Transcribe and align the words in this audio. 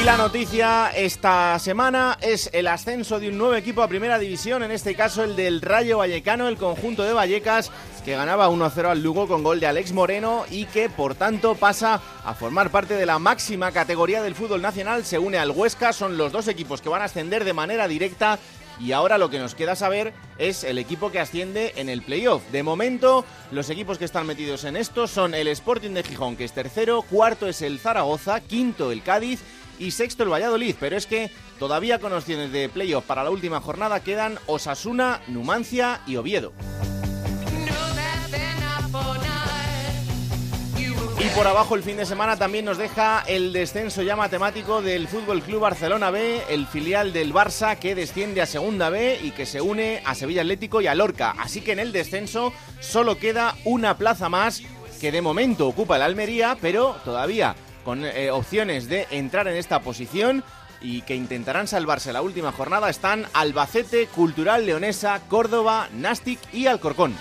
Y 0.00 0.02
la 0.02 0.16
noticia 0.16 0.92
esta 0.96 1.58
semana 1.58 2.16
es 2.22 2.48
el 2.54 2.68
ascenso 2.68 3.20
de 3.20 3.28
un 3.28 3.36
nuevo 3.36 3.54
equipo 3.54 3.82
a 3.82 3.88
Primera 3.88 4.18
División, 4.18 4.62
en 4.62 4.70
este 4.70 4.94
caso 4.94 5.24
el 5.24 5.36
del 5.36 5.60
Rayo 5.60 5.98
Vallecano, 5.98 6.48
el 6.48 6.56
conjunto 6.56 7.02
de 7.02 7.12
Vallecas, 7.12 7.70
que 8.02 8.16
ganaba 8.16 8.48
1-0 8.48 8.86
al 8.86 9.02
Lugo 9.02 9.28
con 9.28 9.42
gol 9.42 9.60
de 9.60 9.66
Alex 9.66 9.92
Moreno 9.92 10.46
y 10.50 10.64
que 10.64 10.88
por 10.88 11.16
tanto 11.16 11.54
pasa 11.54 12.00
a 12.24 12.32
formar 12.32 12.70
parte 12.70 12.94
de 12.94 13.04
la 13.04 13.18
máxima 13.18 13.72
categoría 13.72 14.22
del 14.22 14.34
fútbol 14.34 14.62
nacional, 14.62 15.04
se 15.04 15.18
une 15.18 15.36
al 15.36 15.50
Huesca, 15.50 15.92
son 15.92 16.16
los 16.16 16.32
dos 16.32 16.48
equipos 16.48 16.80
que 16.80 16.88
van 16.88 17.02
a 17.02 17.04
ascender 17.06 17.44
de 17.44 17.52
manera 17.52 17.86
directa 17.86 18.38
y 18.80 18.92
ahora 18.92 19.18
lo 19.18 19.28
que 19.28 19.38
nos 19.38 19.54
queda 19.54 19.76
saber 19.76 20.14
es 20.38 20.64
el 20.64 20.78
equipo 20.78 21.12
que 21.12 21.20
asciende 21.20 21.74
en 21.76 21.90
el 21.90 22.00
playoff. 22.00 22.42
De 22.50 22.62
momento, 22.62 23.26
los 23.52 23.68
equipos 23.68 23.98
que 23.98 24.06
están 24.06 24.26
metidos 24.26 24.64
en 24.64 24.76
esto 24.76 25.06
son 25.06 25.34
el 25.34 25.48
Sporting 25.48 25.90
de 25.90 26.02
Gijón, 26.02 26.36
que 26.36 26.44
es 26.44 26.52
tercero, 26.52 27.02
cuarto 27.02 27.46
es 27.46 27.60
el 27.60 27.78
Zaragoza, 27.78 28.40
quinto 28.40 28.90
el 28.90 29.02
Cádiz 29.02 29.40
y 29.80 29.90
sexto 29.90 30.22
el 30.22 30.28
Valladolid, 30.28 30.76
pero 30.78 30.96
es 30.96 31.06
que 31.06 31.30
todavía 31.58 31.98
con 31.98 32.12
opciones 32.12 32.52
de 32.52 32.68
playoff 32.68 33.04
para 33.04 33.24
la 33.24 33.30
última 33.30 33.60
jornada 33.60 34.00
quedan 34.00 34.38
Osasuna, 34.46 35.20
Numancia 35.26 36.02
y 36.06 36.16
Oviedo. 36.16 36.52
Y 41.18 41.28
por 41.34 41.46
abajo 41.46 41.74
el 41.74 41.82
fin 41.82 41.98
de 41.98 42.06
semana 42.06 42.36
también 42.36 42.64
nos 42.64 42.78
deja 42.78 43.22
el 43.26 43.52
descenso 43.52 44.02
ya 44.02 44.16
matemático 44.16 44.80
del 44.80 45.06
Fútbol 45.06 45.42
Club 45.42 45.60
Barcelona 45.60 46.10
B, 46.10 46.42
el 46.48 46.66
filial 46.66 47.12
del 47.12 47.34
Barça 47.34 47.78
que 47.78 47.94
desciende 47.94 48.40
a 48.40 48.46
Segunda 48.46 48.88
B 48.88 49.18
y 49.22 49.30
que 49.30 49.44
se 49.44 49.60
une 49.60 50.02
a 50.06 50.14
Sevilla 50.14 50.40
Atlético 50.42 50.80
y 50.80 50.86
a 50.86 50.94
Lorca. 50.94 51.34
Así 51.38 51.60
que 51.60 51.72
en 51.72 51.78
el 51.78 51.92
descenso 51.92 52.52
solo 52.80 53.18
queda 53.18 53.54
una 53.64 53.98
plaza 53.98 54.28
más 54.28 54.62
que 55.00 55.12
de 55.12 55.22
momento 55.22 55.66
ocupa 55.66 55.96
el 55.96 56.02
Almería, 56.02 56.56
pero 56.60 56.96
todavía 57.04 57.54
con 57.90 58.04
eh, 58.04 58.30
opciones 58.30 58.88
de 58.88 59.08
entrar 59.10 59.48
en 59.48 59.56
esta 59.56 59.80
posición 59.80 60.44
y 60.80 61.02
que 61.02 61.16
intentarán 61.16 61.66
salvarse 61.66 62.12
la 62.12 62.22
última 62.22 62.52
jornada 62.52 62.88
están 62.88 63.26
Albacete, 63.32 64.06
Cultural 64.06 64.64
Leonesa, 64.64 65.20
Córdoba, 65.28 65.88
Nastic 65.92 66.38
y 66.52 66.68
Alcorcón. 66.68 67.16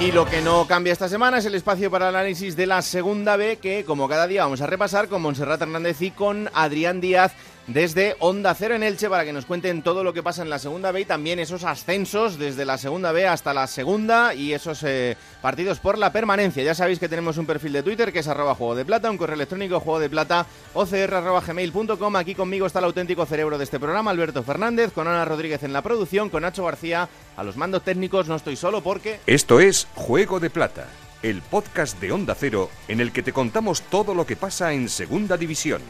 Y 0.00 0.10
lo 0.10 0.26
que 0.26 0.40
no 0.40 0.66
cambia 0.66 0.92
esta 0.92 1.08
semana 1.08 1.38
es 1.38 1.44
el 1.44 1.54
espacio 1.54 1.92
para 1.92 2.08
el 2.08 2.16
análisis 2.16 2.56
de 2.56 2.66
la 2.66 2.82
segunda 2.82 3.36
B, 3.36 3.58
que 3.58 3.84
como 3.84 4.08
cada 4.08 4.26
día 4.26 4.42
vamos 4.42 4.62
a 4.62 4.66
repasar 4.66 5.06
con 5.06 5.22
Monserrat 5.22 5.62
Hernández 5.62 6.02
y 6.02 6.10
con 6.10 6.50
Adrián 6.54 7.00
Díaz 7.00 7.34
desde 7.72 8.16
Onda 8.18 8.52
Cero 8.54 8.74
en 8.74 8.82
Elche 8.82 9.08
para 9.08 9.24
que 9.24 9.32
nos 9.32 9.46
cuenten 9.46 9.82
todo 9.82 10.02
lo 10.02 10.12
que 10.12 10.24
pasa 10.24 10.42
en 10.42 10.50
la 10.50 10.58
segunda 10.58 10.90
B 10.90 11.02
y 11.02 11.04
también 11.04 11.38
esos 11.38 11.62
ascensos 11.62 12.36
desde 12.36 12.64
la 12.64 12.78
segunda 12.78 13.12
B 13.12 13.28
hasta 13.28 13.54
la 13.54 13.68
segunda 13.68 14.34
y 14.34 14.52
esos 14.52 14.82
eh, 14.82 15.16
partidos 15.40 15.78
por 15.78 15.96
la 15.96 16.12
permanencia. 16.12 16.64
Ya 16.64 16.74
sabéis 16.74 16.98
que 16.98 17.08
tenemos 17.08 17.38
un 17.38 17.46
perfil 17.46 17.72
de 17.72 17.84
Twitter 17.84 18.12
que 18.12 18.20
es 18.20 18.28
arroba 18.28 18.56
juego 18.56 18.74
de 18.74 18.84
plata, 18.84 19.10
un 19.10 19.16
correo 19.16 19.36
electrónico 19.36 19.78
juego 19.78 20.00
de 20.00 20.10
plata 20.10 20.46
ocr 20.74 21.14
Aquí 22.16 22.34
conmigo 22.34 22.66
está 22.66 22.80
el 22.80 22.86
auténtico 22.86 23.24
cerebro 23.24 23.56
de 23.56 23.64
este 23.64 23.78
programa, 23.78 24.10
Alberto 24.10 24.42
Fernández, 24.42 24.92
con 24.92 25.06
Ana 25.06 25.24
Rodríguez 25.24 25.62
en 25.62 25.72
la 25.72 25.82
producción, 25.82 26.28
con 26.28 26.42
Nacho 26.42 26.64
García 26.64 27.08
a 27.36 27.44
los 27.44 27.56
mandos 27.56 27.84
técnicos. 27.84 28.26
No 28.26 28.34
estoy 28.34 28.56
solo 28.56 28.82
porque... 28.82 29.20
Esto 29.26 29.60
es 29.60 29.86
Juego 29.94 30.40
de 30.40 30.50
Plata, 30.50 30.88
el 31.22 31.40
podcast 31.40 32.00
de 32.00 32.10
Onda 32.10 32.34
Cero 32.34 32.68
en 32.88 33.00
el 33.00 33.12
que 33.12 33.22
te 33.22 33.32
contamos 33.32 33.82
todo 33.82 34.14
lo 34.14 34.26
que 34.26 34.34
pasa 34.34 34.72
en 34.72 34.88
Segunda 34.88 35.36
División. 35.36 35.82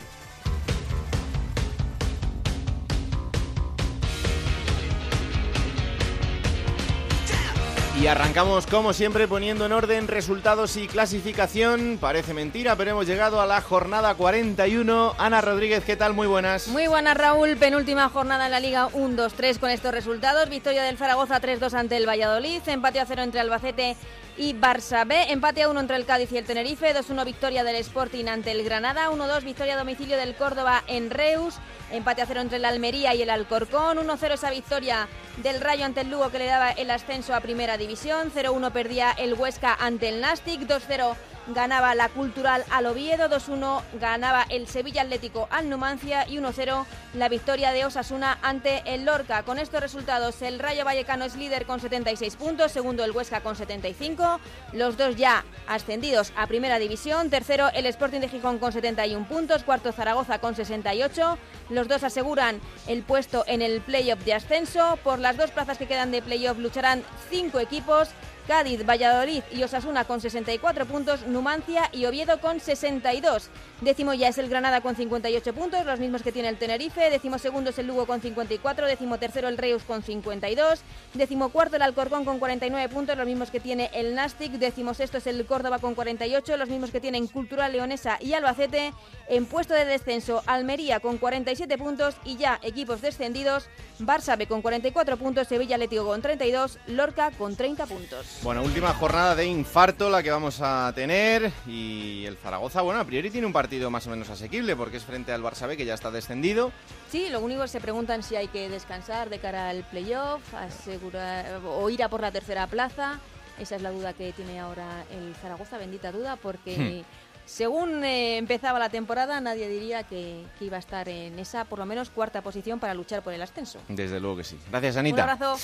Y 8.00 8.06
arrancamos 8.06 8.66
como 8.66 8.94
siempre 8.94 9.28
poniendo 9.28 9.66
en 9.66 9.72
orden 9.72 10.08
resultados 10.08 10.78
y 10.78 10.88
clasificación. 10.88 11.98
Parece 12.00 12.32
mentira, 12.32 12.74
pero 12.74 12.92
hemos 12.92 13.06
llegado 13.06 13.42
a 13.42 13.46
la 13.46 13.60
jornada 13.60 14.14
41. 14.14 15.16
Ana 15.18 15.42
Rodríguez, 15.42 15.84
¿qué 15.84 15.96
tal? 15.96 16.14
Muy 16.14 16.26
buenas. 16.26 16.68
Muy 16.68 16.86
buenas, 16.86 17.14
Raúl. 17.14 17.58
Penúltima 17.58 18.08
jornada 18.08 18.46
en 18.46 18.52
la 18.52 18.60
Liga 18.60 18.88
1-2-3 18.88 19.58
con 19.58 19.68
estos 19.68 19.92
resultados. 19.92 20.48
Victoria 20.48 20.82
del 20.82 20.96
Zaragoza 20.96 21.42
3-2 21.42 21.74
ante 21.74 21.98
el 21.98 22.08
Valladolid. 22.08 22.62
Empate 22.68 23.00
a 23.00 23.04
0 23.04 23.22
entre 23.22 23.40
Albacete 23.40 23.98
y 24.40 24.54
Barça 24.54 25.06
B. 25.06 25.30
Empate 25.32 25.62
a 25.62 25.68
1 25.68 25.78
entre 25.78 25.96
el 25.96 26.06
Cádiz 26.06 26.32
y 26.32 26.38
el 26.38 26.46
Tenerife. 26.46 26.94
2-1 26.94 27.26
victoria 27.26 27.62
del 27.62 27.76
Sporting 27.76 28.24
ante 28.24 28.50
el 28.52 28.64
Granada. 28.64 29.10
1-2 29.10 29.44
victoria 29.44 29.74
a 29.74 29.78
domicilio 29.78 30.16
del 30.16 30.34
Córdoba 30.34 30.82
en 30.86 31.10
Reus. 31.10 31.56
Empate 31.92 32.22
a 32.22 32.26
0 32.26 32.40
entre 32.40 32.56
el 32.56 32.64
Almería 32.64 33.14
y 33.14 33.20
el 33.20 33.28
Alcorcón. 33.28 33.98
1-0 33.98 34.32
esa 34.32 34.50
victoria 34.50 35.08
del 35.42 35.60
Rayo 35.60 35.84
ante 35.84 36.00
el 36.00 36.10
Lugo 36.10 36.30
que 36.30 36.38
le 36.38 36.46
daba 36.46 36.70
el 36.70 36.90
ascenso 36.90 37.34
a 37.34 37.42
Primera 37.42 37.76
División. 37.76 38.32
0-1 38.34 38.72
perdía 38.72 39.10
el 39.12 39.34
Huesca 39.34 39.76
ante 39.78 40.08
el 40.08 40.22
Nastic. 40.22 40.62
2-0 40.62 41.16
ganaba 41.48 41.94
la 41.94 42.08
Cultural 42.08 42.64
al 42.70 42.86
Oviedo, 42.86 43.28
2-1 43.28 43.82
ganaba 44.00 44.46
el 44.48 44.66
Sevilla 44.66 45.02
Atlético 45.02 45.48
al 45.50 45.68
Numancia 45.68 46.28
y 46.28 46.36
1-0 46.36 46.84
la 47.14 47.28
victoria 47.28 47.72
de 47.72 47.84
Osasuna 47.84 48.38
ante 48.42 48.82
el 48.86 49.04
Lorca. 49.04 49.42
Con 49.42 49.58
estos 49.58 49.80
resultados 49.80 50.40
el 50.42 50.58
Rayo 50.58 50.84
Vallecano 50.84 51.24
es 51.24 51.36
líder 51.36 51.66
con 51.66 51.80
76 51.80 52.36
puntos, 52.36 52.72
segundo 52.72 53.04
el 53.04 53.10
Huesca 53.10 53.40
con 53.40 53.56
75, 53.56 54.40
los 54.72 54.96
dos 54.96 55.16
ya 55.16 55.44
ascendidos 55.66 56.32
a 56.36 56.46
Primera 56.46 56.78
División, 56.78 57.30
tercero 57.30 57.68
el 57.74 57.86
Sporting 57.86 58.20
de 58.20 58.28
Gijón 58.28 58.58
con 58.58 58.72
71 58.72 59.26
puntos, 59.28 59.64
cuarto 59.64 59.92
Zaragoza 59.92 60.38
con 60.38 60.54
68, 60.54 61.38
los 61.70 61.88
dos 61.88 62.04
aseguran 62.04 62.60
el 62.86 63.02
puesto 63.02 63.44
en 63.46 63.62
el 63.62 63.80
playoff 63.80 64.24
de 64.24 64.34
ascenso, 64.34 64.98
por 65.02 65.18
las 65.18 65.36
dos 65.36 65.50
plazas 65.50 65.78
que 65.78 65.86
quedan 65.86 66.10
de 66.10 66.22
playoff 66.22 66.58
lucharán 66.58 67.02
cinco 67.30 67.60
equipos, 67.60 68.10
Cádiz, 68.50 68.84
Valladolid 68.84 69.44
y 69.52 69.62
Osasuna 69.62 70.02
con 70.02 70.20
64 70.20 70.84
puntos, 70.84 71.24
Numancia 71.24 71.88
y 71.92 72.06
Oviedo 72.06 72.40
con 72.40 72.58
62. 72.58 73.48
Décimo 73.80 74.12
ya 74.12 74.26
es 74.26 74.38
el 74.38 74.48
Granada 74.48 74.80
con 74.80 74.96
58 74.96 75.54
puntos, 75.54 75.86
los 75.86 76.00
mismos 76.00 76.22
que 76.22 76.32
tiene 76.32 76.48
el 76.48 76.58
Tenerife. 76.58 77.10
Décimo 77.10 77.38
segundo 77.38 77.70
es 77.70 77.78
el 77.78 77.86
Lugo 77.86 78.06
con 78.06 78.20
54, 78.20 78.88
décimo 78.88 79.18
tercero 79.20 79.46
el 79.46 79.56
Reus 79.56 79.84
con 79.84 80.02
52, 80.02 80.80
décimo 81.14 81.50
cuarto 81.50 81.76
el 81.76 81.82
Alcorcón 81.82 82.24
con 82.24 82.40
49 82.40 82.92
puntos, 82.92 83.16
los 83.16 83.24
mismos 83.24 83.52
que 83.52 83.60
tiene 83.60 83.88
el 83.94 84.16
Nastic. 84.16 84.50
Décimo 84.54 84.94
sexto 84.94 85.18
es 85.18 85.28
el 85.28 85.46
Córdoba 85.46 85.78
con 85.78 85.94
48, 85.94 86.56
los 86.56 86.68
mismos 86.68 86.90
que 86.90 87.00
tienen 87.00 87.28
Cultural 87.28 87.70
Leonesa 87.70 88.18
y 88.20 88.32
Albacete. 88.32 88.92
En 89.28 89.46
puesto 89.46 89.74
de 89.74 89.84
descenso, 89.84 90.42
Almería 90.46 90.98
con 90.98 91.18
47 91.18 91.78
puntos 91.78 92.16
y 92.24 92.36
ya 92.36 92.58
equipos 92.64 93.00
descendidos, 93.00 93.68
Barça 94.00 94.36
B 94.36 94.48
con 94.48 94.60
44 94.60 95.16
puntos, 95.18 95.46
Sevilla 95.46 95.76
Atlético 95.76 96.04
con 96.04 96.20
32, 96.20 96.80
Lorca 96.88 97.30
con 97.30 97.54
30 97.54 97.86
puntos. 97.86 98.39
Bueno, 98.42 98.62
última 98.62 98.94
jornada 98.94 99.34
de 99.34 99.44
infarto 99.44 100.08
la 100.08 100.22
que 100.22 100.30
vamos 100.30 100.60
a 100.62 100.90
tener 100.94 101.52
y 101.66 102.24
el 102.24 102.38
Zaragoza, 102.38 102.80
bueno, 102.80 102.98
a 102.98 103.04
priori 103.04 103.30
tiene 103.30 103.46
un 103.46 103.52
partido 103.52 103.90
más 103.90 104.06
o 104.06 104.10
menos 104.10 104.30
asequible 104.30 104.74
porque 104.76 104.96
es 104.96 105.04
frente 105.04 105.30
al 105.30 105.42
Barça 105.42 105.66
B 105.66 105.76
que 105.76 105.84
ya 105.84 105.92
está 105.92 106.10
descendido. 106.10 106.72
Sí, 107.10 107.28
lo 107.28 107.40
único 107.40 107.60
que 107.60 107.68
se 107.68 107.82
preguntan 107.82 108.22
si 108.22 108.36
hay 108.36 108.48
que 108.48 108.70
descansar 108.70 109.28
de 109.28 109.40
cara 109.40 109.68
al 109.68 109.84
playoff, 109.84 110.42
asegurar 110.54 111.60
o 111.66 111.90
ir 111.90 112.02
a 112.02 112.08
por 112.08 112.22
la 112.22 112.30
tercera 112.30 112.66
plaza. 112.66 113.20
Esa 113.58 113.76
es 113.76 113.82
la 113.82 113.90
duda 113.90 114.14
que 114.14 114.32
tiene 114.32 114.58
ahora 114.58 115.04
el 115.10 115.34
Zaragoza, 115.34 115.76
bendita 115.76 116.10
duda, 116.10 116.36
porque 116.36 117.04
según 117.44 118.02
eh, 118.04 118.38
empezaba 118.38 118.78
la 118.78 118.88
temporada 118.88 119.38
nadie 119.42 119.68
diría 119.68 120.04
que, 120.04 120.46
que 120.58 120.64
iba 120.64 120.78
a 120.78 120.80
estar 120.80 121.10
en 121.10 121.38
esa, 121.38 121.66
por 121.66 121.78
lo 121.78 121.84
menos, 121.84 122.08
cuarta 122.08 122.40
posición 122.40 122.80
para 122.80 122.94
luchar 122.94 123.20
por 123.20 123.34
el 123.34 123.42
ascenso. 123.42 123.80
Desde 123.88 124.18
luego 124.18 124.38
que 124.38 124.44
sí. 124.44 124.58
Gracias, 124.70 124.96
Anita. 124.96 125.24
Un 125.24 125.30
abrazo. 125.30 125.58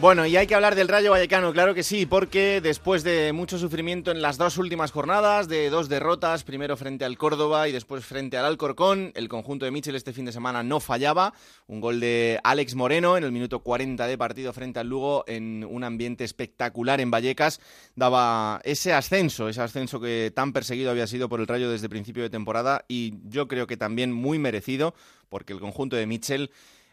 Bueno, 0.00 0.24
y 0.24 0.34
hay 0.34 0.46
que 0.46 0.54
hablar 0.54 0.76
del 0.76 0.88
Rayo 0.88 1.10
Vallecano, 1.10 1.52
claro 1.52 1.74
que 1.74 1.82
sí, 1.82 2.06
porque 2.06 2.62
después 2.62 3.02
de 3.02 3.34
mucho 3.34 3.58
sufrimiento 3.58 4.10
en 4.10 4.22
las 4.22 4.38
dos 4.38 4.56
últimas 4.56 4.92
jornadas, 4.92 5.46
de 5.46 5.68
dos 5.68 5.90
derrotas, 5.90 6.42
primero 6.42 6.78
frente 6.78 7.04
al 7.04 7.18
Córdoba 7.18 7.68
y 7.68 7.72
después 7.72 8.06
frente 8.06 8.38
al 8.38 8.46
Alcorcón, 8.46 9.12
el 9.14 9.28
conjunto 9.28 9.66
de 9.66 9.70
Michel 9.70 9.96
este 9.96 10.14
fin 10.14 10.24
de 10.24 10.32
semana 10.32 10.62
no 10.62 10.80
fallaba. 10.80 11.34
Un 11.66 11.82
gol 11.82 12.00
de 12.00 12.40
Alex 12.44 12.76
Moreno 12.76 13.18
en 13.18 13.24
el 13.24 13.30
minuto 13.30 13.58
40 13.58 14.06
de 14.06 14.16
partido 14.16 14.54
frente 14.54 14.80
al 14.80 14.88
Lugo 14.88 15.22
en 15.26 15.66
un 15.68 15.84
ambiente 15.84 16.24
espectacular 16.24 17.02
en 17.02 17.10
Vallecas 17.10 17.60
daba 17.94 18.62
ese 18.64 18.94
ascenso, 18.94 19.50
ese 19.50 19.60
ascenso 19.60 20.00
que 20.00 20.32
tan 20.34 20.54
perseguido 20.54 20.92
había 20.92 21.06
sido 21.06 21.28
por 21.28 21.40
el 21.40 21.46
Rayo 21.46 21.70
desde 21.70 21.90
principio 21.90 22.22
de 22.22 22.30
temporada 22.30 22.86
y 22.88 23.16
yo 23.28 23.48
creo 23.48 23.66
que 23.66 23.76
también 23.76 24.12
muy 24.12 24.38
merecido 24.38 24.94
porque 25.28 25.52
el 25.52 25.60
conjunto 25.60 25.96
de 25.96 26.06
Michel 26.06 26.50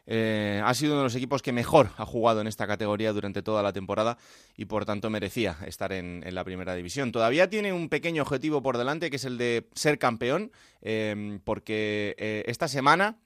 eh, 0.10 0.62
ha 0.64 0.74
sido 0.74 0.94
uno 0.94 1.02
de 1.02 1.06
los 1.06 1.16
equipos 1.16 1.42
que 1.42 1.52
mejor 1.52 1.90
ha 1.98 2.06
jugado 2.06 2.40
en 2.40 2.48
esta 2.48 2.66
categoría 2.66 3.12
durante 3.12 3.42
toda 3.42 3.62
la 3.62 3.74
temporada 3.74 4.18
y 4.56 4.66
por 4.66 4.86
tanto 4.86 5.10
merecía 5.10 5.58
estar 5.66 5.92
en, 5.92 6.24
la 6.34 6.46
primera 6.46 6.74
división. 6.76 7.12
Todavía 7.12 7.50
tiene 7.50 7.74
un 7.74 7.90
pequeño 7.90 8.22
objetivo 8.22 8.64
por 8.64 8.78
delante 8.78 9.10
que 9.10 9.18
es 9.18 9.26
el 9.26 9.38
de 9.38 9.68
ser 9.74 10.00
campeón, 10.00 10.52
eh, 10.82 11.40
porque 11.44 12.16
eh, 12.18 12.44
esta 12.48 12.70
semana 12.70 13.18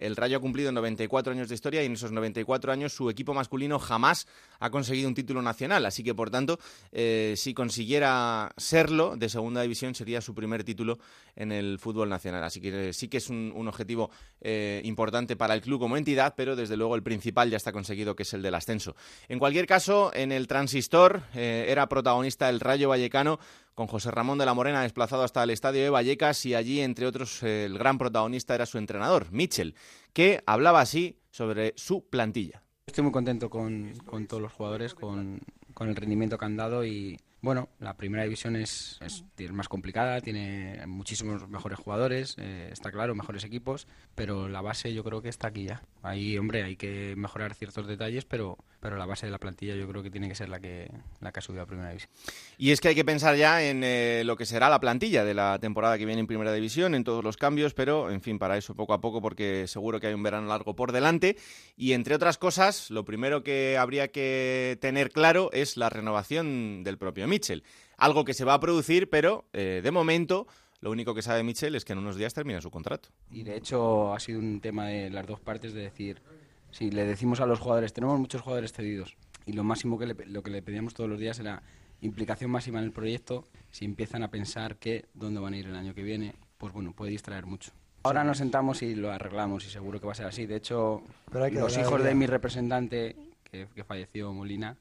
el 0.00 0.16
Rayo 0.16 0.38
ha 0.38 0.40
cumplido 0.40 0.72
94 0.72 1.32
años 1.32 1.48
de 1.48 1.54
historia 1.54 1.82
y 1.82 1.86
en 1.86 1.92
esos 1.92 2.10
94 2.10 2.72
años 2.72 2.92
su 2.92 3.10
equipo 3.10 3.34
masculino 3.34 3.78
jamás 3.78 4.26
ha 4.58 4.70
conseguido 4.70 5.08
un 5.08 5.14
título 5.14 5.42
nacional. 5.42 5.86
Así 5.86 6.02
que, 6.02 6.14
por 6.14 6.30
tanto, 6.30 6.58
eh, 6.90 7.34
si 7.36 7.54
consiguiera 7.54 8.52
serlo 8.56 9.16
de 9.16 9.28
segunda 9.28 9.62
división, 9.62 9.94
sería 9.94 10.20
su 10.20 10.34
primer 10.34 10.64
título 10.64 10.98
en 11.36 11.52
el 11.52 11.78
fútbol 11.78 12.08
nacional. 12.08 12.42
Así 12.42 12.60
que 12.60 12.88
eh, 12.88 12.92
sí 12.92 13.08
que 13.08 13.18
es 13.18 13.28
un, 13.28 13.68
objetivo 13.68 14.10
eh, 14.40 14.80
importante 14.84 15.36
para 15.36 15.54
el 15.54 15.60
club 15.60 15.78
como 15.78 15.96
entidad, 15.96 16.34
pero 16.36 16.56
desde 16.56 16.76
luego 16.76 16.96
el 16.96 17.02
principal 17.02 17.50
ya 17.50 17.58
está 17.58 17.72
conseguido, 17.72 18.16
que 18.16 18.22
es 18.22 18.32
el 18.32 18.42
del 18.42 18.54
ascenso. 18.54 18.96
En 19.28 19.38
cualquier 19.38 19.66
caso, 19.66 20.10
en 20.14 20.32
el 20.32 20.48
transistor 20.48 21.22
era 21.34 21.88
protagonista 21.88 22.48
el 22.48 22.58
Rayo 22.58 22.88
Vallecano 22.88 23.38
con 23.74 23.86
José 23.86 24.10
Ramón 24.10 24.38
de 24.38 24.46
la 24.46 24.54
Morena 24.54 24.82
desplazado 24.82 25.22
hasta 25.22 25.42
el 25.42 25.50
estadio 25.50 25.82
de 25.82 25.90
Vallecas 25.90 26.44
y 26.46 26.54
allí, 26.54 26.80
entre 26.80 27.06
otros, 27.06 27.42
el 27.42 27.78
gran 27.78 27.98
protagonista 27.98 28.54
era 28.54 28.66
su 28.66 28.78
entrenador, 28.78 29.30
Mitchell, 29.32 29.74
que 30.12 30.42
hablaba 30.46 30.80
así 30.80 31.18
sobre 31.30 31.74
su 31.76 32.08
plantilla. 32.08 32.62
Estoy 32.86 33.04
muy 33.04 33.12
contento 33.12 33.50
con, 33.50 33.92
todos 34.28 34.42
los 34.42 34.52
jugadores, 34.52 34.94
con, 34.94 35.40
con 35.74 35.88
el 35.88 35.96
rendimiento 35.96 36.38
que 36.38 36.44
han 36.44 36.56
dado 36.56 36.84
y, 36.84 37.16
bueno, 37.42 37.70
la 37.78 37.96
primera 37.96 38.24
división 38.24 38.54
es, 38.56 38.98
es, 39.00 39.24
más 39.52 39.68
complicada, 39.68 40.20
tiene 40.20 40.84
muchísimos 40.86 41.48
mejores 41.48 41.78
jugadores, 41.78 42.36
eh, 42.38 42.68
está 42.70 42.90
claro, 42.90 43.14
mejores 43.14 43.44
equipos, 43.44 43.86
pero 44.14 44.48
la 44.48 44.60
base 44.60 44.92
yo 44.92 45.02
creo 45.02 45.22
que 45.22 45.30
está 45.30 45.48
aquí 45.48 45.64
ya. 45.64 45.82
Ahí, 46.02 46.36
hombre, 46.36 46.62
hay 46.62 46.76
que 46.76 47.14
mejorar 47.16 47.54
ciertos 47.54 47.86
detalles, 47.86 48.26
pero, 48.26 48.58
pero 48.80 48.96
la 48.96 49.06
base 49.06 49.26
de 49.26 49.32
la 49.32 49.38
plantilla 49.38 49.74
yo 49.74 49.86
creo 49.86 50.02
que 50.02 50.10
tiene 50.10 50.28
que 50.28 50.34
ser 50.34 50.48
la 50.48 50.58
que, 50.58 50.90
la 51.20 51.32
que 51.32 51.38
ha 51.38 51.42
subido 51.42 51.62
a 51.62 51.66
primera 51.66 51.90
división. 51.90 52.10
Y 52.58 52.70
es 52.70 52.80
que 52.80 52.88
hay 52.88 52.94
que 52.94 53.04
pensar 53.04 53.36
ya 53.36 53.62
en 53.62 53.82
eh, 53.84 54.22
lo 54.24 54.36
que 54.36 54.46
será 54.46 54.68
la 54.68 54.80
plantilla 54.80 55.24
de 55.24 55.34
la 55.34 55.58
temporada 55.58 55.98
que 55.98 56.06
viene 56.06 56.20
en 56.20 56.26
primera 56.26 56.52
división, 56.52 56.94
en 56.94 57.04
todos 57.04 57.22
los 57.22 57.36
cambios, 57.36 57.74
pero 57.74 58.10
en 58.10 58.22
fin, 58.22 58.38
para 58.38 58.56
eso 58.56 58.74
poco 58.74 58.94
a 58.94 59.00
poco, 59.00 59.20
porque 59.20 59.66
seguro 59.66 60.00
que 60.00 60.08
hay 60.08 60.14
un 60.14 60.22
verano 60.22 60.48
largo 60.48 60.74
por 60.74 60.92
delante. 60.92 61.36
Y 61.76 61.92
entre 61.92 62.14
otras 62.14 62.38
cosas, 62.38 62.90
lo 62.90 63.04
primero 63.04 63.42
que 63.42 63.76
habría 63.78 64.08
que 64.08 64.78
tener 64.80 65.10
claro 65.10 65.50
es 65.52 65.76
la 65.76 65.90
renovación 65.90 66.82
del 66.82 66.98
propio 66.98 67.28
Mitchell. 67.28 67.62
Algo 67.98 68.24
que 68.24 68.34
se 68.34 68.44
va 68.44 68.54
a 68.54 68.60
producir, 68.60 69.10
pero 69.10 69.44
eh, 69.52 69.80
de 69.84 69.90
momento 69.90 70.46
lo 70.80 70.90
único 70.90 71.14
que 71.14 71.20
sabe 71.20 71.42
Mitchell 71.42 71.74
es 71.74 71.84
que 71.84 71.92
en 71.92 71.98
unos 71.98 72.16
días 72.16 72.32
termina 72.32 72.60
su 72.62 72.70
contrato. 72.70 73.10
Y 73.30 73.42
de 73.42 73.56
hecho 73.56 74.14
ha 74.14 74.20
sido 74.20 74.38
un 74.38 74.60
tema 74.60 74.86
de 74.86 75.10
las 75.10 75.26
dos 75.26 75.38
partes 75.38 75.74
de 75.74 75.82
decir, 75.82 76.22
si 76.70 76.90
le 76.90 77.04
decimos 77.04 77.40
a 77.40 77.46
los 77.46 77.58
jugadores, 77.58 77.92
tenemos 77.92 78.18
muchos 78.18 78.40
jugadores 78.42 78.72
cedidos 78.72 79.16
y 79.46 79.52
lo 79.52 79.64
máximo 79.64 79.98
que 79.98 80.06
lo 80.06 80.42
que 80.42 80.50
le 80.50 80.62
pedíamos 80.62 80.94
todos 80.94 81.08
los 81.08 81.18
días 81.18 81.38
era 81.38 81.62
implicación 82.00 82.50
máxima 82.50 82.78
en 82.78 82.86
el 82.86 82.92
proyecto, 82.92 83.44
si 83.70 83.84
empiezan 83.84 84.22
a 84.22 84.30
pensar 84.30 84.76
que 84.76 85.06
dónde 85.14 85.40
van 85.40 85.54
a 85.54 85.58
ir 85.58 85.66
el 85.66 85.76
año 85.76 85.94
que 85.94 86.02
viene, 86.02 86.34
pues 86.58 86.72
bueno, 86.72 86.92
puede 86.92 87.10
distraer 87.10 87.46
mucho. 87.46 87.72
Ahora 88.02 88.24
nos 88.24 88.38
sentamos 88.38 88.82
y 88.82 88.94
lo 88.94 89.12
arreglamos 89.12 89.66
y 89.66 89.70
seguro 89.70 90.00
que 90.00 90.06
va 90.06 90.12
a 90.12 90.16
ser 90.16 90.26
así. 90.26 90.46
De 90.46 90.56
hecho, 90.56 91.02
los 91.30 91.76
hijos 91.76 92.02
de 92.02 92.14
mi 92.14 92.26
representante, 92.26 93.14
que, 93.44 93.68
que 93.74 93.84
falleció 93.84 94.32
Molina, 94.32 94.78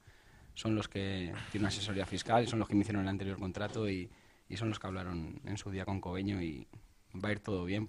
son 0.60 0.76
los 0.76 0.88
que 0.88 1.34
tienen 1.52 1.64
una 1.64 1.68
asesoría 1.70 2.06
fiscal 2.06 2.44
y 2.44 2.48
son 2.48 2.60
los 2.60 2.68
que 2.68 2.76
me 2.76 2.82
hicieron 2.82 3.04
el 3.04 3.08
anterior 3.08 3.38
contrato 3.40 3.90
y, 3.90 4.10
son 4.56 4.70
los 4.70 4.80
que 4.80 4.88
hablaron 4.88 5.40
en 5.46 5.58
su 5.58 5.70
día 5.70 5.86
con 5.86 6.02
Cobeño 6.02 6.42
y 6.42 6.68
va 7.14 7.30
a 7.30 7.32
ir 7.32 7.40
todo 7.40 7.66
bien. 7.66 7.88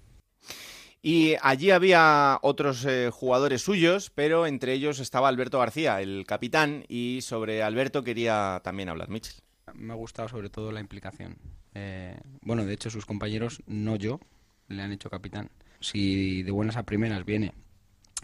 Y 1.03 1.35
allí 1.41 1.71
había 1.71 2.37
otros 2.43 2.85
eh, 2.85 3.09
jugadores 3.11 3.63
suyos, 3.63 4.11
pero 4.13 4.45
entre 4.45 4.73
ellos 4.73 4.99
estaba 4.99 5.29
Alberto 5.29 5.57
García, 5.57 5.99
el 5.99 6.25
capitán, 6.27 6.85
y 6.87 7.21
sobre 7.21 7.63
Alberto 7.63 8.03
quería 8.03 8.61
también 8.63 8.89
hablar 8.89 9.09
Mitchell. 9.09 9.41
Me 9.73 9.93
ha 9.93 9.95
gustado 9.95 10.29
sobre 10.29 10.49
todo 10.49 10.71
la 10.71 10.79
implicación. 10.79 11.37
Eh, 11.73 12.19
bueno, 12.41 12.65
de 12.65 12.73
hecho 12.73 12.91
sus 12.91 13.07
compañeros, 13.07 13.63
no 13.65 13.95
yo, 13.95 14.19
le 14.67 14.83
han 14.83 14.91
hecho 14.91 15.09
capitán. 15.09 15.49
Si 15.79 16.43
de 16.43 16.51
buenas 16.51 16.77
a 16.77 16.83
primeras 16.83 17.25
viene 17.25 17.53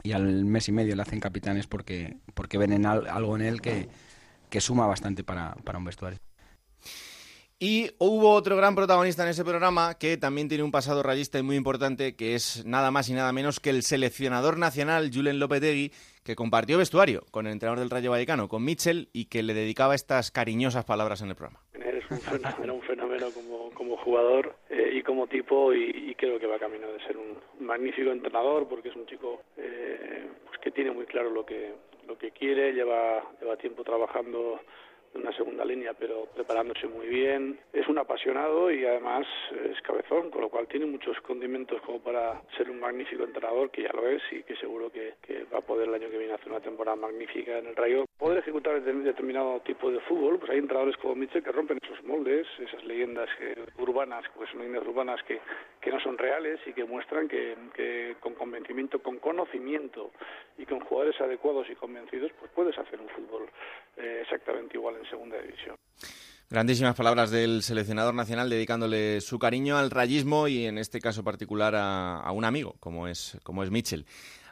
y 0.04 0.12
al 0.12 0.46
mes 0.46 0.68
y 0.68 0.72
medio 0.72 0.96
le 0.96 1.02
hacen 1.02 1.20
capitán 1.20 1.58
es 1.58 1.66
porque, 1.66 2.18
porque 2.36 2.60
ven 2.60 2.74
en 2.74 2.86
algo 2.86 3.36
en 3.36 3.42
él 3.42 3.62
que, 3.62 3.90
que 4.52 4.62
suma 4.62 4.86
bastante 4.86 5.24
para, 5.24 5.56
para 5.64 5.80
un 5.80 5.86
vestuario. 5.86 6.20
Y 7.60 7.90
hubo 7.98 8.34
otro 8.34 8.56
gran 8.56 8.76
protagonista 8.76 9.24
en 9.24 9.30
ese 9.30 9.44
programa 9.44 9.96
que 9.98 10.16
también 10.18 10.48
tiene 10.48 10.64
un 10.64 10.72
pasado 10.72 11.02
rayista 11.02 11.40
y 11.40 11.42
muy 11.42 11.56
importante, 11.56 12.16
que 12.16 12.36
es 12.36 12.64
nada 12.68 12.92
más 12.92 13.10
y 13.10 13.14
nada 13.14 13.34
menos 13.34 13.60
que 13.60 13.72
el 13.72 13.82
seleccionador 13.82 14.60
nacional 14.60 15.10
Julen 15.12 15.40
Lopetegui, 15.40 15.92
que 16.24 16.36
compartió 16.36 16.78
vestuario 16.78 17.24
con 17.32 17.48
el 17.48 17.54
entrenador 17.54 17.80
del 17.80 17.90
Rayo 17.90 18.12
Vallecano, 18.12 18.48
con 18.48 18.64
Mitchell, 18.64 19.10
y 19.12 19.26
que 19.26 19.42
le 19.42 19.56
dedicaba 19.56 19.96
estas 19.96 20.30
cariñosas 20.30 20.86
palabras 20.86 21.24
en 21.24 21.30
el 21.30 21.36
programa. 21.36 21.60
Eres 21.74 22.04
un 22.12 22.20
fenómeno, 22.20 22.76
un 22.76 22.82
fenómeno 22.84 23.32
como, 23.32 23.72
como 23.72 23.98
jugador 23.98 24.56
eh, 24.70 24.92
y 24.94 25.02
como 25.02 25.26
tipo, 25.26 25.74
y, 25.74 26.14
creo 26.16 26.40
que 26.40 26.46
va 26.46 26.60
camino 26.60 26.92
de 26.92 27.00
ser 27.08 27.18
un 27.18 27.40
magnífico 27.66 28.12
entrenador, 28.12 28.68
porque 28.68 28.90
es 28.90 28.96
un 28.96 29.08
chico 29.08 29.42
eh, 29.58 30.28
pues 30.46 30.60
que 30.60 30.70
tiene 30.70 30.92
muy 30.92 31.08
claro 31.08 31.32
lo 31.32 31.44
que, 31.44 31.74
lo 32.08 32.20
que 32.20 32.30
quiere, 32.30 32.74
lleva, 32.74 33.24
lleva 33.42 33.58
tiempo 33.58 33.84
trabajando 33.84 34.60
una 35.18 35.32
segunda 35.34 35.66
línea, 35.66 35.94
pero 35.94 36.26
preparándose 36.34 36.88
muy 36.88 37.08
bien. 37.08 37.60
Es 37.74 37.88
un 37.88 37.98
apasionado 37.98 38.72
y 38.72 38.86
además 38.86 39.26
es 39.70 39.82
cabezón, 39.82 40.30
con 40.30 40.42
lo 40.42 40.50
cual 40.50 40.68
tiene 40.68 40.86
muchos 40.86 41.20
condimentos 41.22 41.82
como 41.82 42.00
para 42.00 42.42
ser 42.56 42.70
un 42.70 42.80
magnífico 42.80 43.24
entrenador, 43.24 43.72
que 43.72 43.84
ya 43.84 43.92
lo 43.94 44.08
es 44.08 44.22
y 44.32 44.44
que 44.44 44.56
seguro 44.56 44.92
que, 44.92 45.16
va 45.54 45.60
a 45.60 45.62
poder 45.62 45.88
el 45.88 45.96
año 45.96 46.10
que 46.10 46.18
viene 46.18 46.34
hacer 46.34 46.50
una 46.50 46.60
temporada 46.60 46.96
magnífica 46.96 47.58
en 47.58 47.68
el 47.68 47.76
Rayo. 47.76 48.06
Poder 48.18 48.40
ejecutar 48.40 48.82
determinado 48.82 49.60
tipo 49.62 49.92
de 49.92 50.00
fútbol, 50.02 50.40
pues 50.40 50.52
hay 50.52 50.58
entrenadores 50.58 50.98
como 50.98 51.16
Mitchell 51.16 51.44
que 51.44 51.52
rompen 51.52 51.80
esos 51.82 52.04
moldes, 52.04 52.48
esas 52.60 52.84
leyendas 52.84 53.30
urbanas, 53.78 54.26
pues 54.36 54.54
leyendas 54.56 54.86
urbanas 54.88 55.22
que, 55.24 55.40
que 55.82 55.92
no 55.92 56.00
son 56.00 56.18
reales 56.18 56.60
y 56.66 56.74
que 56.74 56.84
muestran 56.84 57.28
que, 57.28 57.56
que 57.74 58.16
con 58.20 58.34
convencimiento, 58.34 59.00
con 59.00 59.20
conocimiento 59.20 60.12
y 60.58 60.66
con 60.66 60.80
jugadores 60.80 61.20
adecuados 61.22 61.70
y 61.70 61.76
convencidos, 61.76 62.32
pues 62.40 62.52
puedes 62.52 62.78
hacer 62.78 63.00
un 63.00 63.10
fútbol 63.10 63.48
eh, 63.98 64.20
exactamente 64.22 64.78
igual 64.78 64.96
en 64.96 65.06
segunda 65.10 65.38
división. 65.42 65.76
Grandísimas 66.50 66.96
palabras 66.96 67.30
del 67.30 67.62
seleccionador 67.62 68.14
nacional 68.14 68.50
dedicándole 68.50 69.20
su 69.20 69.38
cariño 69.38 69.78
al 69.78 69.92
rayismo 69.92 70.48
y 70.48 70.66
en 70.66 70.78
este 70.78 71.02
caso 71.02 71.22
particular 71.22 71.74
a, 71.76 72.32
un 72.32 72.46
amigo 72.46 72.78
como 72.80 73.10
es, 73.10 73.38
como 73.44 73.64
es 73.64 73.70
Mitchell. 73.70 74.06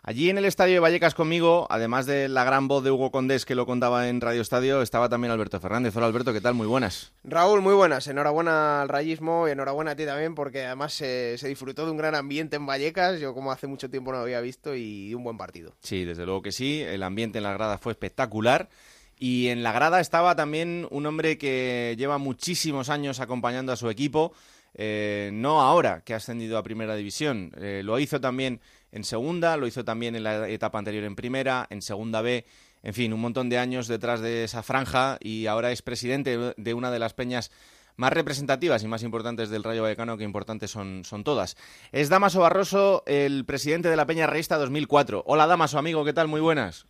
Allí 0.03 0.29
en 0.29 0.37
el 0.37 0.43
estadio 0.43 0.73
de 0.73 0.79
Vallecas 0.81 1.15
conmigo, 1.15 1.67
además 1.69 2.05
de 2.05 2.27
la 2.27 2.43
gran 2.43 2.67
voz 2.67 2.83
de 2.83 2.91
Hugo 2.91 3.11
Condés 3.11 3.45
que 3.45 3.55
lo 3.55 3.65
contaba 3.65 4.09
en 4.09 4.19
Radio 4.19 4.41
Estadio, 4.41 4.81
estaba 4.81 5.07
también 5.07 5.31
Alberto 5.31 5.59
Fernández. 5.61 5.95
Hola 5.95 6.07
Alberto, 6.07 6.33
¿qué 6.33 6.41
tal? 6.41 6.53
Muy 6.53 6.67
buenas. 6.67 7.13
Raúl, 7.23 7.61
muy 7.61 7.73
buenas. 7.73 8.05
Enhorabuena 8.07 8.81
al 8.81 8.89
rayismo 8.89 9.47
y 9.47 9.51
enhorabuena 9.51 9.91
a 9.91 9.95
ti 9.95 10.05
también 10.05 10.35
porque 10.35 10.65
además 10.65 10.93
se 10.93 11.39
disfrutó 11.47 11.85
de 11.85 11.91
un 11.91 11.97
gran 11.97 12.13
ambiente 12.13 12.57
en 12.57 12.65
Vallecas, 12.67 13.21
yo 13.21 13.33
como 13.33 13.53
hace 13.53 13.67
mucho 13.67 13.89
tiempo 13.89 14.11
no 14.11 14.19
había 14.19 14.41
visto 14.41 14.75
y 14.75 15.15
un 15.15 15.23
buen 15.23 15.37
partido. 15.37 15.73
Sí, 15.79 16.03
desde 16.03 16.25
luego 16.25 16.41
que 16.41 16.51
sí. 16.51 16.81
El 16.81 17.03
ambiente 17.03 17.39
en 17.39 17.45
la 17.45 17.53
grada 17.53 17.77
fue 17.77 17.93
espectacular. 17.93 18.69
Y 19.17 19.47
en 19.47 19.63
la 19.63 19.71
grada 19.71 19.99
estaba 19.99 20.35
también 20.35 20.87
un 20.91 21.05
hombre 21.05 21.37
que 21.37 21.95
lleva 21.97 22.17
muchísimos 22.17 22.89
años 22.89 23.19
acompañando 23.19 23.71
a 23.71 23.77
su 23.77 23.89
equipo, 23.89 24.33
eh, 24.73 25.29
no 25.33 25.61
ahora 25.61 26.01
que 26.01 26.13
ha 26.13 26.17
ascendido 26.17 26.57
a 26.57 26.63
primera 26.63 26.95
división, 26.95 27.51
eh, 27.57 27.81
lo 27.83 27.97
hizo 27.97 28.19
también 28.19 28.59
en 28.91 29.05
segunda, 29.05 29.55
lo 29.55 29.67
hizo 29.67 29.85
también 29.85 30.15
en 30.17 30.23
la 30.23 30.49
etapa 30.49 30.79
anterior 30.79 31.05
en 31.05 31.15
primera, 31.15 31.65
en 31.69 31.81
segunda 31.81 32.21
B, 32.21 32.45
en 32.83 32.93
fin, 32.93 33.13
un 33.13 33.21
montón 33.21 33.47
de 33.49 33.57
años 33.57 33.87
detrás 33.87 34.19
de 34.19 34.43
esa 34.43 34.63
franja 34.63 35.17
y 35.21 35.47
ahora 35.47 35.71
es 35.71 35.81
presidente 35.81 36.53
de 36.57 36.73
una 36.73 36.91
de 36.91 36.99
las 36.99 37.13
peñas 37.13 37.51
más 37.95 38.11
representativas 38.11 38.83
y 38.83 38.87
más 38.87 39.03
importantes 39.03 39.49
del 39.49 39.63
Rayo 39.63 39.83
Vallecano, 39.83 40.17
que 40.17 40.23
importantes 40.25 40.71
son, 40.71 41.03
son 41.05 41.23
todas. 41.23 41.55
Es 41.91 42.09
Damaso 42.09 42.41
Barroso, 42.41 43.03
el 43.07 43.45
presidente 43.45 43.89
de 43.89 43.95
la 43.95 44.05
Peña 44.05 44.27
Reista 44.27 44.57
2004. 44.57 45.23
Hola 45.25 45.47
Damaso, 45.47 45.77
amigo, 45.77 46.03
¿qué 46.03 46.13
tal? 46.13 46.27
Muy 46.27 46.41
buenas. 46.41 46.85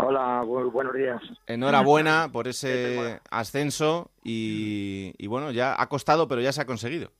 Hola, 0.00 0.42
buenos 0.44 0.94
días. 0.94 1.20
Enhorabuena 1.46 2.28
por 2.32 2.46
ese 2.46 3.20
ascenso 3.30 4.10
y, 4.22 5.26
bueno, 5.26 5.50
ya 5.50 5.74
ha 5.80 5.88
costado, 5.88 6.28
pero 6.28 6.40
ya 6.40 6.52
se 6.52 6.62
ha 6.62 6.66
conseguido. 6.66 7.10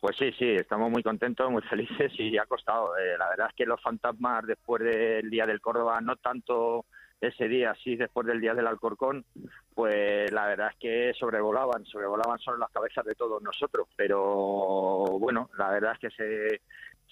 Pues 0.00 0.16
sí, 0.16 0.32
sí, 0.38 0.54
estamos 0.54 0.90
muy 0.90 1.02
contentos, 1.02 1.50
muy 1.50 1.60
felices 1.70 2.12
y 2.18 2.38
ha 2.38 2.46
costado. 2.46 2.96
Eh, 2.96 3.18
la 3.18 3.28
verdad 3.28 3.48
es 3.50 3.54
que 3.54 3.66
los 3.66 3.80
fantasmas 3.82 4.46
después 4.46 4.82
del 4.82 5.28
día 5.28 5.44
del 5.44 5.60
Córdoba, 5.60 6.00
no 6.00 6.16
tanto 6.16 6.86
ese 7.20 7.48
día, 7.48 7.74
sí 7.84 7.96
después 7.96 8.26
del 8.26 8.40
día 8.40 8.54
del 8.54 8.66
Alcorcón, 8.66 9.26
pues 9.74 10.32
la 10.32 10.46
verdad 10.46 10.70
es 10.70 10.78
que 10.78 11.12
sobrevolaban, 11.18 11.84
sobrevolaban 11.84 12.38
sobre 12.38 12.60
las 12.60 12.70
cabezas 12.70 13.04
de 13.04 13.14
todos 13.14 13.42
nosotros. 13.42 13.86
Pero 13.94 15.18
bueno, 15.18 15.50
la 15.58 15.68
verdad 15.68 15.92
es 15.92 15.98
que 15.98 16.10
se, 16.10 16.62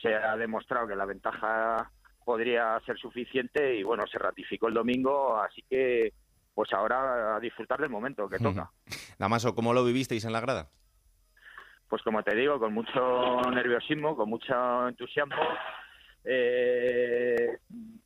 se 0.00 0.14
ha 0.14 0.35
demostrado 0.38 0.88
que 0.88 0.97
la 0.97 1.05
ventaja 1.05 1.90
podría 2.28 2.78
ser 2.85 2.99
suficiente 2.99 3.75
y 3.75 3.82
bueno, 3.82 4.06
se 4.06 4.18
ratificó 4.18 4.68
el 4.68 4.75
domingo, 4.75 5.40
así 5.40 5.62
que 5.62 6.12
pues 6.52 6.70
ahora 6.75 7.37
a 7.37 7.40
disfrutar 7.40 7.80
del 7.80 7.88
momento 7.88 8.28
que 8.28 8.38
toca. 8.38 8.70
Damaso, 9.18 9.54
¿cómo 9.54 9.73
lo 9.73 9.82
vivisteis 9.82 10.26
en 10.26 10.35
la 10.35 10.42
grada? 10.42 10.68
Pues 11.88 12.02
como 12.02 12.23
te 12.23 12.37
digo, 12.37 12.58
con 12.58 12.75
mucho 12.75 13.40
nerviosismo, 13.50 14.14
con 14.14 14.28
mucho 14.28 14.88
entusiasmo, 14.88 15.37
eh, 16.23 17.61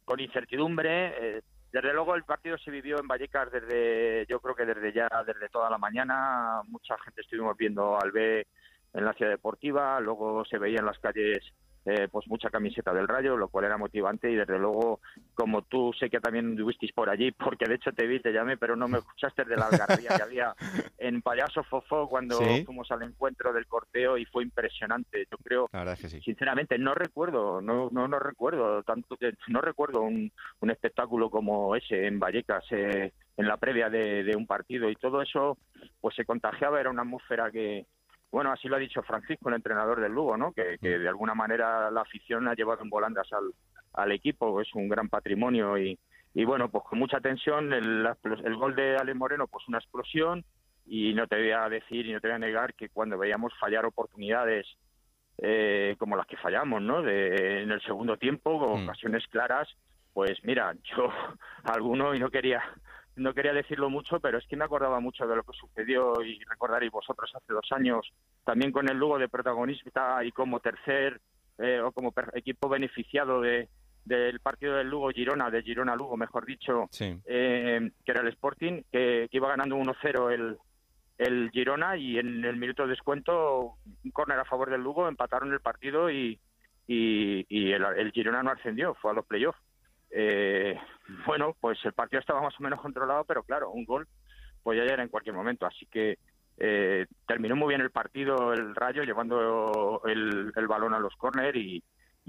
con 0.05 0.21
incertidumbre. 0.21 1.39
Eh, 1.39 1.43
desde 1.73 1.93
luego 1.93 2.15
el 2.15 2.23
partido 2.23 2.57
se 2.59 2.71
vivió 2.71 3.01
en 3.01 3.09
Vallecas 3.09 3.51
desde, 3.51 4.25
yo 4.29 4.39
creo 4.39 4.55
que 4.55 4.67
desde 4.67 4.93
ya, 4.93 5.09
desde 5.27 5.49
toda 5.49 5.69
la 5.69 5.79
mañana. 5.79 6.61
Mucha 6.69 6.97
gente 6.99 7.23
estuvimos 7.23 7.57
viendo 7.57 7.99
al 8.01 8.13
B 8.13 8.47
en 8.95 9.05
la 9.05 9.15
ciudad 9.15 9.33
deportiva, 9.33 9.99
luego 9.99 10.45
se 10.45 10.59
veía 10.59 10.79
en 10.79 10.87
las 10.87 11.01
calles 11.01 11.43
eh, 11.85 12.09
pues 12.11 12.29
mucha 12.29 12.51
camiseta 12.51 12.93
del 12.93 13.09
Rayo, 13.09 13.37
lo 13.37 13.49
cual 13.49 13.65
era 13.65 13.77
motivante 13.77 14.31
y 14.31 14.37
desde 14.37 14.59
luego, 14.59 15.01
como 15.35 15.63
tú 15.63 15.93
sé 15.99 16.09
que 16.11 16.21
también 16.21 16.55
visteis 16.55 16.93
por 16.93 17.11
allí, 17.11 17.33
porque 17.33 17.67
de 17.67 17.75
hecho 17.75 17.93
te 17.93 18.07
vi, 18.07 18.21
te 18.21 18.33
llamé, 18.33 18.57
pero 18.57 18.77
no 18.77 18.89
me 18.89 18.99
escuchaste 18.99 19.45
de 19.45 19.57
la 19.57 19.67
algarabía 19.67 20.17
que 20.17 20.23
había 20.23 20.55
en 20.99 21.23
Payaso 21.23 21.65
Fofó 21.65 22.09
cuando 22.09 22.39
fuimos 22.39 22.91
al 22.91 23.03
encuentro 23.03 23.53
del 23.53 23.67
corteo 23.67 24.17
y 24.17 24.25
fue 24.27 24.45
impresionante. 24.45 25.27
Yo 25.31 25.39
creo, 25.39 25.69
sinceramente, 26.23 26.79
no 26.79 26.95
recuerdo, 26.95 27.61
no, 27.61 27.89
no, 27.91 28.07
no 28.07 28.19
recuerdo 28.19 28.83
tanto, 28.85 29.17
no 29.49 29.61
recuerdo 29.61 30.03
un, 30.03 30.31
un 30.61 30.71
espectáculo 30.71 31.31
como 31.31 31.75
ese 31.75 32.07
en 32.07 32.19
Vallecas. 32.19 32.65
Eh, 32.71 33.13
en 33.35 33.49
la 33.49 33.57
previa 33.57 33.89
de, 33.89 34.25
de 34.25 34.37
un 34.37 34.47
partido 34.47 34.91
y 34.91 34.95
todo 34.97 35.23
eso 35.23 35.57
pues 36.03 36.15
se 36.15 36.27
contagiaba, 36.27 36.79
era 36.79 36.91
una 36.91 37.01
atmósfera 37.01 37.51
que, 37.51 37.87
bueno, 38.33 38.51
así 38.51 38.67
lo 38.67 38.77
ha 38.77 38.81
dicho 38.81 39.03
Francisco, 39.03 39.51
el 39.51 39.57
entrenador 39.57 40.01
del 40.01 40.13
Lugo, 40.13 40.37
¿no? 40.39 40.53
Que, 40.53 40.79
de 40.81 41.09
alguna 41.09 41.35
manera 41.35 41.91
la 41.91 42.01
afición 42.01 42.49
ha 42.49 42.55
llevado 42.55 42.83
en 42.83 42.89
volandas 42.89 43.31
al, 43.33 43.53
al 43.93 44.11
equipo, 44.11 44.61
es 44.61 44.75
un 44.75 44.89
gran 44.89 45.11
patrimonio 45.11 45.77
y, 45.77 45.99
y 46.35 46.45
bueno, 46.45 46.71
pues 46.71 46.83
con 46.85 46.99
mucha 46.99 47.21
tensión, 47.21 47.75
el, 47.75 48.09
el 48.45 48.57
gol 48.57 48.75
de 48.75 48.97
Ale 48.97 49.13
Moreno, 49.13 49.47
pues 49.47 49.69
una 49.69 49.79
explosión 49.79 50.45
y 50.87 51.13
no 51.13 51.27
te 51.27 51.37
voy 51.37 51.51
a 51.51 51.69
decir 51.69 52.07
y 52.07 52.13
no 52.13 52.21
te 52.21 52.29
voy 52.29 52.37
a 52.37 52.39
negar 52.39 52.75
que 52.75 52.89
cuando 52.89 53.19
veíamos 53.19 53.53
fallar 53.61 53.85
oportunidades 53.85 54.67
eh, 55.39 55.97
como 55.99 56.17
las 56.17 56.27
que 56.27 56.39
fallamos, 56.39 56.81
¿no? 56.81 57.03
De, 57.03 57.63
en 57.63 57.71
el 57.71 57.83
segundo 57.83 58.17
tiempo, 58.17 58.59
con 58.59 58.83
mm. 58.83 58.85
ocasiones 58.85 59.27
claras, 59.29 59.69
pues 60.15 60.39
mira, 60.45 60.75
yo 60.97 61.11
alguno 61.65 62.15
y 62.15 62.19
no 62.19 62.31
quería 62.31 62.63
no 63.17 63.35
quería 63.35 63.53
decirlo 63.53 63.91
mucho, 63.91 64.21
pero 64.21 64.39
es 64.39 64.47
que 64.47 64.57
me 64.57 64.65
acordaba 64.65 65.01
mucho 65.01 65.27
de 65.27 65.37
lo 65.37 65.43
que 65.43 65.53
sucedió 65.53 66.23
y 66.23 66.39
recordaréis 66.45 66.93
vosotros 66.93 67.31
hace 67.35 67.53
dos 67.53 67.71
años, 67.73 68.11
también 68.45 68.73
con 68.73 68.89
el 68.89 68.97
Lugo 68.97 69.19
de 69.19 69.29
protagonista 69.29 70.25
y 70.25 70.33
como 70.33 70.61
tercer 70.61 71.21
eh, 71.59 71.81
o 71.81 71.93
como 71.93 72.15
equipo 72.35 72.69
beneficiado 72.69 73.41
de, 73.41 73.69
del 74.05 74.41
partido 74.41 74.77
del 74.77 74.89
Lugo 74.89 75.11
Girona, 75.11 75.51
de 75.51 75.63
Girona 75.63 75.95
Lugo, 75.95 76.17
mejor 76.17 76.47
dicho, 76.47 76.89
eh, 76.99 77.91
que 78.05 78.11
era 78.11 78.23
el 78.23 78.29
Sporting, 78.29 78.83
que, 78.91 79.29
iba 79.31 79.49
ganando 79.49 79.77
1-0 79.77 80.33
el, 80.33 80.57
el 81.19 81.51
Girona 81.51 81.97
y 81.97 82.19
en 82.19 82.45
el 82.45 82.57
minuto 82.57 82.83
de 82.83 82.91
descuento, 82.91 83.77
un 84.05 84.11
córner 84.11 84.39
a 84.39 84.45
favor 84.45 84.71
del 84.71 84.83
Lugo, 84.83 85.07
empataron 85.07 85.53
el 85.53 85.61
partido 85.61 86.11
y, 86.11 86.41
y, 86.87 87.47
y 87.49 87.73
el, 87.73 87.85
el 87.97 88.13
Girona 88.13 88.43
no 88.43 88.51
ascendió, 88.51 88.95
fue 88.95 89.11
a 89.11 89.15
los 89.15 89.27
playoffs. 89.27 89.61
Eh, 90.13 90.79
bueno, 91.27 91.57
pues 91.61 91.79
el 91.85 91.95
partido 91.95 92.21
estaba 92.21 92.43
más 92.43 92.55
o 92.59 92.63
menos 92.63 92.81
controlado, 92.81 93.25
pero 93.25 93.43
claro, 93.43 93.71
un 93.71 93.85
gol 93.85 94.07
ya 94.67 94.83
era 94.85 95.03
en 95.03 95.09
cualquier 95.09 95.35
momento. 95.35 95.67
Así 95.67 95.87
que 95.87 96.19
eh, 96.59 97.07
terminó 97.27 97.57
muy 97.57 97.69
bien 97.69 97.81
el 97.81 97.91
partido 97.91 98.53
el 98.53 98.75
Rayo 98.75 99.03
llevando 99.03 100.03
el, 100.05 100.53
balón 100.69 100.95
a 100.95 101.01
los 101.01 101.17
córner 101.17 101.57
y, 101.57 101.83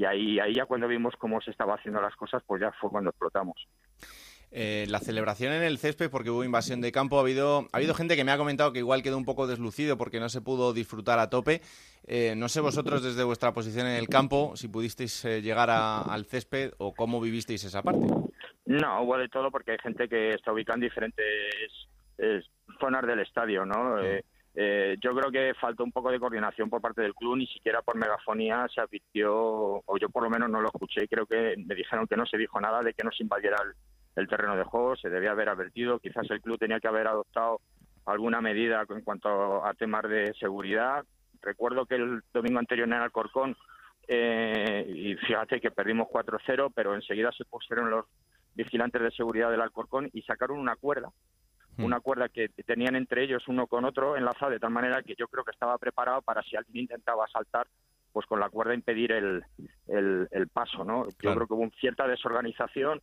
ahí 0.08 0.40
ya 0.56 0.66
cuando 0.66 0.88
vimos 0.88 1.13
cómo 1.20 1.40
se 1.42 1.52
estaba 1.52 1.75
haciendo 1.75 2.02
las 2.02 2.16
cosas, 2.16 2.42
pues 2.48 2.62
ya 2.62 2.72
fue 2.80 2.90
cuando 2.90 3.12
explotamos. 3.12 3.68
Eh, 4.56 4.86
la 4.88 5.00
celebración 5.00 5.52
en 5.52 5.63
el 5.63 5.80
césped, 5.80 6.12
porque 6.12 6.30
hubo 6.30 6.44
invasión 6.44 6.80
de 6.80 6.92
campo, 6.92 7.18
ha 7.18 7.22
habido, 7.22 7.68
ha 7.72 7.78
habido 7.78 7.96
gente 7.96 8.16
que 8.16 8.24
me 8.24 8.32
ha 8.32 8.38
comentado 8.38 8.72
que 8.72 8.80
igual 8.80 9.02
quedó 9.02 9.18
un 9.18 9.25
poco 9.25 9.48
deslucido 9.48 9.98
porque 9.98 10.20
no 10.20 10.30
se 10.30 10.42
pudo 10.42 10.74
disfrutar 10.74 11.18
a 11.18 11.32
tope. 11.32 11.62
Eh, 12.05 12.36
no 12.36 12.50
sé 12.50 12.60
vosotros 12.62 13.01
desde 13.01 13.24
vuestra 13.24 13.53
posición 13.53 13.88
en 13.88 13.95
el 13.95 14.07
campo 14.07 14.55
si 14.55 14.67
pudisteis 14.67 15.24
eh, 15.25 15.41
llegar 15.41 15.69
al 15.69 16.25
césped 16.25 16.74
o 16.77 16.93
cómo 16.93 17.22
vivisteis 17.22 17.63
esa 17.63 17.81
parte. 17.81 18.05
No, 18.65 19.01
hubo 19.01 19.17
de 19.17 19.29
todo 19.29 19.51
porque 19.51 19.72
hay 19.72 19.77
gente 19.79 20.07
que 20.07 20.33
está 20.33 20.51
ubicada 20.51 20.75
en 20.75 20.81
diferentes 20.81 21.25
zonas 22.79 23.05
del 23.05 23.19
estadio, 23.19 23.65
¿no? 23.65 23.98
yo 24.55 25.15
creo 25.15 25.31
que 25.31 25.53
faltó 25.60 25.83
un 25.83 25.91
poco 25.91 26.12
de 26.12 26.19
coordinación 26.19 26.69
por 26.69 26.79
parte 26.79 27.01
del 27.01 27.15
club, 27.15 27.38
ni 27.38 27.48
siquiera 27.48 27.81
por 27.81 27.98
megafonía 27.98 28.67
se 28.74 28.81
advirtió, 28.81 29.33
o 29.33 29.98
yo 30.00 30.10
por 30.10 30.24
lo 30.24 30.29
menos 30.29 30.50
no 30.50 30.62
lo 30.62 30.67
escuché, 30.67 31.07
creo 31.07 31.25
que 31.25 31.55
me 31.57 31.74
dijeron 31.74 32.05
que 32.05 32.15
no 32.15 32.25
se 32.27 32.38
dijo 32.38 32.62
nada 32.62 32.83
de 32.83 32.93
que 32.93 33.03
no 33.03 33.12
se 33.12 33.24
invadiera 33.24 33.57
el, 33.63 33.74
el 34.15 34.27
terreno 34.27 34.55
de 34.55 34.63
juego, 34.63 34.95
se 34.95 35.10
debía 35.10 35.31
haber 35.31 35.50
advertido, 35.50 36.00
quizás 36.00 36.29
el 36.29 36.41
club 36.41 36.60
tenía 36.60 36.79
que 36.79 36.88
haber 36.88 37.07
adoptado 37.07 37.62
alguna 38.05 38.41
medida 38.41 38.86
en 38.89 39.01
cuanto 39.01 39.65
a 39.65 39.74
temas 39.74 40.03
de 40.03 40.33
seguridad. 40.39 41.03
Recuerdo 41.43 41.85
que 41.85 41.95
el 41.95 42.21
domingo 42.33 42.59
anterior 42.59 42.88
en 42.88 42.93
el 42.93 43.01
Alcorcón, 43.01 43.55
eh, 44.07 44.85
y 44.88 45.15
fíjate 45.15 45.62
que 45.62 45.71
perdimos 45.71 46.07
4-0, 46.07 46.71
pero 46.73 46.95
enseguida 46.95 47.31
se 47.31 47.45
pusieron 47.45 47.89
los 47.89 48.05
vigilantes 48.55 49.01
de 49.01 49.12
seguridad 49.12 49.51
del 49.51 49.62
Alcorcón 49.62 50.09
y 50.13 50.21
sacaron 50.23 50.59
una 50.59 50.75
cuerda, 50.75 51.09
hmm. 51.77 51.83
una 51.83 52.00
cuerda 52.00 52.29
que 52.29 52.50
tenían 52.50 52.95
entre 52.95 53.23
ellos 53.23 53.47
uno 53.47 53.67
con 53.67 53.85
otro 53.85 54.17
enlazada 54.17 54.51
de 54.51 54.59
tal 54.59 54.71
manera 54.71 55.03
que 55.03 55.15
yo 55.17 55.27
creo 55.27 55.43
que 55.43 55.51
estaba 55.51 55.77
preparado 55.77 56.21
para 56.21 56.41
si 56.43 56.55
alguien 56.55 56.83
intentaba 56.83 57.27
saltar, 57.27 57.67
pues 58.12 58.25
con 58.25 58.39
la 58.39 58.50
cuerda 58.50 58.73
impedir 58.75 59.12
el, 59.12 59.43
el, 59.88 60.47
paso, 60.50 60.83
¿no? 60.83 61.05
Yo 61.19 61.33
creo 61.33 61.47
que 61.47 61.53
hubo 61.53 61.69
cierta 61.79 62.07
desorganización 62.07 63.01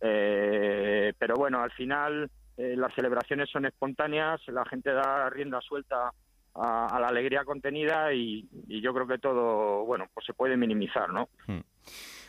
eh, 0.00 1.12
pero 1.18 1.34
bueno, 1.36 1.60
al 1.60 1.72
final 1.72 2.30
eh, 2.56 2.74
las 2.76 2.94
celebraciones 2.94 3.50
son 3.50 3.66
espontáneas, 3.66 4.40
la 4.48 4.64
gente 4.64 4.92
da 4.92 5.28
rienda 5.30 5.60
suelta 5.60 6.12
a, 6.60 6.98
la 7.00 7.08
alegría 7.08 7.44
contenida 7.44 8.12
y, 8.12 8.48
yo 8.66 8.92
creo 8.92 9.06
que 9.06 9.18
todo, 9.18 9.84
bueno, 9.84 10.06
pues 10.12 10.26
se 10.26 10.34
puede 10.34 10.56
minimizar, 10.56 11.10
¿no? 11.10 11.28
Hmm. 11.46 11.60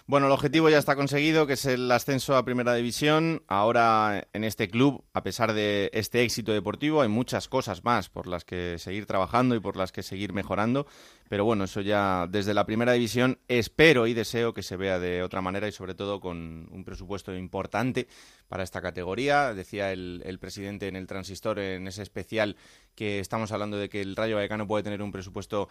Bueno, 0.10 0.26
el 0.26 0.34
objetivo 0.34 0.72
ya 0.72 0.80
está 0.80 0.96
conseguido, 0.96 1.46
que 1.46 1.54
es 1.54 1.66
el 1.66 1.92
ascenso 1.92 2.36
a 2.36 2.44
Primera 2.44 2.74
División. 2.74 3.44
Ahora 3.48 4.28
en 4.34 4.44
este 4.44 4.68
club, 4.68 5.04
a 5.14 5.22
pesar 5.22 5.54
de 5.54 5.92
este 5.94 6.24
éxito 6.24 6.52
deportivo, 6.52 7.04
hay 7.04 7.10
muchas 7.10 7.48
cosas 7.48 7.84
más 7.84 8.10
por 8.10 8.26
las 8.26 8.44
que 8.44 8.80
seguir 8.80 9.06
trabajando 9.06 9.54
y 9.54 9.60
por 9.60 9.78
las 9.78 9.92
que 9.92 10.02
seguir 10.02 10.34
mejorando. 10.34 10.88
Pero 11.30 11.46
bueno, 11.46 11.66
eso 11.66 11.82
ya 11.82 12.26
desde 12.28 12.56
la 12.56 12.66
Primera 12.66 12.94
División 12.94 13.38
espero 13.48 14.08
y 14.08 14.16
deseo 14.16 14.52
que 14.52 14.64
se 14.64 14.78
vea 14.78 14.98
de 14.98 15.22
otra 15.22 15.42
manera 15.42 15.68
y 15.68 15.72
sobre 15.72 15.94
todo 15.94 16.20
con 16.20 16.68
un 16.72 16.84
presupuesto 16.84 17.36
importante 17.36 18.08
para 18.48 18.64
esta 18.64 18.82
categoría. 18.82 19.54
Decía 19.54 19.92
el, 19.92 20.24
el 20.26 20.40
presidente 20.40 20.88
en 20.88 20.96
el 20.96 21.06
transistor, 21.06 21.60
en 21.60 21.88
ese 21.88 22.02
especial, 22.02 22.56
que 22.96 23.20
estamos 23.20 23.52
hablando 23.52 23.78
de 23.78 23.90
que 23.90 24.02
el 24.02 24.16
Rayo 24.16 24.38
Vallecano 24.38 24.66
puede 24.66 24.82
tener 24.82 25.04
un 25.04 25.12
presupuesto 25.12 25.70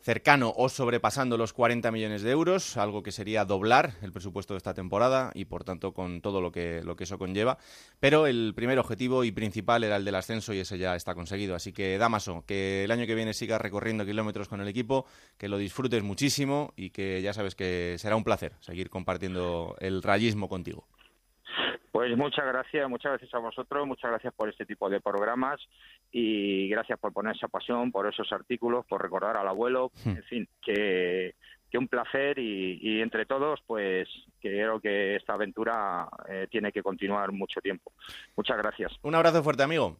cercano 0.00 0.52
o 0.56 0.68
sobrepasando 0.68 1.36
los 1.36 1.52
40 1.52 1.90
millones 1.90 2.22
de 2.22 2.30
euros, 2.30 2.76
algo 2.76 3.02
que 3.02 3.12
sería 3.12 3.44
doblar 3.44 3.94
el 4.02 4.12
presupuesto 4.12 4.54
de 4.54 4.58
esta 4.58 4.74
temporada 4.74 5.32
y 5.34 5.46
por 5.46 5.64
tanto 5.64 5.92
con 5.92 6.20
todo 6.20 6.40
lo 6.40 6.52
que, 6.52 6.82
lo 6.84 6.96
que 6.96 7.04
eso 7.04 7.18
conlleva. 7.18 7.58
Pero 8.00 8.26
el 8.26 8.52
primer 8.54 8.78
objetivo 8.78 9.24
y 9.24 9.32
principal 9.32 9.84
era 9.84 9.96
el 9.96 10.04
del 10.04 10.14
ascenso 10.14 10.52
y 10.54 10.60
ese 10.60 10.78
ya 10.78 10.94
está 10.94 11.14
conseguido. 11.14 11.54
Así 11.54 11.72
que 11.72 11.98
Damaso, 11.98 12.44
que 12.46 12.84
el 12.84 12.90
año 12.90 13.06
que 13.06 13.14
viene 13.14 13.34
sigas 13.34 13.60
recorriendo 13.60 14.06
kilómetros 14.06 14.48
con 14.48 14.60
el 14.60 14.68
equipo, 14.68 15.06
que 15.36 15.48
lo 15.48 15.58
disfrutes 15.58 16.02
muchísimo 16.02 16.72
y 16.76 16.90
que 16.90 17.20
ya 17.22 17.32
sabes 17.32 17.54
que 17.54 17.96
será 17.98 18.16
un 18.16 18.24
placer 18.24 18.54
seguir 18.60 18.90
compartiendo 18.90 19.76
el 19.80 20.02
rayismo 20.02 20.48
contigo. 20.48 20.86
Pues 21.90 22.16
muchas 22.16 22.46
gracias, 22.46 22.88
muchas 22.88 23.12
gracias 23.12 23.34
a 23.34 23.38
vosotros, 23.38 23.86
muchas 23.86 24.10
gracias 24.10 24.34
por 24.34 24.48
este 24.48 24.66
tipo 24.66 24.88
de 24.90 25.00
programas 25.00 25.60
y 26.12 26.68
gracias 26.68 26.98
por 26.98 27.12
poner 27.12 27.34
esa 27.34 27.48
pasión, 27.48 27.90
por 27.90 28.06
esos 28.06 28.30
artículos, 28.32 28.84
por 28.86 29.02
recordar 29.02 29.36
al 29.36 29.48
abuelo, 29.48 29.90
hmm. 30.04 30.10
en 30.10 30.22
fin, 30.24 30.48
que, 30.62 31.34
que 31.70 31.78
un 31.78 31.88
placer 31.88 32.38
y, 32.38 33.00
entre 33.00 33.26
todos, 33.26 33.60
pues 33.66 34.08
creo 34.40 34.80
que 34.80 35.16
esta 35.16 35.34
aventura 35.34 36.08
eh, 36.28 36.46
tiene 36.50 36.72
que 36.72 36.82
continuar 36.82 37.32
mucho 37.32 37.60
tiempo. 37.60 37.92
Muchas 38.36 38.58
gracias. 38.58 38.92
Un 39.02 39.14
abrazo 39.14 39.42
fuerte, 39.42 39.62
amigo. 39.62 39.96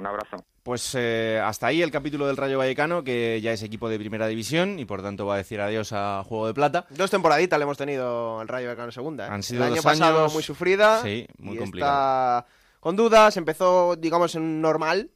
Un 0.00 0.06
abrazo. 0.06 0.42
Pues 0.62 0.94
eh, 0.94 1.38
hasta 1.44 1.66
ahí 1.66 1.82
el 1.82 1.90
capítulo 1.90 2.26
del 2.26 2.38
Rayo 2.38 2.56
Vallecano, 2.56 3.04
que 3.04 3.38
ya 3.42 3.52
es 3.52 3.62
equipo 3.62 3.90
de 3.90 3.98
primera 3.98 4.26
división 4.28 4.78
y 4.78 4.86
por 4.86 5.02
tanto 5.02 5.26
va 5.26 5.34
a 5.34 5.36
decir 5.36 5.60
adiós 5.60 5.92
a 5.92 6.24
Juego 6.26 6.46
de 6.46 6.54
Plata. 6.54 6.86
Dos 6.88 7.10
temporaditas 7.10 7.58
le 7.58 7.64
hemos 7.64 7.76
tenido 7.76 8.40
al 8.40 8.48
Rayo 8.48 8.68
Vallecano 8.68 8.88
en 8.88 8.92
segunda. 8.92 9.26
¿eh? 9.26 9.30
Han 9.30 9.42
sido 9.42 9.66
el 9.66 9.74
año 9.74 9.82
pasado 9.82 10.30
muy 10.30 10.42
sufrida. 10.42 11.02
Sí, 11.02 11.26
muy 11.36 11.56
y 11.56 11.58
complicado. 11.58 12.38
Está 12.38 12.46
con 12.80 12.96
dudas, 12.96 13.36
empezó, 13.36 13.94
digamos, 13.94 14.34
en 14.36 14.62
normal 14.62 15.10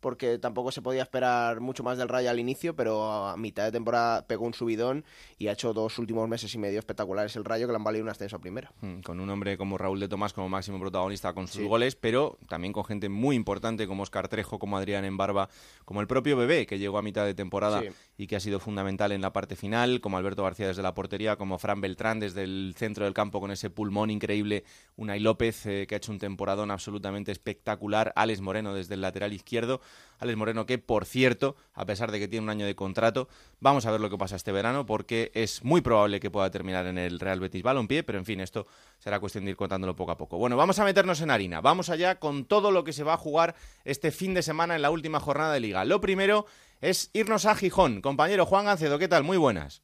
porque 0.00 0.38
tampoco 0.38 0.72
se 0.72 0.82
podía 0.82 1.02
esperar 1.02 1.60
mucho 1.60 1.82
más 1.82 1.98
del 1.98 2.08
Rayo 2.08 2.30
al 2.30 2.38
inicio, 2.38 2.74
pero 2.74 3.10
a 3.10 3.36
mitad 3.36 3.64
de 3.64 3.72
temporada 3.72 4.26
pegó 4.26 4.46
un 4.46 4.54
subidón 4.54 5.04
y 5.38 5.48
ha 5.48 5.52
hecho 5.52 5.72
dos 5.72 5.98
últimos 5.98 6.28
meses 6.28 6.54
y 6.54 6.58
medio 6.58 6.78
espectaculares 6.78 7.36
el 7.36 7.44
Rayo 7.44 7.66
que 7.66 7.72
le 7.72 7.76
han 7.76 7.84
valido 7.84 8.04
un 8.04 8.10
ascenso 8.10 8.36
a 8.36 8.38
primera. 8.40 8.72
Hmm, 8.80 9.00
con 9.00 9.20
un 9.20 9.30
hombre 9.30 9.56
como 9.56 9.78
Raúl 9.78 10.00
de 10.00 10.08
Tomás 10.08 10.32
como 10.32 10.48
máximo 10.48 10.80
protagonista 10.80 11.32
con 11.32 11.46
sus 11.48 11.66
goles, 11.66 11.96
pero 11.96 12.38
también 12.48 12.72
con 12.72 12.84
gente 12.84 13.08
muy 13.08 13.36
importante 13.36 13.86
como 13.86 14.02
Oscar 14.02 14.28
Trejo, 14.28 14.58
como 14.58 14.76
Adrián 14.76 15.04
Embarba, 15.04 15.48
como 15.84 16.00
el 16.00 16.06
propio 16.06 16.36
Bebé 16.36 16.66
que 16.66 16.78
llegó 16.78 16.98
a 16.98 17.02
mitad 17.02 17.24
de 17.24 17.34
temporada 17.34 17.82
y 18.20 18.26
que 18.26 18.36
ha 18.36 18.40
sido 18.40 18.60
fundamental 18.60 19.12
en 19.12 19.22
la 19.22 19.32
parte 19.32 19.56
final, 19.56 20.02
como 20.02 20.18
Alberto 20.18 20.42
García 20.42 20.66
desde 20.66 20.82
la 20.82 20.92
portería, 20.92 21.36
como 21.36 21.56
Fran 21.56 21.80
Beltrán 21.80 22.20
desde 22.20 22.42
el 22.42 22.74
centro 22.76 23.06
del 23.06 23.14
campo 23.14 23.40
con 23.40 23.50
ese 23.50 23.70
pulmón 23.70 24.10
increíble, 24.10 24.64
Unai 24.96 25.20
López 25.20 25.64
eh, 25.64 25.86
que 25.88 25.94
ha 25.94 25.96
hecho 25.96 26.12
un 26.12 26.18
temporadón 26.18 26.70
absolutamente 26.70 27.32
espectacular, 27.32 28.12
Alex 28.16 28.42
Moreno 28.42 28.74
desde 28.74 28.92
el 28.92 29.00
lateral 29.00 29.32
izquierdo, 29.32 29.80
Alex 30.18 30.36
Moreno 30.36 30.66
que 30.66 30.76
por 30.76 31.06
cierto, 31.06 31.56
a 31.72 31.86
pesar 31.86 32.12
de 32.12 32.18
que 32.18 32.28
tiene 32.28 32.44
un 32.44 32.50
año 32.50 32.66
de 32.66 32.74
contrato, 32.74 33.26
vamos 33.58 33.86
a 33.86 33.90
ver 33.90 34.02
lo 34.02 34.10
que 34.10 34.18
pasa 34.18 34.36
este 34.36 34.52
verano 34.52 34.84
porque 34.84 35.30
es 35.32 35.64
muy 35.64 35.80
probable 35.80 36.20
que 36.20 36.30
pueda 36.30 36.50
terminar 36.50 36.84
en 36.88 36.98
el 36.98 37.20
Real 37.20 37.40
Betis 37.40 37.62
Balompié, 37.62 38.02
pero 38.02 38.18
en 38.18 38.26
fin, 38.26 38.40
esto 38.40 38.66
será 38.98 39.18
cuestión 39.18 39.46
de 39.46 39.52
ir 39.52 39.56
contándolo 39.56 39.96
poco 39.96 40.12
a 40.12 40.18
poco. 40.18 40.36
Bueno, 40.36 40.58
vamos 40.58 40.78
a 40.78 40.84
meternos 40.84 41.22
en 41.22 41.30
harina, 41.30 41.62
vamos 41.62 41.88
allá 41.88 42.16
con 42.16 42.44
todo 42.44 42.70
lo 42.70 42.84
que 42.84 42.92
se 42.92 43.02
va 43.02 43.14
a 43.14 43.16
jugar 43.16 43.54
este 43.86 44.10
fin 44.10 44.34
de 44.34 44.42
semana 44.42 44.76
en 44.76 44.82
la 44.82 44.90
última 44.90 45.20
jornada 45.20 45.54
de 45.54 45.60
liga. 45.60 45.86
Lo 45.86 46.02
primero 46.02 46.44
es 46.80 47.10
irnos 47.12 47.46
a 47.46 47.54
Gijón. 47.54 48.00
Compañero 48.00 48.46
Juan 48.46 48.64
Gancedo, 48.64 48.98
¿qué 48.98 49.08
tal? 49.08 49.24
Muy 49.24 49.36
buenas. 49.36 49.82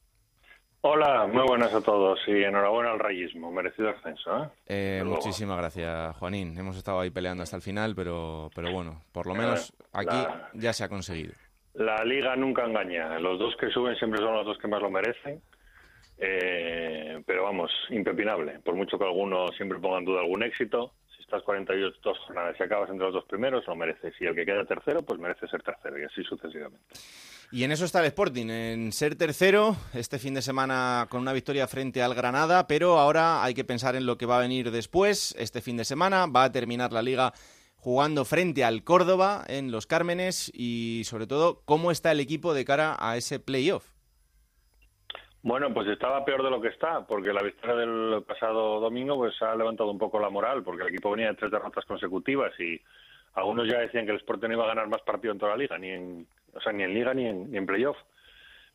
Hola, 0.82 1.26
muy 1.26 1.42
buenas 1.42 1.74
a 1.74 1.80
todos 1.80 2.20
y 2.28 2.44
enhorabuena 2.44 2.92
al 2.92 3.00
rayismo, 3.00 3.50
merecido 3.50 3.90
ascenso. 3.90 4.44
¿eh? 4.44 4.48
Eh, 4.66 5.02
muchísimas 5.04 5.56
gracias, 5.56 6.16
Juanín. 6.16 6.56
Hemos 6.56 6.76
estado 6.76 7.00
ahí 7.00 7.10
peleando 7.10 7.42
hasta 7.42 7.56
el 7.56 7.62
final, 7.62 7.94
pero, 7.96 8.50
pero 8.54 8.70
bueno, 8.70 9.02
por 9.10 9.26
lo 9.26 9.34
menos 9.34 9.74
aquí 9.92 10.16
ya 10.54 10.72
se 10.72 10.84
ha 10.84 10.88
conseguido. 10.88 11.32
La 11.74 12.04
liga 12.04 12.36
nunca 12.36 12.64
engaña. 12.64 13.18
Los 13.18 13.38
dos 13.38 13.56
que 13.56 13.68
suben 13.70 13.96
siempre 13.96 14.20
son 14.20 14.34
los 14.34 14.46
dos 14.46 14.58
que 14.58 14.68
más 14.68 14.80
lo 14.80 14.90
merecen. 14.90 15.42
Eh, 16.18 17.20
pero 17.26 17.42
vamos, 17.42 17.70
impepinable. 17.90 18.60
Por 18.60 18.74
mucho 18.74 18.96
que 18.96 19.04
alguno 19.04 19.48
siempre 19.56 19.78
ponga 19.78 19.98
en 19.98 20.04
duda 20.04 20.20
algún 20.20 20.42
éxito, 20.42 20.92
estás 21.26 21.42
48 21.42 22.14
jornadas 22.26 22.56
y 22.59 22.62
acabas 22.62 22.88
entre 22.88 23.04
los 23.04 23.14
dos 23.14 23.25
primeros, 23.25 23.66
lo 23.66 23.75
mereces. 23.75 24.14
Y 24.21 24.26
el 24.26 24.35
que 24.35 24.47
queda 24.47 24.64
tercero, 24.64 25.02
pues 25.02 25.18
merece 25.18 25.47
ser 25.49 25.62
tercero, 25.62 25.99
y 25.99 26.04
así 26.04 26.23
sucesivamente. 26.23 26.87
Y 27.52 27.64
en 27.64 27.73
eso 27.73 27.85
está 27.85 28.00
el 28.00 28.06
Sporting, 28.06 28.49
en 28.49 28.92
ser 28.92 29.16
tercero, 29.16 29.76
este 29.95 30.18
fin 30.18 30.35
de 30.35 30.42
semana 30.42 31.06
con 31.11 31.21
una 31.21 31.33
victoria 31.33 31.68
frente 31.68 32.02
al 32.02 32.14
Granada, 32.14 32.66
pero 32.66 32.99
ahora 32.99 33.45
hay 33.45 33.54
que 33.54 33.64
pensar 33.64 33.95
en 33.97 34.06
lo 34.06 34.18
que 34.18 34.26
va 34.26 34.38
a 34.38 34.40
venir 34.40 34.71
después. 34.71 35.35
Este 35.38 35.61
fin 35.61 35.76
de 35.76 35.85
semana 35.85 36.26
va 36.26 36.45
a 36.45 36.52
terminar 36.52 36.92
la 36.92 37.02
liga 37.02 37.33
jugando 37.76 38.25
frente 38.25 38.64
al 38.64 38.83
Córdoba 38.83 39.45
en 39.47 39.71
Los 39.71 39.87
Cármenes 39.87 40.50
y 40.54 41.02
sobre 41.04 41.26
todo 41.26 41.62
cómo 41.64 41.92
está 41.92 42.11
el 42.11 42.21
equipo 42.21 42.52
de 42.52 42.64
cara 42.64 42.97
a 42.99 43.16
ese 43.16 43.38
playoff. 43.38 43.95
Bueno, 45.46 45.72
pues 45.72 45.86
estaba 45.86 46.24
peor 46.24 46.42
de 46.42 46.50
lo 46.50 46.60
que 46.60 46.66
está, 46.66 47.06
porque 47.06 47.32
la 47.32 47.40
victoria 47.40 47.76
del 47.76 48.24
pasado 48.24 48.80
domingo 48.80 49.16
pues 49.16 49.40
ha 49.42 49.54
levantado 49.54 49.92
un 49.92 49.96
poco 49.96 50.18
la 50.18 50.28
moral, 50.28 50.64
porque 50.64 50.82
el 50.82 50.88
equipo 50.88 51.12
venía 51.12 51.28
de 51.28 51.36
tres 51.36 51.52
derrotas 51.52 51.84
consecutivas 51.84 52.52
y 52.58 52.80
algunos 53.34 53.68
ya 53.68 53.78
decían 53.78 54.06
que 54.06 54.10
el 54.10 54.16
Sporting 54.16 54.48
no 54.48 54.54
iba 54.54 54.64
a 54.64 54.74
ganar 54.74 54.88
más 54.88 55.02
partido 55.02 55.32
en 55.32 55.38
toda 55.38 55.52
la 55.52 55.58
liga, 55.58 55.78
ni 55.78 55.90
en, 55.90 56.26
o 56.52 56.60
sea, 56.60 56.72
ni 56.72 56.82
en 56.82 56.92
liga 56.92 57.14
ni 57.14 57.26
en, 57.26 57.64
playoff. 57.64 57.96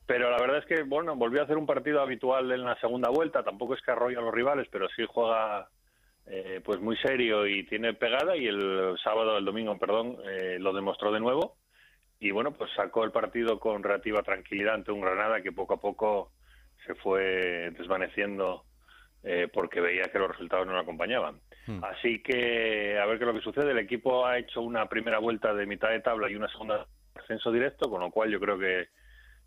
Pero 0.06 0.32
la 0.32 0.38
verdad 0.38 0.60
es 0.60 0.66
que, 0.66 0.84
bueno, 0.84 1.14
volvió 1.18 1.42
a 1.42 1.44
hacer 1.44 1.58
un 1.58 1.66
partido 1.66 2.00
habitual 2.00 2.50
en 2.54 2.64
la 2.64 2.80
segunda 2.80 3.10
vuelta, 3.10 3.44
tampoco 3.44 3.74
es 3.74 3.82
que 3.82 3.92
arrolla 3.92 4.20
a 4.20 4.22
los 4.22 4.34
rivales, 4.34 4.70
pero 4.72 4.88
sí 4.96 5.04
juega 5.06 5.68
eh, 6.28 6.62
pues 6.64 6.80
muy 6.80 6.96
serio 7.00 7.48
y 7.48 7.66
tiene 7.66 7.96
pegada 7.96 8.38
y 8.38 8.48
el 8.48 8.96
sábado, 9.04 9.38
el 9.38 9.44
domingo, 9.44 9.78
perdón, 9.78 10.16
eh, 10.24 10.56
lo 10.58 10.72
demostró 10.72 11.12
de 11.12 11.20
nuevo 11.20 11.58
y 12.22 12.32
bueno, 12.32 12.54
pues 12.54 12.72
sacó 12.78 13.04
el 13.04 13.12
partido 13.12 13.60
con 13.60 13.84
relativa 13.84 14.24
tranquilidad 14.24 14.76
ante 14.76 14.94
un 14.94 15.02
Granada 15.02 15.42
que 15.42 15.52
poco 15.52 15.74
a 15.74 15.82
poco 15.82 16.32
se 16.86 16.96
fue 16.96 17.72
desvaneciendo 17.78 18.66
eh, 19.24 19.48
porque 19.54 19.82
veía 19.82 20.04
que 20.12 20.20
los 20.20 20.30
resultados 20.30 20.66
no 20.66 20.74
lo 20.74 20.80
acompañaban. 20.80 21.40
Hmm. 21.68 21.84
Así 21.84 22.22
que 22.22 22.98
a 22.98 23.06
ver 23.06 23.18
qué 23.18 23.26
es 23.26 23.28
lo 23.28 23.34
que 23.34 23.44
sucede. 23.44 23.72
El 23.72 23.80
equipo 23.80 24.26
ha 24.26 24.38
hecho 24.38 24.62
una 24.62 24.88
primera 24.88 25.20
vuelta 25.20 25.54
de 25.54 25.66
mitad 25.66 25.90
de 25.90 26.00
tabla 26.00 26.30
y 26.30 26.36
una 26.36 26.50
segunda 26.50 26.88
ascenso 27.16 27.52
directo, 27.52 27.90
con 27.90 28.02
lo 28.02 28.10
cual 28.10 28.32
yo 28.32 28.40
creo 28.40 28.58
que 28.58 28.88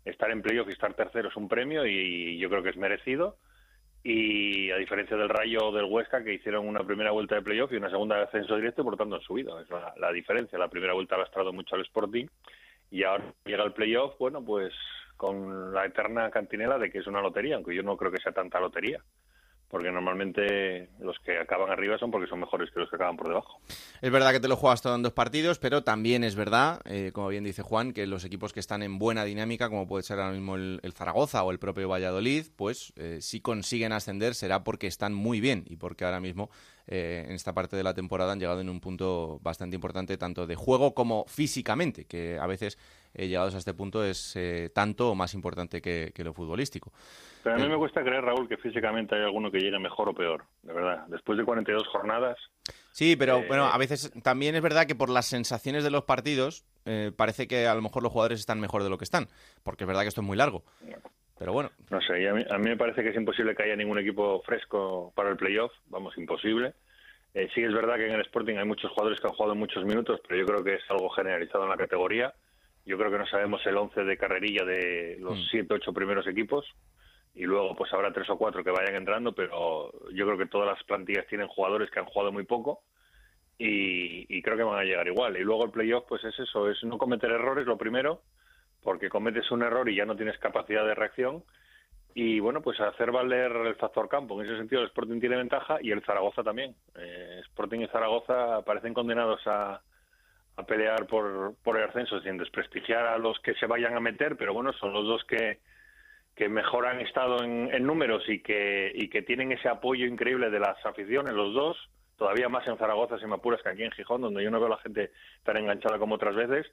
estar 0.05 0.31
en 0.31 0.41
playoff 0.41 0.69
y 0.69 0.73
estar 0.73 0.93
tercero 0.93 1.29
es 1.29 1.35
un 1.35 1.47
premio 1.47 1.85
y 1.85 2.37
yo 2.37 2.49
creo 2.49 2.63
que 2.63 2.69
es 2.69 2.77
merecido. 2.77 3.37
Y 4.03 4.69
a 4.69 4.77
diferencia 4.77 5.17
del 5.17 5.29
Rayo 5.29 5.69
o 5.69 5.71
del 5.71 5.85
Huesca, 5.85 6.23
que 6.23 6.35
hicieron 6.35 6.67
una 6.67 6.83
primera 6.83 7.09
vuelta 7.09 7.35
de 7.35 7.41
playoff 7.41 7.71
y 7.73 7.77
una 7.77 7.89
segunda 7.89 8.17
de 8.17 8.23
ascenso 8.23 8.55
directo, 8.55 8.83
por 8.83 8.93
lo 8.93 8.97
tanto 8.97 9.15
han 9.15 9.21
subido. 9.21 9.59
Es 9.59 9.69
la, 9.69 9.95
la 9.97 10.11
diferencia. 10.11 10.59
La 10.59 10.67
primera 10.67 10.93
vuelta 10.93 11.15
ha 11.15 11.19
lastrado 11.19 11.51
mucho 11.51 11.75
al 11.75 11.81
Sporting 11.81 12.27
y 12.91 13.03
ahora 13.03 13.33
llega 13.45 13.63
el 13.63 13.73
playoff, 13.73 14.15
bueno, 14.19 14.45
pues 14.45 14.73
con 15.17 15.73
la 15.73 15.85
eterna 15.85 16.29
cantinela 16.29 16.77
de 16.77 16.91
que 16.91 16.99
es 16.99 17.07
una 17.07 17.21
lotería, 17.21 17.55
aunque 17.55 17.75
yo 17.75 17.83
no 17.83 17.97
creo 17.97 18.11
que 18.11 18.21
sea 18.21 18.31
tanta 18.31 18.59
lotería 18.59 19.01
porque 19.69 19.91
normalmente 19.91 20.89
los 20.99 21.17
que 21.19 21.37
acaban 21.37 21.69
arriba 21.69 21.97
son 21.97 22.11
porque 22.11 22.27
son 22.27 22.39
mejores 22.39 22.69
que 22.71 22.79
los 22.79 22.89
que 22.89 22.95
acaban 22.95 23.17
por 23.17 23.27
debajo. 23.27 23.59
Es 24.01 24.11
verdad 24.11 24.31
que 24.31 24.39
te 24.39 24.47
lo 24.47 24.55
juegas 24.55 24.81
todo 24.81 24.95
en 24.95 25.01
dos 25.01 25.13
partidos, 25.13 25.59
pero 25.59 25.83
también 25.83 26.23
es 26.23 26.35
verdad, 26.35 26.81
eh, 26.85 27.11
como 27.13 27.29
bien 27.29 27.43
dice 27.43 27.61
Juan, 27.61 27.91
que 27.91 28.05
los 28.05 28.23
equipos 28.23 28.53
que 28.53 28.59
están 28.59 28.83
en 28.83 28.99
buena 28.99 29.25
dinámica, 29.25 29.69
como 29.69 29.87
puede 29.87 30.03
ser 30.03 30.19
ahora 30.19 30.33
mismo 30.33 30.55
el, 30.55 30.79
Zaragoza 30.93 31.43
o 31.43 31.51
el 31.51 31.59
propio 31.59 31.89
Valladolid, 31.89 32.45
pues 32.55 32.93
eh, 32.95 33.17
si 33.21 33.41
consiguen 33.41 33.91
ascender 33.91 34.35
será 34.35 34.63
porque 34.63 34.87
están 34.87 35.13
muy 35.13 35.41
bien 35.41 35.65
y 35.67 35.75
porque 35.77 36.05
ahora 36.05 36.19
mismo 36.19 36.49
eh, 36.87 37.25
en 37.27 37.33
esta 37.33 37.53
parte 37.53 37.75
de 37.75 37.83
la 37.83 37.93
temporada 37.93 38.31
han 38.33 38.39
llegado 38.39 38.61
en 38.61 38.69
un 38.69 38.79
punto 38.79 39.39
bastante 39.41 39.75
importante 39.75 40.17
tanto 40.17 40.45
de 40.47 40.55
juego 40.55 40.93
como 40.93 41.25
físicamente, 41.27 42.05
que 42.05 42.37
a 42.39 42.45
veces 42.47 42.77
llegados 43.17 43.55
a 43.55 43.57
este 43.57 43.73
punto 43.73 44.03
es 44.03 44.37
tanto 44.73 45.11
o 45.11 45.15
más 45.15 45.33
importante 45.33 45.81
que 45.81 46.23
lo 46.23 46.33
futbolístico. 46.33 46.91
Pero 47.45 47.57
a 47.57 47.59
mí 47.59 47.69
me 47.69 47.77
cuesta 47.77 48.01
creer, 48.01 48.23
Raúl, 48.23 48.49
que 48.49 48.57
físicamente 48.57 49.13
hay 49.13 49.21
alguno 49.21 49.51
que 49.51 49.59
llegue 49.59 49.77
mejor 49.77 50.09
o 50.09 50.15
peor, 50.15 50.45
de 50.63 50.73
verdad. 50.73 51.05
Después 51.09 51.37
de 51.37 51.45
42 51.45 51.87
jornadas. 51.89 52.39
Sí, 52.91 53.15
pero 53.15 53.37
eh, 53.37 53.45
bueno, 53.47 53.65
a 53.65 53.77
veces 53.77 54.11
también 54.23 54.55
es 54.55 54.63
verdad 54.63 54.87
que 54.87 54.95
por 54.95 55.11
las 55.11 55.27
sensaciones 55.27 55.83
de 55.83 55.91
los 55.91 56.05
partidos 56.05 56.65
eh, 56.85 57.11
parece 57.15 57.47
que 57.47 57.67
a 57.67 57.75
lo 57.75 57.83
mejor 57.83 58.01
los 58.01 58.11
jugadores 58.11 58.39
están 58.39 58.59
mejor 58.59 58.81
de 58.81 58.89
lo 58.89 58.97
que 58.97 59.03
están, 59.03 59.27
porque 59.61 59.83
es 59.83 59.87
verdad 59.87 60.01
que 60.01 60.07
esto 60.07 60.21
es 60.21 60.27
muy 60.27 60.37
largo. 60.37 60.63
Pero 61.37 61.53
bueno. 61.53 61.69
No 61.91 62.01
sé, 62.01 62.27
a 62.27 62.33
mí, 62.33 62.43
a 62.49 62.57
mí 62.57 62.67
me 62.67 62.77
parece 62.77 63.03
que 63.03 63.09
es 63.09 63.15
imposible 63.15 63.55
que 63.55 63.61
haya 63.61 63.75
ningún 63.75 63.99
equipo 63.99 64.41
fresco 64.41 65.13
para 65.15 65.29
el 65.29 65.37
playoff, 65.37 65.71
vamos, 65.89 66.17
imposible. 66.17 66.73
Eh, 67.35 67.47
sí 67.53 67.61
es 67.61 67.73
verdad 67.75 67.97
que 67.97 68.07
en 68.07 68.15
el 68.15 68.21
Sporting 68.21 68.55
hay 68.55 68.65
muchos 68.65 68.89
jugadores 68.89 69.21
que 69.21 69.27
han 69.27 69.33
jugado 69.33 69.53
muchos 69.53 69.85
minutos, 69.85 70.19
pero 70.27 70.39
yo 70.39 70.47
creo 70.47 70.63
que 70.63 70.73
es 70.73 70.83
algo 70.89 71.09
generalizado 71.11 71.65
en 71.65 71.69
la 71.69 71.77
categoría. 71.77 72.33
Yo 72.85 72.97
creo 72.97 73.11
que 73.11 73.17
no 73.17 73.25
sabemos 73.27 73.65
el 73.65 73.77
11 73.77 74.03
de 74.03 74.17
carrerilla 74.17 74.63
de 74.63 75.17
los 75.19 75.37
7, 75.49 75.73
mm. 75.73 75.77
8 75.77 75.93
primeros 75.93 76.27
equipos 76.27 76.65
y 77.35 77.43
luego 77.43 77.75
pues 77.75 77.91
habrá 77.93 78.13
tres 78.13 78.29
o 78.29 78.37
cuatro 78.37 78.63
que 78.63 78.71
vayan 78.71 78.95
entrando, 78.95 79.33
pero 79.33 79.91
yo 80.13 80.25
creo 80.25 80.37
que 80.37 80.45
todas 80.45 80.67
las 80.67 80.81
plantillas 80.85 81.27
tienen 81.27 81.47
jugadores 81.47 81.91
que 81.91 81.99
han 81.99 82.05
jugado 82.05 82.31
muy 82.31 82.45
poco 82.45 82.81
y, 83.57 84.41
creo 84.41 84.57
que 84.57 84.63
van 84.63 84.79
a 84.79 84.83
llegar 84.83 85.07
igual. 85.07 85.37
Y 85.37 85.43
luego 85.43 85.65
el 85.65 85.71
playoff 85.71 86.05
pues 86.07 86.23
es 86.23 86.37
eso, 86.39 86.69
es 86.69 86.81
no 86.83 86.97
cometer 86.97 87.31
errores 87.31 87.65
lo 87.65 87.77
primero, 87.77 88.21
porque 88.81 89.09
cometes 89.09 89.51
un 89.51 89.63
error 89.63 89.89
y 89.89 89.95
ya 89.95 90.05
no 90.05 90.15
tienes 90.15 90.37
capacidad 90.37 90.85
de 90.85 90.95
reacción 90.95 91.43
y 92.13 92.39
bueno, 92.39 92.61
pues 92.61 92.79
hacer 92.79 93.11
valer 93.11 93.51
el 93.51 93.75
factor 93.75 94.07
campo. 94.07 94.39
En 94.39 94.47
ese 94.47 94.57
sentido 94.57 94.81
el 94.81 94.87
Sporting 94.87 95.19
tiene 95.19 95.35
ventaja 95.35 95.79
y 95.81 95.91
el 95.91 96.03
Zaragoza 96.03 96.43
también. 96.43 96.73
Eh, 96.97 97.41
Sporting 97.47 97.79
y 97.79 97.87
Zaragoza 97.87 98.61
parecen 98.63 98.93
condenados 98.93 99.41
a, 99.45 99.81
a 100.57 100.63
pelear 100.63 101.05
por, 101.07 101.55
por 101.63 101.77
el 101.77 101.89
ascenso 101.89 102.21
sin 102.21 102.37
desprestigiar 102.37 103.05
a 103.05 103.17
los 103.17 103.39
que 103.39 103.55
se 103.55 103.65
vayan 103.65 103.95
a 103.95 103.99
meter, 103.99 104.37
pero 104.37 104.53
bueno, 104.53 104.73
son 104.73 104.93
los 104.93 105.05
dos 105.05 105.23
que 105.25 105.59
que 106.35 106.49
mejor 106.49 106.85
han 106.85 106.99
estado 106.99 107.43
en, 107.43 107.85
números 107.85 108.23
y 108.27 108.41
que, 108.41 108.91
y 108.93 109.09
que 109.09 109.21
tienen 109.21 109.53
ese 109.53 109.69
apoyo 109.69 110.05
increíble 110.05 110.49
de 110.49 110.59
las 110.59 110.85
aficiones, 110.85 111.33
los 111.33 111.53
dos, 111.53 111.77
todavía 112.17 112.49
más 112.49 112.67
en 112.67 112.77
Zaragoza, 112.77 113.17
si 113.17 113.25
me 113.25 113.35
apuras, 113.35 113.61
que 113.63 113.69
aquí 113.69 113.83
en 113.83 113.91
Gijón, 113.91 114.21
donde 114.21 114.43
yo 114.43 114.51
no 114.51 114.59
veo 114.59 114.67
a 114.67 114.75
la 114.75 114.81
gente 114.81 115.11
tan 115.43 115.57
enganchada 115.57 115.97
como 115.97 116.15
otras 116.15 116.35
veces. 116.35 116.67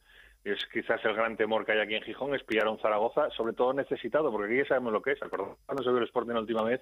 Es 0.45 0.67
quizás 0.73 1.05
el 1.05 1.15
gran 1.15 1.37
temor 1.37 1.65
que 1.65 1.73
hay 1.73 1.79
aquí 1.79 1.95
en 1.95 2.03
Gijón, 2.03 2.35
es 2.35 2.43
pillar 2.43 2.67
a 2.67 2.71
un 2.71 2.81
Zaragoza, 2.81 3.31
sobre 3.31 3.53
todo 3.53 3.73
necesitado, 3.73 4.33
porque 4.33 4.53
aquí 4.53 4.63
ya 4.63 4.69
sabemos 4.69 4.93
lo 4.93 5.01
que 5.01 5.13
es. 5.13 5.21
Cuando 5.21 5.85
se 5.85 5.91
vio 5.91 5.99
el 5.99 6.05
Sporting 6.05 6.33
la 6.33 6.41
última 6.41 6.65
vez, 6.65 6.81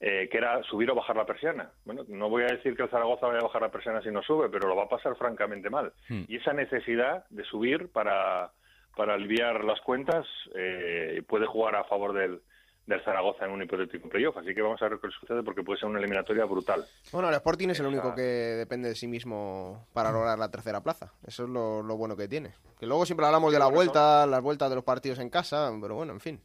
eh, 0.00 0.28
que 0.30 0.38
era 0.38 0.62
subir 0.64 0.90
o 0.90 0.94
bajar 0.94 1.16
la 1.16 1.26
persiana. 1.26 1.70
Bueno, 1.84 2.04
no 2.08 2.28
voy 2.28 2.44
a 2.44 2.54
decir 2.54 2.76
que 2.76 2.84
el 2.84 2.90
Zaragoza 2.90 3.26
vaya 3.26 3.40
a 3.40 3.46
bajar 3.46 3.62
la 3.62 3.70
persiana 3.70 4.02
si 4.02 4.10
no 4.10 4.22
sube, 4.22 4.48
pero 4.48 4.68
lo 4.68 4.76
va 4.76 4.84
a 4.84 4.88
pasar 4.88 5.16
francamente 5.16 5.70
mal. 5.70 5.92
Hmm. 6.08 6.22
Y 6.28 6.36
esa 6.36 6.52
necesidad 6.52 7.24
de 7.30 7.44
subir 7.44 7.88
para 7.88 8.52
para 8.98 9.14
aliviar 9.14 9.62
las 9.62 9.80
cuentas 9.82 10.26
eh, 10.56 11.22
puede 11.28 11.46
jugar 11.46 11.76
a 11.76 11.84
favor 11.84 12.12
del, 12.12 12.42
del 12.84 13.04
Zaragoza 13.04 13.44
en 13.44 13.52
un 13.52 13.62
hipotético 13.62 14.08
playoff. 14.08 14.36
Así 14.38 14.52
que 14.52 14.60
vamos 14.60 14.82
a 14.82 14.88
ver 14.88 14.98
qué 15.00 15.08
sucede 15.20 15.44
porque 15.44 15.62
puede 15.62 15.78
ser 15.78 15.88
una 15.88 16.00
eliminatoria 16.00 16.44
brutal. 16.46 16.84
Bueno, 17.12 17.28
el 17.28 17.34
Sporting 17.36 17.68
es 17.68 17.78
el 17.78 17.86
único 17.86 18.12
que 18.12 18.22
depende 18.22 18.88
de 18.88 18.96
sí 18.96 19.06
mismo 19.06 19.86
para 19.92 20.10
lograr 20.10 20.36
la 20.36 20.50
tercera 20.50 20.82
plaza. 20.82 21.12
Eso 21.24 21.44
es 21.44 21.48
lo, 21.48 21.96
bueno 21.96 22.16
que 22.16 22.26
tiene. 22.26 22.54
Que 22.80 22.86
luego 22.86 23.06
siempre 23.06 23.24
hablamos 23.24 23.52
de 23.52 23.60
la 23.60 23.68
vuelta, 23.68 24.26
las 24.26 24.42
vueltas 24.42 24.68
de 24.68 24.74
los 24.74 24.84
partidos 24.84 25.20
en 25.20 25.30
casa, 25.30 25.70
pero 25.80 25.94
bueno, 25.94 26.12
en 26.12 26.20
fin. 26.20 26.40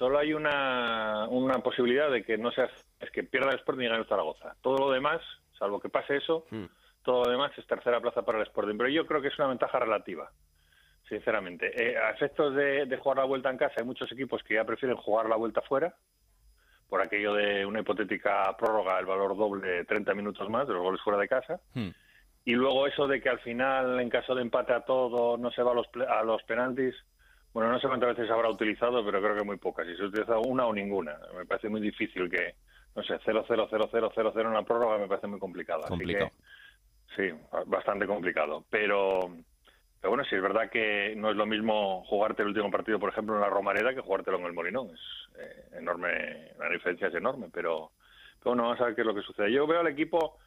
Solo 0.00 0.18
hay 0.18 0.32
una, 0.32 1.28
una 1.28 1.58
posibilidad 1.58 2.10
de 2.10 2.24
que 2.24 2.38
no 2.38 2.50
sea 2.52 2.70
es 3.00 3.10
que 3.10 3.22
pierda 3.22 3.50
el 3.50 3.58
Sporting 3.58 3.84
y 3.84 3.88
gane 3.88 4.00
el 4.00 4.08
Zaragoza. 4.08 4.56
Todo 4.62 4.78
lo 4.78 4.90
demás, 4.90 5.20
salvo 5.58 5.78
que 5.78 5.90
pase 5.90 6.16
eso, 6.16 6.46
hmm. 6.48 6.64
todo 7.02 7.24
lo 7.24 7.30
demás 7.30 7.52
es 7.58 7.66
tercera 7.66 8.00
plaza 8.00 8.22
para 8.22 8.38
el 8.38 8.46
Sporting. 8.46 8.78
Pero 8.78 8.88
yo 8.88 9.04
creo 9.06 9.20
que 9.20 9.28
es 9.28 9.38
una 9.38 9.48
ventaja 9.48 9.78
relativa 9.78 10.30
sinceramente. 11.06 11.70
Eh, 11.76 11.98
a 11.98 12.12
efectos 12.12 12.54
de, 12.54 12.96
jugar 12.96 13.18
la 13.18 13.24
vuelta 13.24 13.50
en 13.50 13.58
casa, 13.58 13.74
hay 13.76 13.84
muchos 13.84 14.10
equipos 14.10 14.42
que 14.42 14.54
ya 14.54 14.64
prefieren 14.64 14.96
jugar 14.96 15.28
la 15.28 15.36
vuelta 15.36 15.60
fuera, 15.60 15.94
por 16.88 17.02
aquello 17.02 17.34
de 17.34 17.66
una 17.66 17.80
hipotética 17.80 18.56
prórroga, 18.56 18.98
el 18.98 19.04
valor 19.04 19.36
doble, 19.36 19.84
30 19.84 20.14
minutos 20.14 20.48
más 20.48 20.66
de 20.66 20.72
los 20.72 20.82
goles 20.82 21.02
fuera 21.02 21.18
de 21.18 21.28
casa. 21.28 21.60
Hmm. 21.74 21.90
Y 22.46 22.54
luego 22.54 22.86
eso 22.86 23.06
de 23.06 23.20
que 23.20 23.28
al 23.28 23.40
final, 23.40 24.00
en 24.00 24.08
caso 24.08 24.34
de 24.34 24.40
empate 24.40 24.72
a 24.72 24.80
todo, 24.80 25.36
no 25.36 25.50
se 25.50 25.62
va 25.62 25.72
a 25.72 25.74
los, 25.74 25.88
a 26.08 26.22
los 26.22 26.42
penaltis, 26.44 26.94
Bueno, 27.52 27.72
no 27.72 27.80
sé 27.80 27.88
cuántas 27.88 28.16
veces 28.16 28.30
habrá 28.30 28.48
utilizado, 28.48 29.04
pero 29.04 29.20
creo 29.20 29.36
que 29.36 29.44
muy 29.44 29.56
pocas. 29.56 29.86
Si 29.86 29.96
se 29.96 30.04
utiliza 30.04 30.38
una 30.38 30.66
o 30.66 30.72
ninguna. 30.72 31.18
Me 31.36 31.44
parece 31.46 31.68
muy 31.68 31.80
difícil 31.80 32.30
que, 32.30 32.54
no 32.94 33.02
sé, 33.02 33.18
0 33.24 33.44
0 33.46 33.66
0 33.70 33.88
0 33.90 34.12
0 34.14 34.32
0 34.34 34.40
en 34.40 34.46
una 34.46 34.62
prórroga 34.62 34.98
me 34.98 35.08
parece 35.08 35.26
muy 35.26 35.40
complicado. 35.40 35.82
Complicado. 35.88 36.26
Así 36.26 37.22
que, 37.22 37.32
sí, 37.32 37.38
bastante 37.66 38.06
complicado. 38.06 38.64
Pero, 38.70 39.34
pero 40.00 40.10
bueno, 40.10 40.24
sí 40.24 40.36
es 40.36 40.42
verdad 40.42 40.70
que 40.70 41.14
no 41.16 41.30
es 41.30 41.36
lo 41.36 41.46
mismo 41.46 42.04
jugarte 42.04 42.42
el 42.42 42.48
último 42.48 42.70
partido, 42.70 43.00
por 43.00 43.10
ejemplo, 43.10 43.34
en 43.34 43.40
la 43.40 43.50
Romareda 43.50 43.94
que 43.94 44.00
jugártelo 44.00 44.38
en 44.38 44.46
el 44.46 44.52
Molinón. 44.52 44.90
Es 44.90 45.00
eh, 45.38 45.78
enorme, 45.78 46.52
la 46.56 46.68
diferencia 46.68 47.08
es 47.08 47.14
enorme, 47.14 47.48
pero, 47.52 47.90
pero 48.38 48.54
bueno, 48.54 48.62
vamos 48.62 48.80
a 48.80 48.84
ver 48.84 48.94
qué 48.94 49.00
es 49.00 49.06
lo 49.06 49.14
que 49.14 49.22
sucede. 49.22 49.52
Yo 49.52 49.66
veo 49.66 49.80
al 49.80 49.88
equipo 49.88 50.38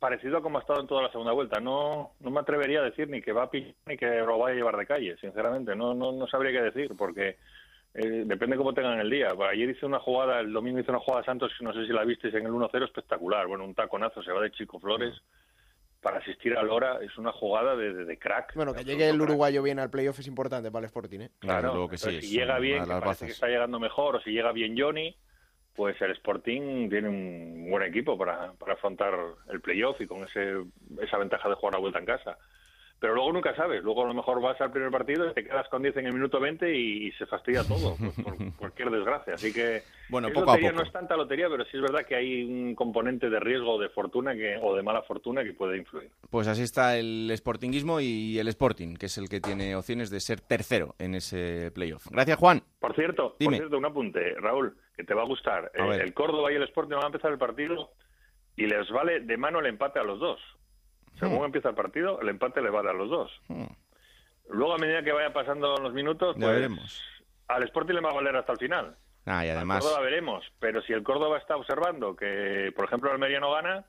parecido 0.00 0.38
a 0.38 0.42
como 0.42 0.58
ha 0.58 0.62
estado 0.62 0.80
en 0.80 0.86
toda 0.88 1.02
la 1.02 1.12
segunda 1.12 1.32
vuelta. 1.32 1.60
No, 1.60 2.12
no 2.18 2.30
me 2.30 2.40
atrevería 2.40 2.80
a 2.80 2.84
decir 2.84 3.08
ni 3.08 3.22
que 3.22 3.32
va 3.32 3.44
a 3.44 3.50
pillar 3.50 3.74
ni 3.86 3.96
que 3.96 4.06
lo 4.06 4.38
vaya 4.38 4.54
a 4.54 4.56
llevar 4.56 4.76
de 4.76 4.86
calle, 4.86 5.16
sinceramente. 5.20 5.76
No, 5.76 5.94
no, 5.94 6.10
no 6.10 6.26
sabría 6.26 6.50
qué 6.50 6.64
decir, 6.64 6.96
porque 6.96 7.36
eh, 7.94 8.22
depende 8.24 8.56
cómo 8.56 8.72
tengan 8.72 8.98
el 8.98 9.10
día. 9.10 9.28
Ayer 9.50 9.70
hice 9.70 9.86
una 9.86 10.00
jugada, 10.00 10.40
el 10.40 10.52
domingo 10.52 10.80
hice 10.80 10.90
una 10.90 11.00
jugada 11.00 11.24
Santos, 11.24 11.52
no 11.60 11.72
sé 11.72 11.86
si 11.86 11.92
la 11.92 12.04
visteis 12.04 12.34
en 12.34 12.46
el 12.46 12.52
1-0, 12.52 12.84
espectacular. 12.84 13.46
Bueno, 13.46 13.64
un 13.64 13.74
taconazo, 13.74 14.22
se 14.22 14.32
va 14.32 14.42
de 14.42 14.50
Chico 14.50 14.80
Flores. 14.80 15.14
Para 16.00 16.16
asistir 16.16 16.56
a 16.56 16.62
Lora 16.62 16.98
es 17.02 17.18
una 17.18 17.30
jugada 17.30 17.76
de, 17.76 17.92
de, 17.92 18.04
de 18.06 18.18
crack. 18.18 18.54
Bueno, 18.54 18.72
que 18.72 18.84
llegue 18.84 19.06
el 19.10 19.20
uruguayo 19.20 19.62
bien 19.62 19.78
al 19.78 19.90
playoff 19.90 20.18
es 20.18 20.26
importante 20.28 20.70
para 20.70 20.84
el 20.84 20.86
Sporting, 20.86 21.20
¿eh? 21.20 21.30
Claro, 21.40 21.74
luego 21.74 21.88
que 21.90 21.98
sí. 21.98 22.22
Si 22.22 22.38
llega 22.38 22.58
bien, 22.58 22.84
que 22.84 22.88
parece 22.88 23.26
que 23.26 23.32
está 23.32 23.48
llegando 23.48 23.78
mejor, 23.78 24.16
o 24.16 24.20
si 24.22 24.30
llega 24.30 24.50
bien 24.52 24.74
Johnny, 24.78 25.14
pues 25.80 25.98
el 26.02 26.10
Sporting 26.10 26.90
tiene 26.90 27.08
un 27.08 27.70
buen 27.70 27.82
equipo 27.82 28.18
para, 28.18 28.52
para 28.52 28.74
afrontar 28.74 29.14
el 29.48 29.62
playoff 29.62 29.98
y 30.02 30.06
con 30.06 30.24
ese, 30.24 30.62
esa 31.00 31.16
ventaja 31.16 31.48
de 31.48 31.54
jugar 31.54 31.72
la 31.72 31.80
vuelta 31.80 31.98
en 31.98 32.04
casa. 32.04 32.36
Pero 33.00 33.14
luego 33.14 33.32
nunca 33.32 33.56
sabes, 33.56 33.82
luego 33.82 34.04
a 34.04 34.08
lo 34.08 34.14
mejor 34.14 34.42
vas 34.42 34.60
al 34.60 34.70
primer 34.70 34.90
partido 34.90 35.30
y 35.30 35.32
te 35.32 35.42
quedas 35.42 35.66
con 35.70 35.82
10 35.82 35.96
en 35.96 36.06
el 36.06 36.12
minuto 36.12 36.38
20 36.38 36.76
y, 36.76 37.06
y 37.06 37.12
se 37.12 37.24
fastidia 37.24 37.64
todo, 37.64 37.96
pues, 37.98 38.14
por 38.22 38.56
cualquier 38.56 38.90
desgracia. 38.90 39.34
Así 39.34 39.54
que 39.54 39.82
bueno, 40.10 40.28
es 40.28 40.34
poco 40.34 40.46
lotería, 40.46 40.68
a 40.68 40.72
poco. 40.72 40.82
no 40.82 40.86
es 40.86 40.92
tanta 40.92 41.16
lotería, 41.16 41.48
pero 41.48 41.64
sí 41.64 41.78
es 41.78 41.82
verdad 41.82 42.04
que 42.06 42.14
hay 42.14 42.44
un 42.44 42.74
componente 42.74 43.30
de 43.30 43.40
riesgo 43.40 43.78
de 43.78 43.88
fortuna 43.88 44.34
que, 44.34 44.58
o 44.60 44.76
de 44.76 44.82
mala 44.82 45.00
fortuna 45.02 45.42
que 45.42 45.54
puede 45.54 45.78
influir. 45.78 46.10
Pues 46.28 46.46
así 46.46 46.62
está 46.62 46.98
el 46.98 47.32
Sportingismo 47.34 48.00
y 48.00 48.38
el 48.38 48.48
Sporting, 48.48 48.96
que 48.96 49.06
es 49.06 49.16
el 49.16 49.30
que 49.30 49.40
tiene 49.40 49.74
opciones 49.74 50.10
de 50.10 50.20
ser 50.20 50.42
tercero 50.42 50.94
en 50.98 51.14
ese 51.14 51.70
playoff. 51.70 52.06
Gracias, 52.10 52.38
Juan. 52.38 52.62
Por 52.80 52.94
cierto, 52.94 53.34
Dime. 53.38 53.52
por 53.52 53.60
cierto 53.60 53.78
un 53.78 53.86
apunte, 53.86 54.34
Raúl, 54.34 54.76
que 54.94 55.04
te 55.04 55.14
va 55.14 55.22
a 55.22 55.26
gustar. 55.26 55.72
A 55.74 55.96
Eh, 55.96 56.02
el 56.02 56.12
Córdoba 56.12 56.52
y 56.52 56.56
el 56.56 56.64
Sporting 56.64 56.96
van 56.96 57.04
a 57.04 57.06
empezar 57.06 57.32
el 57.32 57.38
partido 57.38 57.92
y 58.56 58.66
les 58.66 58.90
vale 58.90 59.20
de 59.20 59.36
mano 59.38 59.60
el 59.60 59.66
empate 59.66 60.00
a 60.00 60.02
los 60.04 60.20
dos. 60.20 60.38
Según 61.20 61.44
empieza 61.44 61.68
el 61.68 61.74
partido, 61.74 62.20
el 62.20 62.28
empate 62.28 62.60
le 62.60 62.70
vale 62.70 62.90
a 62.90 62.94
los 62.94 63.08
dos. 63.08 63.30
Hmm. 63.48 63.66
Luego, 64.50 64.74
a 64.74 64.78
medida 64.78 65.02
que 65.02 65.12
vaya 65.12 65.32
pasando 65.32 65.76
los 65.76 65.92
minutos, 65.92 66.34
pues, 66.38 66.48
veremos. 66.48 67.02
al 67.48 67.62
Sporting 67.62 67.94
le 67.94 68.00
va 68.00 68.10
a 68.10 68.14
valer 68.14 68.36
hasta 68.36 68.52
el 68.52 68.58
final. 68.58 68.96
Ah, 69.26 69.44
y 69.44 69.50
además, 69.50 69.80
Córdoba 69.84 70.02
veremos, 70.02 70.44
pero 70.58 70.82
si 70.82 70.92
el 70.92 71.02
Córdoba 71.02 71.38
está 71.38 71.56
observando 71.56 72.16
que, 72.16 72.72
por 72.74 72.86
ejemplo, 72.86 73.10
el 73.10 73.14
Almería 73.14 73.38
no 73.38 73.52
gana, 73.52 73.84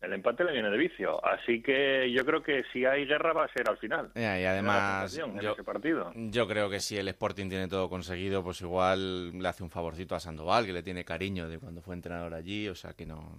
el 0.00 0.12
empate 0.12 0.44
le 0.44 0.52
viene 0.52 0.70
de 0.70 0.78
vicio. 0.78 1.24
Así 1.24 1.62
que 1.62 2.10
yo 2.12 2.24
creo 2.24 2.42
que 2.42 2.62
si 2.72 2.84
hay 2.84 3.06
guerra 3.06 3.32
va 3.32 3.44
a 3.44 3.52
ser 3.52 3.68
al 3.68 3.76
final. 3.78 4.10
Ya, 4.14 4.40
y 4.40 4.44
además 4.44 5.14
yo, 5.14 5.26
ese 5.52 5.62
partido. 5.64 6.12
yo 6.14 6.48
creo 6.48 6.70
que 6.70 6.80
si 6.80 6.96
el 6.96 7.08
Sporting 7.08 7.48
tiene 7.48 7.68
todo 7.68 7.88
conseguido, 7.88 8.42
pues 8.42 8.60
igual 8.62 9.38
le 9.38 9.48
hace 9.48 9.62
un 9.62 9.70
favorcito 9.70 10.14
a 10.14 10.20
Sandoval, 10.20 10.66
que 10.66 10.72
le 10.72 10.82
tiene 10.82 11.04
cariño 11.04 11.48
de 11.48 11.58
cuando 11.58 11.82
fue 11.82 11.94
entrenador 11.94 12.34
allí, 12.34 12.68
o 12.68 12.74
sea 12.74 12.94
que 12.94 13.06
no... 13.06 13.38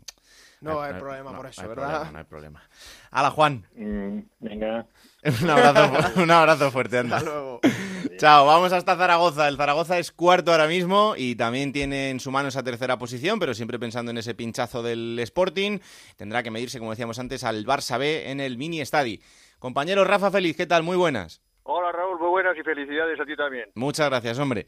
No 0.61 0.79
hay 0.79 0.93
problema 0.93 1.35
por 1.35 1.47
eso, 1.47 1.61
hay 1.61 1.67
¿verdad? 1.67 1.87
Problema, 1.87 2.11
no 2.11 2.17
hay 2.19 2.25
problema. 2.25 2.63
Hala, 3.09 3.31
Juan, 3.31 3.65
Mm, 3.75 4.19
venga. 4.39 4.85
un 5.43 5.49
abrazo, 5.49 6.11
un 6.21 6.31
abrazo 6.31 6.71
fuerte, 6.71 6.97
anda. 6.97 7.17
Hasta 7.17 7.29
luego. 7.29 7.59
Chao, 8.17 8.45
vamos 8.45 8.73
hasta 8.73 8.95
Zaragoza. 8.95 9.47
El 9.47 9.57
Zaragoza 9.57 9.99
es 9.99 10.11
cuarto 10.11 10.51
ahora 10.51 10.67
mismo 10.67 11.13
y 11.15 11.35
también 11.35 11.71
tiene 11.71 12.09
en 12.09 12.19
su 12.19 12.31
mano 12.31 12.49
esa 12.49 12.63
tercera 12.63 12.97
posición, 12.97 13.39
pero 13.39 13.53
siempre 13.53 13.79
pensando 13.79 14.11
en 14.11 14.17
ese 14.17 14.33
pinchazo 14.33 14.81
del 14.81 15.19
Sporting. 15.19 15.79
Tendrá 16.17 16.41
que 16.41 16.51
medirse, 16.51 16.79
como 16.79 16.91
decíamos 16.91 17.19
antes, 17.19 17.43
al 17.43 17.65
Barça 17.65 17.99
B 17.99 18.31
en 18.31 18.39
el 18.39 18.57
Mini 18.57 18.81
Estadi. 18.81 19.21
Compañero 19.59 20.03
Rafa 20.03 20.31
Feliz, 20.31 20.57
¿qué 20.57 20.65
tal? 20.65 20.81
Muy 20.83 20.97
buenas. 20.97 21.41
Hola 21.63 21.91
Raúl, 21.91 22.19
muy 22.19 22.29
buenas 22.29 22.57
y 22.57 22.63
felicidades 22.63 23.19
a 23.19 23.25
ti 23.25 23.35
también. 23.35 23.69
Muchas 23.75 24.09
gracias, 24.09 24.39
hombre. 24.39 24.67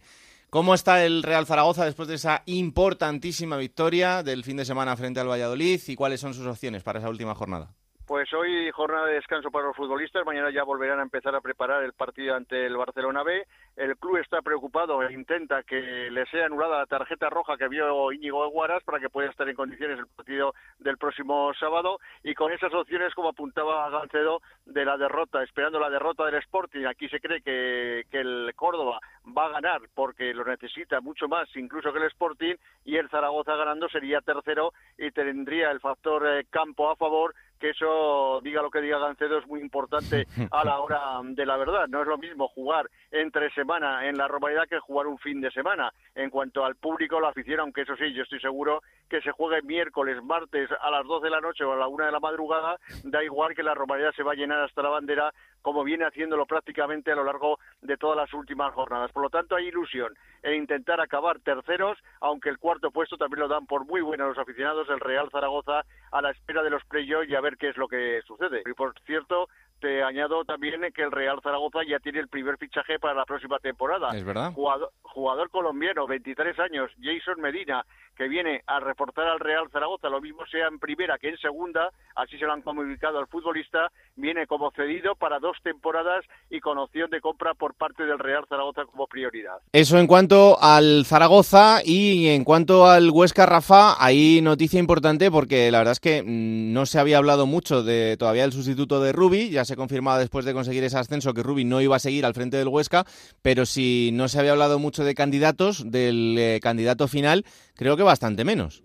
¿Cómo 0.51 0.75
está 0.75 1.03
el 1.03 1.23
Real 1.23 1.47
Zaragoza 1.47 1.83
después 1.83 2.07
de 2.07 2.15
esa 2.15 2.43
importantísima 2.45 3.57
victoria 3.57 4.21
del 4.21 4.43
fin 4.43 4.57
de 4.57 4.65
semana 4.65 4.95
frente 4.95 5.19
al 5.19 5.27
Valladolid 5.27 5.81
y 5.87 5.95
cuáles 5.95 6.19
son 6.19 6.35
sus 6.35 6.45
opciones 6.45 6.83
para 6.83 6.99
esa 6.99 7.09
última 7.09 7.33
jornada? 7.33 7.73
Pues 8.05 8.33
hoy 8.33 8.69
jornada 8.71 9.05
de 9.05 9.13
descanso 9.13 9.49
para 9.49 9.67
los 9.67 9.77
futbolistas, 9.77 10.25
mañana 10.25 10.51
ya 10.51 10.65
volverán 10.65 10.99
a 10.99 11.03
empezar 11.03 11.33
a 11.35 11.39
preparar 11.39 11.83
el 11.83 11.93
partido 11.93 12.35
ante 12.35 12.65
el 12.65 12.75
Barcelona 12.75 13.23
B. 13.23 13.47
El 13.77 13.95
club 13.95 14.17
está 14.17 14.41
preocupado 14.41 15.01
e 15.01 15.13
intenta 15.13 15.63
que 15.63 16.11
le 16.11 16.25
sea 16.25 16.47
anulada 16.47 16.79
la 16.79 16.85
tarjeta 16.85 17.29
roja 17.29 17.55
que 17.55 17.69
vio 17.69 18.11
Íñigo 18.11 18.45
Guaras 18.49 18.83
para 18.83 18.99
que 18.99 19.09
pueda 19.09 19.29
estar 19.29 19.47
en 19.47 19.55
condiciones 19.55 19.99
el 19.99 20.07
partido 20.07 20.53
del 20.79 20.97
próximo 20.97 21.53
sábado 21.57 21.99
y 22.23 22.33
con 22.33 22.51
esas 22.51 22.73
opciones, 22.73 23.13
como 23.13 23.29
apuntaba 23.29 23.89
Gancedo, 23.89 24.41
de 24.65 24.83
la 24.83 24.97
derrota, 24.97 25.41
esperando 25.41 25.79
la 25.79 25.89
derrota 25.89 26.25
del 26.25 26.35
Sporting. 26.35 26.85
Aquí 26.85 27.07
se 27.07 27.21
cree 27.21 27.41
que, 27.41 28.05
el 28.11 28.51
Córdoba 28.57 28.99
va 29.25 29.45
a 29.45 29.49
ganar 29.49 29.79
porque 29.95 30.33
lo 30.33 30.43
necesita 30.43 30.99
mucho 30.99 31.29
más 31.29 31.47
incluso 31.55 31.93
que 31.93 31.99
el 31.99 32.07
Sporting 32.07 32.55
y 32.83 32.97
el 32.97 33.09
Zaragoza 33.09 33.55
ganando 33.55 33.87
sería 33.87 34.19
tercero 34.19 34.73
y 34.97 35.09
tendría 35.11 35.71
el 35.71 35.79
factor 35.79 36.27
eh, 36.27 36.45
campo 36.49 36.89
a 36.89 36.97
favor 36.97 37.33
que 37.63 37.69
eso, 37.69 38.41
diga 38.43 38.61
lo 38.61 38.69
que 38.69 38.81
diga 38.81 38.99
Gancedo, 38.99 39.37
es 39.37 39.47
muy 39.47 39.61
importante 39.61 40.27
a 40.51 40.65
la 40.65 40.81
hora 40.81 41.21
de 41.23 41.45
la 41.45 41.55
verdad. 41.55 41.87
No 41.87 42.01
es 42.01 42.07
lo 42.07 42.17
mismo 42.17 42.49
jugar 42.49 42.89
entre 43.09 43.49
semana 43.53 44.05
en 44.05 44.17
la 44.17 44.27
Romareda 44.27 44.67
que 44.67 44.79
jugar 44.79 45.07
un 45.07 45.17
fin 45.17 45.39
de 45.39 45.49
semana. 45.49 45.93
En 46.13 46.29
cuanto 46.29 46.65
al 46.65 46.75
público, 46.75 47.21
la 47.21 47.29
afición, 47.29 47.61
aunque 47.61 47.83
eso 47.83 47.95
sí, 47.95 48.13
yo 48.13 48.23
estoy 48.23 48.41
seguro 48.41 48.81
que 49.09 49.21
se 49.21 49.31
juegue 49.31 49.61
miércoles, 49.61 50.21
martes 50.21 50.69
a 50.81 50.91
las 50.91 51.07
12 51.07 51.23
de 51.23 51.31
la 51.31 51.39
noche 51.39 51.63
o 51.63 51.71
a 51.71 51.77
la 51.77 51.87
1 51.87 52.05
de 52.05 52.11
la 52.11 52.19
madrugada, 52.19 52.77
da 53.05 53.23
igual 53.23 53.55
que 53.55 53.63
la 53.63 53.73
Romareda 53.73 54.11
se 54.11 54.23
va 54.23 54.33
a 54.33 54.35
llenar 54.35 54.59
hasta 54.59 54.81
la 54.81 54.89
bandera 54.89 55.33
como 55.63 55.83
viene 55.83 56.05
haciéndolo 56.05 56.45
prácticamente 56.45 57.11
a 57.11 57.15
lo 57.15 57.23
largo 57.23 57.57
de 57.81 57.97
todas 57.97 58.17
las 58.17 58.31
últimas 58.33 58.71
jornadas. 58.73 59.11
Por 59.11 59.23
lo 59.23 59.29
tanto, 59.31 59.55
hay 59.55 59.69
ilusión 59.69 60.13
en 60.43 60.55
intentar 60.55 61.01
acabar 61.01 61.39
terceros, 61.39 61.97
aunque 62.19 62.49
el 62.49 62.59
cuarto 62.59 62.91
puesto 62.91 63.17
también 63.17 63.39
lo 63.39 63.47
dan 63.47 63.65
por 63.65 63.85
muy 63.85 64.01
bueno 64.01 64.27
los 64.27 64.37
aficionados 64.37 64.87
del 64.87 64.99
Real 64.99 65.29
Zaragoza 65.31 65.83
a 66.11 66.21
la 66.21 66.31
espera 66.31 66.61
de 66.61 66.69
los 66.69 66.83
playoffs 66.85 67.29
y 67.29 67.35
a 67.35 67.41
ver 67.41 67.57
qué 67.57 67.69
es 67.69 67.77
lo 67.77 67.87
que 67.87 68.21
sucede. 68.27 68.61
Y 68.65 68.73
por 68.73 68.93
cierto, 69.05 69.47
te 69.83 70.01
añado 70.01 70.45
también 70.45 70.79
que 70.95 71.01
el 71.01 71.11
Real 71.11 71.41
Zaragoza 71.43 71.79
ya 71.85 71.99
tiene 71.99 72.19
el 72.19 72.29
primer 72.29 72.57
fichaje 72.57 72.99
para 72.99 73.13
la 73.13 73.25
próxima 73.25 73.59
temporada. 73.59 74.15
¿Es 74.15 74.23
verdad? 74.23 74.53
Jugador, 74.53 74.93
jugador 75.01 75.49
colombiano, 75.49 76.07
23 76.07 76.57
años, 76.57 76.89
Jason 77.01 77.41
Medina, 77.41 77.85
que 78.15 78.27
viene 78.27 78.61
a 78.67 78.79
reportar 78.79 79.27
al 79.27 79.39
Real 79.39 79.69
Zaragoza, 79.71 80.07
lo 80.07 80.21
mismo 80.21 80.45
sea 80.45 80.67
en 80.67 80.79
primera 80.79 81.17
que 81.17 81.29
en 81.29 81.37
segunda, 81.37 81.89
así 82.15 82.37
se 82.37 82.45
lo 82.45 82.53
han 82.53 82.61
comunicado 82.61 83.19
al 83.19 83.27
futbolista, 83.27 83.91
viene 84.15 84.47
como 84.47 84.71
cedido 84.71 85.15
para 85.15 85.39
dos 85.39 85.57
temporadas 85.63 86.23
y 86.49 86.59
con 86.59 86.77
opción 86.77 87.09
de 87.09 87.21
compra 87.21 87.53
por 87.53 87.73
parte 87.73 88.05
del 88.05 88.19
Real 88.19 88.45
Zaragoza 88.47 88.85
como 88.85 89.07
prioridad. 89.07 89.57
Eso 89.71 89.97
en 89.97 90.07
cuanto 90.07 90.57
al 90.61 91.05
Zaragoza 91.05 91.79
y 91.83 92.29
en 92.29 92.43
cuanto 92.43 92.85
al 92.87 93.09
Huesca 93.09 93.45
Rafa, 93.45 93.95
hay 94.03 94.41
noticia 94.41 94.79
importante 94.79 95.31
porque 95.31 95.71
la 95.71 95.79
verdad 95.79 95.93
es 95.93 95.99
que 95.99 96.21
mm, 96.21 96.73
no 96.73 96.85
se 96.85 96.99
había 96.99 97.17
hablado 97.17 97.45
mucho 97.47 97.83
de 97.83 98.15
todavía 98.17 98.43
del 98.43 98.51
sustituto 98.51 99.01
de 99.01 99.11
Rubi, 99.11 99.49
ya 99.49 99.65
se 99.65 99.72
confirmaba 99.75 100.19
después 100.19 100.45
de 100.45 100.53
conseguir 100.53 100.83
ese 100.83 100.97
ascenso 100.97 101.33
que 101.33 101.43
Rubi 101.43 101.65
no 101.65 101.81
iba 101.81 101.95
a 101.95 101.99
seguir 101.99 102.25
al 102.25 102.33
frente 102.33 102.57
del 102.57 102.67
Huesca, 102.67 103.05
pero 103.41 103.65
si 103.65 104.11
no 104.13 104.27
se 104.27 104.39
había 104.39 104.51
hablado 104.51 104.79
mucho 104.79 105.03
de 105.03 105.15
candidatos, 105.15 105.89
del 105.91 106.35
eh, 106.37 106.59
candidato 106.61 107.07
final, 107.07 107.43
creo 107.75 107.97
que 107.97 108.03
bastante 108.03 108.43
menos. 108.43 108.83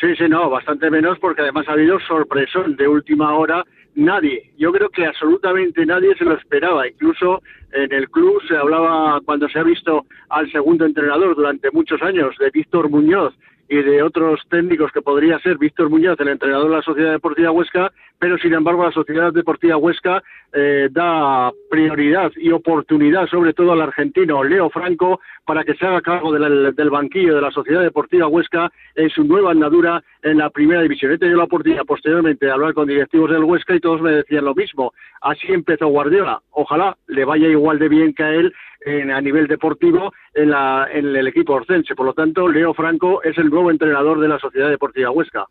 Sí, 0.00 0.14
sí, 0.16 0.28
no, 0.28 0.50
bastante 0.50 0.90
menos 0.90 1.18
porque 1.18 1.42
además 1.42 1.66
ha 1.68 1.72
habido 1.72 1.98
sorpresón 2.00 2.76
de 2.76 2.86
última 2.86 3.34
hora. 3.34 3.64
Nadie, 3.94 4.52
yo 4.58 4.70
creo 4.70 4.90
que 4.90 5.06
absolutamente 5.06 5.86
nadie 5.86 6.14
se 6.16 6.24
lo 6.24 6.36
esperaba. 6.36 6.86
Incluso 6.86 7.42
en 7.72 7.90
el 7.92 8.10
club 8.10 8.42
se 8.46 8.56
hablaba, 8.56 9.20
cuando 9.24 9.48
se 9.48 9.58
ha 9.58 9.62
visto 9.62 10.04
al 10.28 10.50
segundo 10.52 10.84
entrenador 10.84 11.34
durante 11.34 11.70
muchos 11.70 12.02
años, 12.02 12.36
de 12.38 12.50
Víctor 12.50 12.90
Muñoz 12.90 13.32
y 13.68 13.82
de 13.82 14.02
otros 14.02 14.40
técnicos 14.48 14.92
que 14.92 15.02
podría 15.02 15.38
ser 15.40 15.58
Víctor 15.58 15.90
Muñoz, 15.90 16.18
el 16.20 16.28
entrenador 16.28 16.70
de 16.70 16.76
la 16.76 16.82
Sociedad 16.82 17.12
Deportiva 17.12 17.50
Huesca, 17.50 17.92
pero 18.18 18.38
sin 18.38 18.54
embargo 18.54 18.84
la 18.84 18.92
Sociedad 18.92 19.32
Deportiva 19.32 19.76
Huesca 19.76 20.22
eh, 20.52 20.88
da 20.90 21.52
prioridad 21.68 22.30
y 22.36 22.50
oportunidad 22.50 23.26
sobre 23.26 23.52
todo 23.52 23.72
al 23.72 23.82
argentino 23.82 24.42
Leo 24.42 24.70
Franco 24.70 25.20
para 25.44 25.64
que 25.64 25.74
se 25.74 25.86
haga 25.86 26.00
cargo 26.00 26.32
del, 26.32 26.90
banquillo 26.90 27.34
de 27.34 27.42
la 27.42 27.50
Sociedad 27.50 27.82
Deportiva 27.82 28.26
Huesca 28.28 28.70
en 28.94 29.10
su 29.10 29.24
nueva 29.24 29.50
andadura 29.50 30.02
en 30.22 30.38
la 30.38 30.50
primera 30.50 30.82
división. 30.82 31.12
He 31.12 31.18
tenido 31.18 31.38
la 31.38 31.44
oportunidad 31.44 31.84
posteriormente 31.84 32.46
de 32.46 32.52
hablar 32.52 32.74
con 32.74 32.88
directivos 32.88 33.30
del 33.30 33.44
Huesca 33.44 33.74
y 33.74 33.80
todos 33.80 34.00
me 34.00 34.12
decían 34.12 34.44
lo 34.44 34.54
mismo. 34.54 34.92
Así 35.20 35.48
empezó 35.48 35.88
Guardiola. 35.88 36.40
Ojalá 36.50 36.96
le 37.08 37.24
vaya 37.24 37.48
igual 37.48 37.78
de 37.78 37.88
bien 37.88 38.14
que 38.14 38.22
a 38.22 38.32
él 38.32 38.52
en, 38.86 39.10
a 39.10 39.20
nivel 39.20 39.46
deportivo 39.48 40.12
en, 40.36 40.50
la, 40.50 40.86
en 40.92 41.16
el 41.16 41.26
equipo 41.26 41.54
orcense. 41.54 41.94
Por 41.94 42.06
lo 42.06 42.14
tanto, 42.14 42.46
Leo 42.48 42.74
Franco 42.74 43.22
es 43.22 43.36
el 43.38 43.50
nuevo 43.50 43.70
entrenador 43.70 44.20
de 44.20 44.28
la 44.28 44.38
Sociedad 44.38 44.68
Deportiva 44.68 45.10
Huesca. 45.10 45.46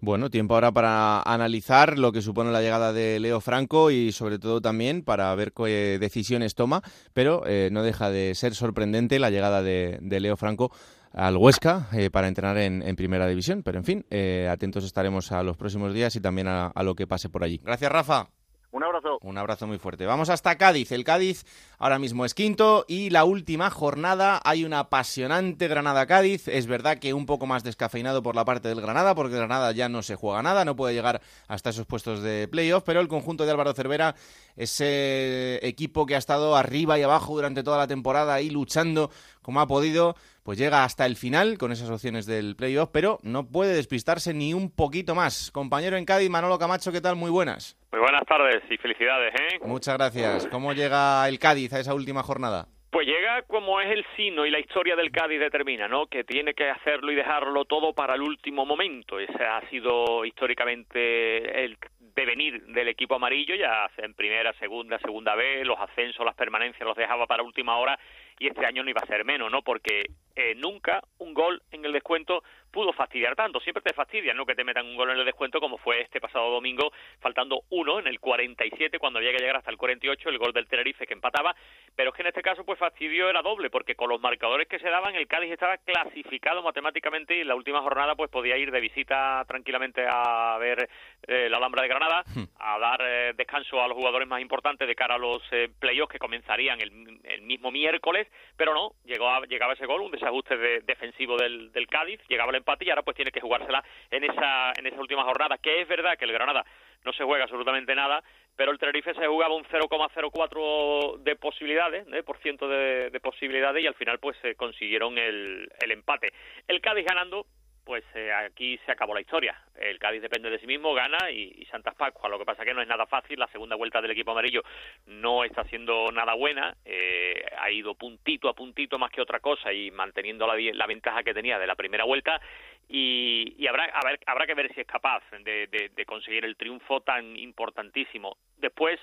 Bueno, 0.00 0.28
tiempo 0.28 0.54
ahora 0.54 0.72
para 0.72 1.22
analizar 1.22 1.98
lo 1.98 2.12
que 2.12 2.20
supone 2.20 2.52
la 2.52 2.60
llegada 2.60 2.92
de 2.92 3.18
Leo 3.18 3.40
Franco 3.40 3.90
y 3.90 4.12
sobre 4.12 4.38
todo 4.38 4.60
también 4.60 5.02
para 5.02 5.34
ver 5.34 5.52
qué 5.52 5.98
decisiones 5.98 6.54
toma, 6.54 6.82
pero 7.14 7.42
eh, 7.46 7.70
no 7.72 7.82
deja 7.82 8.10
de 8.10 8.34
ser 8.34 8.54
sorprendente 8.54 9.18
la 9.18 9.30
llegada 9.30 9.62
de, 9.62 9.98
de 10.02 10.20
Leo 10.20 10.36
Franco 10.36 10.70
al 11.12 11.38
Huesca 11.38 11.88
eh, 11.94 12.10
para 12.10 12.28
entrenar 12.28 12.58
en, 12.58 12.82
en, 12.82 12.94
Primera 12.94 13.26
División. 13.26 13.62
Pero 13.62 13.78
en 13.78 13.84
fin, 13.84 14.04
eh, 14.10 14.48
atentos 14.50 14.84
estaremos 14.84 15.32
a 15.32 15.42
los 15.42 15.56
próximos 15.56 15.94
días 15.94 16.14
y 16.14 16.20
también 16.20 16.46
a, 16.46 16.66
a 16.66 16.82
lo 16.82 16.94
que 16.94 17.06
pase 17.06 17.30
por 17.30 17.42
allí. 17.42 17.58
Gracias, 17.64 17.90
Rafa. 17.90 18.28
Un 18.72 18.84
abrazo. 18.84 19.18
Un 19.22 19.38
abrazo 19.38 19.66
muy 19.66 19.78
fuerte. 19.78 20.06
Vamos 20.06 20.28
hasta 20.28 20.56
Cádiz. 20.56 20.92
El 20.92 21.04
Cádiz 21.04 21.44
ahora 21.78 21.98
mismo 21.98 22.24
es 22.24 22.34
quinto 22.34 22.84
y 22.88 23.10
la 23.10 23.24
última 23.24 23.70
jornada 23.70 24.40
hay 24.44 24.64
una 24.64 24.80
apasionante 24.80 25.68
Granada-Cádiz. 25.68 26.48
Es 26.48 26.66
verdad 26.66 26.98
que 26.98 27.14
un 27.14 27.26
poco 27.26 27.46
más 27.46 27.64
descafeinado 27.64 28.22
por 28.22 28.34
la 28.34 28.44
parte 28.44 28.68
del 28.68 28.80
Granada 28.80 29.14
porque 29.14 29.36
Granada 29.36 29.72
ya 29.72 29.88
no 29.88 30.02
se 30.02 30.16
juega 30.16 30.42
nada, 30.42 30.64
no 30.64 30.76
puede 30.76 30.94
llegar 30.94 31.20
hasta 31.48 31.70
esos 31.70 31.86
puestos 31.86 32.22
de 32.22 32.48
playoff, 32.48 32.82
pero 32.84 33.00
el 33.00 33.08
conjunto 33.08 33.44
de 33.44 33.52
Álvaro 33.52 33.72
Cervera, 33.72 34.14
ese 34.56 35.66
equipo 35.66 36.06
que 36.06 36.14
ha 36.14 36.18
estado 36.18 36.56
arriba 36.56 36.98
y 36.98 37.02
abajo 37.02 37.34
durante 37.34 37.62
toda 37.62 37.78
la 37.78 37.86
temporada 37.86 38.40
y 38.40 38.50
luchando 38.50 39.10
como 39.42 39.60
ha 39.60 39.66
podido, 39.68 40.16
pues 40.42 40.58
llega 40.58 40.84
hasta 40.84 41.06
el 41.06 41.16
final 41.16 41.56
con 41.56 41.70
esas 41.70 41.88
opciones 41.88 42.26
del 42.26 42.56
playoff, 42.56 42.90
pero 42.92 43.20
no 43.22 43.46
puede 43.46 43.74
despistarse 43.74 44.34
ni 44.34 44.54
un 44.54 44.70
poquito 44.70 45.14
más. 45.14 45.50
Compañero 45.52 45.96
en 45.96 46.04
Cádiz, 46.04 46.28
Manolo 46.28 46.58
Camacho, 46.58 46.90
¿qué 46.90 47.00
tal? 47.00 47.14
Muy 47.14 47.30
buenas. 47.30 47.76
Muy 47.96 48.02
buenas 48.02 48.26
tardes 48.26 48.62
y 48.68 48.76
felicidades, 48.76 49.32
¿eh? 49.40 49.58
Muchas 49.64 49.96
gracias. 49.96 50.46
¿Cómo 50.48 50.74
llega 50.74 51.26
el 51.26 51.38
Cádiz 51.38 51.72
a 51.72 51.80
esa 51.80 51.94
última 51.94 52.22
jornada? 52.22 52.66
Pues 52.90 53.06
llega 53.06 53.40
como 53.48 53.80
es 53.80 53.90
el 53.90 54.04
sino 54.14 54.44
y 54.44 54.50
la 54.50 54.58
historia 54.58 54.94
del 54.96 55.10
Cádiz 55.10 55.40
determina, 55.40 55.88
¿no? 55.88 56.06
Que 56.06 56.22
tiene 56.22 56.52
que 56.52 56.68
hacerlo 56.68 57.10
y 57.10 57.14
dejarlo 57.14 57.64
todo 57.64 57.94
para 57.94 58.14
el 58.14 58.20
último 58.20 58.66
momento. 58.66 59.18
Ese 59.18 59.42
ha 59.42 59.66
sido 59.70 60.26
históricamente 60.26 61.64
el 61.64 61.78
devenir 62.14 62.66
del 62.66 62.88
equipo 62.88 63.14
amarillo, 63.14 63.54
ya 63.54 63.88
en 63.96 64.12
primera, 64.12 64.52
segunda, 64.58 64.98
segunda 64.98 65.34
B, 65.34 65.64
los 65.64 65.80
ascensos, 65.80 66.26
las 66.26 66.34
permanencias 66.34 66.86
los 66.86 66.98
dejaba 66.98 67.26
para 67.26 67.42
última 67.42 67.78
hora 67.78 67.98
y 68.38 68.48
este 68.48 68.66
año 68.66 68.82
no 68.82 68.90
iba 68.90 69.00
a 69.02 69.06
ser 69.06 69.24
menos, 69.24 69.50
¿no? 69.50 69.62
Porque 69.62 70.10
eh, 70.34 70.54
nunca 70.56 71.02
un 71.18 71.32
gol 71.32 71.62
en 71.70 71.84
el 71.84 71.92
descuento 71.92 72.42
pudo 72.70 72.92
fastidiar 72.92 73.34
tanto. 73.34 73.58
Siempre 73.60 73.82
te 73.82 73.94
fastidia, 73.94 74.34
¿no? 74.34 74.44
Que 74.44 74.54
te 74.54 74.64
metan 74.64 74.84
un 74.84 74.96
gol 74.96 75.10
en 75.10 75.18
el 75.18 75.24
descuento 75.24 75.60
como 75.60 75.78
fue 75.78 76.02
este 76.02 76.20
pasado 76.20 76.50
domingo, 76.50 76.92
faltando 77.20 77.62
uno 77.70 77.98
en 77.98 78.06
el 78.06 78.20
47, 78.20 78.98
cuando 78.98 79.18
había 79.18 79.32
que 79.32 79.38
llegar 79.38 79.56
hasta 79.56 79.70
el 79.70 79.78
48, 79.78 80.28
el 80.28 80.38
gol 80.38 80.52
del 80.52 80.68
Tenerife 80.68 81.06
que 81.06 81.14
empataba. 81.14 81.56
Pero 81.94 82.10
es 82.10 82.16
que 82.16 82.22
en 82.22 82.28
este 82.28 82.42
caso, 82.42 82.64
pues 82.64 82.78
fastidio 82.78 83.30
era 83.30 83.40
doble, 83.40 83.70
porque 83.70 83.94
con 83.94 84.10
los 84.10 84.20
marcadores 84.20 84.68
que 84.68 84.78
se 84.78 84.90
daban, 84.90 85.14
el 85.14 85.26
Cádiz 85.26 85.52
estaba 85.52 85.78
clasificado 85.78 86.62
matemáticamente 86.62 87.36
y 87.38 87.40
en 87.40 87.48
la 87.48 87.54
última 87.54 87.80
jornada, 87.80 88.14
pues 88.14 88.30
podía 88.30 88.58
ir 88.58 88.70
de 88.70 88.80
visita 88.80 89.42
tranquilamente 89.48 90.04
a 90.06 90.58
ver 90.58 90.90
eh, 91.26 91.48
la 91.50 91.56
Alhambra 91.56 91.82
de 91.82 91.88
Granada, 91.88 92.24
a 92.58 92.78
dar 92.78 93.00
eh, 93.02 93.32
descanso 93.36 93.82
a 93.82 93.88
los 93.88 93.96
jugadores 93.96 94.28
más 94.28 94.40
importantes 94.40 94.86
de 94.86 94.94
cara 94.94 95.16
a 95.16 95.18
los 95.18 95.42
eh, 95.50 95.68
playoffs 95.78 96.12
que 96.12 96.18
comenzarían 96.18 96.80
el, 96.80 97.20
el, 97.24 97.42
mismo 97.42 97.70
miércoles, 97.70 98.28
pero 98.56 98.74
no, 98.74 98.92
llegó 99.04 99.28
a, 99.28 99.44
llegaba 99.46 99.72
ese 99.72 99.86
gol, 99.86 100.02
un 100.02 100.10
desajuste 100.10 100.56
de, 100.56 100.80
defensivo 100.80 101.36
del, 101.36 101.72
del 101.72 101.88
Cádiz, 101.88 102.20
llegaba 102.28 102.50
el 102.50 102.56
empate 102.56 102.84
y 102.84 102.90
ahora 102.90 103.02
pues 103.02 103.16
tiene 103.16 103.32
que 103.32 103.40
jugársela 103.40 103.84
en 104.10 104.24
esa, 104.24 104.72
en 104.76 104.86
esa 104.86 105.00
última 105.00 105.24
jornada, 105.24 105.58
que 105.58 105.80
es 105.80 105.88
verdad 105.88 106.16
que 106.16 106.24
el 106.24 106.32
Granada 106.32 106.64
no 107.04 107.12
se 107.12 107.24
juega 107.24 107.44
absolutamente 107.44 107.94
nada, 107.94 108.22
pero 108.56 108.72
el 108.72 108.78
Tenerife 108.78 109.14
se 109.14 109.26
jugaba 109.26 109.54
un 109.54 109.64
0,04 109.64 111.18
de 111.18 111.36
posibilidades, 111.36 112.06
de 112.06 112.22
por 112.22 112.38
ciento 112.38 112.68
de, 112.68 113.10
de, 113.10 113.20
posibilidades 113.20 113.82
y 113.82 113.86
al 113.86 113.94
final 113.94 114.18
pues 114.18 114.36
eh, 114.42 114.54
consiguieron 114.54 115.18
el, 115.18 115.70
el 115.80 115.90
empate. 115.92 116.32
El 116.66 116.80
Cádiz 116.80 117.04
ganando 117.04 117.46
pues 117.86 118.02
eh, 118.14 118.32
aquí 118.32 118.78
se 118.84 118.90
acabó 118.90 119.14
la 119.14 119.20
historia. 119.20 119.56
El 119.76 120.00
Cádiz 120.00 120.20
depende 120.20 120.50
de 120.50 120.58
sí 120.58 120.66
mismo, 120.66 120.92
gana 120.92 121.30
y, 121.30 121.64
Santas 121.70 121.94
Pascua. 121.94 122.28
Lo 122.28 122.36
que 122.36 122.44
pasa 122.44 122.64
que 122.64 122.74
no 122.74 122.82
es 122.82 122.88
nada 122.88 123.06
fácil. 123.06 123.38
La 123.38 123.46
segunda 123.46 123.76
vuelta 123.76 124.02
del 124.02 124.10
equipo 124.10 124.32
amarillo 124.32 124.62
no 125.06 125.44
está 125.44 125.62
siendo 125.64 126.10
nada 126.10 126.34
buena. 126.34 126.74
Eh, 126.84 127.46
ha 127.56 127.70
ido 127.70 127.94
puntito 127.94 128.48
a 128.48 128.54
puntito 128.54 128.98
más 128.98 129.12
que 129.12 129.22
otra 129.22 129.38
cosa 129.38 129.72
y 129.72 129.92
manteniendo 129.92 130.48
la, 130.48 130.86
ventaja 130.86 131.22
que 131.22 131.32
tenía 131.32 131.60
de 131.60 131.66
la 131.68 131.76
primera 131.76 132.04
vuelta. 132.04 132.40
Y, 132.88 133.54
y 133.56 133.68
habrá, 133.68 133.84
habrá, 133.84 134.18
habrá, 134.26 134.46
que 134.46 134.54
ver 134.54 134.74
si 134.74 134.80
es 134.80 134.86
capaz 134.86 135.22
de, 135.30 135.68
de, 135.68 135.90
de 135.94 136.04
conseguir 136.04 136.44
el 136.44 136.56
triunfo 136.56 137.02
tan 137.02 137.36
importantísimo. 137.36 138.36
Después 138.56 138.98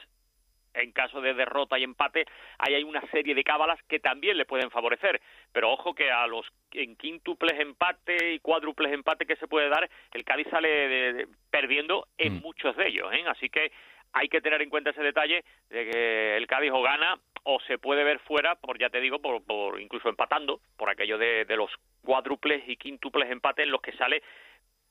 en 0.74 0.92
caso 0.92 1.22
de 1.22 1.34
derrota 1.34 1.78
y 1.78 1.84
empate, 1.84 2.26
ahí 2.58 2.76
hay 2.76 2.84
una 2.84 3.02
serie 3.12 3.36
de 3.36 3.44
cábalas 3.44 3.82
que 3.88 4.00
también 4.00 4.38
le 4.38 4.46
pueden 4.46 4.72
favorecer. 4.72 5.22
Pero 5.52 5.72
ojo 5.72 5.94
que 5.94 6.12
a 6.12 6.28
los 6.28 6.46
en 6.72 6.96
quíntuples 6.96 7.60
empate 7.60 8.34
y 8.34 8.40
cuádruples 8.40 8.92
empate 8.94 9.26
que 9.26 9.36
se 9.36 9.48
puede 9.48 9.70
dar, 9.70 9.90
el 10.14 10.24
Cádiz 10.24 10.48
sale 10.50 10.70
de, 10.70 11.14
de, 11.14 11.28
perdiendo 11.50 12.08
en 12.18 12.36
mm. 12.36 12.42
muchos 12.42 12.76
de 12.76 12.88
ellos. 12.88 13.12
¿eh? 13.14 13.24
Así 13.28 13.50
que 13.50 13.72
hay 14.14 14.30
que 14.30 14.42
tener 14.42 14.62
en 14.62 14.70
cuenta 14.70 14.92
ese 14.92 15.04
detalle 15.04 15.44
de 15.70 15.90
que 15.90 16.38
el 16.38 16.48
Cádiz 16.48 16.72
o 16.72 16.82
gana 16.82 17.20
o 17.44 17.60
se 17.62 17.78
puede 17.78 18.04
ver 18.04 18.20
fuera, 18.20 18.56
por 18.56 18.80
ya 18.80 18.90
te 18.90 19.02
digo, 19.02 19.20
por, 19.20 19.44
por 19.44 19.82
incluso 19.82 20.08
empatando, 20.08 20.62
por 20.78 20.90
aquello 20.90 21.18
de, 21.18 21.46
de 21.46 21.58
los 21.58 21.70
cuádruples 22.04 22.64
y 22.68 22.78
quíntuples 22.78 23.30
empates 23.30 23.66
en 23.66 23.72
los 23.72 23.82
que 23.82 23.92
sale 23.94 24.24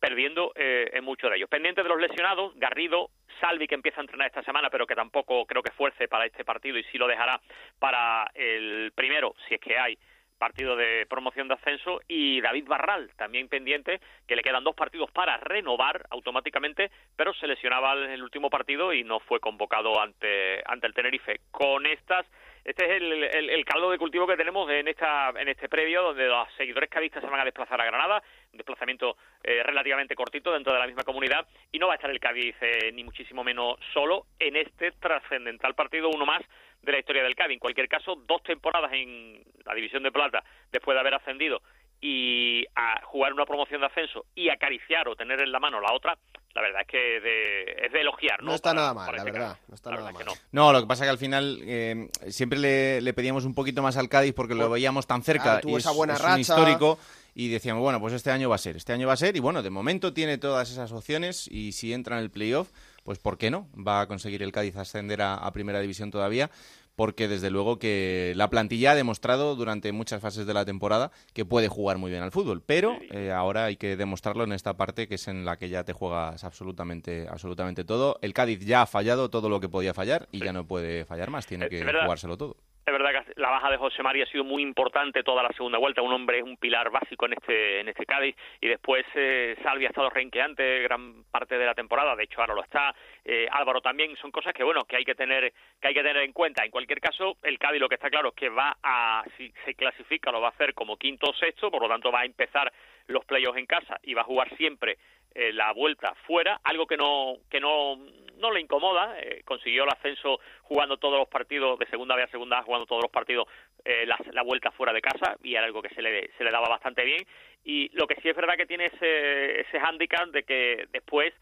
perdiendo 0.02 0.50
eh, 0.56 0.90
en 0.94 1.04
muchos 1.04 1.30
de 1.30 1.36
ellos. 1.36 1.48
Pendiente 1.48 1.80
de 1.80 1.88
los 1.88 2.00
lesionados, 2.00 2.52
Garrido, 2.56 3.10
Salvi 3.40 3.68
que 3.68 3.76
empieza 3.76 4.00
a 4.00 4.02
entrenar 4.02 4.26
esta 4.26 4.42
semana, 4.42 4.68
pero 4.68 4.84
que 4.84 4.96
tampoco 4.96 5.46
creo 5.46 5.62
que 5.62 5.70
fuerce 5.70 6.08
para 6.08 6.26
este 6.26 6.44
partido 6.44 6.76
y 6.76 6.82
sí 6.90 6.98
lo 6.98 7.06
dejará 7.06 7.40
para 7.78 8.28
el 8.34 8.90
primero, 8.96 9.36
si 9.46 9.54
es 9.54 9.60
que 9.60 9.78
hay 9.78 9.96
partido 10.38 10.74
de 10.74 11.06
promoción 11.08 11.46
de 11.46 11.54
ascenso 11.54 12.00
y 12.08 12.40
David 12.40 12.66
Barral 12.66 13.12
también 13.16 13.48
pendiente 13.48 14.00
que 14.26 14.34
le 14.34 14.42
quedan 14.42 14.64
dos 14.64 14.74
partidos 14.74 15.08
para 15.12 15.36
renovar 15.36 16.04
automáticamente 16.10 16.90
pero 17.14 17.32
se 17.34 17.46
lesionaba 17.46 17.92
en 17.94 18.10
el 18.10 18.24
último 18.24 18.50
partido 18.50 18.92
y 18.92 19.04
no 19.04 19.20
fue 19.20 19.38
convocado 19.38 20.00
ante 20.00 20.60
ante 20.66 20.88
el 20.88 20.94
Tenerife 20.94 21.42
con 21.52 21.86
estas 21.86 22.26
este 22.64 22.84
es 22.84 23.02
el, 23.34 23.64
caldo 23.64 23.90
de 23.90 23.98
cultivo 23.98 24.26
que 24.26 24.36
tenemos 24.36 24.70
en 24.70 24.86
esta 24.86 25.30
en 25.30 25.48
este 25.48 25.68
previo 25.68 26.02
donde 26.02 26.26
los 26.26 26.46
seguidores 26.56 26.88
cadistas 26.88 27.22
se 27.22 27.28
van 27.28 27.40
a 27.40 27.44
desplazar 27.44 27.80
a 27.80 27.86
Granada. 27.86 28.22
Un 28.52 28.58
desplazamiento 28.58 29.16
eh, 29.42 29.62
relativamente 29.64 30.14
cortito 30.14 30.52
dentro 30.52 30.72
de 30.72 30.78
la 30.78 30.86
misma 30.86 31.02
comunidad. 31.02 31.46
Y 31.72 31.78
no 31.78 31.88
va 31.88 31.94
a 31.94 31.96
estar 31.96 32.10
el 32.10 32.20
Cádiz 32.20 32.54
eh, 32.60 32.92
ni 32.92 33.02
muchísimo 33.02 33.42
menos 33.42 33.78
solo 33.92 34.26
en 34.38 34.56
este 34.56 34.92
trascendental 34.92 35.74
partido 35.74 36.08
uno 36.08 36.24
más 36.24 36.42
de 36.82 36.92
la 36.92 36.98
historia 37.00 37.24
del 37.24 37.34
Cádiz. 37.34 37.54
En 37.54 37.60
cualquier 37.60 37.88
caso 37.88 38.14
dos 38.14 38.42
temporadas 38.44 38.92
en 38.92 39.42
la 39.64 39.74
división 39.74 40.04
de 40.04 40.12
plata 40.12 40.44
después 40.70 40.94
de 40.94 41.00
haber 41.00 41.14
ascendido 41.14 41.62
y 42.00 42.64
a 42.74 43.00
jugar 43.04 43.32
una 43.32 43.46
promoción 43.46 43.80
de 43.80 43.86
ascenso 43.86 44.26
y 44.34 44.50
acariciar 44.50 45.08
o 45.08 45.16
tener 45.16 45.40
en 45.40 45.52
la 45.52 45.60
mano 45.60 45.80
la 45.80 45.92
otra, 45.92 46.18
la 46.54 46.62
verdad 46.62 46.82
es 46.82 46.88
que 46.88 46.98
de, 46.98 47.86
es 47.86 47.92
de 47.92 48.00
elogiar. 48.00 48.42
No, 48.42 48.50
no 48.50 48.54
está 48.54 48.70
para, 48.70 48.80
nada 48.80 48.94
mal, 48.94 49.16
la 49.16 49.24
verdad. 49.24 49.52
Caso. 49.52 49.62
No 49.68 49.74
está 49.74 49.90
la 49.90 49.96
nada 49.96 50.12
mal. 50.12 50.24
No. 50.26 50.32
no. 50.52 50.72
lo 50.72 50.80
que 50.80 50.86
pasa 50.86 51.04
que 51.04 51.10
al 51.10 51.18
final 51.18 51.60
eh, 51.62 52.08
siempre 52.28 52.58
le, 52.58 53.00
le, 53.00 53.12
pedíamos 53.14 53.44
un 53.44 53.54
poquito 53.54 53.82
más 53.82 53.96
al 53.96 54.08
Cádiz 54.08 54.34
porque 54.34 54.54
lo 54.54 54.68
veíamos 54.68 55.06
tan 55.06 55.22
cerca 55.22 55.60
claro, 55.60 55.68
y 55.68 55.72
es, 55.72 55.78
esa 55.78 55.92
buena 55.92 56.14
es 56.14 56.20
racha. 56.20 56.34
un 56.34 56.40
histórico 56.40 56.98
y 57.34 57.48
decíamos, 57.48 57.82
bueno, 57.82 57.98
pues 58.00 58.12
este 58.12 58.30
año 58.30 58.50
va 58.50 58.56
a 58.56 58.58
ser, 58.58 58.76
este 58.76 58.92
año 58.92 59.06
va 59.06 59.14
a 59.14 59.16
ser 59.16 59.36
y 59.36 59.40
bueno, 59.40 59.62
de 59.62 59.70
momento 59.70 60.12
tiene 60.12 60.36
todas 60.36 60.70
esas 60.70 60.92
opciones 60.92 61.48
y 61.48 61.72
si 61.72 61.94
entra 61.94 62.18
en 62.18 62.22
el 62.22 62.30
playoff, 62.30 62.68
pues 63.04 63.18
¿por 63.18 63.38
qué 63.38 63.50
no? 63.50 63.68
Va 63.74 64.02
a 64.02 64.06
conseguir 64.06 64.42
el 64.42 64.52
Cádiz 64.52 64.76
ascender 64.76 65.22
a, 65.22 65.36
a 65.36 65.52
primera 65.52 65.80
división 65.80 66.10
todavía 66.10 66.50
porque 66.96 67.28
desde 67.28 67.50
luego 67.50 67.78
que 67.78 68.32
la 68.36 68.50
plantilla 68.50 68.92
ha 68.92 68.94
demostrado 68.94 69.56
durante 69.56 69.92
muchas 69.92 70.20
fases 70.20 70.46
de 70.46 70.54
la 70.54 70.64
temporada 70.64 71.10
que 71.32 71.44
puede 71.44 71.68
jugar 71.68 71.98
muy 71.98 72.10
bien 72.10 72.22
al 72.22 72.32
fútbol, 72.32 72.62
pero 72.64 72.98
eh, 73.10 73.32
ahora 73.32 73.64
hay 73.64 73.76
que 73.76 73.96
demostrarlo 73.96 74.44
en 74.44 74.52
esta 74.52 74.76
parte 74.76 75.08
que 75.08 75.16
es 75.16 75.28
en 75.28 75.44
la 75.44 75.56
que 75.56 75.68
ya 75.68 75.84
te 75.84 75.92
juegas 75.92 76.44
absolutamente 76.44 77.26
absolutamente 77.28 77.84
todo. 77.84 78.18
El 78.22 78.34
Cádiz 78.34 78.60
ya 78.60 78.82
ha 78.82 78.86
fallado 78.86 79.30
todo 79.30 79.48
lo 79.48 79.60
que 79.60 79.68
podía 79.68 79.94
fallar 79.94 80.28
y 80.32 80.38
sí. 80.38 80.44
ya 80.44 80.52
no 80.52 80.66
puede 80.66 81.04
fallar 81.04 81.30
más, 81.30 81.46
tiene 81.46 81.68
que 81.68 81.84
jugárselo 81.84 82.36
todo 82.36 82.56
es 82.84 82.92
verdad 82.92 83.24
que 83.24 83.40
la 83.40 83.50
baja 83.50 83.70
de 83.70 83.76
José 83.76 84.02
María 84.02 84.24
ha 84.24 84.26
sido 84.26 84.44
muy 84.44 84.62
importante 84.62 85.22
toda 85.22 85.42
la 85.42 85.50
segunda 85.50 85.78
vuelta, 85.78 86.02
un 86.02 86.12
hombre 86.12 86.38
es 86.38 86.44
un 86.44 86.56
pilar 86.56 86.90
básico 86.90 87.26
en 87.26 87.34
este 87.34 87.80
en 87.80 87.88
este 87.88 88.04
Cádiz. 88.04 88.36
Y 88.60 88.68
después 88.68 89.04
eh, 89.14 89.56
Salvi 89.62 89.86
ha 89.86 89.88
estado 89.88 90.10
renqueante 90.10 90.80
gran 90.82 91.24
parte 91.30 91.58
de 91.58 91.66
la 91.66 91.74
temporada, 91.74 92.16
de 92.16 92.24
hecho 92.24 92.40
ahora 92.40 92.54
lo 92.54 92.62
está, 92.62 92.94
eh, 93.24 93.46
Álvaro 93.50 93.80
también, 93.80 94.16
son 94.16 94.30
cosas 94.30 94.52
que 94.52 94.64
bueno, 94.64 94.84
que 94.84 94.96
hay 94.96 95.04
que 95.04 95.14
tener 95.14 95.52
que 95.80 95.88
hay 95.88 95.94
que 95.94 96.02
tener 96.02 96.22
en 96.24 96.32
cuenta. 96.32 96.64
En 96.64 96.70
cualquier 96.70 97.00
caso, 97.00 97.36
el 97.42 97.58
Cádiz 97.58 97.80
lo 97.80 97.88
que 97.88 97.94
está 97.94 98.10
claro 98.10 98.30
es 98.30 98.34
que 98.34 98.48
va 98.48 98.76
a 98.82 99.22
si 99.36 99.52
se 99.64 99.74
clasifica 99.74 100.32
lo 100.32 100.40
va 100.40 100.48
a 100.48 100.50
hacer 100.50 100.74
como 100.74 100.96
quinto 100.96 101.30
o 101.30 101.34
sexto, 101.34 101.70
por 101.70 101.82
lo 101.82 101.88
tanto 101.88 102.10
va 102.10 102.20
a 102.20 102.24
empezar 102.24 102.72
los 103.06 103.24
playoffs 103.24 103.58
en 103.58 103.66
casa 103.66 103.98
y 104.02 104.14
va 104.14 104.22
a 104.22 104.24
jugar 104.24 104.54
siempre 104.56 104.98
eh, 105.34 105.52
la 105.52 105.72
vuelta 105.72 106.14
fuera, 106.26 106.60
algo 106.64 106.86
que 106.86 106.96
no 106.96 107.36
que 107.50 107.60
no 107.60 107.96
no 108.36 108.50
le 108.50 108.60
incomoda, 108.60 109.18
eh, 109.20 109.42
consiguió 109.44 109.84
el 109.84 109.90
ascenso 109.90 110.40
jugando 110.62 110.96
todos 110.96 111.18
los 111.18 111.28
partidos 111.28 111.78
de 111.78 111.86
segunda 111.86 112.16
B 112.16 112.24
a 112.24 112.28
segunda 112.28 112.62
jugando 112.62 112.86
todos 112.86 113.02
los 113.02 113.10
partidos 113.10 113.46
eh, 113.84 114.04
la, 114.04 114.18
la, 114.32 114.42
vuelta 114.42 114.72
fuera 114.72 114.92
de 114.92 115.00
casa 115.00 115.36
y 115.42 115.54
era 115.54 115.64
algo 115.64 115.80
que 115.80 115.94
se 115.94 116.02
le, 116.02 116.30
se 116.36 116.44
le 116.44 116.50
daba 116.50 116.68
bastante 116.68 117.04
bien 117.04 117.24
y 117.64 117.88
lo 117.96 118.06
que 118.06 118.16
sí 118.16 118.28
es 118.28 118.36
verdad 118.36 118.56
que 118.56 118.66
tiene 118.66 118.86
ese, 118.86 119.60
ese 119.60 119.78
hándicap 119.78 120.28
de 120.30 120.42
que 120.42 120.86
después 120.90 121.32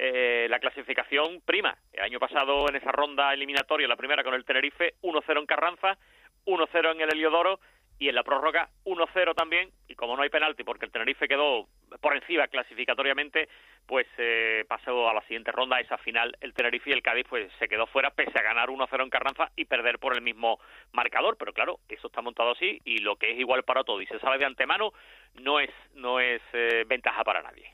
eh, 0.00 0.46
la 0.48 0.60
clasificación 0.60 1.40
prima. 1.44 1.76
El 1.92 2.04
año 2.04 2.20
pasado 2.20 2.68
en 2.68 2.76
esa 2.76 2.92
ronda 2.92 3.32
eliminatoria, 3.32 3.88
la 3.88 3.96
primera 3.96 4.22
con 4.22 4.34
el 4.34 4.44
Tenerife, 4.44 4.94
1-0 5.02 5.38
en 5.40 5.46
Carranza, 5.46 5.98
1-0 6.46 6.92
en 6.92 7.00
el 7.00 7.12
Heliodoro 7.12 7.58
y 7.98 8.08
en 8.08 8.14
la 8.14 8.22
prórroga 8.22 8.68
1-0 8.84 9.34
también 9.34 9.70
y 9.88 9.94
como 9.94 10.16
no 10.16 10.22
hay 10.22 10.30
penalti 10.30 10.64
porque 10.64 10.86
el 10.86 10.92
Tenerife 10.92 11.28
quedó 11.28 11.66
por 12.00 12.14
encima 12.14 12.46
clasificatoriamente 12.48 13.48
pues 13.86 14.06
eh, 14.18 14.64
pasó 14.68 15.08
a 15.08 15.14
la 15.14 15.22
siguiente 15.22 15.50
ronda 15.50 15.80
esa 15.80 15.98
final 15.98 16.36
el 16.40 16.54
Tenerife 16.54 16.90
y 16.90 16.92
el 16.92 17.02
Cádiz 17.02 17.26
pues 17.28 17.50
se 17.58 17.68
quedó 17.68 17.86
fuera 17.86 18.10
pese 18.10 18.38
a 18.38 18.42
ganar 18.42 18.68
1-0 18.68 19.02
en 19.02 19.10
Carranza 19.10 19.50
y 19.56 19.64
perder 19.64 19.98
por 19.98 20.14
el 20.14 20.22
mismo 20.22 20.60
marcador. 20.92 21.36
Pero 21.38 21.52
claro 21.52 21.80
eso 21.88 22.06
está 22.06 22.22
montado 22.22 22.52
así 22.52 22.80
y 22.84 22.98
lo 22.98 23.16
que 23.16 23.32
es 23.32 23.38
igual 23.38 23.64
para 23.64 23.84
todo 23.84 24.00
y 24.00 24.06
se 24.06 24.18
sabe 24.20 24.38
de 24.38 24.44
antemano 24.44 24.92
no 25.34 25.60
es 25.60 25.70
no 25.94 26.20
es 26.20 26.42
eh, 26.52 26.84
ventaja 26.86 27.24
para 27.24 27.42
nadie 27.42 27.70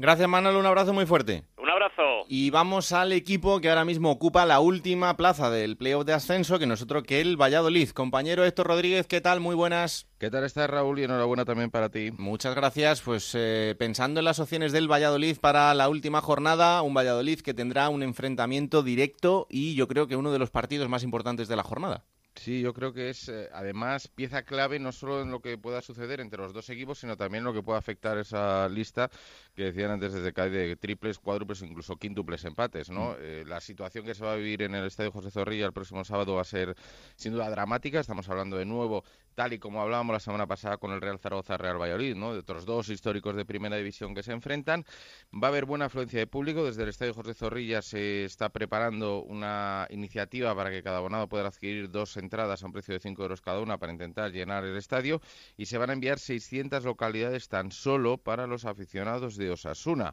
Gracias, 0.00 0.30
Manuel. 0.30 0.56
Un 0.56 0.64
abrazo 0.64 0.94
muy 0.94 1.04
fuerte. 1.04 1.44
Un 1.58 1.68
abrazo. 1.68 2.24
Y 2.26 2.48
vamos 2.48 2.90
al 2.92 3.12
equipo 3.12 3.60
que 3.60 3.68
ahora 3.68 3.84
mismo 3.84 4.10
ocupa 4.10 4.46
la 4.46 4.58
última 4.58 5.14
plaza 5.18 5.50
del 5.50 5.76
playoff 5.76 6.06
de 6.06 6.14
ascenso, 6.14 6.58
que 6.58 6.66
nosotros 6.66 7.02
que 7.02 7.20
el 7.20 7.36
Valladolid. 7.36 7.90
Compañero 7.90 8.46
Héctor 8.46 8.68
Rodríguez, 8.68 9.06
¿qué 9.06 9.20
tal? 9.20 9.40
Muy 9.40 9.54
buenas. 9.54 10.08
¿Qué 10.16 10.30
tal 10.30 10.44
estás, 10.44 10.70
Raúl? 10.70 11.00
Y 11.00 11.04
enhorabuena 11.04 11.44
también 11.44 11.70
para 11.70 11.90
ti. 11.90 12.12
Muchas 12.16 12.54
gracias. 12.54 13.02
Pues 13.02 13.34
eh, 13.34 13.76
pensando 13.78 14.20
en 14.20 14.24
las 14.24 14.38
opciones 14.38 14.72
del 14.72 14.90
Valladolid 14.90 15.36
para 15.38 15.74
la 15.74 15.90
última 15.90 16.22
jornada, 16.22 16.80
un 16.80 16.94
Valladolid 16.94 17.40
que 17.40 17.52
tendrá 17.52 17.90
un 17.90 18.02
enfrentamiento 18.02 18.82
directo 18.82 19.48
y 19.50 19.74
yo 19.74 19.86
creo 19.86 20.06
que 20.06 20.16
uno 20.16 20.32
de 20.32 20.38
los 20.38 20.48
partidos 20.48 20.88
más 20.88 21.02
importantes 21.02 21.46
de 21.46 21.56
la 21.56 21.62
jornada. 21.62 22.04
Sí, 22.40 22.62
yo 22.62 22.72
creo 22.72 22.94
que 22.94 23.10
es 23.10 23.28
eh, 23.28 23.50
además 23.52 24.08
pieza 24.08 24.44
clave 24.44 24.78
no 24.78 24.92
solo 24.92 25.20
en 25.20 25.30
lo 25.30 25.40
que 25.40 25.58
pueda 25.58 25.82
suceder 25.82 26.20
entre 26.20 26.40
los 26.40 26.54
dos 26.54 26.70
equipos, 26.70 26.98
sino 26.98 27.14
también 27.14 27.42
en 27.42 27.44
lo 27.44 27.52
que 27.52 27.62
pueda 27.62 27.78
afectar 27.78 28.16
esa 28.16 28.66
lista 28.70 29.10
que 29.54 29.64
decían 29.64 29.90
antes 29.90 30.14
desde 30.14 30.32
CAI 30.32 30.48
de 30.48 30.76
triples, 30.76 31.18
cuádruples 31.18 31.60
o 31.60 31.66
incluso 31.66 31.96
quíntuples 31.96 32.42
empates. 32.46 32.88
¿no? 32.88 33.10
Mm. 33.10 33.16
Eh, 33.18 33.44
la 33.46 33.60
situación 33.60 34.06
que 34.06 34.14
se 34.14 34.24
va 34.24 34.32
a 34.32 34.36
vivir 34.36 34.62
en 34.62 34.74
el 34.74 34.86
Estadio 34.86 35.12
José 35.12 35.30
Zorrilla 35.30 35.66
el 35.66 35.74
próximo 35.74 36.02
sábado 36.02 36.34
va 36.34 36.40
a 36.40 36.44
ser 36.44 36.74
sin 37.14 37.34
duda 37.34 37.50
dramática. 37.50 38.00
Estamos 38.00 38.26
hablando 38.30 38.56
de 38.56 38.64
nuevo 38.64 39.04
tal 39.40 39.54
y 39.54 39.58
como 39.58 39.80
hablábamos 39.80 40.12
la 40.12 40.20
semana 40.20 40.46
pasada 40.46 40.76
con 40.76 40.92
el 40.92 41.00
Real 41.00 41.18
Zaragoza 41.18 41.56
Real 41.56 41.80
Valladolid, 41.80 42.14
¿no? 42.14 42.34
de 42.34 42.40
otros 42.40 42.66
dos 42.66 42.90
históricos 42.90 43.34
de 43.34 43.46
primera 43.46 43.74
división 43.74 44.14
que 44.14 44.22
se 44.22 44.32
enfrentan. 44.32 44.84
Va 45.32 45.48
a 45.48 45.50
haber 45.50 45.64
buena 45.64 45.86
afluencia 45.86 46.18
de 46.18 46.26
público. 46.26 46.66
Desde 46.66 46.82
el 46.82 46.90
Estadio 46.90 47.14
José 47.14 47.32
Zorrilla 47.32 47.80
se 47.80 48.26
está 48.26 48.50
preparando 48.50 49.22
una 49.22 49.86
iniciativa 49.88 50.54
para 50.54 50.68
que 50.68 50.82
cada 50.82 50.98
abonado 50.98 51.26
pueda 51.26 51.48
adquirir 51.48 51.90
dos 51.90 52.18
entradas 52.18 52.62
a 52.62 52.66
un 52.66 52.72
precio 52.74 52.92
de 52.92 53.00
5 53.00 53.22
euros 53.22 53.40
cada 53.40 53.60
una 53.60 53.78
para 53.78 53.92
intentar 53.92 54.30
llenar 54.30 54.62
el 54.66 54.76
estadio 54.76 55.22
y 55.56 55.64
se 55.64 55.78
van 55.78 55.88
a 55.88 55.94
enviar 55.94 56.18
600 56.18 56.84
localidades 56.84 57.48
tan 57.48 57.72
solo 57.72 58.18
para 58.18 58.46
los 58.46 58.66
aficionados 58.66 59.38
de 59.38 59.52
Osasuna 59.52 60.12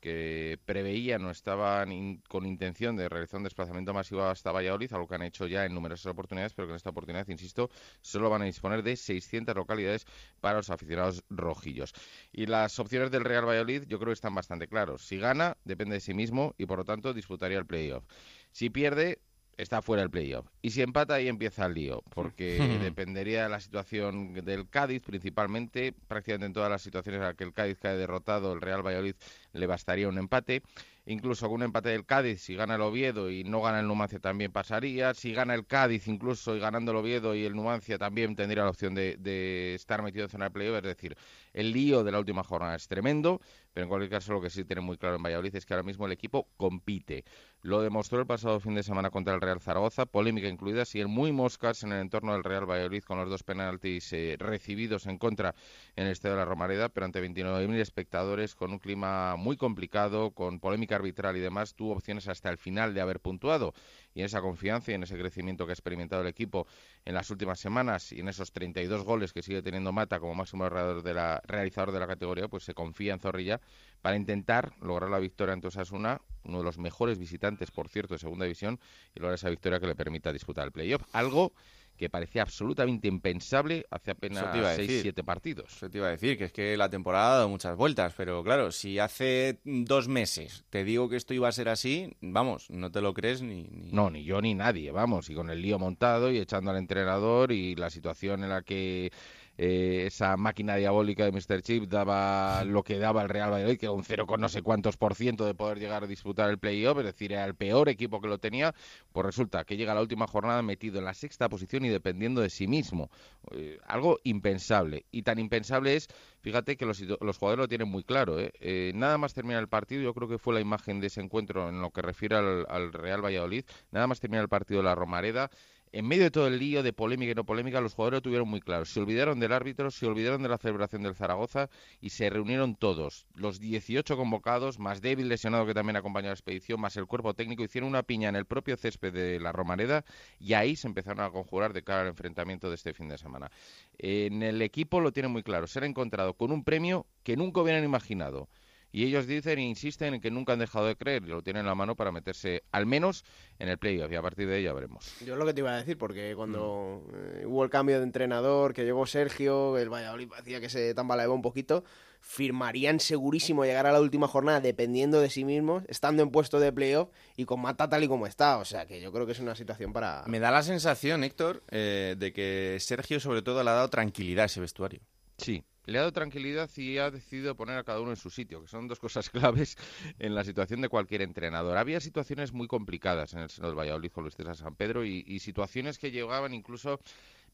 que 0.00 0.58
preveían 0.64 1.24
o 1.24 1.30
estaban 1.30 2.22
con 2.28 2.46
intención 2.46 2.96
de 2.96 3.08
realizar 3.08 3.38
un 3.38 3.44
desplazamiento 3.44 3.92
masivo 3.92 4.22
hasta 4.22 4.52
Valladolid, 4.52 4.92
algo 4.92 5.08
que 5.08 5.14
han 5.14 5.22
hecho 5.22 5.46
ya 5.46 5.64
en 5.64 5.74
numerosas 5.74 6.06
oportunidades, 6.06 6.54
pero 6.54 6.68
que 6.68 6.72
en 6.72 6.76
esta 6.76 6.90
oportunidad, 6.90 7.28
insisto, 7.28 7.70
solo 8.00 8.30
van 8.30 8.42
a 8.42 8.44
disponer 8.44 8.82
de 8.82 8.96
600 8.96 9.54
localidades 9.56 10.06
para 10.40 10.58
los 10.58 10.70
aficionados 10.70 11.24
rojillos. 11.30 11.94
Y 12.32 12.46
las 12.46 12.78
opciones 12.78 13.10
del 13.10 13.24
Real 13.24 13.46
Valladolid 13.46 13.84
yo 13.86 13.98
creo 13.98 14.10
que 14.10 14.14
están 14.14 14.34
bastante 14.34 14.68
claros. 14.68 15.06
Si 15.06 15.18
gana, 15.18 15.56
depende 15.64 15.94
de 15.94 16.00
sí 16.00 16.14
mismo 16.14 16.54
y 16.58 16.66
por 16.66 16.78
lo 16.78 16.84
tanto 16.84 17.12
disputaría 17.12 17.58
el 17.58 17.66
playoff. 17.66 18.04
Si 18.52 18.70
pierde, 18.70 19.20
está 19.58 19.82
fuera 19.82 20.02
del 20.02 20.10
playoff. 20.10 20.46
Y 20.62 20.70
si 20.70 20.82
empata, 20.82 21.14
ahí 21.14 21.28
empieza 21.28 21.66
el 21.66 21.74
lío, 21.74 22.02
porque 22.14 22.58
dependería 22.94 23.42
de 23.42 23.48
la 23.50 23.60
situación 23.60 24.32
del 24.32 24.68
Cádiz, 24.68 25.02
principalmente, 25.02 25.92
prácticamente 26.06 26.46
en 26.46 26.52
todas 26.52 26.70
las 26.70 26.80
situaciones 26.80 27.18
en 27.18 27.26
las 27.26 27.34
que 27.34 27.44
el 27.44 27.52
Cádiz 27.52 27.78
cae 27.78 27.96
derrotado, 27.96 28.52
el 28.52 28.60
Real 28.60 28.86
Valladolid 28.86 29.16
le 29.52 29.66
bastaría 29.66 30.08
un 30.08 30.18
empate. 30.18 30.62
Incluso 31.10 31.46
con 31.46 31.56
un 31.56 31.62
empate 31.62 31.88
del 31.88 32.04
Cádiz, 32.04 32.42
si 32.42 32.54
gana 32.54 32.74
el 32.74 32.82
Oviedo 32.82 33.30
y 33.30 33.42
no 33.42 33.62
gana 33.62 33.80
el 33.80 33.86
Numancia, 33.86 34.18
también 34.18 34.52
pasaría. 34.52 35.14
Si 35.14 35.32
gana 35.32 35.54
el 35.54 35.66
Cádiz, 35.66 36.06
incluso 36.06 36.54
y 36.54 36.60
ganando 36.60 36.90
el 36.90 36.98
Oviedo 36.98 37.34
y 37.34 37.46
el 37.46 37.56
Numancia, 37.56 37.96
también 37.96 38.36
tendría 38.36 38.64
la 38.64 38.70
opción 38.70 38.94
de, 38.94 39.74
estar 39.74 40.02
metido 40.02 40.24
en 40.24 40.30
zona 40.30 40.44
de 40.46 40.50
playoff. 40.50 40.76
Es 40.76 40.82
decir, 40.82 41.16
el 41.54 41.72
lío 41.72 42.04
de 42.04 42.12
la 42.12 42.18
última 42.18 42.44
jornada 42.44 42.76
es 42.76 42.88
tremendo, 42.88 43.40
pero 43.72 43.84
en 43.84 43.88
cualquier 43.88 44.10
caso, 44.10 44.32
lo 44.32 44.40
que 44.40 44.50
sí 44.50 44.64
tiene 44.64 44.82
muy 44.82 44.96
claro 44.96 45.16
en 45.16 45.22
Valladolid 45.22 45.54
es 45.54 45.66
que 45.66 45.74
ahora 45.74 45.82
mismo 45.82 46.06
el 46.06 46.12
equipo 46.12 46.48
compite. 46.56 47.24
Lo 47.62 47.80
demostró 47.80 48.20
el 48.20 48.26
pasado 48.26 48.60
fin 48.60 48.74
de 48.74 48.82
semana 48.82 49.10
contra 49.10 49.34
el 49.34 49.40
Real 49.40 49.60
Zaragoza, 49.60 50.06
polémica 50.06 50.48
incluida, 50.48 50.84
si 50.84 51.00
el 51.00 51.08
muy 51.08 51.32
moscas 51.32 51.82
en 51.82 51.92
el 51.92 52.00
entorno 52.00 52.32
del 52.32 52.44
Real 52.44 52.70
Valladolid 52.70 53.02
con 53.02 53.18
los 53.18 53.28
dos 53.28 53.42
penaltis 53.42 54.12
eh, 54.12 54.36
recibidos 54.38 55.06
en 55.06 55.18
contra 55.18 55.54
en 55.96 56.06
el 56.06 56.12
Estadio 56.12 56.34
de 56.34 56.40
la 56.40 56.44
Romareda, 56.44 56.88
pero 56.88 57.06
ante 57.06 57.22
29.000 57.22 57.74
espectadores, 57.78 58.54
con 58.54 58.72
un 58.72 58.78
clima 58.78 59.36
muy 59.36 59.56
complicado, 59.56 60.30
con 60.30 60.60
polémica 60.60 60.96
arbitral 60.96 61.36
y 61.36 61.40
demás, 61.40 61.74
tuvo 61.74 61.92
opciones 61.92 62.28
hasta 62.28 62.50
el 62.50 62.58
final 62.58 62.94
de 62.94 63.00
haber 63.00 63.20
puntuado. 63.20 63.74
Y 64.18 64.22
en 64.22 64.26
esa 64.26 64.40
confianza 64.40 64.90
y 64.90 64.94
en 64.94 65.04
ese 65.04 65.16
crecimiento 65.16 65.64
que 65.64 65.70
ha 65.70 65.74
experimentado 65.74 66.22
el 66.22 66.26
equipo 66.26 66.66
en 67.04 67.14
las 67.14 67.30
últimas 67.30 67.60
semanas 67.60 68.10
y 68.10 68.18
en 68.18 68.26
esos 68.26 68.50
32 68.50 69.04
goles 69.04 69.32
que 69.32 69.44
sigue 69.44 69.62
teniendo 69.62 69.92
Mata 69.92 70.18
como 70.18 70.34
máximo 70.34 70.68
de 70.68 71.14
la, 71.14 71.40
realizador 71.46 71.92
de 71.92 72.00
la 72.00 72.08
categoría, 72.08 72.48
pues 72.48 72.64
se 72.64 72.74
confía 72.74 73.12
en 73.12 73.20
Zorrilla 73.20 73.60
para 74.02 74.16
intentar 74.16 74.72
lograr 74.80 75.08
la 75.08 75.20
victoria 75.20 75.52
ante 75.52 75.68
Osasuna, 75.68 76.20
uno 76.42 76.58
de 76.58 76.64
los 76.64 76.78
mejores 76.78 77.16
visitantes, 77.16 77.70
por 77.70 77.88
cierto, 77.88 78.14
de 78.14 78.18
segunda 78.18 78.44
división, 78.44 78.80
y 79.14 79.20
lograr 79.20 79.36
esa 79.36 79.50
victoria 79.50 79.78
que 79.78 79.86
le 79.86 79.94
permita 79.94 80.32
disputar 80.32 80.64
el 80.64 80.72
playoff. 80.72 81.04
Algo 81.12 81.52
que 81.98 82.08
parecía 82.08 82.42
absolutamente 82.42 83.08
impensable 83.08 83.84
hace 83.90 84.12
apenas 84.12 84.44
6-7 84.44 85.24
partidos. 85.24 85.76
Eso 85.76 85.90
te 85.90 85.98
iba 85.98 86.06
a 86.06 86.10
decir, 86.10 86.38
que 86.38 86.44
es 86.44 86.52
que 86.52 86.76
la 86.76 86.88
temporada 86.88 87.32
ha 87.32 87.36
dado 87.36 87.48
muchas 87.48 87.76
vueltas, 87.76 88.14
pero 88.16 88.42
claro, 88.42 88.72
si 88.72 88.98
hace 88.98 89.60
dos 89.64 90.08
meses 90.08 90.64
te 90.70 90.84
digo 90.84 91.08
que 91.08 91.16
esto 91.16 91.34
iba 91.34 91.48
a 91.48 91.52
ser 91.52 91.68
así, 91.68 92.16
vamos, 92.20 92.70
no 92.70 92.90
te 92.90 93.00
lo 93.00 93.12
crees 93.12 93.42
ni, 93.42 93.64
ni... 93.64 93.92
No, 93.92 94.10
ni 94.10 94.24
yo 94.24 94.40
ni 94.40 94.54
nadie, 94.54 94.92
vamos, 94.92 95.28
y 95.28 95.34
con 95.34 95.50
el 95.50 95.60
lío 95.60 95.78
montado 95.78 96.30
y 96.30 96.38
echando 96.38 96.70
al 96.70 96.78
entrenador 96.78 97.52
y 97.52 97.74
la 97.74 97.90
situación 97.90 98.44
en 98.44 98.50
la 98.50 98.62
que 98.62 99.12
eh, 99.60 100.04
esa 100.06 100.36
máquina 100.36 100.76
diabólica 100.76 101.24
de 101.24 101.32
Mr. 101.32 101.62
Chip 101.62 101.88
daba 101.88 102.62
lo 102.64 102.84
que 102.84 102.96
daba 102.98 103.22
el 103.22 103.28
Real 103.28 103.50
Valladolid, 103.50 103.76
que 103.76 103.86
era 103.86 103.92
un 103.92 104.04
cero 104.04 104.24
con 104.24 104.40
no 104.40 104.48
sé 104.48 104.62
cuántos 104.62 104.96
por 104.96 105.16
ciento 105.16 105.44
de 105.44 105.54
poder 105.54 105.80
llegar 105.80 106.04
a 106.04 106.06
disputar 106.06 106.48
el 106.48 106.58
playoff, 106.58 106.98
es 106.98 107.04
decir, 107.04 107.32
era 107.32 107.44
el 107.44 107.56
peor 107.56 107.88
equipo 107.88 108.20
que 108.20 108.28
lo 108.28 108.38
tenía, 108.38 108.72
pues 109.12 109.26
resulta 109.26 109.64
que 109.64 109.76
llega 109.76 109.94
la 109.94 110.00
última 110.00 110.28
jornada 110.28 110.62
metido 110.62 111.00
en 111.00 111.06
la 111.06 111.12
sexta 111.12 111.48
posición 111.48 111.84
y 111.84 111.88
dependiendo 111.88 112.40
de 112.40 112.50
sí 112.50 112.68
mismo. 112.68 113.10
Eh, 113.50 113.78
algo 113.84 114.20
impensable. 114.22 115.06
Y 115.10 115.22
tan 115.22 115.40
impensable 115.40 115.96
es, 115.96 116.06
fíjate 116.40 116.76
que 116.76 116.86
los, 116.86 116.98
jugadores 117.00 117.58
lo 117.58 117.68
tienen 117.68 117.88
muy 117.88 118.04
claro. 118.04 118.38
¿eh? 118.38 118.92
nada 118.94 119.18
más 119.18 119.34
termina 119.34 119.58
el 119.58 119.68
partido, 119.68 120.02
yo 120.02 120.14
creo 120.14 120.28
que 120.28 120.38
fue 120.38 120.54
la 120.54 120.60
imagen 120.60 121.00
de 121.00 121.08
ese 121.08 121.20
encuentro 121.20 121.68
en 121.68 121.82
lo 121.82 121.90
que 121.90 122.00
refiere 122.00 122.36
al, 122.36 122.64
al 122.68 122.92
Real 122.92 123.24
Valladolid, 123.24 123.64
nada 123.90 124.06
más 124.06 124.20
termina 124.20 124.40
el 124.40 124.48
partido 124.48 124.78
de 124.78 124.84
la 124.84 124.94
Romareda 124.94 125.50
en 125.98 126.06
medio 126.06 126.22
de 126.22 126.30
todo 126.30 126.46
el 126.46 126.60
lío 126.60 126.84
de 126.84 126.92
polémica 126.92 127.32
y 127.32 127.34
no 127.34 127.42
polémica, 127.42 127.80
los 127.80 127.94
jugadores 127.94 128.18
lo 128.18 128.22
tuvieron 128.22 128.48
muy 128.48 128.60
claro. 128.60 128.84
Se 128.84 129.00
olvidaron 129.00 129.40
del 129.40 129.52
árbitro, 129.52 129.90
se 129.90 130.06
olvidaron 130.06 130.40
de 130.44 130.48
la 130.48 130.56
celebración 130.56 131.02
del 131.02 131.16
Zaragoza 131.16 131.70
y 132.00 132.10
se 132.10 132.30
reunieron 132.30 132.76
todos. 132.76 133.26
Los 133.34 133.58
18 133.58 134.16
convocados, 134.16 134.78
más 134.78 135.00
débil 135.00 135.28
lesionado 135.28 135.66
que 135.66 135.74
también 135.74 135.96
acompañó 135.96 136.28
a 136.28 136.30
la 136.30 136.34
expedición, 136.34 136.80
más 136.80 136.96
el 136.96 137.06
cuerpo 137.06 137.34
técnico, 137.34 137.64
hicieron 137.64 137.88
una 137.90 138.04
piña 138.04 138.28
en 138.28 138.36
el 138.36 138.44
propio 138.44 138.76
césped 138.76 139.12
de 139.12 139.40
la 139.40 139.50
Romareda 139.50 140.04
y 140.38 140.52
ahí 140.52 140.76
se 140.76 140.86
empezaron 140.86 141.18
a 141.18 141.30
conjurar 141.30 141.72
de 141.72 141.82
cara 141.82 142.02
al 142.02 142.06
enfrentamiento 142.06 142.68
de 142.68 142.76
este 142.76 142.94
fin 142.94 143.08
de 143.08 143.18
semana. 143.18 143.50
En 143.98 144.44
el 144.44 144.62
equipo 144.62 145.00
lo 145.00 145.10
tienen 145.10 145.32
muy 145.32 145.42
claro. 145.42 145.66
Se 145.66 145.80
han 145.80 145.84
encontrado 145.86 146.34
con 146.34 146.52
un 146.52 146.62
premio 146.62 147.06
que 147.24 147.36
nunca 147.36 147.60
hubieran 147.60 147.82
imaginado 147.82 148.48
y 148.92 149.04
ellos 149.04 149.26
dicen 149.26 149.58
e 149.58 149.62
insisten 149.62 150.14
en 150.14 150.20
que 150.20 150.30
nunca 150.30 150.54
han 150.54 150.58
dejado 150.58 150.86
de 150.86 150.96
creer 150.96 151.22
y 151.24 151.28
lo 151.28 151.42
tienen 151.42 151.60
en 151.60 151.66
la 151.66 151.74
mano 151.74 151.94
para 151.96 152.12
meterse 152.12 152.64
al 152.72 152.86
menos 152.86 153.24
en 153.58 153.68
el 153.68 153.78
playoff 153.78 154.10
y 154.10 154.16
a 154.16 154.22
partir 154.22 154.48
de 154.48 154.56
ahí 154.56 154.62
ya 154.64 154.72
veremos. 154.72 155.16
Yo 155.24 155.34
es 155.34 155.38
lo 155.38 155.46
que 155.46 155.54
te 155.54 155.60
iba 155.60 155.72
a 155.72 155.76
decir, 155.76 155.98
porque 155.98 156.34
cuando 156.34 157.04
mm. 157.06 157.40
eh, 157.40 157.46
hubo 157.46 157.64
el 157.64 157.70
cambio 157.70 157.98
de 157.98 158.04
entrenador, 158.04 158.72
que 158.72 158.84
llegó 158.84 159.06
Sergio, 159.06 159.76
el 159.78 159.92
Valladolid 159.92 160.28
parecía 160.28 160.60
que 160.60 160.68
se 160.68 160.94
tambaleaba 160.94 161.34
un 161.34 161.42
poquito, 161.42 161.84
firmarían 162.20 163.00
segurísimo 163.00 163.64
llegar 163.64 163.86
a 163.86 163.92
la 163.92 164.00
última 164.00 164.26
jornada 164.28 164.60
dependiendo 164.60 165.20
de 165.20 165.30
sí 165.30 165.44
mismos, 165.44 165.84
estando 165.88 166.22
en 166.22 166.30
puesto 166.30 166.58
de 166.60 166.72
playoff 166.72 167.10
y 167.36 167.44
con 167.44 167.60
Mata 167.60 167.88
tal 167.88 168.04
y 168.04 168.08
como 168.08 168.26
está. 168.26 168.58
O 168.58 168.64
sea 168.64 168.86
que 168.86 169.00
yo 169.00 169.12
creo 169.12 169.26
que 169.26 169.32
es 169.32 169.40
una 169.40 169.54
situación 169.54 169.92
para... 169.92 170.24
Me 170.26 170.40
da 170.40 170.50
la 170.50 170.62
sensación, 170.62 171.24
Héctor, 171.24 171.62
eh, 171.70 172.16
de 172.18 172.32
que 172.32 172.76
Sergio 172.80 173.20
sobre 173.20 173.42
todo 173.42 173.62
le 173.62 173.70
ha 173.70 173.74
dado 173.74 173.88
tranquilidad 173.88 174.44
a 174.44 174.46
ese 174.46 174.60
vestuario. 174.60 175.00
Sí, 175.36 175.62
le 175.88 175.98
ha 175.98 176.02
dado 176.02 176.12
tranquilidad 176.12 176.68
y 176.76 176.98
ha 176.98 177.10
decidido 177.10 177.54
poner 177.54 177.78
a 177.78 177.82
cada 177.82 178.00
uno 178.00 178.10
en 178.10 178.16
su 178.16 178.28
sitio, 178.28 178.60
que 178.60 178.68
son 178.68 178.88
dos 178.88 179.00
cosas 179.00 179.30
claves 179.30 179.76
en 180.18 180.34
la 180.34 180.44
situación 180.44 180.82
de 180.82 180.90
cualquier 180.90 181.22
entrenador. 181.22 181.78
Había 181.78 181.98
situaciones 182.00 182.52
muy 182.52 182.68
complicadas 182.68 183.32
en 183.32 183.40
el 183.40 183.48
seno 183.48 183.68
del 183.68 183.78
Valladolid 183.78 184.12
con 184.12 184.24
Luis 184.24 184.36
César 184.36 184.54
San 184.54 184.74
Pedro 184.74 185.04
y, 185.04 185.38
situaciones 185.38 185.98
que 185.98 186.10
llegaban 186.10 186.52
incluso 186.52 187.00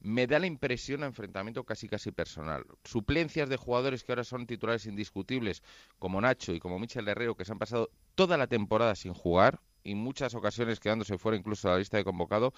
me 0.00 0.26
da 0.26 0.38
la 0.38 0.46
impresión 0.46 1.04
a 1.04 1.06
enfrentamiento 1.06 1.62
casi 1.62 1.86
casi 1.86 2.10
personal. 2.10 2.64
Suplencias 2.82 3.48
de 3.48 3.56
jugadores 3.56 4.02
que 4.02 4.10
ahora 4.10 4.24
son 4.24 4.46
titulares 4.46 4.86
indiscutibles, 4.86 5.62
como 5.98 6.20
Nacho 6.20 6.52
y 6.52 6.58
como 6.58 6.78
Michel 6.78 7.06
Herrero, 7.06 7.36
que 7.36 7.44
se 7.44 7.52
han 7.52 7.58
pasado 7.58 7.90
toda 8.16 8.36
la 8.36 8.48
temporada 8.48 8.96
sin 8.96 9.14
jugar 9.14 9.60
y 9.84 9.94
muchas 9.94 10.34
ocasiones 10.34 10.80
quedándose 10.80 11.18
fuera 11.18 11.38
incluso 11.38 11.68
de 11.68 11.74
la 11.74 11.78
lista 11.78 11.98
de 11.98 12.04
convocado 12.04 12.52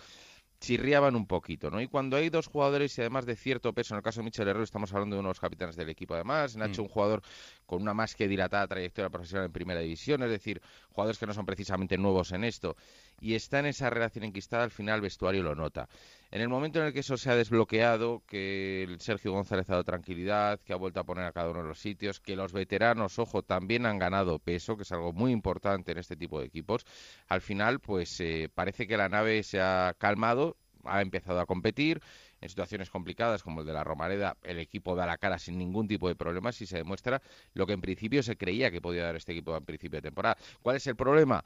chirriaban 0.61 1.17
un 1.17 1.27
poquito, 1.27 1.71
¿no? 1.71 1.81
Y 1.81 1.89
cuando 1.89 2.17
hay 2.17 2.31
dos 2.31 2.47
jugadores 2.47 2.97
y 2.97 3.01
además 3.01 3.27
de 3.27 3.37
cierto 3.37 3.73
peso, 3.73 3.95
en 3.95 3.99
el 3.99 4.03
caso 4.03 4.21
de 4.21 4.25
Michel 4.25 4.49
Herrero 4.49 4.65
estamos 4.65 4.93
hablando 4.93 5.17
de 5.17 5.21
unos 5.21 5.39
capitanes 5.41 5.77
del 5.77 5.89
equipo 5.91 6.15
además, 6.15 6.57
Nacho 6.57 6.83
Mm. 6.83 6.87
un 6.87 6.91
jugador 6.91 7.23
con 7.67 7.83
una 7.83 7.95
más 7.95 8.15
que 8.15 8.29
dilatada 8.29 8.67
trayectoria 8.67 9.11
profesional 9.11 9.47
en 9.47 9.53
primera 9.53 9.81
división, 9.81 10.23
es 10.23 10.31
decir, 10.31 10.63
jugadores 10.91 11.19
que 11.19 11.27
no 11.27 11.35
son 11.35 11.47
precisamente 11.47 11.99
nuevos 11.99 12.33
en 12.33 12.45
esto, 12.45 12.77
y 13.21 13.35
está 13.35 13.59
en 13.59 13.67
esa 13.67 13.91
relación 13.91 14.25
enquistada, 14.25 14.65
al 14.65 14.71
final 14.71 14.97
el 14.97 15.03
vestuario 15.03 15.43
lo 15.43 15.55
nota. 15.55 15.89
En 16.31 16.41
el 16.41 16.49
momento 16.49 16.81
en 16.81 16.87
el 16.87 16.93
que 16.93 17.01
eso 17.01 17.17
se 17.17 17.31
ha 17.31 17.37
desbloqueado, 17.37 18.23
que 18.27 18.83
el 18.83 19.01
Sergio 19.01 19.33
González 19.33 19.69
ha 19.71 19.75
dado 19.75 19.85
tranquilidad, 19.85 20.61
que 20.61 20.73
ha 20.73 20.77
vuelto 20.77 20.99
a 21.01 21.05
poner 21.05 21.25
a 21.25 21.33
cada 21.33 21.51
uno 21.51 21.63
de 21.63 21.69
los 21.69 21.79
sitios, 21.79 22.21
que 22.21 22.35
los 22.35 22.53
veteranos, 22.53 23.19
ojo, 23.19 23.43
también 23.43 23.87
han 23.87 23.99
ganado 23.99 24.41
peso, 24.41 24.77
que 24.77 24.83
es 24.83 24.93
algo 24.93 25.13
muy 25.13 25.31
importante 25.31 25.93
en 25.93 25.99
este 25.99 26.17
tipo 26.17 26.41
de 26.41 26.47
equipos, 26.47 26.85
al 27.29 27.41
final, 27.41 27.81
pues 27.81 28.19
eh, 28.21 28.51
parece 28.53 28.87
que 28.89 28.97
la 28.97 29.09
nave 29.09 29.43
se 29.45 29.61
ha 29.61 29.95
calmado, 29.99 30.57
ha 30.85 31.01
empezado 31.03 31.41
a 31.41 31.47
competir. 31.47 32.01
En 32.41 32.51
situaciones 32.51 32.91
complicadas 32.91 33.43
como 33.43 33.61
el 33.61 33.67
de 33.67 33.73
la 33.73 33.83
Romareda, 33.83 34.37
el 34.43 34.59
equipo 34.59 34.95
da 34.95 35.07
la 35.07 35.17
cara 35.17 35.39
sin 35.39 35.57
ningún 35.57 35.89
tipo 35.89 36.07
de 36.09 36.15
problemas 36.15 36.61
y 36.61 36.67
se 36.67 36.77
demuestra 36.77 37.23
lo 37.55 37.67
que 37.67 37.73
en 37.73 37.81
principio 37.81 38.23
se 38.23 38.37
creía 38.37 38.71
que 38.71 38.83
podía 38.83 39.05
dar 39.05 39.17
este 39.17 39.33
equipo 39.33 39.57
en 39.57 39.65
principio 39.65 39.99
de 39.99 40.03
temporada. 40.03 40.37
¿Cuál 40.61 40.77
es 40.77 40.87
el 40.87 40.97
problema? 40.97 41.45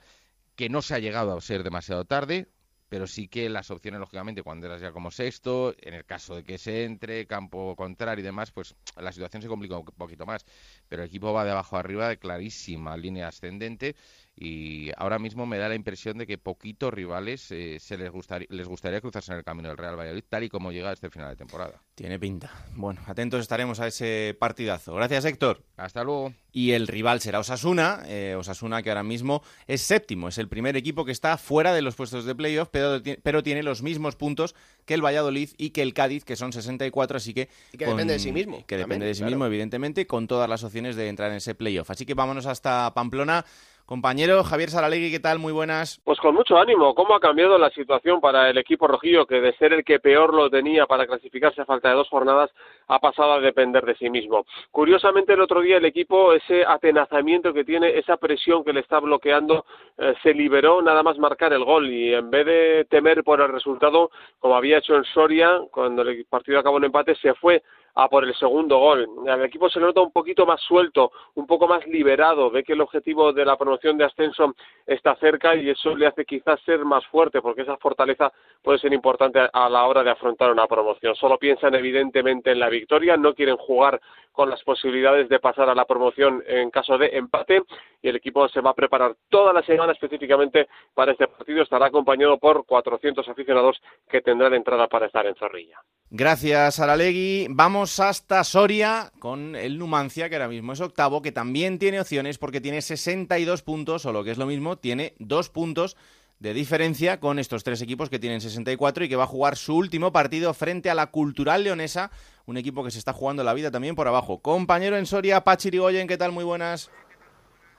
Que 0.56 0.68
no 0.68 0.82
se 0.82 0.94
ha 0.94 0.98
llegado 0.98 1.36
a 1.36 1.40
ser 1.40 1.62
demasiado 1.62 2.04
tarde, 2.04 2.48
pero 2.90 3.06
sí 3.06 3.28
que 3.28 3.48
las 3.48 3.70
opciones, 3.70 4.00
lógicamente, 4.00 4.42
cuando 4.42 4.66
eras 4.66 4.80
ya 4.80 4.90
como 4.90 5.12
sexto, 5.12 5.74
en 5.80 5.94
el 5.94 6.04
caso 6.04 6.34
de 6.34 6.42
que 6.42 6.58
se 6.58 6.84
entre, 6.84 7.24
campo 7.24 7.76
contrario 7.76 8.20
y 8.20 8.24
demás, 8.24 8.50
pues 8.50 8.74
la 8.96 9.12
situación 9.12 9.42
se 9.42 9.48
complica 9.48 9.78
un 9.78 9.84
poquito 9.84 10.26
más. 10.26 10.44
Pero 10.88 11.02
el 11.02 11.08
equipo 11.08 11.32
va 11.32 11.44
de 11.44 11.52
abajo 11.52 11.76
arriba 11.76 12.08
de 12.08 12.18
clarísima 12.18 12.96
línea 12.96 13.28
ascendente 13.28 13.94
y 14.42 14.90
ahora 14.96 15.18
mismo 15.18 15.44
me 15.44 15.58
da 15.58 15.68
la 15.68 15.74
impresión 15.74 16.16
de 16.16 16.26
que 16.26 16.38
poquitos 16.38 16.94
rivales 16.94 17.50
eh, 17.50 17.76
se 17.78 17.98
les, 17.98 18.10
gustaría, 18.10 18.46
les 18.50 18.66
gustaría 18.66 19.02
cruzarse 19.02 19.32
en 19.32 19.38
el 19.38 19.44
camino 19.44 19.68
del 19.68 19.76
Real 19.76 19.98
Valladolid, 19.98 20.24
tal 20.26 20.44
y 20.44 20.48
como 20.48 20.72
llega 20.72 20.88
a 20.88 20.94
este 20.94 21.10
final 21.10 21.28
de 21.28 21.36
temporada. 21.36 21.82
Tiene 21.94 22.18
pinta. 22.18 22.50
Bueno, 22.74 23.02
atentos 23.06 23.42
estaremos 23.42 23.80
a 23.80 23.86
ese 23.86 24.34
partidazo. 24.40 24.94
Gracias, 24.94 25.26
Héctor. 25.26 25.62
Hasta 25.76 26.02
luego. 26.04 26.32
Y 26.52 26.72
el 26.72 26.88
rival 26.88 27.20
será 27.20 27.38
Osasuna. 27.38 28.02
eh, 28.06 28.34
Osasuna 28.38 28.82
que 28.82 28.88
ahora 28.88 29.02
mismo 29.02 29.42
es 29.66 29.82
séptimo. 29.82 30.28
Es 30.28 30.38
el 30.38 30.48
primer 30.48 30.74
equipo 30.74 31.04
que 31.04 31.12
está 31.12 31.36
fuera 31.36 31.74
de 31.74 31.82
los 31.82 31.94
puestos 31.94 32.24
de 32.24 32.34
playoff, 32.34 32.68
pero, 32.72 33.02
pero 33.22 33.42
tiene 33.42 33.62
los 33.62 33.82
mismos 33.82 34.16
puntos 34.16 34.54
que 34.86 34.94
el 34.94 35.04
Valladolid 35.04 35.50
y 35.58 35.70
que 35.70 35.82
el 35.82 35.92
Cádiz, 35.92 36.24
que 36.24 36.36
son 36.36 36.54
64, 36.54 37.18
así 37.18 37.34
que... 37.34 37.50
Y 37.72 37.76
que 37.76 37.84
depende 37.86 38.14
de 38.14 38.18
sí 38.18 38.32
mismo, 38.32 38.64
Que 38.66 38.78
depende 38.78 38.94
también, 38.94 39.00
de 39.10 39.14
sí 39.14 39.18
claro. 39.20 39.30
mismo, 39.32 39.46
evidentemente, 39.46 40.06
con 40.06 40.26
todas 40.26 40.48
las 40.48 40.64
opciones 40.64 40.96
de 40.96 41.08
entrar 41.08 41.30
en 41.30 41.36
ese 41.36 41.54
playoff. 41.54 41.90
Así 41.90 42.06
que 42.06 42.14
vámonos 42.14 42.46
hasta 42.46 42.92
Pamplona. 42.94 43.44
Compañero 43.90 44.44
Javier 44.44 44.70
Saralegui, 44.70 45.10
¿qué 45.10 45.18
tal? 45.18 45.40
Muy 45.40 45.52
buenas. 45.52 46.00
Pues 46.04 46.20
con 46.20 46.32
mucho 46.32 46.56
ánimo, 46.56 46.94
¿cómo 46.94 47.12
ha 47.12 47.18
cambiado 47.18 47.58
la 47.58 47.70
situación 47.70 48.20
para 48.20 48.48
el 48.48 48.56
equipo 48.56 48.86
rojillo 48.86 49.26
que 49.26 49.40
de 49.40 49.52
ser 49.54 49.72
el 49.72 49.84
que 49.84 49.98
peor 49.98 50.32
lo 50.32 50.48
tenía 50.48 50.86
para 50.86 51.08
clasificarse 51.08 51.60
a 51.60 51.64
falta 51.64 51.88
de 51.88 51.96
dos 51.96 52.08
jornadas 52.08 52.52
ha 52.86 53.00
pasado 53.00 53.32
a 53.32 53.40
depender 53.40 53.84
de 53.84 53.96
sí 53.96 54.08
mismo? 54.08 54.46
Curiosamente 54.70 55.32
el 55.32 55.40
otro 55.40 55.60
día 55.60 55.78
el 55.78 55.84
equipo, 55.86 56.32
ese 56.32 56.64
atenazamiento 56.64 57.52
que 57.52 57.64
tiene, 57.64 57.98
esa 57.98 58.16
presión 58.16 58.62
que 58.62 58.72
le 58.72 58.78
está 58.78 59.00
bloqueando, 59.00 59.64
eh, 59.98 60.14
se 60.22 60.34
liberó 60.34 60.80
nada 60.82 61.02
más 61.02 61.18
marcar 61.18 61.52
el 61.52 61.64
gol 61.64 61.90
y 61.90 62.14
en 62.14 62.30
vez 62.30 62.46
de 62.46 62.86
temer 62.88 63.24
por 63.24 63.40
el 63.40 63.48
resultado, 63.48 64.12
como 64.38 64.54
había 64.54 64.78
hecho 64.78 64.94
en 64.94 65.02
Soria, 65.02 65.62
cuando 65.72 66.02
el 66.02 66.24
partido 66.26 66.60
acabó 66.60 66.78
en 66.78 66.84
empate, 66.84 67.16
se 67.16 67.34
fue 67.34 67.64
a 67.94 68.08
por 68.08 68.24
el 68.24 68.34
segundo 68.34 68.78
gol. 68.78 69.06
Al 69.28 69.44
equipo 69.44 69.68
se 69.68 69.80
le 69.80 69.86
nota 69.86 70.00
un 70.00 70.12
poquito 70.12 70.46
más 70.46 70.60
suelto, 70.60 71.12
un 71.34 71.46
poco 71.46 71.66
más 71.66 71.86
liberado, 71.86 72.50
ve 72.50 72.64
que 72.64 72.72
el 72.74 72.80
objetivo 72.80 73.32
de 73.32 73.44
la 73.44 73.56
promoción 73.56 73.96
de 73.98 74.04
ascenso 74.04 74.54
está 74.86 75.14
cerca 75.16 75.54
y 75.56 75.70
eso 75.70 75.94
le 75.96 76.06
hace 76.06 76.24
quizás 76.24 76.60
ser 76.62 76.84
más 76.84 77.06
fuerte 77.06 77.40
porque 77.40 77.62
esa 77.62 77.76
fortaleza 77.76 78.32
puede 78.62 78.78
ser 78.78 78.92
importante 78.92 79.40
a 79.52 79.68
la 79.68 79.86
hora 79.86 80.02
de 80.02 80.10
afrontar 80.10 80.50
una 80.50 80.66
promoción. 80.66 81.14
Solo 81.14 81.38
piensan 81.38 81.74
evidentemente 81.74 82.52
en 82.52 82.60
la 82.60 82.68
victoria, 82.68 83.16
no 83.16 83.34
quieren 83.34 83.56
jugar 83.56 84.00
con 84.32 84.48
las 84.48 84.62
posibilidades 84.62 85.28
de 85.28 85.40
pasar 85.40 85.68
a 85.68 85.74
la 85.74 85.84
promoción 85.84 86.42
en 86.46 86.70
caso 86.70 86.96
de 86.96 87.08
empate 87.16 87.62
y 88.00 88.08
el 88.08 88.16
equipo 88.16 88.48
se 88.48 88.60
va 88.60 88.70
a 88.70 88.74
preparar 88.74 89.16
toda 89.28 89.52
la 89.52 89.62
semana 89.62 89.92
específicamente 89.92 90.68
para 90.94 91.12
este 91.12 91.28
partido. 91.28 91.62
Estará 91.62 91.86
acompañado 91.86 92.38
por 92.38 92.64
400 92.64 93.28
aficionados 93.28 93.80
que 94.08 94.20
tendrán 94.20 94.54
entrada 94.54 94.88
para 94.88 95.06
estar 95.06 95.26
en 95.26 95.34
Zorrilla. 95.34 95.78
Gracias, 96.12 96.80
Aralegui. 96.80 97.46
Vamos 97.50 98.00
hasta 98.00 98.42
Soria 98.42 99.12
con 99.20 99.54
el 99.54 99.78
Numancia, 99.78 100.28
que 100.28 100.34
ahora 100.34 100.48
mismo 100.48 100.72
es 100.72 100.80
octavo, 100.80 101.22
que 101.22 101.30
también 101.30 101.78
tiene 101.78 102.00
opciones 102.00 102.36
porque 102.36 102.60
tiene 102.60 102.82
62 102.82 103.62
puntos, 103.62 104.04
o 104.06 104.12
lo 104.12 104.24
que 104.24 104.32
es 104.32 104.38
lo 104.38 104.46
mismo, 104.46 104.76
tiene 104.76 105.14
dos 105.20 105.50
puntos 105.50 105.96
de 106.40 106.52
diferencia 106.52 107.20
con 107.20 107.38
estos 107.38 107.62
tres 107.62 107.80
equipos 107.80 108.10
que 108.10 108.18
tienen 108.18 108.40
64 108.40 109.04
y 109.04 109.08
que 109.08 109.14
va 109.14 109.22
a 109.22 109.28
jugar 109.28 109.56
su 109.56 109.76
último 109.76 110.10
partido 110.10 110.52
frente 110.52 110.90
a 110.90 110.96
la 110.96 111.12
Cultural 111.12 111.62
Leonesa, 111.62 112.10
un 112.44 112.56
equipo 112.56 112.82
que 112.82 112.90
se 112.90 112.98
está 112.98 113.12
jugando 113.12 113.44
la 113.44 113.54
vida 113.54 113.70
también 113.70 113.94
por 113.94 114.08
abajo. 114.08 114.40
Compañero 114.40 114.96
en 114.96 115.06
Soria, 115.06 115.44
Pachirigoyen, 115.44 116.08
¿qué 116.08 116.18
tal? 116.18 116.32
Muy 116.32 116.42
buenas. 116.42 116.90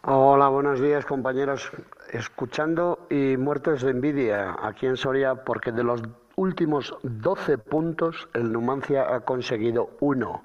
Hola, 0.03 0.47
buenos 0.47 0.79
días 0.79 1.05
compañeros. 1.05 1.69
Escuchando 2.13 3.07
y 3.09 3.35
muertos 3.35 3.81
de 3.81 3.91
envidia 3.91 4.55
aquí 4.61 4.85
en 4.85 4.95
Soria 4.95 5.43
porque 5.43 5.73
de 5.73 5.83
los 5.83 6.01
últimos 6.41 6.95
12 7.03 7.59
puntos 7.59 8.27
el 8.33 8.51
Numancia 8.51 9.13
ha 9.13 9.19
conseguido 9.19 9.91
uno. 9.99 10.41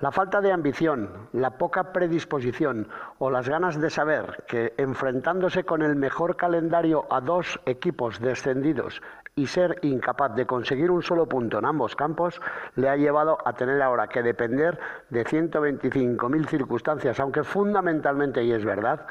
La 0.00 0.12
falta 0.12 0.40
de 0.40 0.52
ambición, 0.52 1.10
la 1.32 1.58
poca 1.58 1.92
predisposición 1.92 2.86
o 3.18 3.30
las 3.30 3.48
ganas 3.48 3.80
de 3.80 3.90
saber 3.90 4.44
que 4.46 4.74
enfrentándose 4.76 5.64
con 5.64 5.82
el 5.82 5.96
mejor 5.96 6.36
calendario 6.36 7.06
a 7.10 7.20
dos 7.20 7.58
equipos 7.66 8.20
descendidos 8.20 9.02
y 9.34 9.48
ser 9.48 9.80
incapaz 9.82 10.36
de 10.36 10.46
conseguir 10.46 10.92
un 10.92 11.02
solo 11.02 11.26
punto 11.26 11.58
en 11.58 11.64
ambos 11.64 11.96
campos 11.96 12.40
le 12.76 12.88
ha 12.88 12.96
llevado 12.96 13.38
a 13.44 13.54
tener 13.54 13.82
ahora 13.82 14.06
que 14.06 14.22
depender 14.22 14.78
de 15.10 15.24
125.000 15.24 16.46
circunstancias, 16.46 17.18
aunque 17.18 17.42
fundamentalmente, 17.42 18.44
y 18.44 18.52
es 18.52 18.64
verdad, 18.64 19.04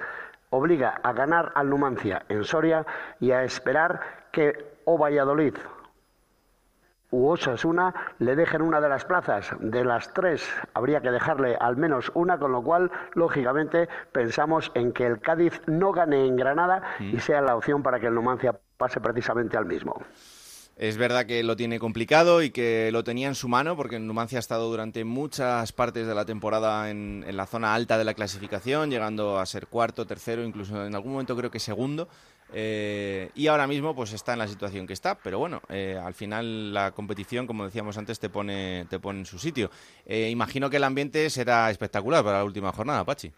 obliga 0.51 1.01
a 1.03 1.11
ganar 1.11 1.51
al 1.55 1.69
Numancia 1.69 2.23
en 2.29 2.45
Soria 2.45 2.85
y 3.19 3.31
a 3.31 3.43
esperar 3.43 3.99
que 4.31 4.79
o 4.85 4.97
Valladolid 4.97 5.55
u 7.13 7.27
Osasuna 7.29 7.93
le 8.17 8.35
dejen 8.35 8.63
una 8.63 8.81
de 8.81 8.89
las 8.89 9.05
plazas. 9.05 9.51
De 9.59 9.85
las 9.85 10.11
tres 10.13 10.43
habría 10.73 10.99
que 10.99 11.11
dejarle 11.11 11.55
al 11.55 11.77
menos 11.77 12.11
una, 12.15 12.39
con 12.39 12.51
lo 12.51 12.63
cual, 12.63 12.91
lógicamente, 13.13 13.87
pensamos 14.11 14.71
en 14.73 14.91
que 14.91 15.05
el 15.05 15.21
Cádiz 15.21 15.61
no 15.67 15.91
gane 15.91 16.25
en 16.25 16.35
Granada 16.35 16.81
y 16.99 17.19
sea 17.19 17.41
la 17.41 17.55
opción 17.55 17.83
para 17.83 17.99
que 17.99 18.07
el 18.07 18.15
Numancia 18.15 18.59
pase 18.77 18.99
precisamente 18.99 19.55
al 19.57 19.65
mismo. 19.65 20.01
Es 20.75 20.97
verdad 20.97 21.27
que 21.27 21.43
lo 21.43 21.55
tiene 21.55 21.77
complicado 21.77 22.41
y 22.41 22.49
que 22.49 22.89
lo 22.91 23.03
tenía 23.03 23.27
en 23.27 23.35
su 23.35 23.47
mano 23.47 23.75
porque 23.75 23.99
Numancia 23.99 24.39
ha 24.39 24.41
estado 24.41 24.67
durante 24.71 25.03
muchas 25.03 25.71
partes 25.71 26.07
de 26.07 26.15
la 26.15 26.25
temporada 26.25 26.89
en, 26.89 27.23
en 27.27 27.37
la 27.37 27.45
zona 27.45 27.75
alta 27.75 27.99
de 27.99 28.05
la 28.05 28.15
clasificación, 28.15 28.89
llegando 28.89 29.37
a 29.37 29.45
ser 29.45 29.67
cuarto, 29.67 30.07
tercero, 30.07 30.43
incluso 30.43 30.83
en 30.83 30.95
algún 30.95 31.11
momento 31.11 31.37
creo 31.37 31.51
que 31.51 31.59
segundo. 31.59 32.07
Eh, 32.51 33.29
y 33.35 33.47
ahora 33.47 33.67
mismo 33.67 33.95
pues 33.95 34.13
está 34.13 34.33
en 34.33 34.39
la 34.39 34.47
situación 34.47 34.85
que 34.85 34.93
está, 34.93 35.15
pero 35.15 35.39
bueno, 35.39 35.61
eh, 35.69 35.99
al 36.01 36.13
final 36.13 36.73
la 36.73 36.91
competición, 36.91 37.47
como 37.47 37.65
decíamos 37.65 37.97
antes, 37.97 38.19
te 38.19 38.29
pone, 38.29 38.85
te 38.89 38.99
pone 38.99 39.19
en 39.19 39.25
su 39.25 39.39
sitio. 39.39 39.71
Eh, 40.05 40.29
imagino 40.29 40.69
que 40.69 40.77
el 40.77 40.83
ambiente 40.83 41.29
será 41.29 41.69
espectacular 41.71 42.23
para 42.23 42.39
la 42.39 42.43
última 42.43 42.71
jornada, 42.71 43.03
Pachi. 43.03 43.31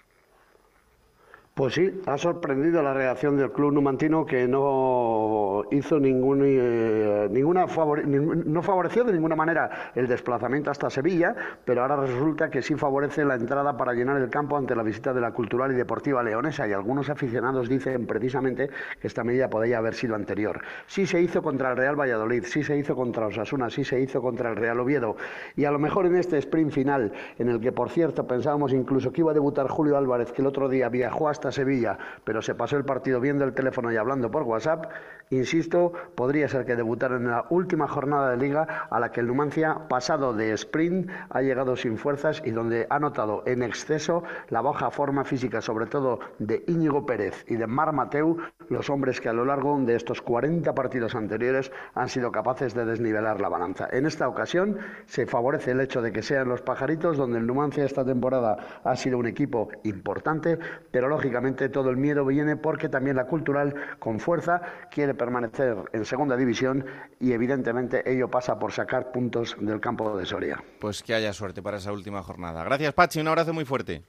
Pues 1.55 1.75
sí, 1.75 2.01
ha 2.05 2.17
sorprendido 2.17 2.83
la 2.83 2.93
reacción 2.93 3.37
del 3.37 3.49
club 3.49 3.71
numantino 3.71 4.25
que 4.25 4.45
no 4.45 5.63
hizo 5.71 5.99
eh, 5.99 7.29
ninguna 7.31 7.65
no 7.65 8.61
favoreció 8.61 9.05
de 9.05 9.13
ninguna 9.13 9.37
manera 9.37 9.93
el 9.95 10.05
desplazamiento 10.05 10.69
hasta 10.69 10.89
Sevilla, 10.89 11.33
pero 11.63 11.83
ahora 11.83 11.95
resulta 11.95 12.49
que 12.49 12.61
sí 12.61 12.75
favorece 12.75 13.23
la 13.23 13.35
entrada 13.35 13.77
para 13.77 13.93
llenar 13.93 14.21
el 14.21 14.29
campo 14.29 14.57
ante 14.57 14.75
la 14.75 14.83
visita 14.83 15.13
de 15.13 15.21
la 15.21 15.31
Cultural 15.31 15.71
y 15.71 15.75
Deportiva 15.75 16.21
Leonesa 16.23 16.67
y 16.67 16.73
algunos 16.73 17.09
aficionados 17.09 17.69
dicen 17.69 18.05
precisamente 18.05 18.69
que 18.99 19.07
esta 19.07 19.23
medida 19.23 19.49
podría 19.49 19.77
haber 19.77 19.93
sido 19.93 20.15
anterior. 20.15 20.59
Sí 20.87 21.07
se 21.07 21.21
hizo 21.21 21.41
contra 21.41 21.71
el 21.71 21.77
Real 21.77 21.97
Valladolid, 21.97 22.43
sí 22.43 22.63
se 22.63 22.75
hizo 22.77 22.97
contra 22.97 23.27
Osasuna, 23.27 23.69
sí 23.69 23.85
se 23.85 23.97
hizo 24.01 24.21
contra 24.21 24.49
el 24.49 24.57
Real 24.57 24.81
Oviedo 24.81 25.15
y 25.55 25.63
a 25.63 25.71
lo 25.71 25.79
mejor 25.79 26.05
en 26.05 26.17
este 26.17 26.37
sprint 26.37 26.73
final 26.73 27.13
en 27.39 27.47
el 27.47 27.61
que 27.61 27.71
por 27.71 27.89
cierto 27.91 28.27
pensábamos 28.27 28.73
incluso 28.73 29.13
que 29.13 29.21
iba 29.21 29.31
a 29.31 29.33
debutar 29.33 29.69
Julio 29.69 29.95
Álvarez 29.95 30.33
que 30.33 30.41
el 30.41 30.49
otro 30.49 30.67
día 30.67 30.89
viajó 30.89 31.29
hasta 31.45 31.61
Sevilla, 31.61 31.97
pero 32.23 32.41
se 32.41 32.55
pasó 32.55 32.75
el 32.77 32.85
partido 32.85 33.19
viendo 33.19 33.45
el 33.45 33.53
teléfono 33.53 33.91
y 33.91 33.97
hablando 33.97 34.31
por 34.31 34.43
WhatsApp, 34.43 34.91
insisto, 35.29 35.93
podría 36.15 36.47
ser 36.47 36.65
que 36.65 36.75
debutara 36.75 37.17
en 37.17 37.27
la 37.27 37.45
última 37.49 37.87
jornada 37.87 38.31
de 38.31 38.37
liga 38.37 38.87
a 38.89 38.99
la 38.99 39.11
que 39.11 39.19
el 39.19 39.27
Numancia, 39.27 39.87
pasado 39.87 40.33
de 40.33 40.51
sprint, 40.53 41.09
ha 41.29 41.41
llegado 41.41 41.75
sin 41.75 41.97
fuerzas 41.97 42.41
y 42.45 42.51
donde 42.51 42.87
ha 42.89 42.99
notado 42.99 43.43
en 43.45 43.61
exceso 43.61 44.23
la 44.49 44.61
baja 44.61 44.89
forma 44.89 45.23
física, 45.23 45.61
sobre 45.61 45.85
todo 45.85 46.19
de 46.39 46.63
Íñigo 46.67 47.05
Pérez 47.05 47.45
y 47.47 47.55
de 47.55 47.67
Mar 47.67 47.93
Mateu, 47.93 48.37
los 48.69 48.89
hombres 48.89 49.21
que 49.21 49.29
a 49.29 49.33
lo 49.33 49.45
largo 49.45 49.79
de 49.79 49.95
estos 49.95 50.21
40 50.21 50.73
partidos 50.73 51.15
anteriores 51.15 51.71
han 51.93 52.09
sido 52.09 52.31
capaces 52.31 52.73
de 52.73 52.85
desnivelar 52.85 53.39
la 53.39 53.49
balanza. 53.49 53.87
En 53.91 54.05
esta 54.05 54.27
ocasión 54.27 54.77
se 55.05 55.27
favorece 55.27 55.71
el 55.71 55.81
hecho 55.81 56.01
de 56.01 56.11
que 56.11 56.23
sean 56.23 56.49
los 56.49 56.61
pajaritos 56.61 57.17
donde 57.17 57.37
el 57.37 57.45
Numancia 57.45 57.85
esta 57.85 58.03
temporada 58.03 58.57
ha 58.83 58.95
sido 58.95 59.17
un 59.19 59.27
equipo 59.27 59.69
importante, 59.83 60.57
pero 60.91 61.07
lógicamente 61.07 61.34
lógicamente 61.35 61.67
todo 61.67 61.89
el 61.89 61.97
miedo 61.97 62.25
viene 62.25 62.55
porque 62.55 62.87
también 62.87 63.17
la 63.17 63.25
cultural 63.25 63.75
con 63.99 64.21
fuerza 64.21 64.61
quiere 64.89 65.13
permanecer 65.13 65.75
en 65.91 66.05
segunda 66.05 66.37
división 66.37 66.85
y 67.19 67.33
evidentemente 67.33 68.09
ello 68.09 68.29
pasa 68.29 68.57
por 68.57 68.71
sacar 68.71 69.11
puntos 69.11 69.57
del 69.59 69.81
campo 69.81 70.17
de 70.17 70.25
Soria. 70.25 70.63
Pues 70.79 71.03
que 71.03 71.13
haya 71.13 71.33
suerte 71.33 71.61
para 71.61 71.75
esa 71.75 71.91
última 71.91 72.23
jornada. 72.23 72.63
Gracias 72.63 72.93
Pachi, 72.93 73.19
un 73.19 73.27
abrazo 73.27 73.51
muy 73.51 73.65
fuerte. 73.65 74.03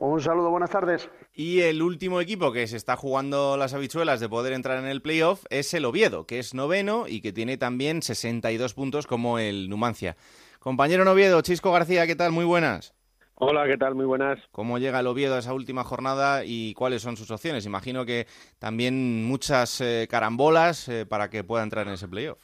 Un 0.00 0.20
saludo, 0.20 0.50
buenas 0.50 0.70
tardes. 0.70 1.08
Y 1.32 1.60
el 1.60 1.80
último 1.80 2.20
equipo 2.20 2.50
que 2.50 2.66
se 2.66 2.76
está 2.76 2.96
jugando 2.96 3.56
las 3.56 3.72
habichuelas 3.72 4.18
de 4.18 4.28
poder 4.28 4.54
entrar 4.54 4.78
en 4.80 4.86
el 4.86 5.00
playoff 5.00 5.44
es 5.48 5.72
el 5.74 5.84
Oviedo, 5.84 6.26
que 6.26 6.40
es 6.40 6.54
noveno 6.54 7.06
y 7.06 7.20
que 7.20 7.32
tiene 7.32 7.56
también 7.56 8.02
62 8.02 8.74
puntos 8.74 9.06
como 9.06 9.38
el 9.38 9.68
Numancia. 9.68 10.16
Compañero 10.58 11.08
Oviedo, 11.08 11.40
Chisco 11.40 11.70
García, 11.70 12.08
¿qué 12.08 12.16
tal? 12.16 12.32
Muy 12.32 12.44
buenas. 12.44 12.97
Hola, 13.40 13.66
¿qué 13.68 13.76
tal? 13.78 13.94
Muy 13.94 14.04
buenas. 14.04 14.40
¿Cómo 14.50 14.78
llega 14.78 14.98
el 14.98 15.06
Oviedo 15.06 15.36
a 15.36 15.38
esa 15.38 15.54
última 15.54 15.84
jornada 15.84 16.42
y 16.44 16.74
cuáles 16.74 17.02
son 17.02 17.16
sus 17.16 17.30
opciones? 17.30 17.66
Imagino 17.66 18.04
que 18.04 18.26
también 18.58 19.24
muchas 19.24 19.80
eh, 19.80 20.08
carambolas 20.10 20.88
eh, 20.88 21.06
para 21.06 21.30
que 21.30 21.44
pueda 21.44 21.62
entrar 21.62 21.86
en 21.86 21.92
ese 21.92 22.08
playoff. 22.08 22.42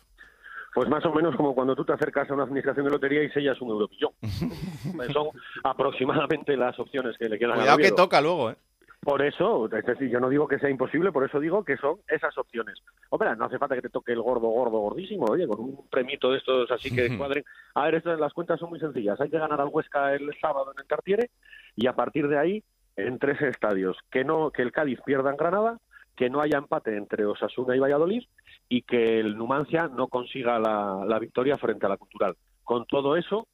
Pues 0.72 0.88
más 0.88 1.04
o 1.04 1.12
menos 1.12 1.34
como 1.34 1.52
cuando 1.52 1.74
tú 1.74 1.84
te 1.84 1.92
acercas 1.92 2.30
a 2.30 2.34
una 2.34 2.44
administración 2.44 2.86
de 2.86 2.92
lotería 2.92 3.24
y 3.24 3.30
sellas 3.30 3.60
un 3.60 3.70
europillón. 3.70 4.12
Son 5.12 5.28
aproximadamente 5.64 6.56
las 6.56 6.78
opciones 6.78 7.16
que 7.18 7.28
le 7.28 7.40
quedan 7.40 7.56
Cuidado 7.56 7.78
que 7.78 7.90
toca 7.90 8.20
luego, 8.20 8.50
¿eh? 8.50 8.56
Por 9.04 9.22
eso, 9.22 9.66
es 9.66 9.84
decir, 9.84 10.08
yo 10.08 10.18
no 10.18 10.28
digo 10.28 10.48
que 10.48 10.58
sea 10.58 10.70
imposible, 10.70 11.12
por 11.12 11.24
eso 11.24 11.38
digo 11.38 11.64
que 11.64 11.76
son 11.76 11.98
esas 12.08 12.36
opciones. 12.38 12.82
Hombre, 13.10 13.36
no 13.36 13.44
hace 13.44 13.58
falta 13.58 13.74
que 13.74 13.82
te 13.82 13.90
toque 13.90 14.12
el 14.12 14.22
gordo, 14.22 14.48
gordo, 14.48 14.78
gordísimo, 14.78 15.26
oye, 15.26 15.46
con 15.46 15.60
un 15.60 15.88
premito 15.90 16.30
de 16.30 16.38
estos 16.38 16.70
así 16.70 16.94
que 16.94 17.16
cuadren. 17.16 17.44
A 17.74 17.84
ver, 17.84 17.96
estas, 17.96 18.18
las 18.18 18.32
cuentas 18.32 18.58
son 18.58 18.70
muy 18.70 18.80
sencillas. 18.80 19.20
Hay 19.20 19.30
que 19.30 19.38
ganar 19.38 19.60
al 19.60 19.68
Huesca 19.68 20.14
el 20.14 20.30
sábado 20.40 20.72
en 20.72 20.80
el 20.80 20.86
Cartiere 20.86 21.30
y 21.76 21.86
a 21.86 21.92
partir 21.94 22.28
de 22.28 22.38
ahí, 22.38 22.64
en 22.96 23.18
tres 23.18 23.40
estadios, 23.42 23.98
que 24.10 24.24
no 24.24 24.50
que 24.50 24.62
el 24.62 24.72
Cádiz 24.72 25.00
pierda 25.04 25.30
en 25.30 25.36
Granada, 25.36 25.78
que 26.16 26.30
no 26.30 26.40
haya 26.40 26.58
empate 26.58 26.96
entre 26.96 27.26
Osasuna 27.26 27.76
y 27.76 27.80
Valladolid 27.80 28.22
y 28.68 28.82
que 28.82 29.20
el 29.20 29.36
Numancia 29.36 29.88
no 29.88 30.08
consiga 30.08 30.58
la, 30.58 31.18
victoria 31.18 31.56
frente 31.56 31.86
a 31.86 31.88
la 31.88 31.96
Cultural. 31.96 32.36
Con 32.62 32.86
todo 32.86 33.16
eso, 33.16 33.48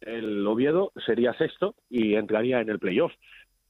el 0.00 0.46
Oviedo 0.46 0.92
sería 1.04 1.32
sexto 1.34 1.74
y 1.90 2.14
entraría 2.14 2.60
en 2.60 2.68
el 2.68 2.78
playoff. 2.78 3.12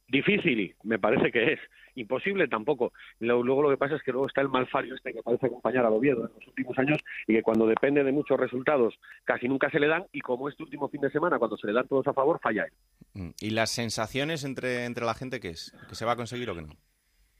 Difícil, 0.08 0.74
me 0.84 0.98
parece 0.98 1.32
que 1.32 1.54
es. 1.54 1.60
Imposible 1.96 2.46
tampoco. 2.46 2.92
Luego 3.20 3.62
lo 3.62 3.70
que 3.70 3.78
pasa 3.78 3.96
es 3.96 4.02
que 4.02 4.12
luego 4.12 4.26
está 4.26 4.42
el 4.42 4.50
malfario 4.50 4.94
este 4.94 5.14
que 5.14 5.22
parece 5.22 5.46
acompañar 5.46 5.86
al 5.86 5.94
Oviedo 5.94 6.26
en 6.26 6.32
los 6.34 6.46
últimos 6.46 6.78
años 6.78 6.98
y 7.26 7.32
que 7.34 7.42
cuando 7.42 7.66
depende 7.66 8.04
de 8.04 8.12
muchos 8.12 8.38
resultados 8.38 8.94
casi 9.24 9.48
nunca 9.48 9.70
se 9.70 9.80
le 9.80 9.88
dan 9.88 10.04
y 10.12 10.20
como 10.20 10.48
este 10.50 10.62
último 10.62 10.88
fin 10.90 11.00
de 11.00 11.10
semana 11.10 11.38
cuando 11.38 11.56
se 11.56 11.66
le 11.66 11.72
dan 11.72 11.88
todos 11.88 12.06
a 12.06 12.12
favor 12.12 12.38
falla 12.40 12.64
él. 12.64 12.72
Mm, 13.14 13.30
¿Y 13.40 13.50
las 13.50 13.70
sensaciones 13.70 14.44
entre, 14.44 14.84
entre 14.84 15.06
la 15.06 15.14
gente 15.14 15.40
qué 15.40 15.48
es? 15.48 15.74
¿Que 15.88 15.94
se 15.94 16.04
va 16.04 16.12
a 16.12 16.16
conseguir 16.16 16.50
o 16.50 16.54
que 16.54 16.62
no? 16.62 16.68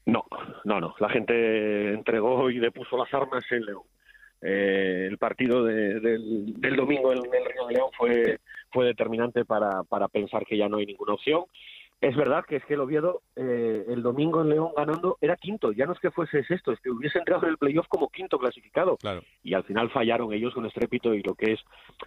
No, 0.06 0.24
no, 0.64 0.80
no. 0.80 0.94
La 1.00 1.10
gente 1.10 1.92
entregó 1.92 2.50
y 2.50 2.58
depuso 2.58 2.96
las 2.96 3.12
armas 3.12 3.44
en 3.50 3.66
León. 3.66 3.82
Eh, 4.40 5.06
el 5.10 5.18
partido 5.18 5.64
del, 5.64 6.76
domingo 6.76 7.12
en 7.12 7.18
el 7.18 7.44
Río 7.44 7.66
de 7.66 7.74
León 7.74 7.90
fue, 7.96 8.38
fue 8.70 8.86
determinante 8.86 9.44
para, 9.44 9.82
para 9.82 10.08
pensar 10.08 10.46
que 10.46 10.56
ya 10.56 10.68
no 10.68 10.78
hay 10.78 10.86
ninguna 10.86 11.14
opción 11.14 11.44
es 12.00 12.14
verdad 12.14 12.44
que 12.46 12.56
es 12.56 12.64
que 12.66 12.74
el 12.74 12.80
Oviedo 12.80 13.22
eh, 13.36 13.86
el 13.88 14.02
domingo 14.02 14.42
en 14.42 14.50
León 14.50 14.70
ganando 14.76 15.16
era 15.20 15.36
quinto, 15.36 15.72
ya 15.72 15.86
no 15.86 15.94
es 15.94 15.98
que 15.98 16.10
fuese 16.10 16.44
sexto, 16.44 16.72
es 16.72 16.80
que 16.80 16.90
hubiese 16.90 17.18
entrado 17.18 17.44
en 17.44 17.50
el 17.50 17.58
playoff 17.58 17.86
como 17.88 18.08
quinto 18.10 18.38
clasificado. 18.38 18.96
Claro. 18.98 19.22
Y 19.42 19.54
al 19.54 19.64
final 19.64 19.90
fallaron 19.90 20.32
ellos 20.32 20.52
con 20.52 20.66
estrépito 20.66 21.14
y 21.14 21.22
lo 21.22 21.34
que 21.34 21.54
es 21.54 21.60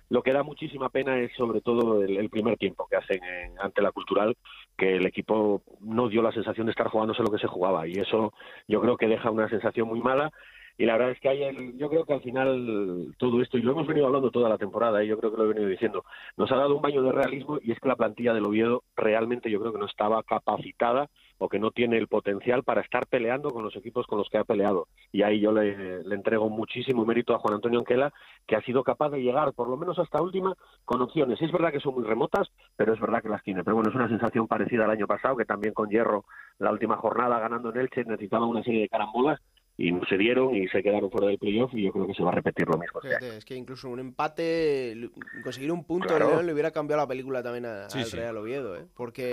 lo 0.10 0.22
que 0.22 0.34
da 0.34 0.44
muchísima 0.44 0.90
pena 0.90 1.20
es 1.20 1.32
sobre 1.36 1.62
todo 1.62 2.04
el, 2.04 2.30
primer 2.30 2.58
tiempo 2.58 2.88
que 2.88 2.98
hacen 2.98 3.20
ante 3.60 3.82
la 3.82 3.92
Cultural, 3.92 4.38
que 4.78 4.98
el 4.98 5.06
equipo 5.08 5.64
no 5.82 6.08
dio 6.08 6.22
la 6.22 6.32
sensación 6.32 6.68
de 6.68 6.72
estar 6.72 6.88
jugándose 6.88 7.24
lo 7.24 7.32
que 7.32 7.40
se 7.40 7.48
jugaba 7.48 7.88
y 7.88 7.94
eso 7.94 8.34
yo 8.68 8.82
creo 8.82 8.98
que 8.98 9.08
deja 9.08 9.32
una 9.32 9.50
sensación 9.50 9.88
muy 9.88 10.00
mala 10.00 10.32
y 10.80 10.86
la 10.86 10.94
verdad 10.94 11.12
es 11.12 11.20
que 11.20 11.28
hay 11.28 11.78
yo 11.78 11.90
creo 11.90 12.06
que 12.06 12.14
al 12.14 12.22
final 12.22 13.14
todo 13.18 13.42
esto, 13.42 13.58
y 13.58 13.62
lo 13.62 13.74
hemos 13.74 13.86
venido 13.86 14.08
hablando 14.08 14.32
toda 14.32 14.48
la 14.48 14.58
temporada, 14.58 15.04
y 15.04 15.08
yo 15.08 15.18
creo 15.20 15.30
que 15.30 15.38
lo 15.38 15.44
he 15.44 15.50
venido 15.50 15.68
diciendo, 15.68 16.06
nos 16.38 16.50
ha 16.54 16.56
dado 16.56 16.74
un 16.74 16.82
baño 16.82 17.04
de 17.04 17.12
realismo 17.12 17.60
y 17.62 17.74
es 17.74 17.80
que 17.82 17.90
la 17.90 17.98
plantilla 17.98 18.34
del 18.34 18.46
Oviedo 18.46 18.84
realmente 18.96 19.52
yo 19.52 19.60
creo 19.60 19.74
que 19.74 19.80
no 19.80 19.88
estaba 19.88 20.24
capacitada 20.24 21.10
o 21.38 21.50
que 21.50 21.60
no 21.60 21.72
tiene 21.72 21.98
el 21.98 22.08
potencial 22.08 22.64
para 22.64 22.80
estar 22.80 23.08
peleando 23.08 23.50
con 23.50 23.64
los 23.64 23.76
equipos 23.76 24.08
con 24.08 24.20
los 24.20 24.30
que 24.30 24.38
ha 24.38 24.46
peleado. 24.46 24.88
Y 25.12 25.24
ahí 25.24 25.42
yo 25.42 25.52
le, 25.52 26.02
entrego 26.14 26.50
muchísimo 26.50 27.06
mérito 27.06 27.36
a 27.36 27.40
Juan 27.40 27.56
Antonio 27.56 27.80
Anquela, 27.80 28.14
que 28.48 28.56
ha 28.56 28.62
sido 28.62 28.84
capaz 28.84 29.10
de 29.10 29.22
llegar, 29.22 29.52
por 29.54 29.68
lo 29.68 29.76
menos 29.76 30.00
hasta 30.00 30.22
última, 30.22 30.54
con 30.86 31.02
opciones. 31.02 31.42
Es 31.42 31.52
verdad 31.52 31.74
que 31.74 31.80
son 31.82 31.96
muy 31.96 32.06
remotas, 32.06 32.50
pero 32.78 32.94
es 32.94 33.00
verdad 33.02 33.22
que 33.22 33.30
las 33.30 33.44
tiene. 33.44 33.66
Pero 33.66 33.76
bueno, 33.76 33.90
es 33.90 33.96
una 33.96 34.08
sensación 34.08 34.48
parecida 34.48 34.86
al 34.86 34.92
año 34.92 35.08
pasado, 35.08 35.36
que 35.36 35.46
también 35.46 35.74
con 35.74 35.90
Hierro, 35.90 36.24
la 36.58 36.72
última 36.72 36.96
jornada 36.98 37.40
ganando 37.40 37.70
en 37.70 37.80
Elche, 37.82 38.04
necesitaba 38.06 38.46
una 38.46 38.64
serie 38.64 38.82
de 38.82 38.90
carambolas 38.90 39.42
y 39.80 39.94
no 39.94 40.02
se 40.10 40.18
dieron 40.18 40.54
y 40.54 40.68
se 40.68 40.84
quedaron 40.84 41.10
fuera 41.10 41.28
del 41.28 41.40
playoff 41.40 41.74
y 41.74 41.84
yo 41.84 41.94
creo 41.94 42.06
que 42.06 42.14
se 42.14 42.22
va 42.22 42.32
a 42.32 42.36
repetir 42.36 42.68
lo 42.68 42.78
mismo. 42.78 43.00
es 43.02 43.46
que 43.46 43.56
incluso 43.56 43.90
un 43.90 44.00
empate, 44.00 45.10
conseguir 45.42 45.72
un 45.72 45.86
punto 45.86 46.20
le 46.44 46.54
hubiera 46.54 46.72
cambiado 46.72 47.02
la 47.02 47.08
película 47.08 47.42
también 47.42 47.66
a, 47.66 47.86
al 47.86 48.12
Real 48.12 48.38
Oviedo, 48.38 48.76
¿eh? 48.76 48.86
porque 48.94 49.32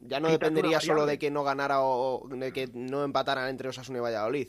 ya 0.00 0.18
no 0.18 0.28
dependería 0.28 0.80
solo 0.80 1.06
de 1.06 1.16
que 1.16 1.30
no 1.30 1.44
ganara 1.44 1.82
o 1.82 2.26
de 2.28 2.52
que 2.52 2.68
no 2.74 3.04
empataran 3.04 3.48
entre 3.48 3.68
Osasuna 3.68 3.98
y 3.98 4.02
Valladolid. 4.02 4.48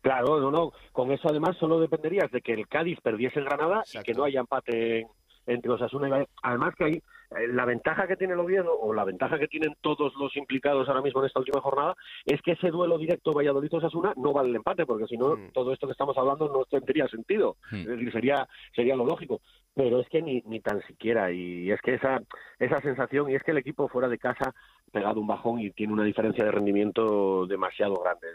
Claro, 0.00 0.40
no, 0.40 0.50
no. 0.50 0.72
Con 0.92 1.12
eso 1.12 1.28
además 1.28 1.58
solo 1.58 1.78
dependerías 1.78 2.30
de 2.30 2.40
que 2.40 2.54
el 2.54 2.66
Cádiz 2.66 2.98
perdiese 3.02 3.40
en 3.40 3.44
Granada 3.44 3.82
y 3.92 3.98
que 4.02 4.14
no 4.14 4.24
haya 4.24 4.40
empate 4.40 5.06
entre 5.52 5.72
Osasuna 5.72 6.08
y 6.08 6.10
Valladolid. 6.10 6.32
Además 6.42 6.74
que 6.76 6.84
hay 6.84 7.02
eh, 7.36 7.46
la 7.46 7.64
ventaja 7.64 8.08
que 8.08 8.16
tiene 8.16 8.34
el 8.34 8.40
Oviedo 8.40 8.76
o 8.76 8.92
la 8.92 9.04
ventaja 9.04 9.38
que 9.38 9.46
tienen 9.46 9.76
todos 9.80 10.12
los 10.16 10.36
implicados 10.36 10.88
ahora 10.88 11.00
mismo 11.00 11.20
en 11.20 11.26
esta 11.26 11.38
última 11.38 11.60
jornada 11.60 11.94
es 12.24 12.42
que 12.42 12.52
ese 12.52 12.70
duelo 12.70 12.98
directo 12.98 13.32
Valladolid-Osasuna 13.32 14.14
no 14.16 14.32
vale 14.32 14.48
el 14.48 14.56
empate 14.56 14.84
porque 14.84 15.06
si 15.06 15.16
no 15.16 15.36
mm. 15.36 15.52
todo 15.52 15.72
esto 15.72 15.86
que 15.86 15.92
estamos 15.92 16.18
hablando 16.18 16.48
no 16.48 16.64
tendría 16.64 17.06
sentido 17.06 17.56
mm. 17.70 17.76
es 17.76 17.86
decir 17.86 18.12
sería 18.12 18.48
sería 18.74 18.96
lo 18.96 19.04
lógico 19.04 19.40
pero 19.74 20.00
es 20.00 20.08
que 20.08 20.22
ni, 20.22 20.42
ni 20.46 20.58
tan 20.58 20.82
siquiera 20.88 21.30
y 21.30 21.70
es 21.70 21.80
que 21.82 21.94
esa 21.94 22.20
esa 22.58 22.80
sensación 22.80 23.30
y 23.30 23.36
es 23.36 23.44
que 23.44 23.52
el 23.52 23.58
equipo 23.58 23.86
fuera 23.86 24.08
de 24.08 24.18
casa 24.18 24.52
pegado 24.90 25.20
un 25.20 25.28
bajón 25.28 25.60
y 25.60 25.70
tiene 25.70 25.92
una 25.92 26.04
diferencia 26.04 26.44
de 26.44 26.50
rendimiento 26.50 27.46
demasiado 27.46 27.94
grande 27.94 28.26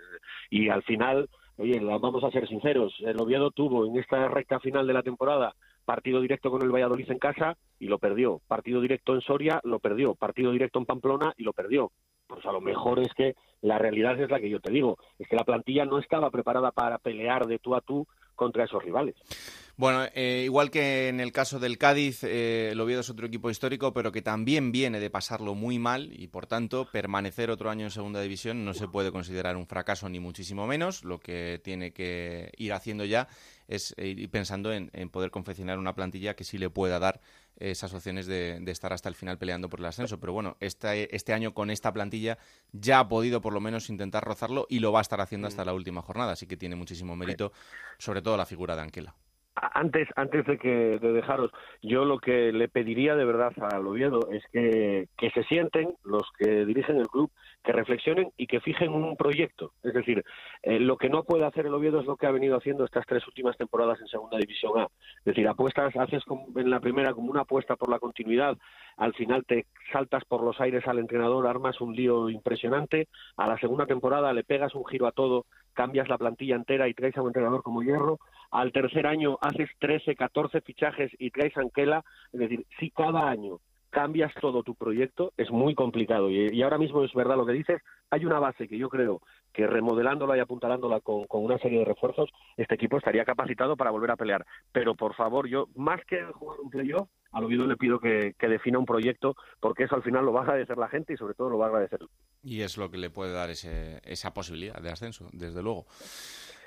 y 0.49 0.69
al 0.69 0.83
final 0.83 1.29
oye 1.57 1.81
vamos 1.81 2.23
a 2.23 2.31
ser 2.31 2.47
sinceros 2.47 2.95
el 3.01 3.19
Oviedo 3.19 3.51
tuvo 3.51 3.85
en 3.85 3.97
esta 3.97 4.29
recta 4.29 4.61
final 4.61 4.87
de 4.87 4.93
la 4.93 5.03
temporada 5.03 5.53
partido 5.85 6.19
directo 6.19 6.51
con 6.51 6.61
el 6.61 6.71
Valladolid 6.71 7.09
en 7.09 7.19
casa 7.19 7.57
y 7.79 7.87
lo 7.87 7.99
perdió, 7.99 8.41
partido 8.47 8.81
directo 8.81 9.13
en 9.13 9.21
Soria 9.21 9.61
lo 9.63 9.79
perdió, 9.79 10.15
partido 10.15 10.51
directo 10.51 10.79
en 10.79 10.85
Pamplona 10.85 11.33
y 11.37 11.43
lo 11.43 11.53
perdió. 11.53 11.91
Pues 12.27 12.43
a 12.45 12.51
lo 12.51 12.59
mejor 12.59 12.99
es 12.99 13.13
que 13.13 13.35
la 13.61 13.77
realidad 13.77 14.19
es 14.19 14.29
la 14.29 14.39
que 14.39 14.49
yo 14.49 14.59
te 14.59 14.71
digo, 14.71 14.97
es 15.19 15.27
que 15.27 15.35
la 15.35 15.43
plantilla 15.43 15.85
no 15.85 15.99
estaba 15.99 16.31
preparada 16.31 16.71
para 16.71 16.97
pelear 16.97 17.45
de 17.45 17.59
tú 17.59 17.75
a 17.75 17.81
tú 17.81 18.07
contra 18.35 18.65
esos 18.65 18.83
rivales. 18.83 19.15
Bueno, 19.77 20.05
eh, 20.13 20.43
igual 20.45 20.71
que 20.71 21.09
en 21.09 21.19
el 21.19 21.33
caso 21.33 21.59
del 21.59 21.77
Cádiz, 21.77 22.23
eh, 22.23 22.69
el 22.71 22.79
Oviedo 22.79 23.01
es 23.01 23.09
otro 23.09 23.27
equipo 23.27 23.49
histórico, 23.49 23.93
pero 23.93 24.11
que 24.11 24.21
también 24.21 24.71
viene 24.71 25.01
de 25.01 25.09
pasarlo 25.09 25.53
muy 25.53 25.79
mal 25.79 26.11
y, 26.13 26.27
por 26.27 26.47
tanto, 26.47 26.87
permanecer 26.91 27.51
otro 27.51 27.69
año 27.69 27.83
en 27.83 27.91
segunda 27.91 28.21
división 28.21 28.63
no 28.63 28.73
se 28.73 28.87
puede 28.87 29.11
considerar 29.11 29.57
un 29.57 29.67
fracaso 29.67 30.07
ni 30.07 30.21
muchísimo 30.21 30.65
menos. 30.65 31.03
Lo 31.03 31.19
que 31.19 31.59
tiene 31.61 31.91
que 31.91 32.51
ir 32.57 32.71
haciendo 32.71 33.03
ya 33.03 33.27
es 33.67 33.93
ir 33.97 34.29
pensando 34.29 34.71
en, 34.71 34.89
poder 35.09 35.31
confeccionar 35.31 35.79
una 35.79 35.95
plantilla 35.95 36.35
que 36.35 36.43
sí 36.43 36.57
le 36.57 36.69
pueda 36.69 36.99
dar 36.99 37.21
esas 37.57 37.93
opciones 37.93 38.27
de, 38.27 38.61
estar 38.67 38.93
hasta 38.93 39.09
el 39.09 39.15
final 39.15 39.37
peleando 39.37 39.69
por 39.69 39.79
el 39.79 39.85
ascenso. 39.85 40.19
Pero 40.19 40.33
bueno, 40.33 40.57
este, 40.59 41.15
este 41.15 41.33
año 41.33 41.53
con 41.53 41.69
esta 41.69 41.93
plantilla 41.93 42.37
ya 42.71 42.99
ha 42.99 43.07
podido 43.07 43.41
por 43.41 43.53
lo 43.53 43.61
menos 43.61 43.89
intentar 43.89 44.23
rozarlo 44.23 44.67
y 44.69 44.79
lo 44.79 44.91
va 44.91 44.99
a 44.99 45.01
estar 45.01 45.21
haciendo 45.21 45.47
hasta 45.47 45.63
mm. 45.63 45.65
la 45.67 45.73
última 45.73 46.01
jornada, 46.01 46.33
así 46.33 46.47
que 46.47 46.57
tiene 46.57 46.75
muchísimo 46.75 47.15
mérito, 47.15 47.51
sobre 47.97 48.21
todo 48.21 48.37
la 48.37 48.45
figura 48.45 48.75
de 48.75 48.81
Anquela 48.81 49.15
antes 49.55 50.07
antes 50.15 50.45
de 50.45 50.57
que 50.57 50.99
de 50.99 51.13
dejaros 51.13 51.51
yo 51.81 52.03
lo 52.03 52.19
que 52.19 52.51
le 52.51 52.67
pediría 52.67 53.15
de 53.15 53.25
verdad 53.25 53.53
al 53.71 53.87
Oviedo 53.87 54.29
es 54.31 54.43
que, 54.51 55.07
que 55.17 55.29
se 55.31 55.43
sienten 55.43 55.95
los 56.03 56.23
que 56.37 56.65
dirigen 56.65 56.97
el 56.97 57.07
club 57.07 57.31
que 57.63 57.71
reflexionen 57.71 58.31
y 58.37 58.47
que 58.47 58.59
fijen 58.59 58.91
un 58.91 59.15
proyecto. 59.15 59.71
Es 59.83 59.93
decir 59.93 60.23
eh, 60.61 60.79
lo 60.79 60.97
que 60.97 61.09
no 61.09 61.23
puede 61.23 61.45
hacer 61.45 61.65
el 61.65 61.73
Oviedo 61.73 61.99
es 61.99 62.05
lo 62.05 62.17
que 62.17 62.27
ha 62.27 62.31
venido 62.31 62.57
haciendo 62.57 62.83
estas 62.83 63.05
tres 63.05 63.25
últimas 63.27 63.57
temporadas 63.57 63.99
en 64.01 64.07
segunda 64.07 64.37
división 64.37 64.77
A. 64.77 64.83
Es 65.19 65.25
decir 65.25 65.47
apuestas 65.47 65.95
haces 65.95 66.23
en 66.55 66.69
la 66.69 66.79
primera 66.79 67.13
como 67.13 67.31
una 67.31 67.41
apuesta 67.41 67.75
por 67.75 67.89
la 67.89 67.99
continuidad 67.99 68.57
al 68.97 69.13
final 69.13 69.45
te 69.45 69.65
saltas 69.91 70.23
por 70.25 70.43
los 70.43 70.59
aires 70.59 70.87
al 70.87 70.99
entrenador 70.99 71.47
armas 71.47 71.81
un 71.81 71.95
lío 71.95 72.29
impresionante 72.29 73.07
a 73.37 73.47
la 73.47 73.57
segunda 73.57 73.85
temporada 73.85 74.33
le 74.33 74.43
pegas 74.43 74.75
un 74.75 74.85
giro 74.85 75.07
a 75.07 75.11
todo 75.11 75.45
cambias 75.73 76.09
la 76.09 76.17
plantilla 76.17 76.55
entera 76.55 76.87
y 76.87 76.93
traes 76.93 77.15
a 77.17 77.21
un 77.21 77.27
entrenador 77.27 77.61
como 77.61 77.83
Hierro 77.83 78.19
al 78.55 78.71
tercer 78.71 79.05
año 79.05 79.37
haces 79.41 79.69
13, 79.79 80.15
14 80.15 80.61
fichajes 80.61 81.11
y 81.19 81.29
traes 81.29 81.55
Anquela, 81.57 82.03
es 82.31 82.39
decir, 82.39 82.65
si 82.79 82.89
cada 82.89 83.29
año 83.29 83.59
cambias 83.89 84.33
todo 84.41 84.63
tu 84.63 84.75
proyecto, 84.75 85.31
es 85.37 85.51
muy 85.51 85.75
complicado. 85.75 86.29
Y, 86.29 86.61
ahora 86.61 86.77
mismo 86.77 87.03
es 87.03 87.13
verdad 87.13 87.37
lo 87.37 87.45
que 87.45 87.53
dices, 87.53 87.81
hay 88.09 88.25
una 88.25 88.39
base 88.39 88.67
que 88.67 88.77
yo 88.77 88.89
creo 88.89 89.21
que 89.53 89.67
remodelándola 89.67 90.35
y 90.35 90.41
apuntalándola 90.41 90.99
con, 90.99 91.25
una 91.29 91.57
serie 91.59 91.79
de 91.79 91.85
refuerzos, 91.85 92.29
este 92.57 92.75
equipo 92.75 92.97
estaría 92.97 93.23
capacitado 93.23 93.77
para 93.77 93.91
volver 93.91 94.11
a 94.11 94.17
pelear. 94.17 94.45
Pero 94.71 94.95
por 94.95 95.15
favor, 95.15 95.47
yo, 95.47 95.67
más 95.75 96.01
que 96.05 96.23
jugar 96.33 96.59
un 96.59 96.69
playoff, 96.69 97.09
al 97.31 97.45
Oviedo 97.45 97.67
le 97.67 97.77
pido 97.77 97.99
que, 97.99 98.35
que, 98.37 98.47
defina 98.47 98.79
un 98.79 98.85
proyecto, 98.85 99.35
porque 99.59 99.83
eso 99.83 99.95
al 99.95 100.03
final 100.03 100.25
lo 100.25 100.33
va 100.33 100.41
a 100.41 100.43
agradecer 100.43 100.77
la 100.77 100.89
gente 100.89 101.13
y 101.13 101.17
sobre 101.17 101.33
todo 101.33 101.49
lo 101.49 101.57
va 101.57 101.65
a 101.65 101.69
agradecer. 101.69 101.99
Y 102.43 102.61
es 102.61 102.77
lo 102.77 102.89
que 102.89 102.97
le 102.97 103.09
puede 103.09 103.31
dar 103.31 103.49
ese, 103.49 104.01
esa 104.03 104.33
posibilidad 104.33 104.81
de 104.81 104.91
ascenso, 104.91 105.29
desde 105.31 105.61
luego. 105.61 105.85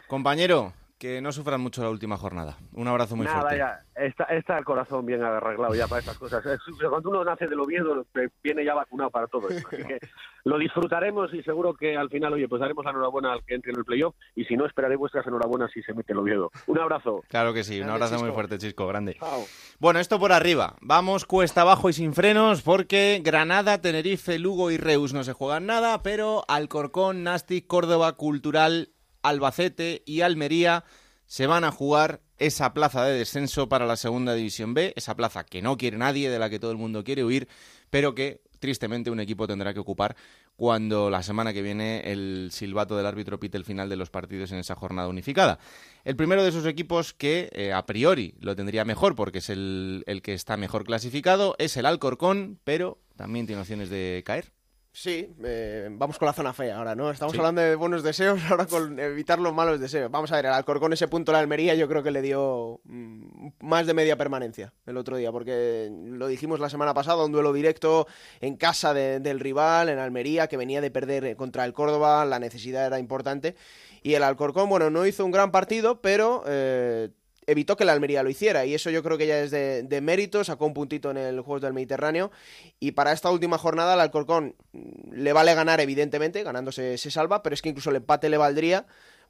Compañero, 0.07 0.73
que 0.99 1.21
no 1.21 1.31
sufran 1.33 1.61
mucho 1.61 1.83
la 1.83 1.91
última 1.91 2.17
jornada. 2.17 2.57
Un 2.73 2.89
abrazo 2.89 3.15
muy 3.17 3.27
Nada, 3.27 3.41
fuerte. 3.41 3.59
ya, 3.59 3.81
está, 3.95 4.25
está 4.25 4.59
el 4.59 4.65
corazón 4.65 5.07
bien 5.07 5.23
arreglado 5.23 5.75
ya 5.75 5.87
para 5.87 6.01
estas 6.01 6.19
cosas. 6.19 6.45
Cuando 6.89 7.11
uno 7.11 7.25
nace 7.25 7.47
del 7.47 7.61
Oviedo, 7.61 8.05
viene 8.43 8.65
ya 8.65 8.75
vacunado 8.75 9.11
para 9.11 9.27
todo 9.29 9.49
esto. 9.49 9.69
Así 9.73 9.85
que 9.85 9.99
lo 10.45 10.59
disfrutaremos 10.59 11.33
y 11.35 11.43
seguro 11.43 11.75
que 11.75 11.97
al 11.97 12.11
final, 12.11 12.33
oye, 12.33 12.49
pues 12.49 12.61
daremos 12.61 12.85
la 12.85 12.91
enhorabuena 12.91 13.33
al 13.33 13.45
que 13.45 13.55
entre 13.55 13.73
en 13.73 13.79
el 13.79 13.85
playoff 13.85 14.15
y 14.35 14.45
si 14.45 14.57
no, 14.57 14.67
esperaré 14.67 14.97
vuestras 14.97 15.27
enhorabuenas 15.27 15.71
si 15.73 15.83
se 15.83 15.95
mete 15.95 16.13
el 16.13 16.19
Oviedo. 16.19 16.51
Un 16.67 16.79
abrazo. 16.81 17.23
Claro 17.29 17.55
que 17.55 17.63
sí, 17.63 17.75
un 17.81 17.87
Grande, 17.87 18.05
abrazo 18.07 18.25
muy 18.25 18.33
fuerte, 18.33 18.59
Chisco, 18.59 18.87
grande. 18.89 19.15
Chao. 19.15 19.45
Bueno, 19.79 20.01
esto 20.01 20.19
por 20.19 20.33
arriba. 20.33 20.75
Vamos 20.81 21.27
cuesta 21.27 21.61
abajo 21.61 21.89
y 21.89 21.93
sin 21.93 22.13
frenos 22.13 22.63
porque 22.63 23.21
Granada, 23.23 23.81
Tenerife, 23.81 24.39
Lugo 24.39 24.71
y 24.73 24.79
Reus 24.79 25.13
no 25.15 25.23
se 25.23 25.33
juegan 25.33 25.67
nada, 25.67 26.03
pero 26.03 26.45
Alcorcón, 26.49 27.23
Nastic, 27.23 27.67
Córdoba, 27.69 28.15
Cultural, 28.17 28.91
Albacete 29.23 30.03
y 30.07 30.21
Almería 30.23 30.85
se 31.27 31.47
van 31.47 31.65
a 31.65 31.71
jugar 31.71 32.23
esa 32.39 32.73
plaza 32.73 33.05
de 33.05 33.19
descenso 33.19 33.69
para 33.69 33.87
la 33.87 33.97
Segunda 33.97 34.35
División 34.35 34.75
B, 34.75 34.93
esa 34.97 35.17
plaza 35.17 35.45
que 35.45 35.61
no 35.61 35.77
quiere 35.77 35.99
nadie, 35.99 36.31
de 36.31 36.39
la 36.39 36.49
que 36.49 36.59
todo 36.59 36.71
el 36.71 36.79
mundo 36.79 37.05
quiere 37.05 37.25
huir, 37.25 37.49
pero 37.91 38.15
que 38.15 38.43
tristemente 38.59 39.11
un 39.11 39.21
equipo 39.21 39.47
tendrá 39.47 39.73
que 39.73 39.81
ocupar 39.81 40.17
cuando 40.57 41.11
la 41.11 41.23
semana 41.23 41.53
que 41.53 41.63
viene 41.63 42.11
el 42.11 42.49
silbato 42.51 42.97
del 42.97 43.07
árbitro 43.07 43.39
pite 43.39 43.57
el 43.57 43.65
final 43.65 43.89
de 43.89 43.97
los 43.97 44.11
partidos 44.11 44.51
en 44.53 44.59
esa 44.59 44.75
jornada 44.75 45.09
unificada. 45.09 45.59
El 46.05 46.17
primero 46.17 46.43
de 46.43 46.49
esos 46.49 46.67
equipos 46.67 47.13
que 47.13 47.51
eh, 47.53 47.73
a 47.73 47.87
priori 47.87 48.35
lo 48.41 48.57
tendría 48.57 48.85
mejor 48.85 49.15
porque 49.15 49.39
es 49.39 49.51
el, 49.51 50.03
el 50.07 50.23
que 50.23 50.35
está 50.35 50.57
mejor 50.57 50.85
clasificado 50.85 51.55
es 51.59 51.77
el 51.77 51.87
Alcorcón, 51.87 52.59
pero 52.65 52.99
también 53.17 53.47
tiene 53.47 53.63
opciones 53.63 53.91
de 53.91 54.23
caer. 54.25 54.53
Sí, 55.01 55.33
eh, 55.45 55.87
vamos 55.93 56.19
con 56.19 56.27
la 56.27 56.33
zona 56.33 56.53
fea 56.53 56.77
ahora, 56.77 56.97
¿no? 56.97 57.09
Estamos 57.13 57.31
Sí. 57.33 57.39
hablando 57.39 57.61
de 57.61 57.77
buenos 57.77 58.03
deseos, 58.03 58.41
ahora 58.51 58.67
con 58.67 58.99
evitar 58.99 59.39
los 59.39 59.55
malos 59.55 59.79
deseos. 59.79 60.11
Vamos 60.11 60.33
a 60.33 60.37
ver, 60.37 60.47
al 60.49 60.55
Alcorcón 60.55 60.93
ese 60.93 61.07
punto 61.07 61.31
la 61.31 61.39
Almería 61.39 61.77
yo 61.77 61.87
creo 61.87 62.03
que 62.03 62.11
le 62.11 62.21
dio 62.21 62.81
mm, 62.83 63.49
más 63.61 63.87
de 63.87 63.95
media 63.95 64.17
permanencia 64.17 64.73
el 64.87 64.97
otro 64.97 65.17
día, 65.17 65.31
porque 65.31 65.89
lo 65.93 66.27
dijimos 66.27 66.59
la 66.59 66.69
semana 66.69 66.95
pasada, 66.95 67.25
un 67.25 67.31
duelo 67.31 67.53
directo 67.53 68.09
en 68.41 68.57
casa 68.57 68.93
de- 68.93 69.21
del 69.21 69.39
rival, 69.39 69.89
en 69.89 70.01
Almería, 70.01 70.49
que 70.49 70.57
venía 70.57 70.81
de 70.81 70.91
perder 70.91 71.37
contra 71.37 71.65
el 71.65 71.73
Córdoba, 71.73 72.25
la 72.25 72.41
necesidad 72.41 72.85
era 72.85 72.99
importante. 72.99 73.55
Y 74.03 74.15
el 74.15 74.25
Alcorcón, 74.25 74.69
bueno, 74.69 74.91
no 74.91 75.07
hizo 75.07 75.25
un 75.25 75.31
gran 75.31 75.53
partido, 75.53 76.01
pero 76.01 76.43
eh, 76.49 77.11
evitó 77.49 77.77
que 77.77 77.85
la 77.85 77.93
Almería 77.93 78.23
lo 78.23 78.31
hiciera. 78.31 78.65
Y 78.67 78.75
eso 78.75 78.91
yo 78.91 79.03
creo 79.03 79.19
que 79.19 79.27
ya 79.27 79.41
es 79.41 79.51
de, 79.51 79.83
de 79.83 80.01
mérito, 80.01 80.45
sacó 80.45 80.67
un 80.67 80.75
puntito 80.75 81.11
en 81.11 81.17
el 81.17 81.41
Juegos 81.41 81.63
del 81.63 81.73
Mediterráneo. 81.73 82.31
Y 82.79 82.93
para 82.93 83.13
esta 83.13 83.31
última 83.31 83.59
jornada, 83.59 83.95
el 83.95 84.01
Alcorcón 84.01 84.55
le 85.11 85.33
vale 85.33 85.55
ganar, 85.55 85.81
evidentemente, 85.81 86.45
ganándose 86.45 86.99
se 86.99 87.11
salva, 87.11 87.43
pero 87.43 87.55
es 87.55 87.63
que 87.63 87.71
incluso 87.71 87.91
el 87.91 87.97
empate 87.97 88.29
le 88.29 88.37
valdría 88.37 88.87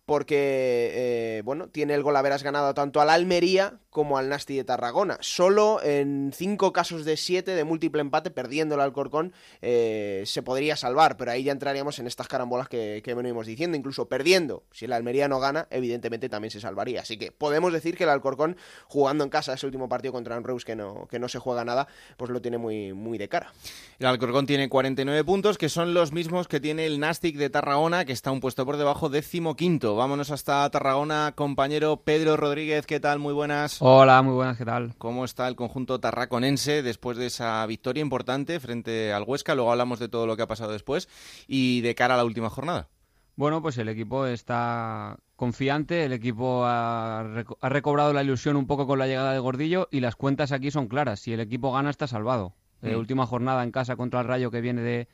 porque, 0.08 0.90
eh, 0.94 1.42
bueno, 1.44 1.68
tiene 1.68 1.92
el 1.92 2.02
gol 2.02 2.16
a 2.16 2.22
veras 2.22 2.42
ganado 2.42 2.72
tanto 2.72 3.02
al 3.02 3.10
Almería 3.10 3.78
como 3.90 4.16
al 4.16 4.30
Nasti 4.30 4.56
de 4.56 4.64
Tarragona. 4.64 5.18
Solo 5.20 5.82
en 5.82 6.30
cinco 6.34 6.72
casos 6.72 7.04
de 7.04 7.18
siete 7.18 7.50
de 7.54 7.64
múltiple 7.64 8.00
empate, 8.00 8.30
perdiendo 8.30 8.74
el 8.74 8.80
Alcorcón, 8.80 9.34
eh, 9.60 10.22
se 10.24 10.42
podría 10.42 10.76
salvar, 10.76 11.18
pero 11.18 11.32
ahí 11.32 11.42
ya 11.42 11.52
entraríamos 11.52 11.98
en 11.98 12.06
estas 12.06 12.26
carambolas 12.26 12.70
que, 12.70 13.02
que 13.04 13.12
venimos 13.12 13.46
diciendo. 13.46 13.76
Incluso 13.76 14.08
perdiendo, 14.08 14.62
si 14.72 14.86
el 14.86 14.94
Almería 14.94 15.28
no 15.28 15.40
gana, 15.40 15.66
evidentemente 15.70 16.30
también 16.30 16.52
se 16.52 16.60
salvaría. 16.60 17.02
Así 17.02 17.18
que 17.18 17.30
podemos 17.30 17.70
decir 17.70 17.94
que 17.94 18.04
el 18.04 18.10
Alcorcón, 18.10 18.56
jugando 18.86 19.24
en 19.24 19.30
casa 19.30 19.52
ese 19.52 19.66
último 19.66 19.90
partido 19.90 20.14
contra 20.14 20.38
un 20.38 20.44
Reus 20.44 20.64
que 20.64 20.74
no, 20.74 21.06
que 21.10 21.18
no 21.18 21.28
se 21.28 21.38
juega 21.38 21.66
nada, 21.66 21.86
pues 22.16 22.30
lo 22.30 22.40
tiene 22.40 22.56
muy, 22.56 22.94
muy 22.94 23.18
de 23.18 23.28
cara. 23.28 23.52
El 23.98 24.06
Alcorcón 24.06 24.46
tiene 24.46 24.70
49 24.70 25.22
puntos, 25.24 25.58
que 25.58 25.68
son 25.68 25.92
los 25.92 26.12
mismos 26.12 26.48
que 26.48 26.60
tiene 26.60 26.86
el 26.86 26.98
Nastic 26.98 27.36
de 27.36 27.50
Tarragona, 27.50 28.06
que 28.06 28.14
está 28.14 28.30
un 28.30 28.40
puesto 28.40 28.64
por 28.64 28.78
debajo, 28.78 29.10
décimo 29.10 29.54
quinto. 29.54 29.97
Vámonos 29.98 30.30
hasta 30.30 30.70
Tarragona, 30.70 31.32
compañero 31.34 32.02
Pedro 32.04 32.36
Rodríguez, 32.36 32.86
¿qué 32.86 33.00
tal? 33.00 33.18
Muy 33.18 33.32
buenas. 33.34 33.78
Hola, 33.80 34.22
muy 34.22 34.32
buenas, 34.34 34.56
¿qué 34.56 34.64
tal? 34.64 34.94
¿Cómo 34.96 35.24
está 35.24 35.48
el 35.48 35.56
conjunto 35.56 35.98
tarraconense 35.98 36.82
después 36.84 37.18
de 37.18 37.26
esa 37.26 37.66
victoria 37.66 38.00
importante 38.00 38.60
frente 38.60 39.12
al 39.12 39.24
Huesca? 39.24 39.56
Luego 39.56 39.72
hablamos 39.72 39.98
de 39.98 40.08
todo 40.08 40.26
lo 40.28 40.36
que 40.36 40.42
ha 40.42 40.46
pasado 40.46 40.70
después 40.70 41.08
y 41.48 41.80
de 41.80 41.96
cara 41.96 42.14
a 42.14 42.16
la 42.16 42.24
última 42.24 42.48
jornada. 42.48 42.88
Bueno, 43.34 43.60
pues 43.60 43.76
el 43.78 43.88
equipo 43.88 44.24
está 44.26 45.16
confiante, 45.34 46.04
el 46.04 46.12
equipo 46.12 46.64
ha, 46.64 47.24
reco- 47.24 47.58
ha 47.60 47.68
recobrado 47.68 48.12
la 48.12 48.22
ilusión 48.22 48.54
un 48.54 48.68
poco 48.68 48.86
con 48.86 49.00
la 49.00 49.08
llegada 49.08 49.32
de 49.32 49.40
Gordillo 49.40 49.88
y 49.90 49.98
las 49.98 50.14
cuentas 50.14 50.52
aquí 50.52 50.70
son 50.70 50.86
claras. 50.86 51.18
Si 51.20 51.32
el 51.32 51.40
equipo 51.40 51.72
gana, 51.72 51.90
está 51.90 52.06
salvado. 52.06 52.54
Eh, 52.82 52.94
Mm. 52.94 52.98
última 53.00 53.26
jornada 53.26 53.64
en 53.64 53.72
casa 53.72 53.96
contra 53.96 54.20
el 54.20 54.28
Rayo 54.28 54.52
que 54.52 54.60
viene 54.60 54.80
de, 54.82 55.08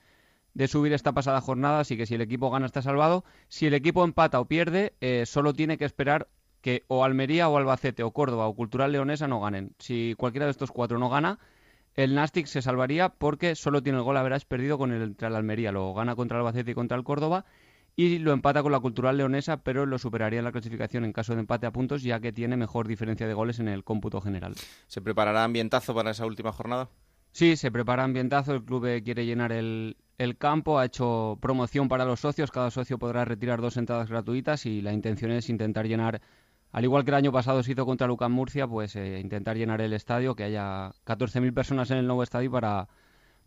de 0.55 0.69
subir 0.69 0.93
esta 0.93 1.13
pasada 1.13 1.41
jornada, 1.41 1.81
así 1.81 1.97
que 1.97 2.07
si 2.07 2.15
el 2.15 2.21
equipo 2.21 2.51
gana, 2.51 2.67
está 2.67 2.81
salvado. 2.81 3.25
Si 3.49 3.67
el 3.67 3.75
equipo 3.75 4.05
empata 4.05 4.41
o 4.41 4.47
pierde, 4.47 4.95
eh, 5.01 5.27
solo 5.27 5.53
tiene 5.53 5.77
que 5.77 5.85
esperar 5.85 6.29
que 6.61 6.85
o 6.87 7.05
Almería 7.05 7.49
o 7.49 7.57
Albacete 7.59 8.03
o 8.03 8.13
Córdoba 8.13 8.47
o 8.47 8.55
Cultural 8.55 8.93
Leonesa 8.93 9.29
no 9.29 9.41
ganen. 9.41 9.75
Si 9.79 10.15
cualquiera 10.17 10.47
de 10.47 10.53
estos 10.53 10.71
cuatro 10.71 10.99
no 10.99 11.11
gana, 11.11 11.39
el 11.95 12.15
Nastic 12.15 12.47
se 12.47 12.63
salvaría 12.63 13.11
porque 13.11 13.55
solo 13.55 13.83
tiene 13.83 13.99
el 13.99 14.05
gol 14.05 14.17
a 14.17 14.23
verás 14.23 14.45
perdido 14.45 14.79
con 14.79 14.93
el, 14.93 15.15
el 15.19 15.35
Almería. 15.35 15.73
Lo 15.73 15.93
gana 15.93 16.17
contra 16.17 16.39
Albacete 16.39 16.71
y 16.71 16.75
contra 16.75 16.97
el 16.97 17.05
Córdoba 17.05 17.45
y 17.97 18.19
lo 18.19 18.33
empata 18.33 18.63
con 18.63 18.73
la 18.73 18.81
Cultural 18.81 19.17
Leonesa, 19.17 19.59
pero 19.59 19.87
lo 19.87 19.99
superaría 19.99 20.39
en 20.39 20.45
la 20.45 20.53
clasificación 20.53 21.05
en 21.05 21.13
caso 21.13 21.35
de 21.35 21.41
empate 21.41 21.67
a 21.67 21.73
puntos, 21.73 22.03
ya 22.03 22.21
que 22.21 22.33
tiene 22.33 22.57
mejor 22.57 22.89
diferencia 22.89 23.27
de 23.27 23.35
goles 23.35 23.61
en 23.61 23.69
el 23.69 23.85
cómputo 23.85 24.21
general. 24.21 24.55
¿Se 24.87 25.01
preparará 25.01 25.45
ambientazo 25.45 25.95
para 25.95 26.11
esa 26.11 26.27
última 26.27 26.53
jornada? 26.53 26.89
Sí, 27.35 27.57
se 27.57 27.73
prepara 27.73 28.05
ambientazo, 28.05 28.55
el 28.55 28.63
club 28.63 28.87
quiere 29.03 29.27
llenar 29.27 29.51
el, 29.51 29.97
el 30.19 30.39
campo, 30.39 30.79
ha 30.79 30.85
hecho 30.85 31.37
promoción 31.43 31.89
para 31.89 32.05
los 32.05 32.21
socios, 32.21 32.53
cada 32.53 32.71
socio 32.71 32.97
podrá 32.97 33.25
retirar 33.25 33.61
dos 33.61 33.77
entradas 33.77 34.09
gratuitas 34.09 34.67
y 34.67 34.81
la 34.81 34.93
intención 34.93 35.33
es 35.33 35.49
intentar 35.49 35.89
llenar, 35.89 36.21
al 36.71 36.85
igual 36.85 37.03
que 37.03 37.11
el 37.11 37.17
año 37.17 37.33
pasado 37.33 37.65
se 37.65 37.73
hizo 37.73 37.85
contra 37.87 38.07
Lucan 38.07 38.31
Murcia, 38.31 38.69
pues 38.69 38.95
eh, 38.95 39.19
intentar 39.19 39.57
llenar 39.57 39.81
el 39.81 39.95
estadio, 39.95 40.37
que 40.37 40.45
haya 40.45 40.93
14.000 41.05 41.53
personas 41.53 41.91
en 41.91 41.99
el 41.99 42.07
nuevo 42.07 42.23
estadio 42.23 42.53
para, 42.53 42.87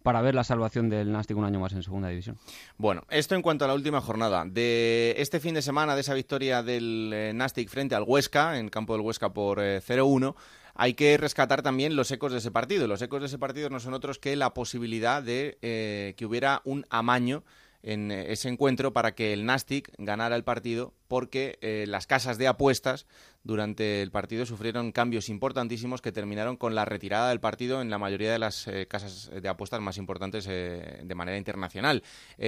para 0.03 0.21
ver 0.21 0.35
la 0.35 0.43
salvación 0.43 0.89
del 0.89 1.09
Nastic 1.13 1.38
un 1.38 1.45
año 1.45 1.61
más 1.61 1.71
en 1.71 1.81
segunda 1.81 2.09
división. 2.09 2.38
Bueno, 2.77 3.03
esto 3.09 3.35
en 3.35 3.41
cuanto 3.41 3.63
a 3.63 3.69
la 3.69 3.73
última 3.73 4.01
jornada. 4.01 4.43
De 4.45 5.15
este 5.17 5.39
fin 5.39 5.53
de 5.53 5.61
semana, 5.61 5.95
de 5.95 6.01
esa 6.01 6.13
victoria 6.13 6.61
del 6.61 7.11
eh, 7.13 7.31
Nastic 7.33 7.69
frente 7.69 7.95
al 7.95 8.03
Huesca, 8.03 8.59
en 8.59 8.67
campo 8.67 8.91
del 8.91 9.01
Huesca 9.01 9.31
por 9.31 9.61
eh, 9.63 9.79
0-1, 9.79 10.35
hay 10.78 10.93
que 10.93 11.17
rescatar 11.17 11.63
también 11.63 11.95
los 11.95 12.11
ecos 12.11 12.32
de 12.32 12.38
ese 12.38 12.51
partido. 12.51 12.88
Los 12.88 13.01
ecos 13.01 13.19
de 13.19 13.25
ese 13.25 13.39
partido 13.39 13.69
no 13.69 13.80
son 13.80 13.95
otros 13.95 14.19
que 14.19 14.36
la 14.36 14.53
posibilidad 14.53 15.23
de 15.23 15.57
eh, 15.63 16.13
que 16.17 16.25
hubiera 16.25 16.61
un 16.65 16.86
amaño 16.91 17.43
en 17.82 18.11
eh, 18.11 18.32
ese 18.32 18.47
encuentro 18.47 18.93
para 18.93 19.15
que 19.15 19.34
el 19.34 19.45
Nastic 19.45 19.91
ganara 19.97 20.36
el 20.36 20.43
partido 20.43 20.93
porque 21.07 21.57
eh, 21.61 21.86
las 21.88 22.05
casas 22.05 22.38
de 22.38 22.47
apuestas 22.47 23.07
durante 23.43 24.03
el 24.03 24.11
partido 24.11 24.45
sufrieron 24.45 24.91
cambios 24.91 25.30
importantísimos 25.30 26.01
que 26.01 26.11
terminaron 26.11 26.57
con 26.57 26.75
la 26.75 26.86
retirada 26.86 27.30
del 27.30 27.39
partido 27.39 27.82
en 27.82 27.89
la 27.89 27.97
mayoría 27.97 28.32
de 28.32 28.39
las 28.39 28.69
casas 28.88 29.32
de 29.34 29.49
apuestas 29.49 29.82
más 29.82 29.97
importantes 29.97 30.45
de 30.45 31.15
manera 31.15 31.38
internacional. 31.38 32.03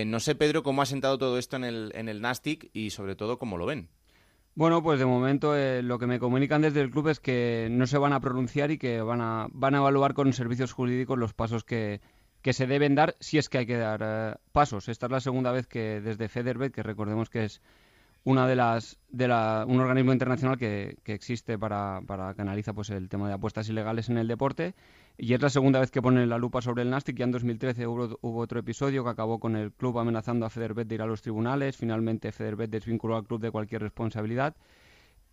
No 0.05 0.19
sé, 0.19 0.36
Pedro, 0.36 0.61
cómo 0.61 0.82
ha 0.82 0.86
sentado 0.86 1.17
todo 1.17 1.38
esto 1.38 1.55
en 1.55 1.63
el, 1.63 1.91
en 1.95 2.09
el 2.09 2.21
Nastic 2.21 2.69
y 2.73 2.89
sobre 2.89 3.15
todo 3.15 3.39
cómo 3.39 3.57
lo 3.57 3.65
ven. 3.65 3.88
Bueno, 4.55 4.83
pues 4.83 4.99
de 4.99 5.05
momento 5.05 5.55
eh, 5.55 5.81
lo 5.81 5.99
que 5.99 6.07
me 6.07 6.19
comunican 6.19 6.61
desde 6.61 6.81
el 6.81 6.91
club 6.91 7.07
es 7.07 7.19
que 7.19 7.69
no 7.71 7.87
se 7.87 7.97
van 7.97 8.13
a 8.13 8.19
pronunciar 8.19 8.71
y 8.71 8.77
que 8.77 9.01
van 9.01 9.21
a, 9.21 9.47
van 9.51 9.75
a 9.75 9.77
evaluar 9.77 10.13
con 10.13 10.33
servicios 10.33 10.73
jurídicos 10.73 11.17
los 11.17 11.33
pasos 11.33 11.63
que, 11.63 12.01
que 12.41 12.53
se 12.53 12.67
deben 12.67 12.95
dar 12.95 13.15
si 13.19 13.37
es 13.37 13.47
que 13.47 13.59
hay 13.59 13.65
que 13.65 13.77
dar 13.77 14.01
eh, 14.03 14.35
pasos. 14.51 14.89
Esta 14.89 15.05
es 15.05 15.11
la 15.11 15.21
segunda 15.21 15.51
vez 15.51 15.67
que 15.67 16.01
desde 16.01 16.27
Federbet, 16.27 16.73
que 16.73 16.83
recordemos 16.83 17.29
que 17.29 17.45
es 17.45 17.61
una 18.25 18.47
de 18.47 18.55
las 18.55 18.99
de 19.09 19.27
la, 19.27 19.65
un 19.67 19.79
organismo 19.79 20.11
internacional 20.11 20.57
que, 20.57 20.97
que 21.03 21.13
existe 21.13 21.57
para, 21.57 22.01
para 22.05 22.33
que 22.33 22.41
analiza 22.41 22.73
pues 22.73 22.89
el 22.89 23.07
tema 23.07 23.27
de 23.27 23.35
apuestas 23.35 23.69
ilegales 23.69 24.09
en 24.09 24.17
el 24.17 24.27
deporte 24.27 24.75
y 25.22 25.34
es 25.34 25.41
la 25.41 25.49
segunda 25.49 25.82
vez 25.82 25.91
que 25.91 26.01
ponen 26.01 26.30
la 26.30 26.38
lupa 26.38 26.61
sobre 26.61 26.84
el 26.84 26.89
Nastic. 26.89 27.17
Ya 27.17 27.26
en 27.26 27.32
2013 27.32 27.86
hubo, 27.88 28.17
hubo 28.22 28.39
otro 28.39 28.59
episodio 28.61 29.03
que 29.03 29.09
acabó 29.09 29.38
con 29.38 29.57
el 29.57 29.74
club 29.74 29.99
amenazando 29.99 30.45
a 30.45 30.49
Federbet 30.49 30.88
de 30.88 30.95
ir 30.95 31.01
a 31.01 31.05
los 31.05 31.22
tribunales. 31.22 31.76
Finalmente 31.76 32.32
Federbet 32.32 32.70
desvinculó 32.70 33.17
al 33.17 33.26
club 33.26 33.41
de 33.41 33.51
cualquier 33.51 33.82
responsabilidad. 33.82 34.55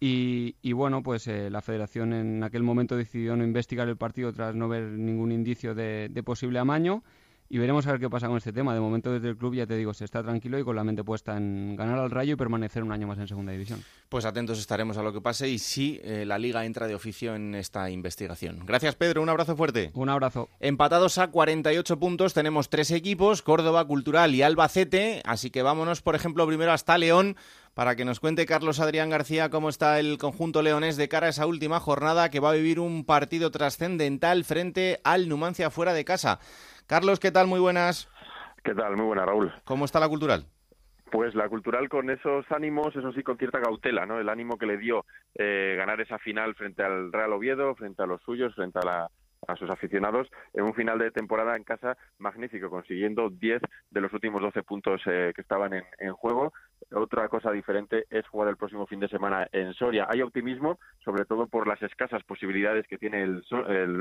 Y, 0.01 0.57
y 0.61 0.73
bueno, 0.73 1.05
pues 1.05 1.29
eh, 1.29 1.51
la 1.51 1.63
federación 1.63 2.13
en 2.13 2.43
aquel 2.43 2.65
momento 2.65 2.97
decidió 2.97 3.37
no 3.37 3.45
investigar 3.45 3.89
el 3.89 3.97
partido 3.97 4.33
tras 4.33 4.57
no 4.57 4.69
ver 4.69 4.83
ningún 4.85 5.31
indicio 5.31 5.75
de, 5.75 6.09
de 6.11 6.23
posible 6.25 6.59
amaño 6.59 7.05
y 7.49 7.59
veremos 7.59 7.87
a 7.87 7.93
ver 7.93 8.01
qué 8.01 8.11
pasa 8.11 8.27
con 8.27 8.37
este 8.37 8.53
tema. 8.53 8.75
De 8.75 8.81
momento 8.81 9.13
desde 9.13 9.29
el 9.29 9.37
club 9.37 9.55
ya 9.55 9.67
te 9.67 9.77
digo, 9.77 9.95
se 9.95 10.05
está 10.05 10.23
tranquilo 10.23 10.59
y 10.59 10.65
con 10.65 10.77
la 10.77 10.85
mente 10.85 11.05
puesta 11.05 11.37
en 11.37 11.77
ganar 11.77 11.99
al 11.99 12.11
Rayo 12.11 12.35
y 12.35 12.37
permanecer 12.37 12.83
un 12.83 12.93
año 12.93 13.07
más 13.07 13.19
en 13.19 13.29
segunda 13.29 13.53
división. 13.53 13.83
Pues 14.09 14.25
atentos 14.25 14.59
estaremos 14.59 14.97
a 14.99 15.03
lo 15.03 15.13
que 15.13 15.21
pase 15.21 15.49
y 15.49 15.59
si 15.59 16.01
eh, 16.03 16.25
la 16.27 16.39
liga 16.39 16.65
entra 16.65 16.87
de 16.87 16.95
oficio 16.95 17.35
en 17.35 17.55
esta 17.55 17.91
investigación. 17.91 18.61
Gracias 18.67 18.95
Pedro, 18.95 19.23
un 19.23 19.29
abrazo 19.29 19.57
fuerte. 19.57 19.91
Un 19.95 20.09
abrazo. 20.09 20.49
Empatados 20.61 21.19
a 21.19 21.29
48 21.29 21.99
puntos, 21.99 22.35
tenemos 22.35 22.69
tres 22.69 22.91
equipos, 22.91 23.43
Córdoba, 23.43 23.85
Cultural 23.85 24.35
y 24.35 24.43
Albacete, 24.43 25.23
así 25.25 25.51
que 25.51 25.63
vámonos 25.63 26.03
por 26.03 26.15
ejemplo 26.15 26.47
primero 26.47 26.73
hasta 26.73 26.99
León 26.99 27.37
para 27.77 27.95
que 27.95 28.07
nos 28.07 28.21
cuente 28.21 28.47
Carlos 28.47 28.81
Adrián 28.81 29.11
García 29.11 29.51
cómo 29.51 29.69
está 29.69 30.01
el 30.01 30.17
conjunto 30.17 30.63
leonés 30.63 30.97
de 30.97 31.11
cara 31.11 31.27
a 31.27 31.31
esa 31.31 31.45
última 31.45 31.79
jornada 31.79 32.31
que 32.31 32.41
va 32.41 32.51
a 32.51 32.55
vivir 32.55 32.81
un 32.81 33.05
partido 33.05 33.51
trascendental 33.51 34.45
frente 34.45 35.01
al 35.05 35.29
Numancia 35.29 35.69
fuera 35.69 35.93
de 35.93 36.07
casa. 36.07 36.41
Carlos, 36.87 37.19
¿qué 37.19 37.33
tal? 37.33 37.49
Muy 37.49 37.59
buenas. 37.59 38.09
¿Qué 38.63 38.75
tal? 38.75 38.97
Muy 38.97 39.07
buenas, 39.07 39.27
Raúl. 39.27 39.53
¿Cómo 39.65 39.85
está 39.85 39.99
la 39.99 40.09
cultural? 40.09 40.47
Pues 41.11 41.35
la 41.35 41.49
cultural 41.49 41.89
con 41.89 42.11
esos 42.11 42.45
ánimos, 42.51 42.95
eso 42.95 43.13
sí, 43.13 43.23
con 43.23 43.39
cierta 43.39 43.61
cautela, 43.61 44.07
¿no? 44.07 44.21
El 44.21 44.29
ánimo 44.29 44.57
que 44.57 44.67
le 44.67 44.77
dio 44.77 45.05
eh, 45.35 45.75
ganar 45.77 46.01
esa 46.01 46.19
final 46.19 46.55
frente 46.55 46.83
al 46.83 47.13
Real 47.13 47.33
Oviedo, 47.33 47.75
frente 47.75 48.03
a 48.03 48.07
los 48.07 48.23
suyos, 48.23 48.55
frente 48.55 48.79
a 48.81 48.85
la, 48.85 49.11
a 49.49 49.57
sus 49.57 49.71
aficionados 49.71 50.29
en 50.53 50.65
un 50.65 50.75
final 50.75 50.99
de 50.99 51.11
temporada 51.11 51.57
en 51.57 51.65
casa 51.65 51.97
magnífico, 52.19 52.71
consiguiendo 52.71 53.31
10 53.31 53.63
de 53.91 54.01
los 54.01 54.13
últimos 54.13 54.43
12 54.43 54.63
puntos 54.63 55.01
eh, 55.07 55.33
que 55.35 55.43
estaban 55.43 55.73
en, 55.75 56.13
juego. 56.13 56.53
Otra 56.93 57.29
cosa 57.29 57.51
diferente 57.51 58.05
es 58.11 58.27
jugar 58.29 58.49
el 58.49 58.57
próximo 58.57 58.87
fin 58.87 59.01
de 59.01 59.09
semana 59.09 59.49
en 59.53 59.75
Soria. 59.75 60.07
Hay 60.09 60.23
optimismo, 60.23 60.79
sobre 61.05 61.25
todo 61.25 61.47
por 61.47 61.67
las 61.67 61.83
escasas 61.83 62.23
posibilidades 62.25 62.87
que 62.87 62.99
tiene 62.99 63.23
el, 63.23 63.45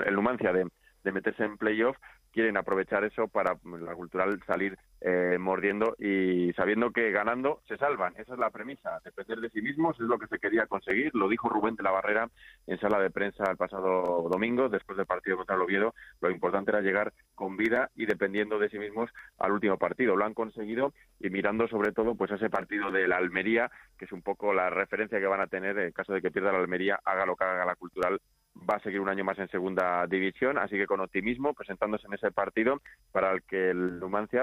el 0.06 0.14
Numancia 0.14 0.54
de, 0.54 0.68
de 1.06 1.12
meterse 1.12 1.46
en 1.46 1.58
playoff, 1.58 1.96
quieren 2.34 2.58
aprovechar 2.58 3.06
eso 3.06 3.30
para 3.30 3.58
la 3.64 3.96
cultural 3.96 4.42
salir 4.46 4.78
eh, 5.00 5.38
mordiendo 5.40 5.96
y 6.00 6.52
sabiendo 6.54 6.92
que 6.92 7.12
ganando 7.12 7.62
se 7.68 7.78
salvan. 7.78 8.14
Esa 8.18 8.34
es 8.34 8.40
la 8.40 8.50
premisa, 8.50 9.00
depender 9.06 9.40
de 9.40 9.50
sí 9.52 9.62
mismos 9.62 9.96
es 10.00 10.08
lo 10.08 10.18
que 10.18 10.28
se 10.28 10.40
quería 10.40 10.66
conseguir. 10.66 11.12
Lo 11.14 11.30
dijo 11.30 11.48
Rubén 11.48 11.76
de 11.76 11.84
la 11.84 11.92
Barrera 11.92 12.30
en 12.68 12.80
sala 12.80 13.00
de 13.00 13.12
prensa 13.12 13.46
el 13.50 13.56
pasado 13.56 14.28
domingo, 14.30 14.68
después 14.68 14.98
del 14.98 15.06
partido 15.06 15.38
contra 15.38 15.56
el 15.56 15.62
Oviedo. 15.62 15.94
Lo 16.20 16.30
importante 16.30 16.72
era 16.72 16.82
llegar 16.82 17.14
con 17.36 17.56
vida 17.56 17.92
y 17.96 18.06
dependiendo 18.06 18.60
de 18.60 18.70
sí 18.70 18.80
mismos 18.80 19.12
al 19.38 19.52
último 19.52 19.78
partido. 19.78 20.16
Lo 20.16 20.26
han 20.26 20.34
conseguido 20.34 20.92
y 21.20 21.30
mirando 21.30 21.68
sobre 21.68 21.92
todo 21.92 22.16
pues 22.16 22.32
ese 22.32 22.50
partido 22.50 22.92
de 22.92 23.08
la 23.08 23.18
Almería, 23.18 23.70
que 23.98 24.06
es 24.06 24.12
un 24.12 24.24
poco 24.24 24.54
la 24.54 24.70
referencia 24.72 25.20
que 25.20 25.28
van 25.28 25.42
a 25.42 25.48
tener 25.48 25.78
en 25.78 25.92
caso 25.92 26.14
de 26.14 26.22
que 26.22 26.32
pierda 26.32 26.52
la 26.52 26.58
Almería, 26.58 27.00
haga 27.06 27.26
lo 27.26 27.36
que 27.36 27.46
haga 27.46 27.66
la 27.66 27.76
cultural 27.76 28.20
va 28.70 28.76
a 28.76 28.80
seguir 28.80 29.00
un 29.00 29.10
año 29.10 29.24
más 29.24 29.38
en 29.40 29.50
segunda 29.50 30.08
división, 30.08 30.58
así 30.58 30.78
que 30.78 30.88
con 30.88 31.00
optimismo 31.00 31.54
presentándose 31.54 32.08
en 32.08 32.14
ese 32.14 32.32
partido 32.32 32.82
para 33.12 33.32
el 33.32 33.44
que 33.44 33.70
el 33.70 34.00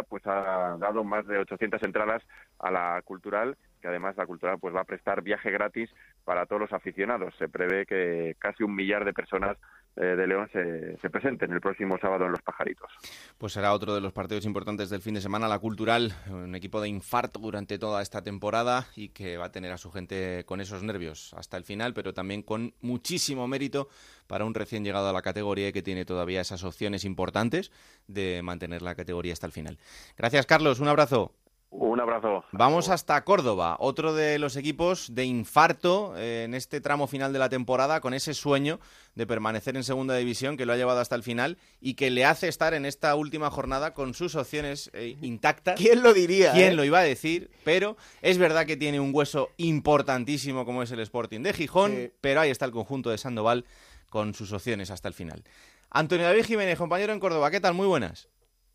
pues 0.09 0.27
ha 0.27 0.77
dado 0.79 1.05
más 1.05 1.27
de 1.27 1.39
800 1.39 1.83
entradas 1.83 2.23
a 2.59 2.71
la 2.71 3.01
cultural 3.05 3.57
que 3.83 3.89
además 3.89 4.17
la 4.17 4.27
cultural 4.27 4.59
pues 4.59 4.75
va 4.75 4.83
a 4.83 4.85
prestar 4.85 5.23
viaje 5.23 5.51
gratis 5.51 5.91
para 6.25 6.47
todos 6.47 6.63
los 6.63 6.73
aficionados. 6.73 7.35
Se 7.37 7.49
prevé 7.49 7.85
que 7.85 8.37
casi 8.39 8.63
un 8.63 8.75
millar 8.75 9.05
de 9.05 9.13
personas 9.13 9.59
de 9.97 10.27
León 10.27 10.49
se, 10.53 10.97
se 10.99 11.11
presenten 11.11 11.53
el 11.53 11.61
próximo 11.61 11.99
sábado 12.01 12.25
en 12.25 12.33
Los 12.33 12.43
Pajaritos. 12.43 12.91
Pues 13.39 13.53
será 13.53 13.73
otro 13.73 13.95
de 13.95 14.01
los 14.01 14.13
partidos 14.13 14.47
importantes 14.47 14.89
del 14.91 15.03
fin 15.03 15.15
de 15.15 15.21
semana. 15.21 15.49
La 15.49 15.59
Cultural, 15.59 16.13
un 16.31 16.55
equipo 16.55 16.81
de 16.81 16.89
infarto 16.89 17.41
durante 17.41 17.79
toda 17.79 18.03
esta 18.03 18.23
temporada 18.23 18.87
y 18.97 19.11
que 19.11 19.37
va 19.37 19.47
a 19.47 19.53
tener 19.53 19.73
a 19.73 19.79
su 19.79 19.91
gente 19.91 20.45
con 20.47 20.61
esos 20.61 20.83
nervios 20.83 21.35
hasta 21.35 21.57
el 21.57 21.65
final, 21.65 21.93
pero 21.95 22.15
también 22.15 22.43
con 22.43 22.75
muchísimo 22.81 23.47
mérito 23.49 23.89
para 24.27 24.45
un 24.45 24.55
recién 24.55 24.85
llegado 24.85 25.09
a 25.09 25.13
la 25.13 25.23
categoría 25.23 25.69
y 25.69 25.73
que 25.73 25.83
tiene 25.83 26.05
todavía 26.05 26.41
esas 26.41 26.65
opciones 26.65 27.05
importantes 27.05 27.71
de 28.07 28.41
mantener 28.43 28.83
la 28.83 28.95
categoría 28.95 29.33
hasta 29.33 29.47
el 29.47 29.53
final. 29.53 29.79
Gracias, 30.17 30.47
Carlos. 30.47 30.81
Un 30.81 30.89
abrazo. 30.89 31.33
Un 31.75 31.99
abrazo. 32.01 32.45
Vamos 32.53 32.91
hasta 32.91 33.25
Córdoba, 33.25 33.77
otro 33.81 34.13
de 34.13 34.39
los 34.39 34.57
equipos 34.57 35.15
de 35.15 35.25
infarto 35.25 36.13
eh, 36.19 36.45
en 36.45 36.53
este 36.53 36.83
tramo 36.83 37.07
final 37.07 37.33
de 37.33 37.39
la 37.39 37.49
temporada, 37.49 38.03
con 38.03 38.13
ese 38.13 38.35
sueño 38.35 38.79
de 39.15 39.27
permanecer 39.27 39.75
en 39.77 39.83
segunda 39.83 40.15
división 40.17 40.59
que 40.59 40.67
lo 40.67 40.75
ha 40.75 40.77
llevado 40.77 41.01
hasta 41.01 41.15
el 41.15 41.23
final 41.23 41.57
y 41.81 41.95
que 41.95 42.11
le 42.11 42.27
hace 42.27 42.49
estar 42.49 42.75
en 42.75 42.85
esta 42.85 43.15
última 43.15 43.51
jornada 43.51 43.95
con 43.95 44.13
sus 44.13 44.35
opciones 44.35 44.91
eh, 44.93 45.17
intactas. 45.23 45.81
¿Quién 45.81 46.03
lo 46.03 46.13
diría? 46.13 46.53
¿Quién 46.53 46.73
eh? 46.73 46.77
lo 46.77 46.85
iba 46.85 46.99
a 46.99 47.05
decir? 47.05 47.51
Pero 47.65 47.97
es 48.21 48.37
verdad 48.37 48.67
que 48.67 48.77
tiene 48.77 49.01
un 49.01 49.11
hueso 49.15 49.49
importantísimo 49.57 50.67
como 50.67 50.83
es 50.83 50.91
el 50.91 51.01
Sporting 51.01 51.41
de 51.41 51.55
Gijón, 51.55 52.13
pero 52.21 52.43
ahí 52.43 52.51
está 52.51 52.67
el 52.67 52.73
conjunto 52.73 53.09
de 53.09 53.17
Sandoval 53.17 53.65
con 54.11 54.35
sus 54.35 54.53
opciones 54.53 54.91
hasta 54.91 55.09
el 55.09 55.15
final. 55.15 55.43
Antonio 55.89 56.27
David 56.27 56.45
Jiménez, 56.45 56.77
compañero 56.77 57.15
en 57.15 57.21
Córdoba, 57.21 57.51
¿qué 57.51 57.61
tal? 57.61 57.73
Muy 57.73 57.87
buenas. 57.87 58.29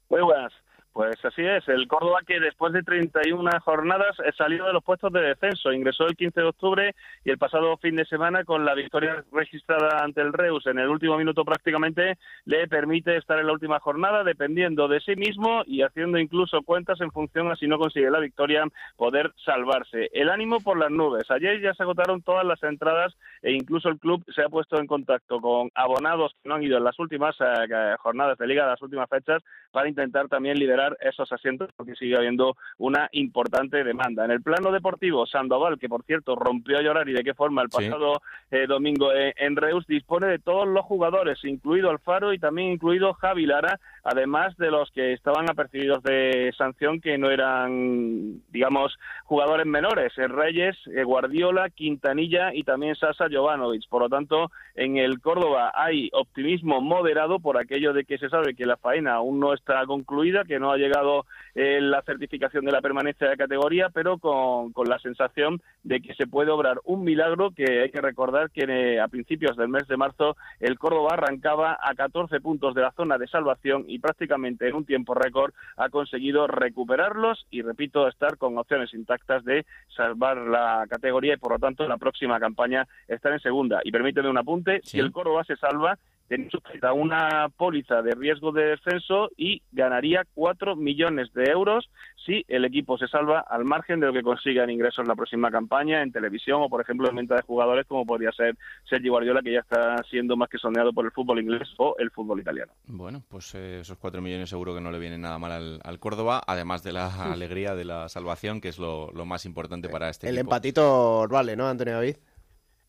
Muy 0.09 0.21
buenas. 0.21 0.51
Pues 0.97 1.23
así 1.23 1.43
es, 1.43 1.67
el 1.67 1.87
Córdoba 1.87 2.21
que 2.25 2.39
después 2.39 2.73
de 2.73 2.81
31 2.81 3.51
jornadas 3.59 4.17
salió 4.35 4.65
de 4.65 4.73
los 4.73 4.83
puestos 4.83 5.13
de 5.13 5.21
descenso, 5.21 5.71
ingresó 5.71 6.07
el 6.07 6.15
15 6.15 6.41
de 6.41 6.47
octubre 6.47 6.95
y 7.23 7.29
el 7.29 7.37
pasado 7.37 7.77
fin 7.77 7.95
de 7.95 8.05
semana 8.05 8.43
con 8.43 8.65
la 8.65 8.73
victoria 8.73 9.23
registrada 9.31 10.03
ante 10.03 10.21
el 10.21 10.33
Reus 10.33 10.65
en 10.65 10.79
el 10.79 10.89
último 10.89 11.15
minuto 11.15 11.45
prácticamente 11.45 12.17
le 12.45 12.67
permite 12.67 13.15
estar 13.15 13.37
en 13.37 13.45
la 13.45 13.53
última 13.53 13.79
jornada 13.79 14.23
dependiendo 14.23 14.87
de 14.87 14.99
sí 14.99 15.15
mismo 15.15 15.61
y 15.67 15.83
haciendo 15.83 16.17
incluso 16.17 16.63
cuentas 16.63 16.99
en 16.99 17.11
función 17.11 17.51
a 17.51 17.55
si 17.55 17.67
no 17.67 17.77
consigue 17.77 18.09
la 18.09 18.19
victoria 18.19 18.63
poder 18.95 19.33
salvarse. 19.45 20.09
El 20.13 20.31
ánimo 20.31 20.61
por 20.61 20.79
las 20.79 20.89
nubes. 20.89 21.29
Ayer 21.29 21.61
ya 21.61 21.75
se 21.75 21.83
agotaron 21.83 22.23
todas 22.23 22.43
las 22.43 22.63
entradas 22.63 23.15
e 23.43 23.51
incluso 23.51 23.89
el 23.89 23.99
club 23.99 24.25
se 24.33 24.41
ha 24.41 24.49
puesto 24.49 24.79
en 24.79 24.87
contacto 24.87 25.39
con 25.41 25.69
abonados 25.75 26.33
que 26.41 26.49
no 26.49 26.55
han 26.55 26.63
ido 26.63 26.79
en 26.79 26.85
las 26.85 26.97
últimas 26.97 27.35
eh, 27.39 27.95
jornadas 27.99 28.39
de 28.39 28.47
liga, 28.47 28.65
las 28.65 28.81
últimas 28.81 29.07
fechas, 29.07 29.43
para 29.71 29.87
intentar 29.87 30.27
también 30.27 30.57
esos 30.99 31.31
asientos 31.31 31.69
porque 31.75 31.95
sigue 31.95 32.15
habiendo 32.15 32.55
una 32.77 33.09
importante 33.11 33.83
demanda. 33.83 34.25
En 34.25 34.31
el 34.31 34.41
plano 34.41 34.71
deportivo, 34.71 35.25
Sandoval, 35.25 35.79
que 35.79 35.89
por 35.89 36.03
cierto 36.03 36.35
rompió 36.35 36.77
a 36.77 36.81
llorar 36.81 37.09
y 37.09 37.13
de 37.13 37.23
qué 37.23 37.33
forma 37.33 37.61
el 37.61 37.69
pasado 37.69 38.21
eh, 38.51 38.67
domingo 38.67 39.11
en, 39.13 39.55
Reus, 39.55 39.85
dispone 39.87 40.27
de 40.27 40.39
todos 40.39 40.67
los 40.67 40.85
jugadores, 40.85 41.43
incluido 41.43 41.89
Alfaro 41.89 42.33
y 42.33 42.39
también 42.39 42.71
incluido 42.71 43.13
Javi 43.13 43.45
Lara, 43.45 43.79
además 44.03 44.55
de 44.57 44.71
los 44.71 44.91
que 44.91 45.13
estaban 45.13 45.49
apercibidos 45.49 46.03
de 46.03 46.53
sanción 46.57 47.01
que 47.01 47.17
no 47.17 47.29
eran, 47.29 48.41
digamos, 48.51 48.97
jugadores 49.25 49.65
menores, 49.65 50.17
eh, 50.17 50.27
Reyes, 50.27 50.77
eh, 50.95 51.03
Guardiola, 51.03 51.69
Quintanilla 51.69 52.53
y 52.53 52.63
también 52.63 52.95
Sasa 52.95 53.27
Jovanovic. 53.31 53.87
Por 53.89 54.03
lo 54.03 54.09
tanto, 54.09 54.51
en 54.75 54.97
el 54.97 55.19
Córdoba 55.19 55.71
hay 55.73 56.09
optimismo 56.13 56.81
moderado 56.81 57.39
por 57.39 57.57
aquello 57.57 57.93
de 57.93 58.05
que 58.05 58.17
se 58.17 58.29
sabe 58.29 58.55
que 58.55 58.65
la 58.65 58.77
faena 58.77 59.15
aún 59.15 59.39
no 59.39 59.53
está 59.53 59.85
concluida, 59.85 60.43
que 60.45 60.59
no 60.59 60.71
ha 60.77 60.87
llegado 60.87 61.25
eh, 61.55 61.79
la 61.81 62.01
certificación 62.03 62.65
de 62.65 62.71
la 62.71 62.81
permanencia 62.81 63.27
de 63.27 63.35
categoría, 63.35 63.89
pero 63.89 64.17
con, 64.17 64.71
la 64.87 64.99
sensación 64.99 65.61
de 65.83 66.01
que 66.01 66.13
se 66.13 66.27
puede 66.27 66.51
obrar 66.51 66.79
un 66.85 67.03
milagro 67.03 67.51
que 67.51 67.81
hay 67.81 67.89
que 67.89 67.99
recordar 67.99 68.51
que 68.51 68.63
eh, 68.67 69.01
a 69.01 69.07
principios 69.07 69.57
del 69.57 69.67
mes 69.67 69.87
de 69.87 69.97
marzo 69.97 70.37
el 70.59 70.77
Córdoba 70.77 71.13
arrancaba 71.13 71.77
a 71.81 71.95
14 71.95 72.39
puntos 72.41 72.75
de 72.75 72.81
la 72.81 72.91
zona 72.91 73.17
de 73.17 73.27
salvación 73.27 73.85
y 73.87 73.99
prácticamente 73.99 74.67
en 74.67 74.75
un 74.75 74.85
tiempo 74.85 75.13
récord 75.13 75.53
ha 75.77 75.89
conseguido 75.89 76.47
recuperarlos 76.47 77.45
y, 77.49 77.61
repito, 77.61 78.07
estar 78.07 78.37
con 78.37 78.57
opciones 78.57 78.93
intactas 78.93 79.43
de 79.43 79.65
salvar 79.95 80.37
la 80.37 80.85
categoría 80.89 81.33
y, 81.33 81.37
por 81.37 81.53
lo 81.53 81.59
tanto, 81.59 81.87
la 81.87 81.97
próxima 81.97 82.39
campaña 82.39 82.87
estar 83.07 83.33
en 83.33 83.39
segunda. 83.39 83.81
Y 83.83 83.91
permíteme 83.91 84.29
un 84.29 84.37
apunte, 84.37 84.81
si 84.83 84.99
el 84.99 85.11
Córdoba 85.11 85.43
se 85.43 85.55
salva, 85.55 85.97
tiene 86.27 86.49
sujeta 86.49 86.93
una 86.93 87.49
póliza 87.55 88.01
de 88.01 88.15
riesgo 88.15 88.51
de 88.51 88.65
descenso 88.69 89.29
y 89.37 89.61
ganaría 89.71 90.23
4 90.33 90.75
millones 90.75 91.31
de 91.33 91.51
euros 91.51 91.89
si 92.25 92.43
el 92.47 92.65
equipo 92.65 92.97
se 92.97 93.07
salva 93.07 93.39
al 93.39 93.63
margen 93.63 93.99
de 93.99 94.07
lo 94.07 94.13
que 94.13 94.21
consiga 94.21 94.63
en 94.63 94.69
ingresos 94.69 94.99
en 94.99 95.07
la 95.07 95.15
próxima 95.15 95.49
campaña 95.49 96.01
en 96.01 96.11
televisión 96.11 96.61
o, 96.61 96.69
por 96.69 96.81
ejemplo, 96.81 97.09
en 97.09 97.15
venta 97.15 97.35
de 97.35 97.41
jugadores 97.41 97.85
como 97.87 98.05
podría 98.05 98.31
ser 98.31 98.57
Sergio 98.89 99.13
Guardiola, 99.13 99.41
que 99.41 99.53
ya 99.53 99.59
está 99.59 100.03
siendo 100.09 100.35
más 100.35 100.49
que 100.49 100.57
sondeado 100.57 100.91
por 100.91 101.05
el 101.05 101.11
fútbol 101.11 101.39
inglés 101.39 101.69
o 101.77 101.95
el 101.97 102.11
fútbol 102.11 102.41
italiano. 102.41 102.73
Bueno, 102.85 103.23
pues 103.29 103.55
eh, 103.55 103.79
esos 103.81 103.97
4 103.97 104.21
millones 104.21 104.49
seguro 104.49 104.75
que 104.75 104.81
no 104.81 104.91
le 104.91 104.99
vienen 104.99 105.21
nada 105.21 105.39
mal 105.39 105.79
al, 105.81 105.99
Córdoba, 105.99 106.41
además 106.45 106.83
de 106.83 106.91
la 106.91 107.07
alegría 107.33 107.75
de 107.75 107.85
la 107.85 108.09
salvación, 108.09 108.61
que 108.61 108.69
es 108.69 108.77
lo, 108.77 109.11
más 109.25 109.45
importante 109.45 109.89
para 109.89 110.09
este 110.09 110.27
el 110.27 110.35
equipo. 110.35 110.41
El 110.41 110.45
empatito 110.47 111.27
vale, 111.29 111.55
¿no, 111.55 111.67
Antonio 111.67 111.95
David? 111.95 112.17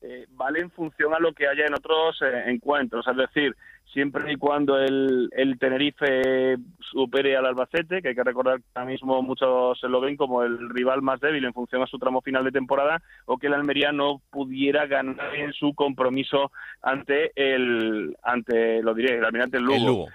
Eh, 0.00 0.26
vale 0.30 0.60
en 0.60 0.70
función 0.70 1.12
a 1.12 1.18
lo 1.18 1.32
que 1.32 1.48
haya 1.48 1.66
en 1.66 1.74
otros 1.74 2.20
eh, 2.22 2.44
encuentros. 2.46 3.06
Es 3.08 3.16
decir, 3.16 3.56
siempre 3.92 4.32
y 4.32 4.36
cuando 4.36 4.78
el, 4.78 5.28
el, 5.32 5.58
Tenerife 5.58 6.56
supere 6.78 7.36
al 7.36 7.46
Albacete, 7.46 8.00
que 8.00 8.08
hay 8.08 8.14
que 8.14 8.22
recordar 8.22 8.58
que 8.58 8.64
ahora 8.74 8.90
mismo 8.90 9.22
muchos 9.22 9.82
lo 9.82 10.00
ven 10.00 10.16
como 10.16 10.44
el 10.44 10.70
rival 10.70 11.02
más 11.02 11.20
débil 11.20 11.44
en 11.44 11.52
función 11.52 11.82
a 11.82 11.86
su 11.86 11.98
tramo 11.98 12.20
final 12.20 12.44
de 12.44 12.52
temporada, 12.52 13.02
o 13.26 13.38
que 13.38 13.48
el 13.48 13.54
Almería 13.54 13.90
no 13.90 14.22
pudiera 14.30 14.86
ganar 14.86 15.34
en 15.34 15.52
su 15.52 15.74
compromiso 15.74 16.52
ante 16.80 17.32
el, 17.34 18.16
ante 18.22 18.82
lo 18.82 18.94
diré, 18.94 19.18
el 19.18 19.24
Almirante 19.24 19.58
Lugo. 19.58 19.74
El 19.74 19.84
Lugo. 19.84 20.08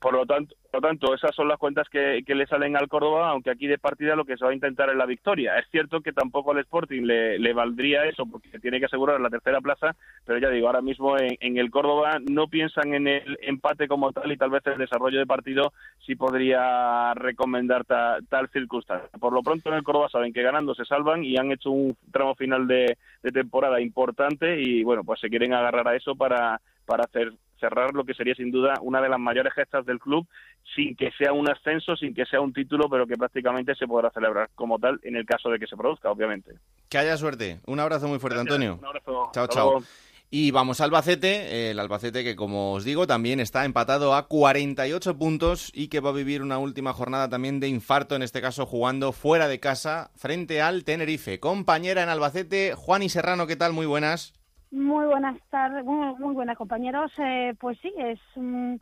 Por 0.00 0.14
lo 0.14 0.24
tanto, 0.24 0.54
por 0.70 0.82
lo 0.82 0.88
tanto 0.88 1.14
esas 1.14 1.34
son 1.34 1.48
las 1.48 1.58
cuentas 1.58 1.86
que, 1.90 2.22
que, 2.26 2.34
le 2.34 2.46
salen 2.46 2.74
al 2.74 2.88
Córdoba, 2.88 3.28
aunque 3.28 3.50
aquí 3.50 3.66
de 3.66 3.76
partida 3.76 4.16
lo 4.16 4.24
que 4.24 4.36
se 4.38 4.44
va 4.44 4.50
a 4.50 4.54
intentar 4.54 4.88
es 4.88 4.96
la 4.96 5.04
victoria. 5.04 5.58
Es 5.58 5.66
cierto 5.70 6.00
que 6.00 6.12
tampoco 6.12 6.52
al 6.52 6.58
Sporting 6.60 7.02
le, 7.02 7.38
le 7.38 7.52
valdría 7.52 8.06
eso, 8.06 8.24
porque 8.24 8.58
tiene 8.60 8.78
que 8.78 8.86
asegurar 8.86 9.20
la 9.20 9.28
tercera 9.28 9.60
plaza, 9.60 9.94
pero 10.24 10.38
ya 10.38 10.48
digo, 10.48 10.68
ahora 10.68 10.80
mismo 10.80 11.18
en, 11.18 11.36
en, 11.40 11.58
el 11.58 11.70
Córdoba 11.70 12.18
no 12.30 12.48
piensan 12.48 12.94
en 12.94 13.08
el 13.08 13.38
empate 13.42 13.88
como 13.88 14.10
tal 14.12 14.32
y 14.32 14.38
tal 14.38 14.50
vez 14.50 14.66
el 14.66 14.78
desarrollo 14.78 15.18
de 15.18 15.26
partido 15.26 15.74
sí 16.06 16.14
podría 16.14 17.12
recomendar 17.12 17.84
ta, 17.84 18.18
tal 18.30 18.48
circunstancia. 18.48 19.10
Por 19.18 19.34
lo 19.34 19.42
pronto 19.42 19.68
en 19.68 19.74
el 19.74 19.82
Córdoba 19.82 20.08
saben 20.08 20.32
que 20.32 20.42
ganando 20.42 20.74
se 20.74 20.86
salvan 20.86 21.24
y 21.24 21.36
han 21.36 21.52
hecho 21.52 21.70
un 21.70 21.94
tramo 22.10 22.34
final 22.34 22.66
de, 22.66 22.96
de 23.22 23.30
temporada 23.32 23.82
importante 23.82 24.60
y 24.62 24.82
bueno, 24.82 25.04
pues 25.04 25.20
se 25.20 25.28
quieren 25.28 25.52
agarrar 25.52 25.86
a 25.88 25.96
eso 25.96 26.14
para, 26.14 26.58
para 26.86 27.04
hacer 27.04 27.32
cerrar 27.60 27.94
lo 27.94 28.04
que 28.04 28.14
sería 28.14 28.34
sin 28.34 28.50
duda 28.50 28.74
una 28.82 29.00
de 29.00 29.08
las 29.08 29.20
mayores 29.20 29.52
gestas 29.54 29.86
del 29.86 30.00
club 30.00 30.26
sin 30.74 30.96
que 30.96 31.10
sea 31.18 31.32
un 31.32 31.48
ascenso, 31.48 31.94
sin 31.96 32.14
que 32.14 32.24
sea 32.26 32.40
un 32.40 32.52
título, 32.52 32.88
pero 32.88 33.06
que 33.06 33.16
prácticamente 33.16 33.74
se 33.74 33.86
podrá 33.86 34.10
celebrar 34.10 34.50
como 34.54 34.78
tal 34.78 34.98
en 35.02 35.16
el 35.16 35.26
caso 35.26 35.50
de 35.50 35.58
que 35.58 35.66
se 35.66 35.76
produzca, 35.76 36.10
obviamente. 36.10 36.52
Que 36.88 36.98
haya 36.98 37.16
suerte. 37.16 37.60
Un 37.66 37.80
abrazo 37.80 38.08
muy 38.08 38.18
fuerte, 38.18 38.38
Gracias. 38.38 38.54
Antonio. 38.54 38.78
Un 38.80 38.86
abrazo. 38.86 39.30
Chao, 39.32 39.44
Hasta 39.44 39.54
chao. 39.54 39.70
luego. 39.72 39.86
Y 40.32 40.52
vamos 40.52 40.80
al 40.80 40.90
Albacete, 40.90 41.72
el 41.72 41.80
Albacete 41.80 42.22
que 42.22 42.36
como 42.36 42.74
os 42.74 42.84
digo 42.84 43.08
también 43.08 43.40
está 43.40 43.64
empatado 43.64 44.14
a 44.14 44.28
48 44.28 45.18
puntos 45.18 45.72
y 45.74 45.88
que 45.88 45.98
va 45.98 46.10
a 46.10 46.12
vivir 46.12 46.40
una 46.42 46.58
última 46.58 46.92
jornada 46.92 47.28
también 47.28 47.58
de 47.58 47.66
infarto, 47.66 48.14
en 48.14 48.22
este 48.22 48.40
caso 48.40 48.64
jugando 48.64 49.10
fuera 49.10 49.48
de 49.48 49.58
casa 49.58 50.12
frente 50.14 50.62
al 50.62 50.84
Tenerife. 50.84 51.40
Compañera 51.40 52.04
en 52.04 52.10
Albacete, 52.10 52.74
Juan 52.76 53.02
y 53.02 53.08
Serrano, 53.08 53.48
¿qué 53.48 53.56
tal? 53.56 53.72
Muy 53.72 53.86
buenas. 53.86 54.39
Muy 54.70 55.06
buenas 55.06 55.36
tardes, 55.50 55.84
muy, 55.84 56.14
muy 56.16 56.34
buenas 56.34 56.56
compañeros. 56.56 57.10
Eh, 57.18 57.54
pues 57.58 57.76
sí, 57.82 57.92
es, 57.98 58.20
mm, 58.36 58.76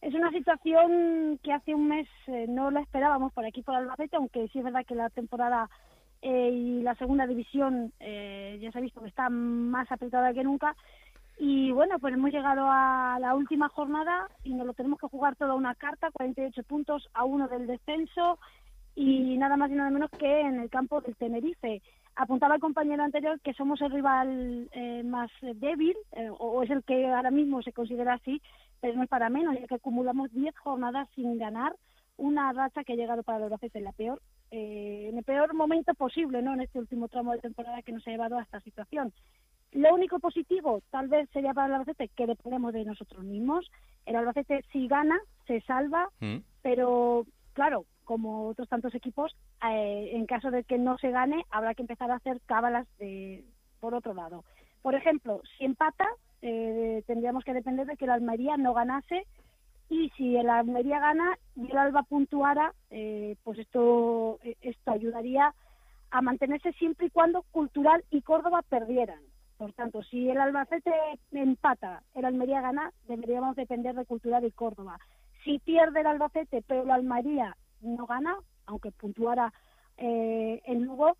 es 0.00 0.14
una 0.14 0.32
situación 0.32 1.38
que 1.44 1.52
hace 1.52 1.74
un 1.74 1.86
mes 1.86 2.08
eh, 2.26 2.46
no 2.48 2.72
la 2.72 2.80
esperábamos 2.80 3.32
por 3.32 3.44
aquí 3.44 3.62
por 3.62 3.76
Albacete, 3.76 4.16
aunque 4.16 4.48
sí 4.48 4.58
es 4.58 4.64
verdad 4.64 4.84
que 4.84 4.96
la 4.96 5.10
temporada 5.10 5.70
eh, 6.22 6.50
y 6.52 6.82
la 6.82 6.96
segunda 6.96 7.24
división 7.28 7.92
eh, 8.00 8.58
ya 8.60 8.72
se 8.72 8.78
ha 8.78 8.80
visto 8.80 9.00
que 9.00 9.08
está 9.08 9.30
más 9.30 9.90
apretada 9.92 10.34
que 10.34 10.42
nunca. 10.42 10.74
Y 11.38 11.70
bueno, 11.70 12.00
pues 12.00 12.14
hemos 12.14 12.32
llegado 12.32 12.66
a 12.68 13.18
la 13.20 13.36
última 13.36 13.68
jornada 13.68 14.28
y 14.42 14.54
nos 14.54 14.66
lo 14.66 14.74
tenemos 14.74 14.98
que 14.98 15.06
jugar 15.06 15.36
toda 15.36 15.54
una 15.54 15.76
carta, 15.76 16.10
48 16.10 16.64
puntos 16.64 17.08
a 17.14 17.24
uno 17.24 17.46
del 17.46 17.68
descenso 17.68 18.40
y 18.96 19.36
nada 19.38 19.56
más 19.56 19.70
y 19.70 19.74
nada 19.74 19.90
menos 19.90 20.10
que 20.10 20.40
en 20.40 20.60
el 20.60 20.68
campo 20.68 21.00
del 21.00 21.14
Tenerife 21.14 21.80
apuntaba 22.16 22.54
el 22.54 22.60
compañero 22.60 23.02
anterior 23.02 23.40
que 23.40 23.54
somos 23.54 23.80
el 23.80 23.90
rival 23.90 24.68
eh, 24.72 25.02
más 25.04 25.30
débil, 25.54 25.96
eh, 26.12 26.28
o 26.30 26.62
es 26.62 26.70
el 26.70 26.82
que 26.84 27.06
ahora 27.06 27.30
mismo 27.30 27.62
se 27.62 27.72
considera 27.72 28.14
así, 28.14 28.40
pero 28.80 28.94
no 28.94 29.02
es 29.04 29.08
para 29.08 29.30
menos, 29.30 29.54
ya 29.58 29.66
que 29.66 29.76
acumulamos 29.76 30.32
10 30.32 30.56
jornadas 30.58 31.08
sin 31.14 31.38
ganar, 31.38 31.74
una 32.16 32.52
racha 32.52 32.84
que 32.84 32.92
ha 32.92 32.96
llegado 32.96 33.22
para 33.22 33.38
el 33.38 33.44
Albacete 33.44 33.78
en 33.78 33.84
la 33.84 33.92
peor, 33.92 34.20
eh, 34.50 35.08
en 35.10 35.18
el 35.18 35.24
peor 35.24 35.54
momento 35.54 35.94
posible, 35.94 36.42
¿no? 36.42 36.54
En 36.54 36.60
este 36.60 36.78
último 36.78 37.08
tramo 37.08 37.32
de 37.32 37.38
temporada 37.38 37.82
que 37.82 37.92
nos 37.92 38.06
ha 38.06 38.10
llevado 38.10 38.38
a 38.38 38.42
esta 38.42 38.60
situación. 38.60 39.12
Lo 39.72 39.94
único 39.94 40.18
positivo, 40.18 40.82
tal 40.90 41.08
vez, 41.08 41.28
sería 41.32 41.54
para 41.54 41.68
el 41.68 41.72
Albacete 41.74 42.08
que 42.08 42.26
dependemos 42.26 42.74
de 42.74 42.84
nosotros 42.84 43.24
mismos. 43.24 43.70
El 44.04 44.16
Albacete, 44.16 44.62
si 44.70 44.86
gana, 44.86 45.18
se 45.46 45.62
salva, 45.62 46.10
pero 46.60 47.24
claro, 47.54 47.86
como 48.04 48.48
otros 48.48 48.68
tantos 48.68 48.94
equipos, 48.94 49.34
eh, 49.68 50.10
en 50.14 50.26
caso 50.26 50.50
de 50.50 50.64
que 50.64 50.78
no 50.78 50.98
se 50.98 51.10
gane, 51.10 51.44
habrá 51.50 51.74
que 51.74 51.82
empezar 51.82 52.10
a 52.10 52.16
hacer 52.16 52.40
cábalas 52.46 52.86
de, 52.98 53.44
por 53.80 53.94
otro 53.94 54.14
lado. 54.14 54.44
Por 54.82 54.94
ejemplo, 54.94 55.40
si 55.56 55.64
empata, 55.64 56.06
eh, 56.42 57.02
tendríamos 57.06 57.44
que 57.44 57.54
depender 57.54 57.86
de 57.86 57.96
que 57.96 58.04
el 58.04 58.10
Almería 58.10 58.56
no 58.56 58.74
ganase 58.74 59.26
y 59.88 60.10
si 60.16 60.36
el 60.36 60.50
Almería 60.50 60.98
gana 61.00 61.38
y 61.54 61.70
el 61.70 61.78
Alba 61.78 62.02
puntuara, 62.02 62.74
eh, 62.90 63.36
pues 63.44 63.58
esto, 63.58 64.38
esto 64.42 64.90
ayudaría 64.90 65.54
a 66.10 66.22
mantenerse 66.22 66.72
siempre 66.74 67.06
y 67.06 67.10
cuando 67.10 67.42
Cultural 67.50 68.04
y 68.10 68.22
Córdoba 68.22 68.62
perdieran. 68.68 69.20
Por 69.56 69.72
tanto, 69.74 70.02
si 70.02 70.28
el 70.28 70.40
Albacete 70.40 70.92
empata, 71.30 72.02
el 72.14 72.24
Almería 72.24 72.60
gana, 72.60 72.92
deberíamos 73.06 73.54
depender 73.54 73.94
de 73.94 74.04
Cultural 74.04 74.44
y 74.44 74.50
Córdoba. 74.50 74.98
Si 75.44 75.58
pierde 75.60 76.00
el 76.00 76.06
Albacete, 76.06 76.64
pero 76.66 76.82
el 76.82 76.90
Almería 76.90 77.56
no 77.82 78.06
gana, 78.06 78.36
aunque 78.66 78.90
puntuara 78.92 79.52
eh, 79.98 80.60
en 80.64 80.84
Lugo, 80.84 81.16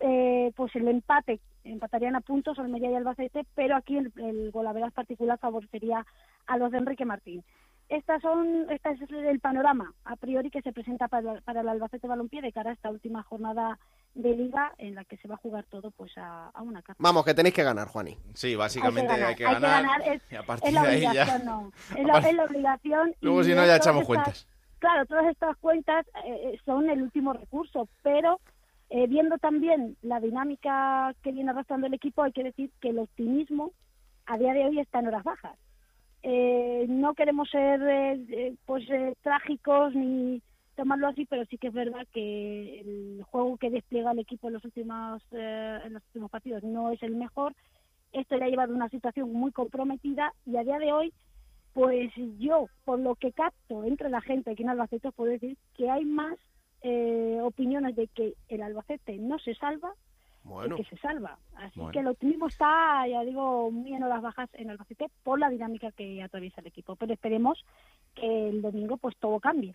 eh, 0.00 0.52
pues 0.56 0.74
el 0.76 0.88
empate, 0.88 1.40
empatarían 1.64 2.16
a 2.16 2.20
puntos 2.20 2.58
Almería 2.58 2.90
y 2.90 2.94
Albacete, 2.94 3.44
pero 3.54 3.76
aquí 3.76 3.96
el, 3.98 4.12
el 4.16 4.50
golaveras 4.50 4.92
particular 4.92 5.38
favorecería 5.38 6.06
a 6.46 6.56
los 6.58 6.72
de 6.72 6.78
Enrique 6.78 7.04
Martín. 7.04 7.44
Estas 7.90 8.22
son, 8.22 8.66
este 8.70 8.90
es 8.92 9.00
el 9.10 9.40
panorama 9.40 9.92
a 10.04 10.14
priori 10.14 10.48
que 10.48 10.62
se 10.62 10.72
presenta 10.72 11.08
para, 11.08 11.40
para 11.40 11.60
el 11.62 11.68
Albacete 11.68 12.06
Balompié 12.06 12.40
de 12.40 12.52
cara 12.52 12.70
a 12.70 12.72
esta 12.72 12.88
última 12.88 13.24
jornada 13.24 13.80
de 14.14 14.30
liga 14.36 14.72
en 14.78 14.94
la 14.94 15.04
que 15.04 15.16
se 15.16 15.26
va 15.26 15.34
a 15.34 15.38
jugar 15.38 15.64
todo 15.68 15.90
pues 15.90 16.16
a, 16.16 16.50
a 16.50 16.62
una 16.62 16.82
carta. 16.82 17.02
Vamos, 17.02 17.24
que 17.24 17.34
tenéis 17.34 17.52
que 17.54 17.64
ganar, 17.64 17.88
Juani. 17.88 18.16
Sí, 18.34 18.54
básicamente 18.54 19.12
hay 19.12 19.34
que 19.34 19.44
Hay 19.44 19.54
ganar. 19.54 19.82
que 19.82 19.88
ganar, 19.88 20.02
es, 20.08 20.22
y 20.32 20.36
a 20.36 20.42
partir 20.44 20.68
es 20.68 20.74
la 20.74 20.82
de 20.82 20.88
ahí 20.88 21.00
ya- 21.00 21.10
obligación, 21.10 21.44
no. 21.44 21.72
Es 21.96 22.06
la, 22.06 22.18
es 22.18 22.34
la 22.36 22.44
obligación. 22.44 23.14
Luego 23.22 23.40
y 23.40 23.44
si 23.44 23.54
no 23.56 23.66
ya 23.66 23.76
echamos 23.76 24.04
cuentas. 24.06 24.46
Claro, 24.80 25.04
todas 25.06 25.26
estas 25.26 25.56
cuentas 25.58 26.06
eh, 26.24 26.58
son 26.64 26.88
el 26.88 27.02
último 27.02 27.34
recurso, 27.34 27.86
pero 28.02 28.40
eh, 28.88 29.06
viendo 29.06 29.36
también 29.36 29.96
la 30.02 30.20
dinámica 30.20 31.14
que 31.22 31.32
viene 31.32 31.50
arrastrando 31.50 31.86
el 31.86 31.94
equipo, 31.94 32.22
hay 32.22 32.32
que 32.32 32.44
decir 32.44 32.70
que 32.80 32.88
el 32.88 32.98
optimismo 32.98 33.72
a 34.26 34.38
día 34.38 34.54
de 34.54 34.64
hoy 34.64 34.80
está 34.80 35.00
en 35.00 35.08
horas 35.08 35.22
bajas. 35.22 35.58
Eh, 36.22 36.86
no 36.88 37.12
queremos 37.14 37.50
ser 37.50 37.82
eh, 37.82 38.24
eh, 38.30 38.54
pues 38.64 38.88
eh, 38.90 39.14
trágicos 39.22 39.94
ni 39.94 40.42
tomarlo 40.76 41.08
así, 41.08 41.26
pero 41.26 41.44
sí 41.44 41.58
que 41.58 41.68
es 41.68 41.74
verdad 41.74 42.06
que 42.12 42.80
el 42.80 43.22
juego 43.24 43.58
que 43.58 43.68
despliega 43.70 44.12
el 44.12 44.18
equipo 44.20 44.48
en 44.48 44.54
los 44.54 44.64
últimos 44.64 45.22
eh, 45.32 45.78
en 45.84 45.92
los 45.92 46.02
últimos 46.06 46.30
partidos 46.30 46.62
no 46.62 46.90
es 46.90 47.02
el 47.02 47.16
mejor. 47.16 47.54
Esto 48.12 48.36
le 48.36 48.46
ha 48.46 48.48
llevado 48.48 48.72
a 48.72 48.76
una 48.76 48.88
situación 48.88 49.30
muy 49.32 49.52
comprometida 49.52 50.32
y 50.46 50.56
a 50.56 50.64
día 50.64 50.78
de 50.78 50.90
hoy 50.92 51.12
pues 51.72 52.10
yo, 52.38 52.66
por 52.84 52.98
lo 52.98 53.14
que 53.14 53.32
capto 53.32 53.84
entre 53.84 54.10
la 54.10 54.20
gente 54.20 54.50
aquí 54.50 54.62
en 54.62 54.70
Albacete, 54.70 55.08
os 55.08 55.14
puedo 55.14 55.30
decir 55.30 55.56
que 55.76 55.88
hay 55.90 56.04
más 56.04 56.36
eh, 56.82 57.38
opiniones 57.42 57.94
de 57.96 58.08
que 58.08 58.34
el 58.48 58.62
Albacete 58.62 59.18
no 59.18 59.38
se 59.38 59.54
salva 59.54 59.92
Bueno. 60.42 60.76
que 60.76 60.84
se 60.84 60.96
salva. 60.98 61.38
Así 61.56 61.78
Bueno. 61.78 61.92
que 61.92 61.98
el 62.00 62.06
optimismo 62.08 62.46
está, 62.48 63.06
ya 63.06 63.22
digo, 63.22 63.70
muy 63.70 63.92
en 63.94 64.02
horas 64.02 64.22
bajas 64.22 64.48
en 64.54 64.70
Albacete 64.70 65.06
por 65.22 65.38
la 65.38 65.48
dinámica 65.50 65.92
que 65.92 66.22
atraviesa 66.22 66.60
el 66.60 66.66
equipo. 66.68 66.96
Pero 66.96 67.12
esperemos 67.12 67.62
que 68.14 68.48
el 68.48 68.62
domingo 68.62 68.96
pues 68.96 69.16
todo 69.18 69.38
cambie. 69.40 69.74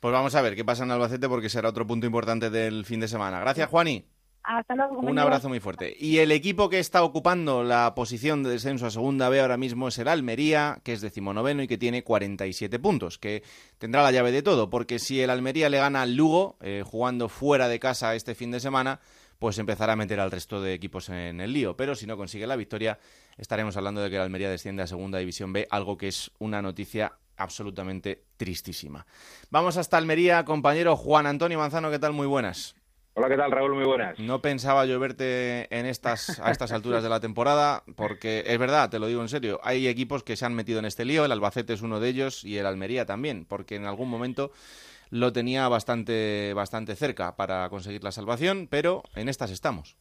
Pues 0.00 0.12
vamos 0.12 0.34
a 0.36 0.42
ver 0.42 0.54
qué 0.54 0.64
pasa 0.64 0.84
en 0.84 0.92
Albacete 0.92 1.28
porque 1.28 1.48
será 1.48 1.68
otro 1.70 1.86
punto 1.86 2.06
importante 2.06 2.50
del 2.50 2.84
fin 2.84 3.00
de 3.00 3.08
semana. 3.08 3.40
Gracias, 3.40 3.68
Juani. 3.68 4.04
Hasta 4.48 4.74
luego. 4.74 5.00
Un 5.00 5.18
abrazo 5.18 5.50
muy 5.50 5.60
fuerte. 5.60 5.94
Y 5.98 6.18
el 6.18 6.32
equipo 6.32 6.70
que 6.70 6.78
está 6.78 7.02
ocupando 7.02 7.62
la 7.62 7.94
posición 7.94 8.42
de 8.42 8.48
descenso 8.48 8.86
a 8.86 8.90
segunda 8.90 9.28
B 9.28 9.42
ahora 9.42 9.58
mismo 9.58 9.88
es 9.88 9.98
el 9.98 10.08
Almería, 10.08 10.80
que 10.84 10.94
es 10.94 11.02
decimonoveno 11.02 11.62
y 11.62 11.68
que 11.68 11.76
tiene 11.76 12.02
47 12.02 12.78
puntos, 12.78 13.18
que 13.18 13.42
tendrá 13.76 14.02
la 14.02 14.10
llave 14.10 14.32
de 14.32 14.40
todo, 14.40 14.70
porque 14.70 14.98
si 14.98 15.20
el 15.20 15.28
Almería 15.28 15.68
le 15.68 15.76
gana 15.76 16.00
al 16.00 16.14
Lugo, 16.14 16.56
eh, 16.62 16.82
jugando 16.82 17.28
fuera 17.28 17.68
de 17.68 17.78
casa 17.78 18.14
este 18.14 18.34
fin 18.34 18.50
de 18.50 18.58
semana, 18.58 19.00
pues 19.38 19.58
empezará 19.58 19.92
a 19.92 19.96
meter 19.96 20.18
al 20.18 20.30
resto 20.30 20.62
de 20.62 20.72
equipos 20.72 21.10
en 21.10 21.42
el 21.42 21.52
lío. 21.52 21.76
Pero 21.76 21.94
si 21.94 22.06
no 22.06 22.16
consigue 22.16 22.46
la 22.46 22.56
victoria, 22.56 22.98
estaremos 23.36 23.76
hablando 23.76 24.00
de 24.00 24.08
que 24.08 24.16
el 24.16 24.22
Almería 24.22 24.48
desciende 24.48 24.82
a 24.82 24.86
segunda 24.86 25.18
división 25.18 25.52
B, 25.52 25.68
algo 25.70 25.98
que 25.98 26.08
es 26.08 26.30
una 26.38 26.62
noticia 26.62 27.12
absolutamente 27.36 28.24
tristísima. 28.38 29.06
Vamos 29.50 29.76
hasta 29.76 29.98
Almería, 29.98 30.46
compañero 30.46 30.96
Juan 30.96 31.26
Antonio 31.26 31.58
Manzano, 31.58 31.90
¿qué 31.90 31.98
tal? 31.98 32.14
Muy 32.14 32.26
buenas. 32.26 32.77
Hola, 33.18 33.28
¿qué 33.30 33.36
tal, 33.36 33.50
Raúl? 33.50 33.74
Muy 33.74 33.84
buenas. 33.84 34.16
No 34.20 34.40
pensaba 34.40 34.86
yo 34.86 35.00
verte 35.00 35.66
en 35.76 35.86
estas, 35.86 36.38
a 36.38 36.52
estas 36.52 36.70
alturas 36.70 37.02
de 37.02 37.08
la 37.08 37.18
temporada, 37.18 37.82
porque 37.96 38.44
es 38.46 38.56
verdad, 38.60 38.90
te 38.90 39.00
lo 39.00 39.08
digo 39.08 39.20
en 39.22 39.28
serio, 39.28 39.58
hay 39.64 39.88
equipos 39.88 40.22
que 40.22 40.36
se 40.36 40.46
han 40.46 40.54
metido 40.54 40.78
en 40.78 40.84
este 40.84 41.04
lío, 41.04 41.24
el 41.24 41.32
Albacete 41.32 41.72
es 41.72 41.82
uno 41.82 41.98
de 41.98 42.10
ellos 42.10 42.44
y 42.44 42.58
el 42.58 42.66
Almería 42.66 43.06
también, 43.06 43.44
porque 43.44 43.74
en 43.74 43.86
algún 43.86 44.08
momento 44.08 44.52
lo 45.10 45.32
tenía 45.32 45.66
bastante, 45.66 46.52
bastante 46.54 46.94
cerca 46.94 47.34
para 47.34 47.68
conseguir 47.70 48.04
la 48.04 48.12
salvación, 48.12 48.68
pero 48.70 49.02
en 49.16 49.28
estas 49.28 49.50
estamos. 49.50 49.96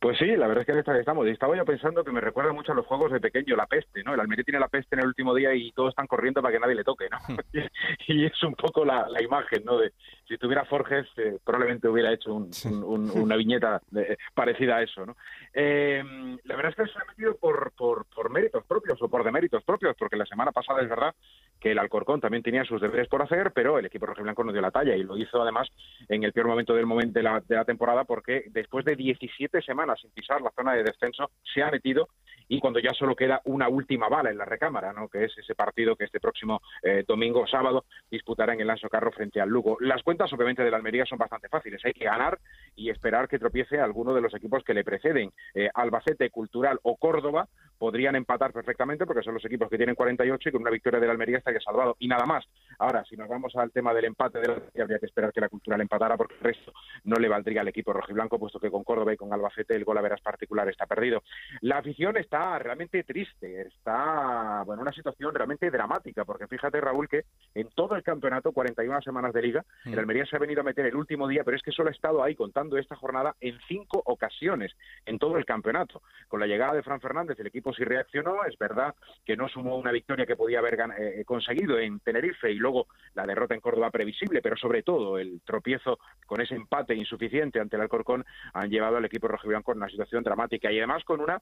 Pues 0.00 0.18
sí, 0.18 0.26
la 0.26 0.46
verdad 0.46 0.62
es 0.62 0.66
que 0.66 0.72
en 0.72 0.78
esta 0.78 0.92
que 0.92 1.00
estamos. 1.00 1.26
Y 1.26 1.30
estaba 1.30 1.56
yo 1.56 1.64
pensando 1.64 2.04
que 2.04 2.12
me 2.12 2.20
recuerda 2.20 2.52
mucho 2.52 2.72
a 2.72 2.74
los 2.74 2.86
juegos 2.86 3.12
de 3.12 3.20
pequeño, 3.20 3.56
la 3.56 3.66
peste, 3.66 4.02
¿no? 4.02 4.14
El 4.14 4.20
Almería 4.20 4.44
tiene 4.44 4.60
la 4.60 4.68
peste 4.68 4.96
en 4.96 5.00
el 5.00 5.06
último 5.06 5.34
día 5.34 5.54
y 5.54 5.72
todos 5.72 5.90
están 5.90 6.06
corriendo 6.06 6.42
para 6.42 6.52
que 6.52 6.60
nadie 6.60 6.74
le 6.74 6.84
toque, 6.84 7.06
¿no? 7.10 7.18
y 8.08 8.26
es 8.26 8.42
un 8.42 8.54
poco 8.54 8.84
la, 8.84 9.08
la 9.08 9.22
imagen, 9.22 9.64
¿no? 9.64 9.78
De, 9.78 9.92
si 10.26 10.38
tuviera 10.38 10.64
Forges, 10.64 11.06
eh, 11.16 11.38
probablemente 11.44 11.88
hubiera 11.88 12.12
hecho 12.12 12.32
un- 12.34 12.50
un- 12.66 12.84
un- 12.84 13.10
una 13.32 13.36
viñeta 13.36 13.80
de- 13.90 14.16
parecida 14.34 14.76
a 14.76 14.82
eso, 14.82 15.04
¿no? 15.06 15.16
Eh, 15.52 16.02
la 16.44 16.56
verdad 16.56 16.74
es 16.76 16.76
que 16.86 16.92
se 16.92 16.98
ha 16.98 17.04
metido 17.06 17.36
por, 17.36 17.72
por, 17.72 18.06
por 18.06 18.30
méritos 18.30 18.64
propios 18.64 19.00
o 19.02 19.08
por 19.08 19.22
deméritos 19.24 19.62
propios, 19.64 19.94
porque 19.98 20.16
la 20.16 20.26
semana 20.26 20.52
pasada 20.52 20.82
es 20.82 20.88
verdad 20.88 21.14
que 21.60 21.70
el 21.72 21.78
Alcorcón 21.78 22.20
también 22.20 22.42
tenía 22.42 22.64
sus 22.64 22.80
deberes 22.80 23.08
por 23.08 23.22
hacer, 23.22 23.52
pero 23.52 23.78
el 23.78 23.86
equipo 23.86 24.06
rojiblanco 24.06 24.44
no 24.44 24.52
dio 24.52 24.60
la 24.60 24.70
talla 24.70 24.96
y 24.96 25.02
lo 25.04 25.16
hizo 25.16 25.40
además 25.40 25.68
en 26.08 26.24
el 26.24 26.32
peor 26.32 26.48
momento 26.48 26.74
del 26.74 26.86
momento 26.86 27.18
de 27.18 27.22
la, 27.22 27.40
de 27.40 27.54
la 27.56 27.64
temporada 27.64 28.04
porque 28.04 28.44
después 28.50 28.84
de 28.84 28.96
17 28.96 29.62
semanas 29.62 30.00
sin 30.00 30.10
pisar 30.10 30.40
la 30.42 30.50
zona 30.50 30.74
de 30.74 30.82
descenso 30.82 31.30
se 31.54 31.62
ha 31.62 31.70
metido 31.70 32.08
y 32.48 32.60
cuando 32.60 32.78
ya 32.80 32.90
solo 32.92 33.14
queda 33.16 33.40
una 33.44 33.68
última 33.68 34.08
bala 34.08 34.30
en 34.30 34.36
la 34.36 34.44
recámara, 34.44 34.92
¿no? 34.92 35.08
que 35.08 35.24
es 35.24 35.38
ese 35.38 35.54
partido 35.54 35.96
que 35.96 36.04
este 36.04 36.20
próximo 36.20 36.60
eh, 36.82 37.04
domingo 37.06 37.40
o 37.42 37.46
sábado 37.46 37.84
disputará 38.10 38.52
en 38.52 38.60
el 38.60 38.66
Lanzo 38.66 38.88
Carro 38.90 39.10
frente 39.12 39.40
al 39.40 39.48
Lugo. 39.48 39.78
Las 39.80 40.02
cuentas 40.14 40.32
obviamente 40.32 40.62
de 40.62 40.70
la 40.70 40.76
Almería 40.76 41.04
son 41.04 41.18
bastante 41.18 41.48
fáciles, 41.48 41.84
hay 41.84 41.92
que 41.92 42.04
ganar 42.04 42.38
y 42.76 42.88
esperar 42.88 43.26
que 43.26 43.36
tropiece 43.36 43.80
alguno 43.80 44.14
de 44.14 44.20
los 44.20 44.32
equipos 44.32 44.62
que 44.62 44.72
le 44.72 44.84
preceden. 44.84 45.32
Eh, 45.54 45.68
Albacete, 45.74 46.30
Cultural 46.30 46.78
o 46.84 46.96
Córdoba 46.96 47.48
podrían 47.78 48.14
empatar 48.14 48.52
perfectamente 48.52 49.06
porque 49.06 49.24
son 49.24 49.34
los 49.34 49.44
equipos 49.44 49.68
que 49.68 49.76
tienen 49.76 49.96
48 49.96 50.48
y 50.48 50.52
con 50.52 50.62
una 50.62 50.70
victoria 50.70 51.00
de 51.00 51.06
la 51.06 51.12
Almería 51.12 51.38
estaría 51.38 51.60
salvado 51.60 51.96
y 51.98 52.06
nada 52.06 52.26
más. 52.26 52.44
Ahora, 52.78 53.04
si 53.04 53.16
nos 53.16 53.28
vamos 53.28 53.56
al 53.56 53.72
tema 53.72 53.92
del 53.92 54.04
empate 54.04 54.38
de 54.38 54.46
la 54.46 54.82
habría 54.82 55.00
que 55.00 55.06
esperar 55.06 55.32
que 55.32 55.40
la 55.40 55.48
Cultural 55.48 55.80
empatara 55.80 56.16
porque 56.16 56.34
el 56.34 56.40
resto 56.40 56.72
no 57.02 57.16
le 57.16 57.28
valdría 57.28 57.62
al 57.62 57.68
equipo 57.68 57.92
rojiblanco, 57.92 58.38
puesto 58.38 58.60
que 58.60 58.70
con 58.70 58.84
Córdoba 58.84 59.12
y 59.12 59.16
con 59.16 59.32
Albacete 59.32 59.74
el 59.74 59.84
gol 59.84 59.98
a 59.98 60.02
veras 60.02 60.20
particular 60.20 60.68
está 60.68 60.86
perdido. 60.86 61.24
La 61.62 61.78
afición 61.78 62.16
está 62.16 62.56
realmente 62.60 63.02
triste, 63.02 63.62
está 63.62 64.62
bueno, 64.64 64.82
una 64.82 64.92
situación 64.92 65.34
realmente 65.34 65.68
dramática, 65.72 66.24
porque 66.24 66.46
fíjate 66.46 66.80
Raúl 66.80 67.08
que 67.08 67.24
en 67.54 67.68
todo 67.74 67.96
el 67.96 68.04
campeonato, 68.04 68.52
41 68.52 69.02
semanas 69.02 69.32
de 69.32 69.42
liga, 69.42 69.64
el 69.84 70.03
Almería 70.04 70.26
se 70.26 70.36
ha 70.36 70.38
venido 70.38 70.60
a 70.60 70.64
meter 70.64 70.84
el 70.84 70.96
último 70.96 71.26
día, 71.26 71.44
pero 71.44 71.56
es 71.56 71.62
que 71.62 71.72
solo 71.72 71.88
ha 71.88 71.92
estado 71.92 72.22
ahí 72.22 72.34
contando 72.34 72.76
esta 72.76 72.94
jornada 72.94 73.34
en 73.40 73.58
cinco 73.66 74.02
ocasiones 74.04 74.76
en 75.06 75.18
todo 75.18 75.38
el 75.38 75.46
campeonato. 75.46 76.02
Con 76.28 76.40
la 76.40 76.46
llegada 76.46 76.74
de 76.74 76.82
Fran 76.82 77.00
Fernández 77.00 77.40
el 77.40 77.46
equipo 77.46 77.72
sí 77.72 77.84
reaccionó, 77.84 78.44
es 78.44 78.58
verdad 78.58 78.94
que 79.24 79.36
no 79.36 79.48
sumó 79.48 79.76
una 79.78 79.92
victoria 79.92 80.26
que 80.26 80.36
podía 80.36 80.58
haber 80.58 80.76
gan- 80.76 80.94
eh, 80.98 81.24
conseguido 81.24 81.78
en 81.78 82.00
Tenerife 82.00 82.52
y 82.52 82.56
luego 82.56 82.86
la 83.14 83.24
derrota 83.26 83.54
en 83.54 83.60
Córdoba 83.60 83.90
previsible, 83.90 84.42
pero 84.42 84.56
sobre 84.56 84.82
todo 84.82 85.18
el 85.18 85.40
tropiezo 85.42 85.98
con 86.26 86.42
ese 86.42 86.54
empate 86.54 86.94
insuficiente 86.94 87.60
ante 87.60 87.76
el 87.76 87.82
Alcorcón 87.82 88.24
han 88.52 88.68
llevado 88.68 88.98
al 88.98 89.04
equipo 89.06 89.26
rojiblanco 89.28 89.72
en 89.72 89.78
una 89.78 89.88
situación 89.88 90.22
dramática 90.22 90.70
y 90.70 90.78
además 90.78 91.02
con 91.04 91.20
una 91.20 91.40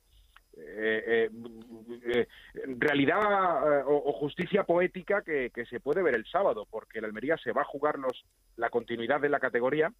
eh, 0.56 1.28
eh, 1.30 1.30
eh, 2.04 2.26
realidad 2.78 3.20
eh, 3.20 3.82
o, 3.86 4.10
o 4.10 4.12
justicia 4.12 4.64
poética 4.64 5.22
que, 5.22 5.50
que 5.50 5.66
se 5.66 5.80
puede 5.80 6.02
ver 6.02 6.14
el 6.14 6.26
sábado, 6.26 6.66
porque 6.70 6.98
el 6.98 7.06
Almería 7.06 7.36
se 7.38 7.52
va 7.52 7.62
a 7.62 7.66
jugar 7.66 7.98
los, 7.98 8.24
la 8.56 8.70
continuidad 8.70 9.20
de 9.20 9.28
la 9.28 9.40
categoría 9.40 9.92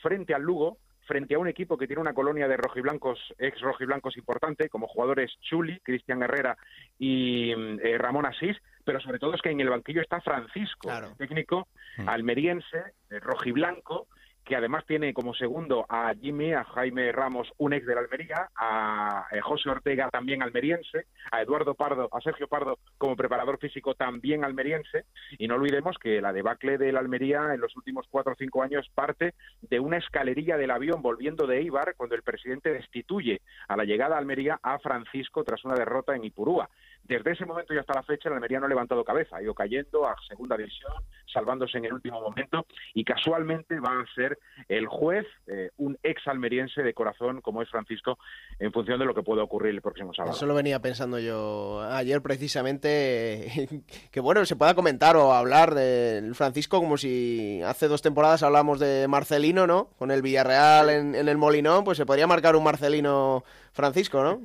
frente 0.00 0.34
al 0.34 0.42
Lugo, 0.42 0.78
frente 1.08 1.34
a 1.34 1.38
un 1.38 1.48
equipo 1.48 1.78
que 1.78 1.86
tiene 1.86 2.02
una 2.02 2.12
colonia 2.12 2.46
de 2.46 2.56
rojiblancos, 2.58 3.18
ex 3.38 3.60
rojiblancos 3.60 4.16
importante, 4.16 4.68
como 4.68 4.86
jugadores 4.86 5.32
Chuli, 5.40 5.80
Cristian 5.80 6.22
Herrera 6.22 6.56
y 6.98 7.54
mm, 7.56 7.80
eh, 7.82 7.98
Ramón 7.98 8.26
Asís, 8.26 8.56
pero 8.84 9.00
sobre 9.00 9.18
todo 9.18 9.34
es 9.34 9.42
que 9.42 9.50
en 9.50 9.60
el 9.60 9.70
banquillo 9.70 10.02
está 10.02 10.20
Francisco, 10.20 10.90
técnico 11.16 11.68
almeriense, 12.06 12.78
eh, 13.10 13.20
rojiblanco, 13.20 14.08
que 14.48 14.56
además 14.56 14.86
tiene 14.86 15.12
como 15.12 15.34
segundo 15.34 15.84
a 15.90 16.14
Jimmy, 16.18 16.54
a 16.54 16.64
Jaime 16.64 17.12
Ramos, 17.12 17.52
un 17.58 17.74
ex 17.74 17.84
de 17.86 17.94
la 17.94 18.00
Almería, 18.00 18.48
a 18.56 19.26
eh, 19.30 19.42
José 19.42 19.68
Ortega, 19.68 20.08
también 20.08 20.42
almeriense, 20.42 21.04
a 21.30 21.42
Eduardo 21.42 21.74
Pardo, 21.74 22.08
a 22.10 22.20
Sergio 22.22 22.48
Pardo 22.48 22.78
como 22.96 23.14
preparador 23.14 23.58
físico, 23.58 23.94
también 23.94 24.44
almeriense, 24.44 25.04
y 25.36 25.48
no 25.48 25.56
olvidemos 25.56 25.98
que 25.98 26.22
la 26.22 26.32
debacle 26.32 26.78
de 26.78 26.92
la 26.92 27.00
Almería 27.00 27.52
en 27.52 27.60
los 27.60 27.76
últimos 27.76 28.06
cuatro 28.08 28.32
o 28.32 28.36
cinco 28.36 28.62
años 28.62 28.88
parte 28.94 29.34
de 29.60 29.80
una 29.80 29.98
escalerilla 29.98 30.56
del 30.56 30.70
avión 30.70 31.02
volviendo 31.02 31.46
de 31.46 31.58
Eibar 31.58 31.94
cuando 31.94 32.14
el 32.14 32.22
presidente 32.22 32.72
destituye 32.72 33.42
a 33.68 33.76
la 33.76 33.84
llegada 33.84 34.14
a 34.14 34.18
Almería 34.18 34.58
a 34.62 34.78
Francisco 34.78 35.44
tras 35.44 35.62
una 35.66 35.74
derrota 35.74 36.16
en 36.16 36.24
Ipurúa. 36.24 36.70
Desde 37.08 37.32
ese 37.32 37.46
momento 37.46 37.72
y 37.72 37.78
hasta 37.78 37.94
la 37.94 38.02
fecha, 38.02 38.28
el 38.28 38.34
Almería 38.34 38.60
no 38.60 38.66
ha 38.66 38.68
levantado 38.68 39.02
cabeza, 39.02 39.36
ha 39.36 39.42
ido 39.42 39.54
cayendo 39.54 40.06
a 40.06 40.14
segunda 40.28 40.58
división, 40.58 40.92
salvándose 41.32 41.78
en 41.78 41.86
el 41.86 41.94
último 41.94 42.20
momento, 42.20 42.66
y 42.92 43.02
casualmente 43.02 43.80
va 43.80 44.00
a 44.00 44.14
ser 44.14 44.38
el 44.68 44.86
juez, 44.86 45.26
eh, 45.46 45.70
un 45.78 45.98
ex 46.02 46.26
almeriense 46.26 46.82
de 46.82 46.92
corazón 46.92 47.40
como 47.40 47.62
es 47.62 47.70
Francisco, 47.70 48.18
en 48.58 48.72
función 48.72 48.98
de 48.98 49.06
lo 49.06 49.14
que 49.14 49.22
pueda 49.22 49.42
ocurrir 49.42 49.74
el 49.74 49.80
próximo 49.80 50.12
sábado. 50.12 50.34
Eso 50.34 50.44
lo 50.44 50.54
venía 50.54 50.80
pensando 50.80 51.18
yo 51.18 51.80
ayer 51.80 52.20
precisamente, 52.20 53.82
que 54.12 54.20
bueno, 54.20 54.44
se 54.44 54.56
pueda 54.56 54.74
comentar 54.74 55.16
o 55.16 55.32
hablar 55.32 55.74
del 55.74 56.34
Francisco 56.34 56.78
como 56.78 56.98
si 56.98 57.62
hace 57.62 57.88
dos 57.88 58.02
temporadas 58.02 58.42
hablamos 58.42 58.80
de 58.80 59.08
Marcelino, 59.08 59.66
¿no? 59.66 59.88
Con 59.98 60.10
el 60.10 60.20
Villarreal 60.20 60.90
en, 60.90 61.14
en 61.14 61.26
el 61.26 61.38
Molinón, 61.38 61.84
pues 61.84 61.96
se 61.96 62.04
podría 62.04 62.26
marcar 62.26 62.54
un 62.54 62.64
Marcelino 62.64 63.44
Francisco, 63.72 64.22
¿no? 64.22 64.42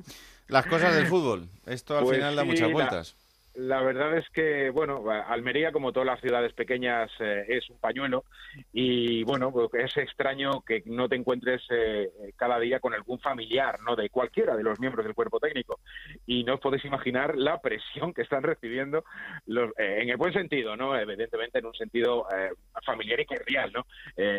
Las 0.47 0.65
cosas 0.65 0.95
del 0.95 1.07
fútbol. 1.07 1.49
Esto 1.65 1.97
al 1.97 2.03
Pues 2.03 2.17
final 2.17 2.35
da 2.35 2.43
sí, 2.43 2.47
muchas 2.49 2.71
vueltas. 2.71 3.15
La 3.55 3.81
verdad 3.83 4.17
es 4.17 4.27
que, 4.29 4.71
bueno, 4.71 5.03
Almería, 5.27 5.71
como 5.71 5.91
todas 5.93 6.07
las 6.07 6.19
ciudades 6.21 6.53
pequeñas, 6.53 7.11
eh, 7.19 7.45
es 7.49 7.69
un 7.69 7.77
pañuelo 7.77 8.25
y, 8.71 9.23
bueno, 9.25 9.51
pues 9.51 9.69
es 9.73 9.95
extraño 9.97 10.61
que 10.65 10.81
no 10.87 11.07
te 11.07 11.15
encuentres 11.17 11.61
eh, 11.69 12.09
cada 12.35 12.59
día 12.59 12.79
con 12.79 12.95
algún 12.95 13.19
familiar, 13.19 13.79
¿no?, 13.81 13.95
de 13.95 14.09
cualquiera 14.09 14.55
de 14.55 14.63
los 14.63 14.79
miembros 14.79 15.05
del 15.05 15.13
cuerpo 15.13 15.39
técnico. 15.39 15.79
Y 16.25 16.43
no 16.43 16.55
os 16.55 16.59
podéis 16.61 16.83
imaginar 16.85 17.37
la 17.37 17.61
presión 17.61 18.11
que 18.11 18.23
están 18.23 18.41
recibiendo, 18.41 19.03
los, 19.45 19.69
eh, 19.77 19.99
en 20.01 20.09
el 20.09 20.17
buen 20.17 20.33
sentido, 20.33 20.75
¿no?, 20.75 20.97
evidentemente 20.97 21.59
en 21.59 21.67
un 21.67 21.75
sentido 21.75 22.25
eh, 22.35 22.49
familiar 22.83 23.19
y 23.19 23.25
cordial, 23.25 23.71
¿no?, 23.71 23.85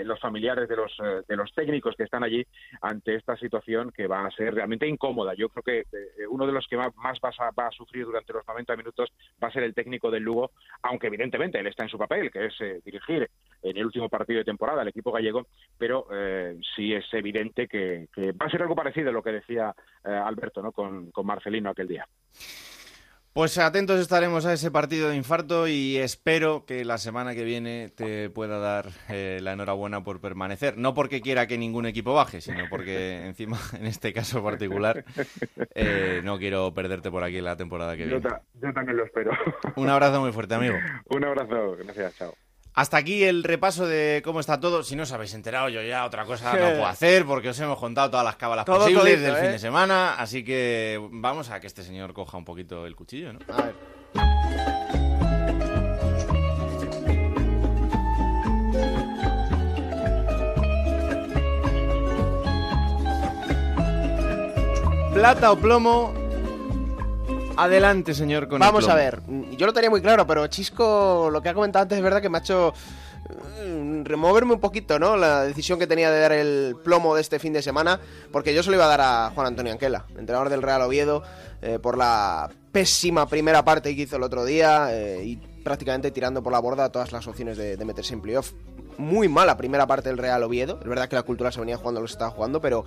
los 0.04 0.18
familiares 0.18 0.68
de 0.68 0.76
los, 0.76 0.92
de 1.28 1.36
los 1.36 1.52
técnicos 1.54 1.94
que 1.96 2.02
están 2.02 2.24
allí 2.24 2.44
ante 2.82 3.14
esta 3.14 3.36
situación 3.36 3.92
que 3.92 4.08
va 4.08 4.26
a 4.26 4.30
ser 4.32 4.54
realmente 4.54 4.88
incómoda. 4.88 5.34
Yo 5.34 5.48
creo 5.50 5.62
que 5.62 5.84
uno 6.28 6.46
de 6.46 6.52
los 6.52 6.66
que 6.66 6.76
más, 6.76 6.94
más 6.96 7.20
vas 7.20 7.38
a- 7.38 7.50
va 7.52 7.68
a 7.68 7.70
sufrir 7.70 8.04
durante 8.06 8.32
los 8.32 8.46
90 8.46 8.74
minutos 8.76 9.03
va 9.42 9.48
a 9.48 9.52
ser 9.52 9.62
el 9.62 9.74
técnico 9.74 10.10
del 10.10 10.22
Lugo, 10.22 10.52
aunque 10.82 11.08
evidentemente 11.08 11.58
él 11.58 11.66
está 11.66 11.84
en 11.84 11.88
su 11.88 11.98
papel, 11.98 12.30
que 12.30 12.46
es 12.46 12.60
eh, 12.60 12.80
dirigir 12.84 13.30
en 13.62 13.76
el 13.76 13.86
último 13.86 14.08
partido 14.08 14.38
de 14.38 14.44
temporada 14.44 14.82
al 14.82 14.88
equipo 14.88 15.12
gallego, 15.12 15.46
pero 15.78 16.06
eh, 16.12 16.56
sí 16.76 16.92
es 16.92 17.04
evidente 17.12 17.66
que, 17.66 18.08
que 18.14 18.32
va 18.32 18.46
a 18.46 18.50
ser 18.50 18.62
algo 18.62 18.74
parecido 18.74 19.10
a 19.10 19.12
lo 19.12 19.22
que 19.22 19.32
decía 19.32 19.74
eh, 20.04 20.10
Alberto 20.10 20.62
¿no? 20.62 20.72
con, 20.72 21.10
con 21.10 21.26
Marcelino 21.26 21.70
aquel 21.70 21.88
día. 21.88 22.06
Pues 23.34 23.58
atentos 23.58 23.98
estaremos 23.98 24.46
a 24.46 24.52
ese 24.52 24.70
partido 24.70 25.08
de 25.08 25.16
infarto 25.16 25.66
y 25.66 25.96
espero 25.96 26.64
que 26.66 26.84
la 26.84 26.98
semana 26.98 27.34
que 27.34 27.42
viene 27.42 27.88
te 27.92 28.30
pueda 28.30 28.58
dar 28.60 28.90
eh, 29.08 29.40
la 29.42 29.54
enhorabuena 29.54 30.04
por 30.04 30.20
permanecer. 30.20 30.78
No 30.78 30.94
porque 30.94 31.20
quiera 31.20 31.48
que 31.48 31.58
ningún 31.58 31.84
equipo 31.84 32.14
baje, 32.14 32.40
sino 32.40 32.68
porque 32.70 33.22
encima, 33.26 33.58
en 33.72 33.86
este 33.86 34.12
caso 34.12 34.40
particular, 34.40 35.04
eh, 35.74 36.20
no 36.22 36.38
quiero 36.38 36.72
perderte 36.74 37.10
por 37.10 37.24
aquí 37.24 37.40
la 37.40 37.56
temporada 37.56 37.96
que 37.96 38.04
Yo, 38.04 38.20
viene. 38.20 38.22
ta- 38.30 38.42
yo 38.62 38.72
también 38.72 38.98
lo 38.98 39.04
espero. 39.04 39.32
Un 39.74 39.88
abrazo 39.88 40.20
muy 40.20 40.30
fuerte, 40.30 40.54
amigo. 40.54 40.76
Un 41.06 41.24
abrazo, 41.24 41.76
gracias, 41.76 42.14
chao. 42.16 42.34
Hasta 42.74 42.96
aquí 42.96 43.22
el 43.22 43.44
repaso 43.44 43.86
de 43.86 44.20
cómo 44.24 44.40
está 44.40 44.58
todo. 44.58 44.82
Si 44.82 44.96
no 44.96 45.04
os 45.04 45.12
habéis 45.12 45.32
enterado, 45.34 45.68
yo 45.68 45.80
ya 45.80 46.04
otra 46.04 46.24
cosa 46.24 46.52
no 46.54 46.58
puedo 46.58 46.86
hacer 46.86 47.24
porque 47.24 47.50
os 47.50 47.60
hemos 47.60 47.78
contado 47.78 48.10
todas 48.10 48.24
las 48.24 48.34
cábalas 48.34 48.64
Todo 48.64 48.80
posibles 48.80 49.04
todito, 49.04 49.22
del 49.22 49.36
¿eh? 49.36 49.40
fin 49.40 49.50
de 49.52 49.58
semana. 49.60 50.14
Así 50.14 50.44
que 50.44 51.00
vamos 51.12 51.50
a 51.50 51.60
que 51.60 51.68
este 51.68 51.84
señor 51.84 52.12
coja 52.12 52.36
un 52.36 52.44
poquito 52.44 52.84
el 52.84 52.96
cuchillo, 52.96 53.32
¿no? 53.32 53.38
A 53.48 53.62
ver. 53.62 53.74
Plata 65.14 65.52
o 65.52 65.56
plomo. 65.56 66.23
Adelante, 67.56 68.14
señor, 68.14 68.48
con 68.48 68.60
el 68.60 68.66
Vamos 68.66 68.88
a 68.88 68.94
ver, 68.94 69.20
yo 69.56 69.66
lo 69.66 69.72
tenía 69.72 69.90
muy 69.90 70.00
claro, 70.00 70.26
pero 70.26 70.46
Chisco, 70.46 71.28
lo 71.30 71.40
que 71.42 71.48
ha 71.48 71.54
comentado 71.54 71.84
antes 71.84 71.98
es 71.98 72.04
verdad 72.04 72.20
que 72.20 72.28
me 72.28 72.38
ha 72.38 72.40
hecho 72.40 72.72
mm, 73.66 74.04
removerme 74.04 74.54
un 74.54 74.60
poquito, 74.60 74.98
¿no? 74.98 75.16
La 75.16 75.44
decisión 75.44 75.78
que 75.78 75.86
tenía 75.86 76.10
de 76.10 76.20
dar 76.20 76.32
el 76.32 76.76
plomo 76.82 77.14
de 77.14 77.20
este 77.20 77.38
fin 77.38 77.52
de 77.52 77.62
semana, 77.62 78.00
porque 78.32 78.54
yo 78.54 78.62
se 78.62 78.70
lo 78.70 78.76
iba 78.76 78.86
a 78.86 78.88
dar 78.88 79.00
a 79.00 79.30
Juan 79.34 79.46
Antonio 79.46 79.72
Anquela, 79.72 80.04
entrenador 80.18 80.48
del 80.48 80.62
Real 80.62 80.82
Oviedo, 80.82 81.22
eh, 81.62 81.78
por 81.78 81.96
la 81.96 82.50
pésima 82.72 83.28
primera 83.28 83.64
parte 83.64 83.94
que 83.94 84.02
hizo 84.02 84.16
el 84.16 84.24
otro 84.24 84.44
día 84.44 84.88
eh, 84.90 85.22
y 85.24 85.36
prácticamente 85.36 86.10
tirando 86.10 86.42
por 86.42 86.52
la 86.52 86.58
borda 86.58 86.90
todas 86.90 87.12
las 87.12 87.26
opciones 87.26 87.56
de, 87.56 87.76
de 87.76 87.84
meterse 87.84 88.14
en 88.14 88.20
playoff. 88.20 88.52
Muy 88.98 89.28
mala 89.28 89.56
primera 89.56 89.86
parte 89.86 90.08
del 90.08 90.18
Real 90.18 90.42
Oviedo, 90.42 90.78
es 90.80 90.88
verdad 90.88 91.08
que 91.08 91.16
la 91.16 91.22
cultura 91.22 91.50
se 91.50 91.60
venía 91.60 91.76
jugando 91.76 92.00
lo 92.00 92.06
que 92.06 92.12
estaba 92.12 92.30
jugando, 92.30 92.60
pero 92.60 92.84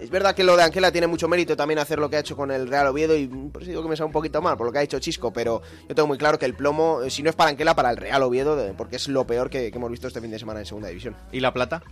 es 0.00 0.10
verdad 0.10 0.34
que 0.34 0.44
lo 0.44 0.56
de 0.56 0.62
Anquela 0.62 0.92
tiene 0.92 1.06
mucho 1.06 1.28
mérito 1.28 1.56
también 1.56 1.78
hacer 1.78 1.98
lo 1.98 2.10
que 2.10 2.16
ha 2.16 2.20
hecho 2.20 2.36
con 2.36 2.50
el 2.50 2.68
Real 2.68 2.86
Oviedo 2.88 3.16
y 3.16 3.26
por 3.26 3.62
eso 3.62 3.70
digo 3.70 3.82
que 3.82 3.88
me 3.88 3.96
sale 3.96 4.06
un 4.06 4.12
poquito 4.12 4.42
mal 4.42 4.56
por 4.56 4.66
lo 4.66 4.72
que 4.72 4.78
ha 4.78 4.82
hecho 4.82 4.98
Chisco, 4.98 5.32
pero 5.32 5.62
yo 5.88 5.94
tengo 5.94 6.06
muy 6.06 6.18
claro 6.18 6.38
que 6.38 6.46
el 6.46 6.54
plomo, 6.54 7.02
eh, 7.02 7.10
si 7.10 7.22
no 7.22 7.30
es 7.30 7.36
para 7.36 7.50
Anquela, 7.50 7.74
para 7.74 7.90
el 7.90 7.96
Real 7.96 8.22
Oviedo, 8.22 8.74
porque 8.76 8.96
es 8.96 9.08
lo 9.08 9.26
peor 9.26 9.50
que, 9.50 9.70
que 9.70 9.76
hemos 9.76 9.90
visto 9.90 10.08
este 10.08 10.20
fin 10.20 10.30
de 10.30 10.38
semana 10.38 10.60
en 10.60 10.66
Segunda 10.66 10.88
División. 10.88 11.16
¿Y 11.32 11.40
la 11.40 11.52
plata? 11.52 11.82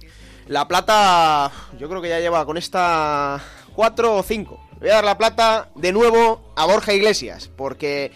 La 0.48 0.66
plata, 0.66 1.50
yo 1.78 1.88
creo 1.88 2.02
que 2.02 2.08
ya 2.08 2.20
lleva 2.20 2.44
con 2.44 2.56
esta 2.56 3.40
4 3.74 4.16
o 4.16 4.22
5. 4.22 4.60
Le 4.74 4.78
voy 4.80 4.90
a 4.90 4.94
dar 4.94 5.04
la 5.04 5.18
plata 5.18 5.70
de 5.76 5.92
nuevo 5.92 6.52
a 6.56 6.66
Borja 6.66 6.92
Iglesias, 6.92 7.50
porque 7.56 8.10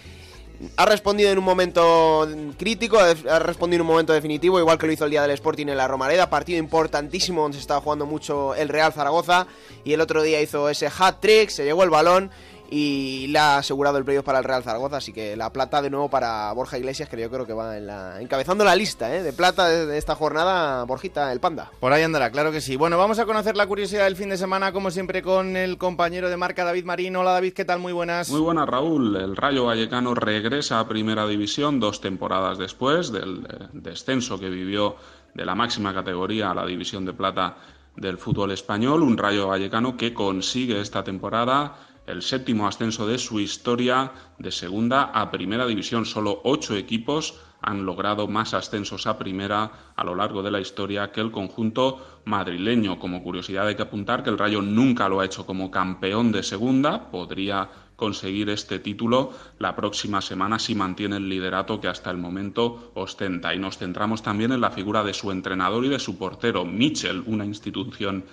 ha 0.76 0.86
respondido 0.86 1.30
en 1.30 1.38
un 1.38 1.44
momento 1.44 2.28
crítico, 2.56 2.98
ha 2.98 3.38
respondido 3.38 3.76
en 3.76 3.80
un 3.82 3.86
momento 3.88 4.12
definitivo, 4.12 4.58
igual 4.58 4.78
que 4.78 4.86
lo 4.86 4.92
hizo 4.92 5.04
el 5.04 5.10
día 5.10 5.22
del 5.22 5.32
Sporting 5.32 5.66
en 5.66 5.76
la 5.76 5.88
Romareda, 5.88 6.30
partido 6.30 6.58
importantísimo 6.58 7.42
donde 7.42 7.56
se 7.56 7.60
estaba 7.60 7.80
jugando 7.80 8.06
mucho 8.06 8.54
el 8.54 8.68
Real 8.68 8.92
Zaragoza, 8.92 9.46
y 9.84 9.92
el 9.92 10.00
otro 10.00 10.22
día 10.22 10.40
hizo 10.40 10.68
ese 10.68 10.86
hat-trick, 10.86 11.50
se 11.50 11.64
llevó 11.64 11.82
el 11.82 11.90
balón, 11.90 12.30
y 12.70 13.26
le 13.28 13.38
ha 13.38 13.58
asegurado 13.58 13.98
el 13.98 14.04
playoff 14.04 14.24
para 14.24 14.38
el 14.38 14.44
Real 14.44 14.62
Zaragoza, 14.62 14.98
así 14.98 15.12
que 15.12 15.36
la 15.36 15.52
plata 15.52 15.82
de 15.82 15.90
nuevo 15.90 16.08
para 16.08 16.52
Borja 16.52 16.78
Iglesias, 16.78 17.08
que 17.08 17.20
yo 17.20 17.30
creo 17.30 17.46
que 17.46 17.52
va 17.52 17.76
en 17.76 17.86
la, 17.86 18.20
encabezando 18.20 18.64
la 18.64 18.74
lista 18.74 19.14
¿eh? 19.14 19.22
de 19.22 19.32
plata 19.32 19.68
de, 19.68 19.98
esta 19.98 20.14
jornada, 20.14 20.84
Borjita, 20.84 21.32
el 21.32 21.40
panda. 21.40 21.70
Por 21.80 21.92
ahí 21.92 22.02
andará, 22.02 22.30
claro 22.30 22.52
que 22.52 22.60
sí. 22.60 22.76
Bueno, 22.76 22.98
vamos 22.98 23.18
a 23.18 23.26
conocer 23.26 23.56
la 23.56 23.66
curiosidad 23.66 24.04
del 24.04 24.16
fin 24.16 24.28
de 24.28 24.36
semana, 24.36 24.72
como 24.72 24.90
siempre, 24.90 25.22
con 25.22 25.56
el 25.56 25.78
compañero 25.78 26.28
de 26.28 26.36
marca 26.36 26.64
David 26.64 26.84
Marín. 26.84 27.16
Hola 27.16 27.32
David, 27.32 27.52
¿qué 27.52 27.64
tal? 27.64 27.78
Muy 27.78 27.92
buenas. 27.92 28.30
Muy 28.30 28.40
buenas, 28.40 28.68
Raúl. 28.68 29.16
El 29.16 29.36
Rayo 29.36 29.66
Vallecano 29.66 30.14
regresa 30.14 30.80
a 30.80 30.88
Primera 30.88 31.26
División 31.26 31.80
dos 31.80 32.00
temporadas 32.00 32.58
después 32.58 33.12
del 33.12 33.46
eh, 33.48 33.68
descenso 33.72 34.38
que 34.38 34.48
vivió 34.48 34.96
de 35.34 35.44
la 35.44 35.54
máxima 35.54 35.92
categoría 35.92 36.50
a 36.50 36.54
la 36.54 36.66
División 36.66 37.04
de 37.04 37.12
Plata 37.12 37.56
del 37.96 38.18
fútbol 38.18 38.52
español, 38.52 39.02
un 39.02 39.16
Rayo 39.16 39.48
Vallecano 39.48 39.96
que 39.96 40.12
consigue 40.12 40.80
esta 40.80 41.02
temporada 41.02 41.76
el 42.06 42.22
séptimo 42.22 42.66
ascenso 42.66 43.06
de 43.06 43.18
su 43.18 43.40
historia 43.40 44.12
de 44.38 44.50
segunda 44.50 45.02
a 45.02 45.30
primera 45.30 45.66
división. 45.66 46.06
Solo 46.06 46.40
ocho 46.44 46.76
equipos 46.76 47.40
han 47.60 47.84
logrado 47.84 48.28
más 48.28 48.54
ascensos 48.54 49.06
a 49.06 49.18
primera 49.18 49.92
a 49.96 50.04
lo 50.04 50.14
largo 50.14 50.42
de 50.42 50.50
la 50.50 50.60
historia 50.60 51.10
que 51.10 51.20
el 51.20 51.32
conjunto 51.32 52.20
madrileño. 52.24 52.98
Como 52.98 53.22
curiosidad 53.22 53.66
hay 53.66 53.74
que 53.74 53.82
apuntar 53.82 54.22
que 54.22 54.30
el 54.30 54.38
Rayo 54.38 54.62
nunca 54.62 55.08
lo 55.08 55.20
ha 55.20 55.24
hecho 55.24 55.46
como 55.46 55.70
campeón 55.70 56.32
de 56.32 56.42
segunda. 56.42 57.10
Podría 57.10 57.68
conseguir 57.96 58.50
este 58.50 58.78
título 58.78 59.32
la 59.58 59.74
próxima 59.74 60.20
semana 60.20 60.58
si 60.58 60.74
mantiene 60.74 61.16
el 61.16 61.28
liderato 61.28 61.80
que 61.80 61.88
hasta 61.88 62.10
el 62.10 62.18
momento 62.18 62.92
ostenta. 62.94 63.54
Y 63.54 63.58
nos 63.58 63.78
centramos 63.78 64.22
también 64.22 64.52
en 64.52 64.60
la 64.60 64.70
figura 64.70 65.02
de 65.02 65.14
su 65.14 65.32
entrenador 65.32 65.84
y 65.84 65.88
de 65.88 65.98
su 65.98 66.18
portero, 66.18 66.64
Mitchell, 66.64 67.24
una 67.26 67.44
institución 67.44 68.24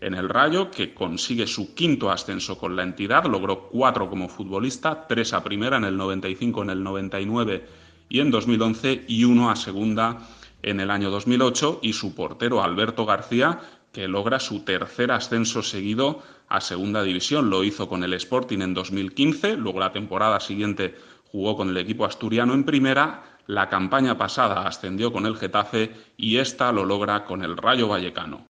en 0.00 0.14
el 0.14 0.28
Rayo, 0.28 0.70
que 0.70 0.94
consigue 0.94 1.46
su 1.46 1.74
quinto 1.74 2.10
ascenso 2.10 2.56
con 2.58 2.74
la 2.74 2.82
entidad, 2.82 3.24
logró 3.26 3.68
cuatro 3.68 4.08
como 4.08 4.28
futbolista, 4.28 5.06
tres 5.06 5.32
a 5.32 5.44
primera 5.44 5.76
en 5.76 5.84
el 5.84 5.96
95, 5.96 6.62
en 6.62 6.70
el 6.70 6.82
99 6.82 7.66
y 8.08 8.20
en 8.20 8.30
2011 8.30 9.04
y 9.08 9.24
uno 9.24 9.50
a 9.50 9.56
segunda 9.56 10.18
en 10.62 10.80
el 10.80 10.90
año 10.90 11.10
2008 11.10 11.80
y 11.82 11.92
su 11.92 12.14
portero 12.14 12.62
Alberto 12.62 13.06
García, 13.06 13.60
que 13.92 14.08
logra 14.08 14.40
su 14.40 14.60
tercer 14.60 15.10
ascenso 15.12 15.62
seguido 15.62 16.22
a 16.48 16.60
segunda 16.60 17.02
división. 17.02 17.50
Lo 17.50 17.64
hizo 17.64 17.88
con 17.88 18.04
el 18.04 18.14
Sporting 18.14 18.60
en 18.60 18.74
2015, 18.74 19.56
luego 19.56 19.80
la 19.80 19.92
temporada 19.92 20.40
siguiente 20.40 20.94
jugó 21.30 21.56
con 21.56 21.68
el 21.68 21.76
equipo 21.76 22.04
asturiano 22.04 22.54
en 22.54 22.64
primera, 22.64 23.38
la 23.46 23.68
campaña 23.68 24.16
pasada 24.16 24.66
ascendió 24.66 25.12
con 25.12 25.26
el 25.26 25.36
Getafe 25.36 25.92
y 26.16 26.36
esta 26.36 26.72
lo 26.72 26.84
logra 26.84 27.24
con 27.24 27.42
el 27.42 27.56
Rayo 27.56 27.88
Vallecano. 27.88 28.49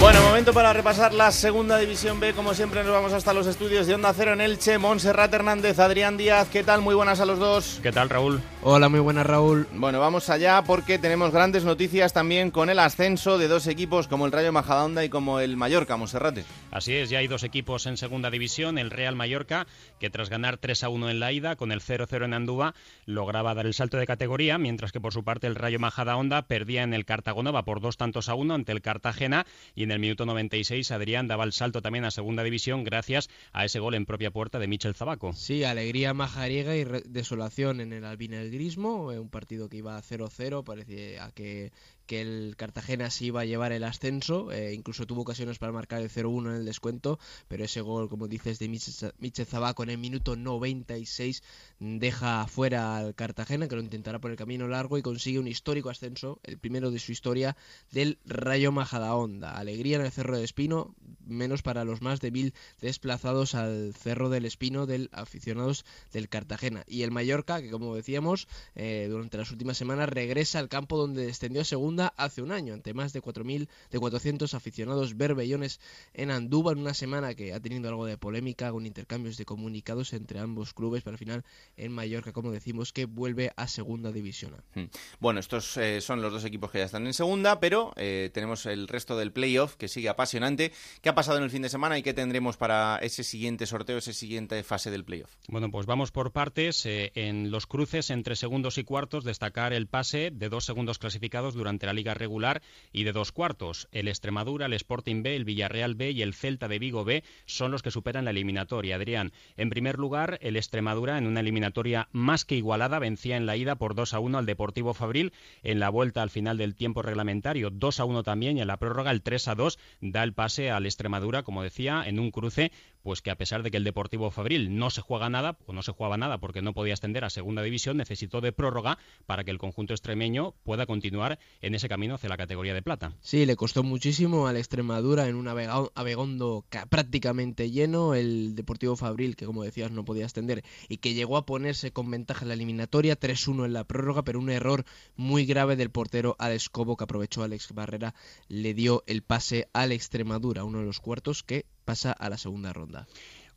Bueno, 0.00 0.22
momento 0.22 0.52
para 0.52 0.72
repasar 0.72 1.12
la 1.12 1.32
segunda 1.32 1.76
división 1.76 2.20
B. 2.20 2.32
Como 2.32 2.54
siempre, 2.54 2.84
nos 2.84 2.92
vamos 2.92 3.12
hasta 3.12 3.34
los 3.34 3.48
estudios 3.48 3.88
de 3.88 3.94
Onda 3.96 4.12
Cero 4.14 4.32
en 4.32 4.40
Elche. 4.40 4.78
Montserrat 4.78 5.34
Hernández, 5.34 5.80
Adrián 5.80 6.16
Díaz, 6.16 6.46
¿qué 6.52 6.62
tal? 6.62 6.82
Muy 6.82 6.94
buenas 6.94 7.18
a 7.18 7.26
los 7.26 7.40
dos. 7.40 7.80
¿Qué 7.82 7.90
tal, 7.90 8.08
Raúl? 8.08 8.40
Hola, 8.64 8.88
muy 8.88 8.98
buenas, 8.98 9.24
Raúl. 9.24 9.68
Bueno, 9.72 10.00
vamos 10.00 10.28
allá 10.30 10.64
porque 10.66 10.98
tenemos 10.98 11.30
grandes 11.30 11.64
noticias 11.64 12.12
también 12.12 12.50
con 12.50 12.70
el 12.70 12.80
ascenso 12.80 13.38
de 13.38 13.46
dos 13.46 13.68
equipos 13.68 14.08
como 14.08 14.26
el 14.26 14.32
Rayo 14.32 14.50
Majadahonda 14.50 15.04
y 15.04 15.08
como 15.08 15.38
el 15.38 15.56
Mallorca, 15.56 15.96
Monserrate. 15.96 16.44
Así 16.72 16.92
es, 16.94 17.08
ya 17.08 17.20
hay 17.20 17.28
dos 17.28 17.44
equipos 17.44 17.86
en 17.86 17.96
segunda 17.96 18.30
división. 18.32 18.76
El 18.76 18.90
Real 18.90 19.14
Mallorca, 19.14 19.68
que 20.00 20.10
tras 20.10 20.28
ganar 20.28 20.58
3 20.58 20.82
a 20.82 20.88
1 20.88 21.08
en 21.08 21.20
la 21.20 21.30
ida, 21.30 21.54
con 21.54 21.70
el 21.70 21.80
0-0 21.80 22.24
en 22.24 22.34
Andúba, 22.34 22.74
lograba 23.06 23.54
dar 23.54 23.64
el 23.64 23.74
salto 23.74 23.96
de 23.96 24.08
categoría, 24.08 24.58
mientras 24.58 24.90
que 24.90 25.00
por 25.00 25.12
su 25.12 25.22
parte 25.22 25.46
el 25.46 25.54
Rayo 25.54 25.78
Majadahonda 25.78 26.42
perdía 26.42 26.82
en 26.82 26.94
el 26.94 27.04
Cartagonova 27.04 27.64
por 27.64 27.80
dos 27.80 27.96
tantos 27.96 28.28
a 28.28 28.34
uno 28.34 28.54
ante 28.54 28.72
el 28.72 28.82
Cartagena 28.82 29.46
y 29.76 29.84
en 29.84 29.92
el 29.92 30.00
minuto 30.00 30.26
96 30.26 30.90
Adrián 30.90 31.28
daba 31.28 31.44
el 31.44 31.52
salto 31.52 31.80
también 31.80 32.04
a 32.04 32.10
segunda 32.10 32.42
división 32.42 32.82
gracias 32.82 33.30
a 33.52 33.64
ese 33.64 33.78
gol 33.78 33.94
en 33.94 34.04
propia 34.04 34.32
puerta 34.32 34.58
de 34.58 34.66
Michel 34.66 34.96
Zabaco. 34.96 35.32
Sí, 35.32 35.62
alegría 35.62 36.12
majariega 36.12 36.76
y 36.76 36.84
desolación 37.06 37.80
en 37.80 37.92
el 37.92 38.04
albinegrismo, 38.48 39.12
eh, 39.12 39.18
un 39.18 39.28
partido 39.28 39.68
que 39.68 39.76
iba 39.78 39.96
a 39.96 40.02
0-0, 40.02 40.64
parecía 40.64 41.30
que 41.32 41.72
que 42.08 42.22
el 42.22 42.54
Cartagena 42.56 43.10
sí 43.10 43.26
iba 43.26 43.42
a 43.42 43.44
llevar 43.44 43.70
el 43.70 43.84
ascenso, 43.84 44.50
eh, 44.50 44.72
incluso 44.72 45.06
tuvo 45.06 45.20
ocasiones 45.20 45.58
para 45.58 45.72
marcar 45.72 46.00
el 46.00 46.08
0-1 46.08 46.48
en 46.48 46.56
el 46.56 46.64
descuento, 46.64 47.20
pero 47.48 47.64
ese 47.64 47.82
gol, 47.82 48.08
como 48.08 48.26
dices, 48.28 48.58
de 48.58 48.68
Michel 48.68 49.46
Zabaco 49.46 49.82
en 49.82 49.90
el 49.90 49.98
minuto 49.98 50.34
96 50.34 51.42
deja 51.78 52.46
fuera 52.48 52.96
al 52.96 53.14
Cartagena, 53.14 53.68
que 53.68 53.76
lo 53.76 53.82
intentará 53.82 54.20
por 54.20 54.30
el 54.30 54.38
camino 54.38 54.66
largo 54.66 54.96
y 54.96 55.02
consigue 55.02 55.38
un 55.38 55.46
histórico 55.46 55.90
ascenso, 55.90 56.40
el 56.44 56.58
primero 56.58 56.90
de 56.90 56.98
su 56.98 57.12
historia, 57.12 57.56
del 57.92 58.18
Rayo 58.24 58.72
Majadahonda. 58.72 59.58
Alegría 59.58 59.98
en 59.98 60.06
el 60.06 60.10
Cerro 60.10 60.34
del 60.34 60.44
Espino, 60.44 60.94
menos 61.26 61.60
para 61.60 61.84
los 61.84 62.00
más 62.00 62.20
de 62.20 62.30
mil 62.30 62.54
desplazados 62.80 63.54
al 63.54 63.92
Cerro 63.94 64.30
del 64.30 64.46
Espino 64.46 64.86
del 64.86 65.10
aficionados 65.12 65.84
del 66.12 66.30
Cartagena. 66.30 66.84
Y 66.86 67.02
el 67.02 67.10
Mallorca, 67.10 67.60
que 67.60 67.70
como 67.70 67.94
decíamos, 67.94 68.48
eh, 68.74 69.08
durante 69.10 69.36
las 69.36 69.50
últimas 69.50 69.76
semanas 69.76 70.08
regresa 70.08 70.58
al 70.58 70.70
campo 70.70 70.96
donde 70.96 71.26
descendió 71.26 71.60
a 71.60 71.66
segunda 71.98 72.14
hace 72.16 72.42
un 72.42 72.52
año, 72.52 72.74
ante 72.74 72.94
más 72.94 73.12
de 73.12 73.20
4.000, 73.20 73.68
de 73.90 73.98
400 73.98 74.54
aficionados 74.54 75.16
berbellones 75.16 75.80
en 76.14 76.30
Andúba, 76.30 76.72
en 76.72 76.78
una 76.78 76.94
semana 76.94 77.34
que 77.34 77.52
ha 77.52 77.60
tenido 77.60 77.88
algo 77.88 78.06
de 78.06 78.16
polémica, 78.16 78.70
con 78.70 78.86
intercambios 78.86 79.36
de 79.36 79.44
comunicados 79.44 80.12
entre 80.12 80.38
ambos 80.38 80.74
clubes, 80.74 81.02
pero 81.02 81.14
al 81.14 81.18
final 81.18 81.44
en 81.76 81.92
Mallorca, 81.92 82.32
como 82.32 82.52
decimos, 82.52 82.92
que 82.92 83.06
vuelve 83.06 83.52
a 83.56 83.66
segunda 83.66 84.12
división. 84.12 84.54
Hmm. 84.74 84.84
Bueno, 85.18 85.40
estos 85.40 85.76
eh, 85.76 86.00
son 86.00 86.22
los 86.22 86.32
dos 86.32 86.44
equipos 86.44 86.70
que 86.70 86.78
ya 86.78 86.84
están 86.84 87.06
en 87.06 87.14
segunda, 87.14 87.58
pero 87.58 87.92
eh, 87.96 88.30
tenemos 88.32 88.66
el 88.66 88.86
resto 88.86 89.16
del 89.16 89.32
playoff 89.32 89.74
que 89.76 89.88
sigue 89.88 90.08
apasionante. 90.08 90.72
¿Qué 91.02 91.08
ha 91.08 91.14
pasado 91.14 91.38
en 91.38 91.44
el 91.44 91.50
fin 91.50 91.62
de 91.62 91.68
semana 91.68 91.98
y 91.98 92.02
qué 92.02 92.14
tendremos 92.14 92.56
para 92.56 92.98
ese 92.98 93.24
siguiente 93.24 93.66
sorteo, 93.66 93.98
esa 93.98 94.12
siguiente 94.12 94.62
fase 94.62 94.90
del 94.90 95.04
playoff? 95.04 95.34
Bueno, 95.48 95.70
pues 95.70 95.86
vamos 95.86 96.12
por 96.12 96.32
partes. 96.32 96.86
Eh, 96.86 97.10
en 97.14 97.50
los 97.50 97.66
cruces 97.66 98.10
entre 98.10 98.36
segundos 98.36 98.78
y 98.78 98.84
cuartos, 98.84 99.24
destacar 99.24 99.72
el 99.72 99.88
pase 99.88 100.30
de 100.30 100.48
dos 100.48 100.64
segundos 100.64 100.98
clasificados 100.98 101.54
durante 101.54 101.87
la 101.88 101.94
liga 101.94 102.14
regular 102.14 102.62
y 102.92 103.04
de 103.04 103.12
dos 103.12 103.32
cuartos. 103.32 103.88
El 103.92 104.08
Extremadura, 104.08 104.66
el 104.66 104.74
Sporting 104.74 105.22
B, 105.22 105.34
el 105.34 105.44
Villarreal 105.44 105.94
B 105.94 106.12
y 106.12 106.22
el 106.22 106.34
Celta 106.34 106.68
de 106.68 106.78
Vigo 106.78 107.04
B 107.04 107.24
son 107.46 107.72
los 107.72 107.82
que 107.82 107.90
superan 107.90 108.24
la 108.24 108.30
eliminatoria. 108.30 108.96
Adrián, 108.96 109.32
en 109.56 109.70
primer 109.70 109.98
lugar, 109.98 110.38
el 110.42 110.56
Extremadura 110.56 111.18
en 111.18 111.26
una 111.26 111.40
eliminatoria 111.40 112.08
más 112.12 112.44
que 112.44 112.56
igualada 112.56 112.98
vencía 112.98 113.36
en 113.36 113.46
la 113.46 113.56
ida 113.56 113.76
por 113.76 113.94
2 113.94 114.14
a 114.14 114.20
1 114.20 114.38
al 114.38 114.46
Deportivo 114.46 114.94
Fabril 114.94 115.32
en 115.62 115.80
la 115.80 115.88
vuelta 115.88 116.22
al 116.22 116.30
final 116.30 116.58
del 116.58 116.74
tiempo 116.74 117.02
reglamentario 117.02 117.70
2 117.70 118.00
a 118.00 118.04
1 118.04 118.22
también 118.22 118.58
y 118.58 118.60
en 118.60 118.68
la 118.68 118.76
prórroga 118.76 119.10
el 119.10 119.22
3 119.22 119.48
a 119.48 119.54
2 119.54 119.78
da 120.00 120.22
el 120.22 120.34
pase 120.34 120.70
al 120.70 120.86
Extremadura, 120.86 121.42
como 121.42 121.62
decía, 121.62 122.04
en 122.06 122.18
un 122.18 122.30
cruce 122.30 122.70
pues 123.02 123.22
que 123.22 123.30
a 123.30 123.36
pesar 123.36 123.62
de 123.62 123.70
que 123.70 123.76
el 123.76 123.84
Deportivo 123.84 124.30
Fabril 124.30 124.76
no 124.76 124.90
se 124.90 125.00
juega 125.00 125.28
nada, 125.30 125.58
o 125.66 125.72
no 125.72 125.82
se 125.82 125.92
jugaba 125.92 126.16
nada 126.16 126.38
porque 126.38 126.62
no 126.62 126.74
podía 126.74 126.94
ascender 126.94 127.24
a 127.24 127.30
segunda 127.30 127.62
división, 127.62 127.96
necesitó 127.96 128.40
de 128.40 128.52
prórroga 128.52 128.98
para 129.26 129.44
que 129.44 129.50
el 129.50 129.58
conjunto 129.58 129.94
extremeño 129.94 130.54
pueda 130.62 130.86
continuar 130.86 131.38
en 131.60 131.74
ese 131.74 131.88
camino 131.88 132.14
hacia 132.14 132.28
la 132.28 132.36
categoría 132.36 132.74
de 132.74 132.82
plata. 132.82 133.12
Sí, 133.20 133.46
le 133.46 133.56
costó 133.56 133.82
muchísimo 133.82 134.46
al 134.46 134.56
Extremadura 134.56 135.28
en 135.28 135.36
un 135.36 135.48
Abegondo 135.48 136.64
prácticamente 136.88 137.70
lleno, 137.70 138.14
el 138.14 138.54
Deportivo 138.54 138.96
Fabril, 138.96 139.36
que 139.36 139.46
como 139.46 139.64
decías 139.64 139.90
no 139.90 140.04
podía 140.04 140.26
ascender, 140.26 140.64
y 140.88 140.98
que 140.98 141.14
llegó 141.14 141.36
a 141.36 141.46
ponerse 141.46 141.92
con 141.92 142.10
ventaja 142.10 142.42
en 142.42 142.48
la 142.48 142.54
eliminatoria, 142.54 143.18
3-1 143.18 143.64
en 143.64 143.72
la 143.72 143.84
prórroga, 143.84 144.22
pero 144.22 144.38
un 144.38 144.50
error 144.50 144.84
muy 145.16 145.44
grave 145.46 145.76
del 145.76 145.90
portero 145.90 146.36
Alex 146.38 146.68
Cobo, 146.68 146.96
que 146.96 147.04
aprovechó 147.04 147.42
Alex 147.42 147.72
Barrera, 147.72 148.14
le 148.48 148.74
dio 148.74 149.04
el 149.06 149.22
pase 149.22 149.68
al 149.72 149.92
Extremadura, 149.92 150.64
uno 150.64 150.80
de 150.80 150.84
los 150.84 151.00
cuartos 151.00 151.42
que 151.42 151.66
pasa 151.88 152.12
a 152.12 152.28
la 152.28 152.36
segunda 152.36 152.70
ronda. 152.74 153.08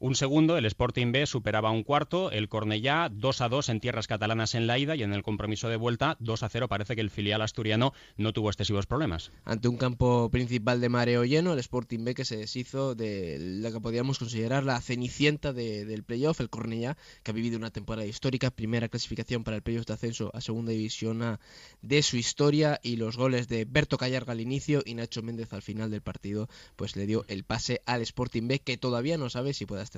Un 0.03 0.15
segundo, 0.15 0.57
el 0.57 0.65
Sporting 0.65 1.11
B 1.11 1.27
superaba 1.27 1.69
un 1.69 1.83
cuarto, 1.83 2.31
el 2.31 2.49
Cornellá 2.49 3.07
2 3.11 3.41
a 3.41 3.49
2 3.49 3.69
en 3.69 3.79
tierras 3.79 4.07
catalanas 4.07 4.55
en 4.55 4.65
la 4.65 4.79
ida 4.79 4.95
y 4.95 5.03
en 5.03 5.13
el 5.13 5.21
compromiso 5.21 5.69
de 5.69 5.75
vuelta 5.75 6.17
2 6.19 6.41
a 6.41 6.49
0 6.49 6.67
parece 6.67 6.95
que 6.95 7.01
el 7.01 7.11
filial 7.11 7.43
asturiano 7.43 7.93
no 8.17 8.33
tuvo 8.33 8.49
excesivos 8.49 8.87
problemas. 8.87 9.31
Ante 9.45 9.67
un 9.67 9.77
campo 9.77 10.31
principal 10.31 10.81
de 10.81 10.89
mareo 10.89 11.23
lleno, 11.23 11.53
el 11.53 11.59
Sporting 11.59 12.03
B 12.03 12.15
que 12.15 12.25
se 12.25 12.35
deshizo 12.35 12.95
de 12.95 13.37
la 13.39 13.71
que 13.71 13.79
podríamos 13.79 14.17
considerar 14.17 14.63
la 14.63 14.81
cenicienta 14.81 15.53
del 15.53 16.03
playoff, 16.03 16.41
el 16.41 16.49
Cornellá, 16.49 16.97
que 17.21 17.29
ha 17.29 17.35
vivido 17.35 17.59
una 17.59 17.69
temporada 17.69 18.07
histórica, 18.07 18.49
primera 18.49 18.89
clasificación 18.89 19.43
para 19.43 19.57
el 19.57 19.61
playoff 19.61 19.85
de 19.85 19.93
ascenso 19.93 20.31
a 20.33 20.41
segunda 20.41 20.71
división 20.71 21.21
A 21.21 21.39
de 21.83 22.01
su 22.01 22.17
historia 22.17 22.79
y 22.81 22.95
los 22.95 23.17
goles 23.17 23.47
de 23.47 23.65
Berto 23.65 23.99
Callarga 23.99 24.31
al 24.31 24.41
inicio 24.41 24.81
y 24.83 24.95
Nacho 24.95 25.21
Méndez 25.21 25.53
al 25.53 25.61
final 25.61 25.91
del 25.91 26.01
partido, 26.01 26.49
pues 26.75 26.95
le 26.95 27.05
dio 27.05 27.23
el 27.27 27.43
pase 27.43 27.83
al 27.85 28.01
Sporting 28.01 28.47
B 28.47 28.57
que 28.57 28.77
todavía 28.77 29.19
no 29.19 29.29
sabe 29.29 29.53
si 29.53 29.67
puede 29.67 29.90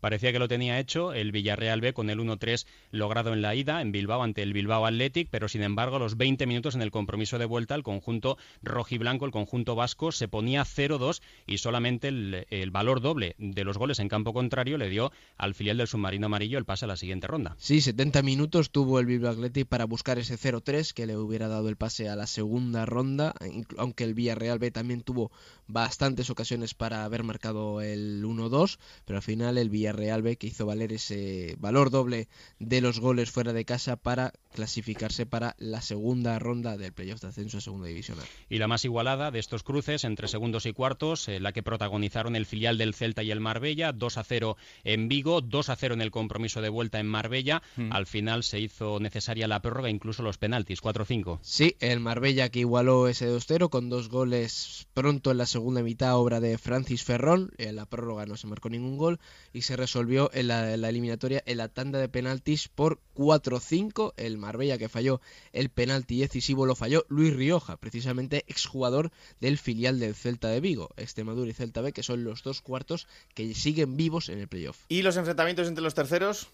Parecía 0.00 0.32
que 0.32 0.38
lo 0.38 0.48
tenía 0.48 0.78
hecho 0.78 1.12
el 1.12 1.32
Villarreal 1.32 1.80
B 1.80 1.92
con 1.92 2.10
el 2.10 2.18
1-3 2.18 2.66
logrado 2.90 3.32
en 3.32 3.42
la 3.42 3.54
ida 3.54 3.80
en 3.80 3.92
Bilbao 3.92 4.22
ante 4.22 4.42
el 4.42 4.52
Bilbao 4.52 4.86
Athletic, 4.86 5.28
pero 5.30 5.48
sin 5.48 5.62
embargo 5.62 5.98
los 5.98 6.16
20 6.16 6.46
minutos 6.46 6.74
en 6.74 6.82
el 6.82 6.90
compromiso 6.90 7.38
de 7.38 7.44
vuelta 7.44 7.74
el 7.74 7.82
conjunto 7.82 8.36
rojiblanco, 8.62 9.24
el 9.24 9.32
conjunto 9.32 9.74
vasco, 9.74 10.12
se 10.12 10.28
ponía 10.28 10.64
0-2 10.64 11.22
y 11.46 11.58
solamente 11.58 12.08
el, 12.08 12.70
valor 12.70 13.00
doble 13.00 13.34
de 13.38 13.64
los 13.64 13.78
goles 13.78 13.98
en 13.98 14.08
campo 14.08 14.32
contrario 14.32 14.78
le 14.78 14.88
dio 14.88 15.12
al 15.36 15.54
filial 15.54 15.78
del 15.78 15.86
submarino 15.86 16.26
amarillo 16.26 16.58
el 16.58 16.64
pase 16.64 16.84
a 16.84 16.88
la 16.88 16.96
siguiente 16.96 17.26
ronda. 17.26 17.56
Sí, 17.58 17.80
70 17.80 18.22
minutos 18.22 18.70
tuvo 18.70 19.00
el 19.00 19.06
Bilbao 19.06 19.32
Athletic 19.32 19.68
para 19.68 19.84
buscar 19.84 20.18
ese 20.18 20.36
0-3 20.36 20.92
que 20.92 21.06
le 21.06 21.16
hubiera 21.16 21.48
dado 21.48 21.68
el 21.68 21.76
pase 21.76 22.08
a 22.08 22.16
la 22.16 22.26
segunda 22.26 22.84
ronda, 22.84 23.34
aunque 23.78 24.04
el 24.04 24.14
Villarreal 24.14 24.58
B 24.58 24.70
también 24.70 25.02
tuvo 25.02 25.30
bastantes 25.66 26.30
ocasiones 26.30 26.74
para 26.74 27.04
haber 27.04 27.22
marcado 27.22 27.80
el 27.80 28.24
1-2, 28.24 28.78
pero 29.04 29.13
al 29.16 29.22
final 29.22 29.58
el 29.58 29.70
Villarreal 29.70 30.22
B 30.22 30.36
que 30.36 30.46
hizo 30.46 30.66
valer 30.66 30.92
ese 30.92 31.56
valor 31.58 31.90
doble 31.90 32.28
de 32.58 32.80
los 32.80 33.00
goles 33.00 33.30
fuera 33.30 33.52
de 33.52 33.64
casa 33.64 33.96
para 33.96 34.32
clasificarse 34.54 35.26
para 35.26 35.54
la 35.58 35.82
segunda 35.82 36.38
ronda 36.38 36.76
del 36.76 36.92
playoff 36.92 37.20
de 37.20 37.28
ascenso 37.28 37.58
a 37.58 37.60
segunda 37.60 37.88
división. 37.88 38.18
Y 38.48 38.58
la 38.58 38.68
más 38.68 38.84
igualada 38.84 39.30
de 39.30 39.38
estos 39.38 39.62
cruces 39.62 40.04
entre 40.04 40.28
segundos 40.28 40.66
y 40.66 40.72
cuartos, 40.72 41.28
eh, 41.28 41.40
la 41.40 41.52
que 41.52 41.62
protagonizaron 41.62 42.36
el 42.36 42.46
filial 42.46 42.78
del 42.78 42.94
Celta 42.94 43.22
y 43.22 43.30
el 43.30 43.40
Marbella, 43.40 43.92
2 43.92 44.18
a 44.18 44.24
0 44.24 44.56
en 44.84 45.08
Vigo, 45.08 45.40
2 45.40 45.68
a 45.68 45.76
0 45.76 45.94
en 45.94 46.00
el 46.00 46.10
compromiso 46.10 46.60
de 46.60 46.68
vuelta 46.68 47.00
en 47.00 47.06
Marbella. 47.06 47.62
Mm. 47.76 47.92
Al 47.92 48.06
final 48.06 48.44
se 48.44 48.60
hizo 48.60 49.00
necesaria 49.00 49.48
la 49.48 49.60
prórroga, 49.60 49.90
incluso 49.90 50.22
los 50.22 50.38
penaltis, 50.38 50.82
4-5. 50.82 51.38
Sí, 51.42 51.76
el 51.80 52.00
Marbella 52.00 52.48
que 52.48 52.60
igualó 52.60 53.08
ese 53.08 53.28
2-0 53.28 53.70
con 53.70 53.88
dos 53.90 54.08
goles 54.08 54.86
pronto 54.94 55.30
en 55.30 55.38
la 55.38 55.46
segunda 55.46 55.82
mitad, 55.82 56.16
obra 56.16 56.40
de 56.40 56.58
Francis 56.58 57.04
Ferrón. 57.04 57.50
En 57.58 57.76
la 57.76 57.86
prórroga 57.86 58.26
no 58.26 58.36
se 58.36 58.46
marcó 58.46 58.70
ningún 58.70 58.96
gol 58.96 59.03
y 59.52 59.62
se 59.62 59.76
resolvió 59.76 60.30
en 60.34 60.48
la, 60.48 60.74
en 60.74 60.80
la 60.80 60.88
eliminatoria 60.88 61.42
en 61.46 61.58
la 61.58 61.68
tanda 61.68 61.98
de 61.98 62.08
penaltis 62.08 62.68
por 62.68 63.00
4-5. 63.14 64.14
El 64.16 64.38
Marbella 64.38 64.78
que 64.78 64.88
falló 64.88 65.20
el 65.52 65.68
penalti 65.68 66.20
decisivo 66.20 66.66
lo 66.66 66.74
falló 66.74 67.04
Luis 67.08 67.34
Rioja, 67.34 67.76
precisamente 67.76 68.44
exjugador 68.48 69.10
del 69.40 69.58
filial 69.58 69.98
del 70.00 70.14
Celta 70.14 70.48
de 70.48 70.60
Vigo, 70.60 70.90
Extremadura 70.96 71.50
y 71.50 71.54
Celta 71.54 71.80
B, 71.80 71.92
que 71.92 72.02
son 72.02 72.24
los 72.24 72.42
dos 72.42 72.60
cuartos 72.60 73.06
que 73.34 73.54
siguen 73.54 73.96
vivos 73.96 74.28
en 74.28 74.38
el 74.38 74.48
playoff. 74.48 74.78
¿Y 74.88 75.02
los 75.02 75.16
enfrentamientos 75.16 75.68
entre 75.68 75.82
los 75.82 75.94
terceros? 75.94 76.48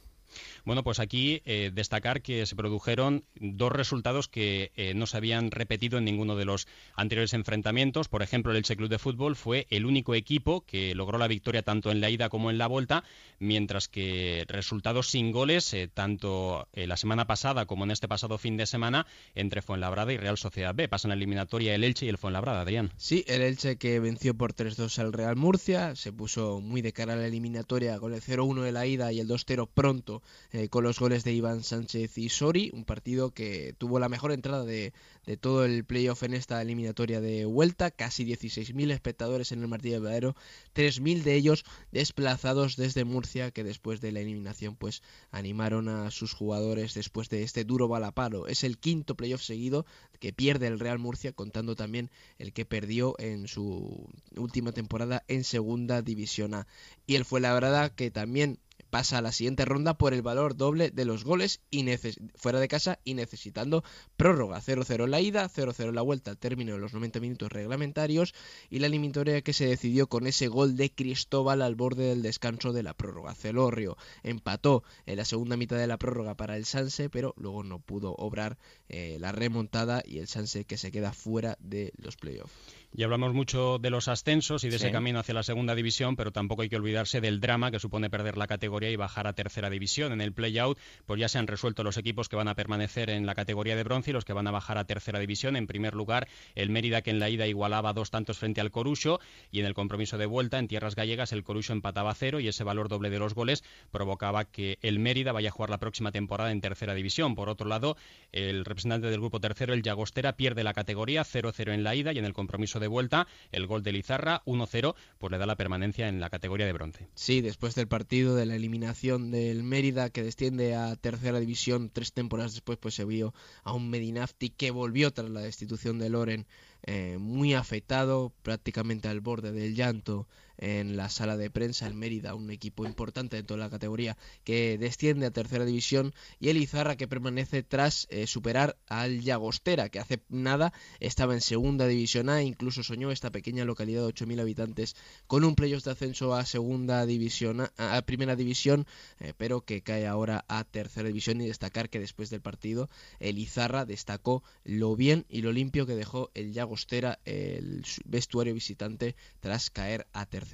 Bueno, 0.65 0.83
pues 0.83 1.01
aquí 1.01 1.43
eh, 1.45 1.71
destacar 1.73 2.23
que 2.23 2.47
se 2.47 2.57
produjeron 2.57 3.25
dos 3.35 3.73
resultados 3.73 4.29
que 4.29 4.73
eh, 4.77 4.95
no 4.95 5.07
se 5.07 5.17
habían 5.17 5.51
repetido 5.51 5.99
en 5.99 6.05
ninguno 6.05 6.37
de 6.37 6.45
los 6.45 6.67
anteriores 6.95 7.35
enfrentamientos. 7.35 8.09
Por 8.09 8.23
ejemplo, 8.23 8.53
el 8.53 8.59
Elche 8.59 8.77
Club 8.77 8.89
de 8.89 8.99
Fútbol 8.99 9.37
fue 9.37 9.67
el 9.71 9.87
único 9.87 10.15
equipo 10.15 10.63
que 10.63 10.95
logró 10.95 11.19
la 11.19 11.29
victoria 11.29 11.63
tanto 11.63 11.91
en 11.91 12.01
la 12.01 12.11
ida 12.11 12.29
como 12.29 12.51
en 12.51 12.59
la 12.59 12.67
vuelta, 12.67 13.05
mientras 13.39 13.89
que 13.89 14.45
resultados 14.49 15.09
sin 15.09 15.33
goles, 15.33 15.73
eh, 15.75 15.89
tanto 15.89 16.69
la 16.75 16.97
semana 16.97 17.27
pasada 17.27 17.67
como 17.67 17.85
en 17.85 17.91
este 17.91 18.09
pasado 18.09 18.39
fin 18.39 18.57
de 18.57 18.67
semana, 18.67 19.07
entre 19.35 19.63
Fuenlabrada 19.63 20.13
y 20.13 20.17
Real 20.17 20.39
Sociedad 20.39 20.75
B. 20.75 20.89
Pasan 20.89 21.11
la 21.11 21.15
eliminatoria 21.15 21.75
el 21.75 21.85
Elche 21.85 22.07
y 22.07 22.09
el 22.09 22.19
Fuenlabrada, 22.19 22.63
Adrián. 22.63 22.93
Sí, 22.97 23.25
el 23.27 23.43
Elche 23.43 23.77
que 23.77 24.01
venció 24.01 24.35
por 24.35 24.55
3-2 24.55 24.99
al 24.99 25.13
Real 25.13 25.37
Murcia, 25.37 25.97
se 25.97 26.13
puso 26.13 26.61
muy 26.61 26.83
de 26.83 26.93
cara 26.93 27.15
a 27.15 27.17
la 27.17 27.27
eliminatoria 27.27 27.99
con 27.99 28.15
el 28.15 28.21
0-1 28.21 28.63
de 28.63 28.73
la 28.73 28.87
ida 28.87 29.13
y 29.13 29.21
el 29.21 29.29
2-0 29.29 29.69
pronto 29.73 30.20
eh, 30.53 30.69
con 30.69 30.85
los 30.85 30.99
goles 30.99 31.25
de 31.25 31.33
Iván 31.33 31.63
Sánchez 31.63 32.19
y 32.19 32.29
Sori, 32.29 32.71
un 32.73 32.85
partido 32.85 33.33
que 33.33 33.75
tuvo 33.79 33.99
la 33.99 34.09
mejor 34.09 34.33
entrada 34.33 34.65
de, 34.65 34.93
de 35.27 35.37
todo 35.37 35.65
el 35.65 35.85
playoff 35.85 36.23
en 36.23 36.35
esta 36.35 36.61
eliminatoria 36.61 37.21
de 37.21 37.45
vuelta, 37.45 37.91
casi 37.91 38.25
16.000 38.25 38.93
espectadores 38.93 39.53
en 39.53 39.63
el 39.63 39.69
Martillo 39.69 40.01
de 40.01 40.07
Vadero, 40.09 40.37
3.000 40.75 41.23
de 41.23 41.35
ellos 41.35 41.65
desplazados 41.93 42.77
desde 42.77 43.05
Murcia, 43.05 43.51
que 43.51 43.65
después 43.65 44.01
de 44.01 44.13
la 44.13 44.21
eliminación 44.21 44.77
pues 44.77 45.03
animaron 45.31 45.89
a 45.89 46.11
sus 46.11 46.33
jugadores 46.35 46.95
después 46.95 47.29
de 47.29 47.43
este 47.43 47.65
duro 47.65 47.89
balaparo. 47.89 48.47
Es 48.47 48.65
el 48.65 48.79
quinto 48.79 49.15
playoff 49.15 49.43
seguido 49.43 49.87
que 50.19 50.33
pierde 50.33 50.67
el 50.67 50.79
Real 50.79 50.99
Murcia, 50.99 51.33
contando 51.33 51.75
también 51.77 52.11
el 52.39 52.53
que 52.53 52.65
perdió 52.65 53.15
en 53.19 53.49
su 53.49 54.09
última 54.37 54.73
temporada 54.73 55.25
en 55.29 55.45
Segunda 55.45 56.03
División 56.03 56.55
A. 56.55 56.67
Y 57.07 57.17
el 57.17 57.25
fue 57.25 57.41
la 57.41 57.55
verdad 57.55 57.93
que 57.93 58.11
también 58.11 58.59
pasa 58.91 59.19
a 59.19 59.23
la 59.23 59.33
siguiente 59.33 59.65
ronda 59.65 59.95
por 59.95 60.13
el 60.13 60.23
valor 60.23 60.57
doble 60.57 60.91
de 60.91 61.05
los 61.05 61.25
goles 61.25 61.61
y 61.71 61.87
fuera 62.35 62.61
de 62.61 62.69
casa 62.69 62.99
y 63.05 63.15
necesitando 63.15 63.85
prórroga 64.17 64.61
0-0 64.61 65.05
en 65.05 65.11
la 65.11 65.21
ida, 65.21 65.49
0-0 65.49 65.89
en 65.89 65.95
la 65.95 66.03
vuelta 66.03 66.31
al 66.31 66.39
término 66.39 66.75
de 66.75 66.81
los 66.81 66.93
90 66.93 67.21
minutos 67.21 67.51
reglamentarios 67.51 68.35
y 68.69 68.81
la 68.81 68.89
eliminatoria 68.89 69.41
que 69.43 69.53
se 69.53 69.67
decidió 69.67 70.09
con 70.09 70.27
ese 70.27 70.49
gol 70.49 70.77
de 70.77 70.91
Cristóbal 70.91 71.63
al 71.63 71.75
borde 71.75 72.05
del 72.05 72.23
descanso 72.23 72.73
de 72.73 72.83
la 72.83 72.95
prórroga. 72.95 73.35
Celorrio 73.35 73.97
empató 74.23 74.83
en 75.07 75.17
la 75.17 75.25
segunda 75.25 75.57
mitad 75.57 75.77
de 75.77 75.87
la 75.87 75.99
prórroga 75.99 76.37
para 76.37 76.57
el 76.57 76.65
Sanse, 76.65 77.09
pero 77.09 77.35
luego 77.37 77.63
no 77.63 77.79
pudo 77.79 78.15
obrar 78.17 78.59
eh, 78.89 79.19
la 79.21 79.33
remontada 79.33 80.03
y 80.05 80.19
el 80.19 80.29
Sanse 80.29 80.65
que 80.65 80.77
se 80.77 80.91
queda 80.91 81.13
fuera 81.13 81.57
de 81.61 81.93
los 81.97 82.17
playoffs. 82.17 82.53
Y 82.93 83.05
hablamos 83.05 83.33
mucho 83.33 83.79
de 83.79 83.89
los 83.89 84.09
ascensos 84.09 84.65
y 84.65 84.69
de 84.69 84.77
ese 84.77 84.91
camino 84.91 85.21
hacia 85.21 85.33
la 85.33 85.45
segunda 85.45 85.77
división, 85.77 86.17
pero 86.17 86.33
tampoco 86.33 86.63
hay 86.63 86.69
que 86.69 86.75
olvidarse 86.75 87.21
del 87.21 87.39
drama 87.39 87.71
que 87.71 87.79
supone 87.79 88.11
perder 88.11 88.37
la 88.37 88.49
categoría 88.49 88.91
y 88.91 88.97
bajar 88.97 89.29
a 89.29 89.33
tercera 89.33 89.71
división. 89.71 90.13
En 90.13 90.21
el 90.21 90.33
play-out, 90.33 90.77
pues 91.07 91.21
ya 91.21 91.29
se 91.29 91.39
han 91.39 91.47
resuelto 91.47 91.85
los 91.85 91.97
equipos 91.99 92.29
que 92.29 92.35
van 92.35 92.49
a 92.49 92.57
permanecer 92.57 93.09
en 93.11 93.27
la 93.27 93.37
categoría 93.37 93.77
de 93.77 93.85
bronce 93.85 94.11
y 94.11 94.13
los 94.13 94.25
que 94.25 94.33
van 94.33 94.49
a 94.49 94.51
bajar 94.51 94.77
a 94.77 94.87
tercera 94.87 95.21
división. 95.21 95.55
En 95.55 95.69
primer 95.69 95.95
lugar, 95.95 96.27
el 96.57 96.71
Mérida, 96.71 97.01
que 97.03 97.11
en 97.11 97.21
la 97.21 97.31
ida 97.31 97.47
igualaba 97.47 97.93
dos 97.93 98.11
tantos 98.11 98.39
frente 98.39 98.61
al 98.61 98.73
Corucho, 98.73 99.21
y 99.53 99.61
en 99.61 99.67
el 99.67 99.75
compromiso 99.75 100.19
de 100.19 100.27
vuelta, 100.27 100.59
en 100.59 100.67
tierras 100.67 100.97
gallegas, 100.97 101.33
el 101.33 101.45
Corucho 101.45 101.73
empataba 101.73 102.11
a 102.11 102.15
cero 102.15 102.41
y 102.41 102.49
ese 102.49 102.65
valor 102.65 102.89
doble 102.89 103.11
de 103.11 103.21
los 103.21 103.35
goles 103.35 103.63
provocaba 103.93 104.47
que 104.47 104.79
el 104.83 104.99
Mérida 104.99 105.31
vaya 105.31 105.51
a 105.51 105.53
jugar 105.53 105.71
la 105.71 105.79
próxima 105.79 106.11
temporada 106.11 106.51
en 106.51 106.61
tercera 106.61 106.95
división. 106.95 107.37
Por 107.37 107.51
otro 107.51 107.69
lado, 107.69 107.97
el 108.33 108.65
representante 108.65 109.11
del 109.11 109.21
grupo 109.21 109.39
tercero, 109.39 109.75
el 109.75 109.83
Llagostera, 109.85 110.37
pierde 110.37 110.65
la 110.65 110.75
categoría 110.75 111.23
0-0 111.23 111.73
en 111.73 111.85
la 111.85 111.95
ida 111.95 112.13
y 112.13 112.19
en 112.19 112.25
el 112.25 112.33
compromiso 112.33 112.80
de 112.81 112.89
vuelta, 112.89 113.29
el 113.53 113.67
gol 113.67 113.83
de 113.83 113.93
Lizarra, 113.93 114.43
1-0, 114.47 114.95
pues 115.19 115.31
le 115.31 115.39
da 115.39 115.47
la 115.47 115.57
permanencia 115.57 116.09
en 116.09 116.21
la 116.21 116.31
categoría 116.31 116.67
de 116.67 116.73
bronce. 116.73 117.09
Sí, 117.15 117.41
después 117.41 117.75
del 117.75 117.89
partido 117.89 118.35
de 118.35 118.47
la 118.47 118.57
eliminación 118.57 119.31
del 119.31 119.63
Mérida, 119.63 120.11
que 120.11 120.23
desciende 120.23 120.75
a 120.75 120.97
tercera 120.97 121.39
división 121.39 121.91
tres 121.91 122.13
temporadas 122.13 122.53
después, 122.53 122.79
pues 122.79 122.95
se 122.95 123.05
vio 123.05 123.35
a 123.63 123.73
un 123.73 123.91
Medinafti 123.91 124.51
que 124.51 124.71
volvió 124.71 125.13
tras 125.13 125.31
la 125.31 125.41
destitución 125.41 125.99
de 125.99 126.11
Loren 126.11 126.47
eh, 126.83 127.19
muy 127.21 127.55
afectado, 127.55 128.33
prácticamente 128.43 129.09
al 129.09 129.21
borde 129.21 129.53
del 129.53 129.75
llanto 129.75 130.27
en 130.61 130.97
la 130.97 131.09
sala 131.09 131.37
de 131.37 131.51
prensa. 131.51 131.87
El 131.87 131.95
Mérida, 131.95 132.35
un 132.35 132.51
equipo 132.51 132.87
importante 132.87 133.37
de 133.37 133.43
toda 133.43 133.59
la 133.59 133.71
categoría, 133.71 134.17
que 134.45 134.79
desciende 134.79 135.27
a 135.27 135.31
tercera 135.31 135.65
división. 135.65 136.15
Y 136.39 136.51
el 136.51 136.59
Izarra, 136.59 136.97
que 136.97 137.09
permanece 137.09 137.63
tras 137.63 138.07
eh, 138.11 138.27
superar 138.27 138.77
al 138.87 139.23
Llagostera, 139.23 139.89
que 139.89 139.99
hace 139.99 140.23
nada 140.29 140.73
estaba 141.01 141.35
en 141.35 141.41
segunda 141.41 141.87
división 141.87 142.29
A. 142.29 142.43
Incluso 142.43 142.83
soñó 142.83 143.11
esta 143.11 143.31
pequeña 143.31 143.65
localidad 143.65 144.03
de 144.07 144.13
8.000 144.13 144.41
habitantes 144.41 144.97
con 145.27 145.45
un 145.45 145.55
playoff 145.55 145.85
de 145.85 145.93
ascenso 145.93 146.35
a 146.35 146.45
segunda 146.45 147.07
división, 147.07 147.67
a, 147.77 148.03
primera 148.03 148.37
división, 148.37 148.87
eh, 149.19 149.33
pero 149.37 149.63
que 149.63 149.83
cae 149.83 150.07
ahora 150.07 150.45
a 150.49 150.65
tercera 150.65 151.09
división. 151.09 151.41
Y 151.41 151.47
destacar 151.47 151.89
que 151.89 151.99
después 151.99 152.29
del 152.29 152.43
partido, 152.43 152.91
el 153.19 153.39
Izarra 153.39 153.87
destacó 153.87 154.43
lo 154.65 154.95
bien 154.95 155.25
y 155.31 155.41
lo 155.41 155.53
limpio 155.53 155.87
que 155.87 155.95
dejó 155.95 156.31
el 156.35 156.53
Llagostera, 156.53 157.19
el 157.25 157.83
vestuario 158.05 158.53
visitante, 158.53 159.17
tras 159.41 159.71
caer 159.71 160.07
a 160.13 160.27
tercera 160.27 160.50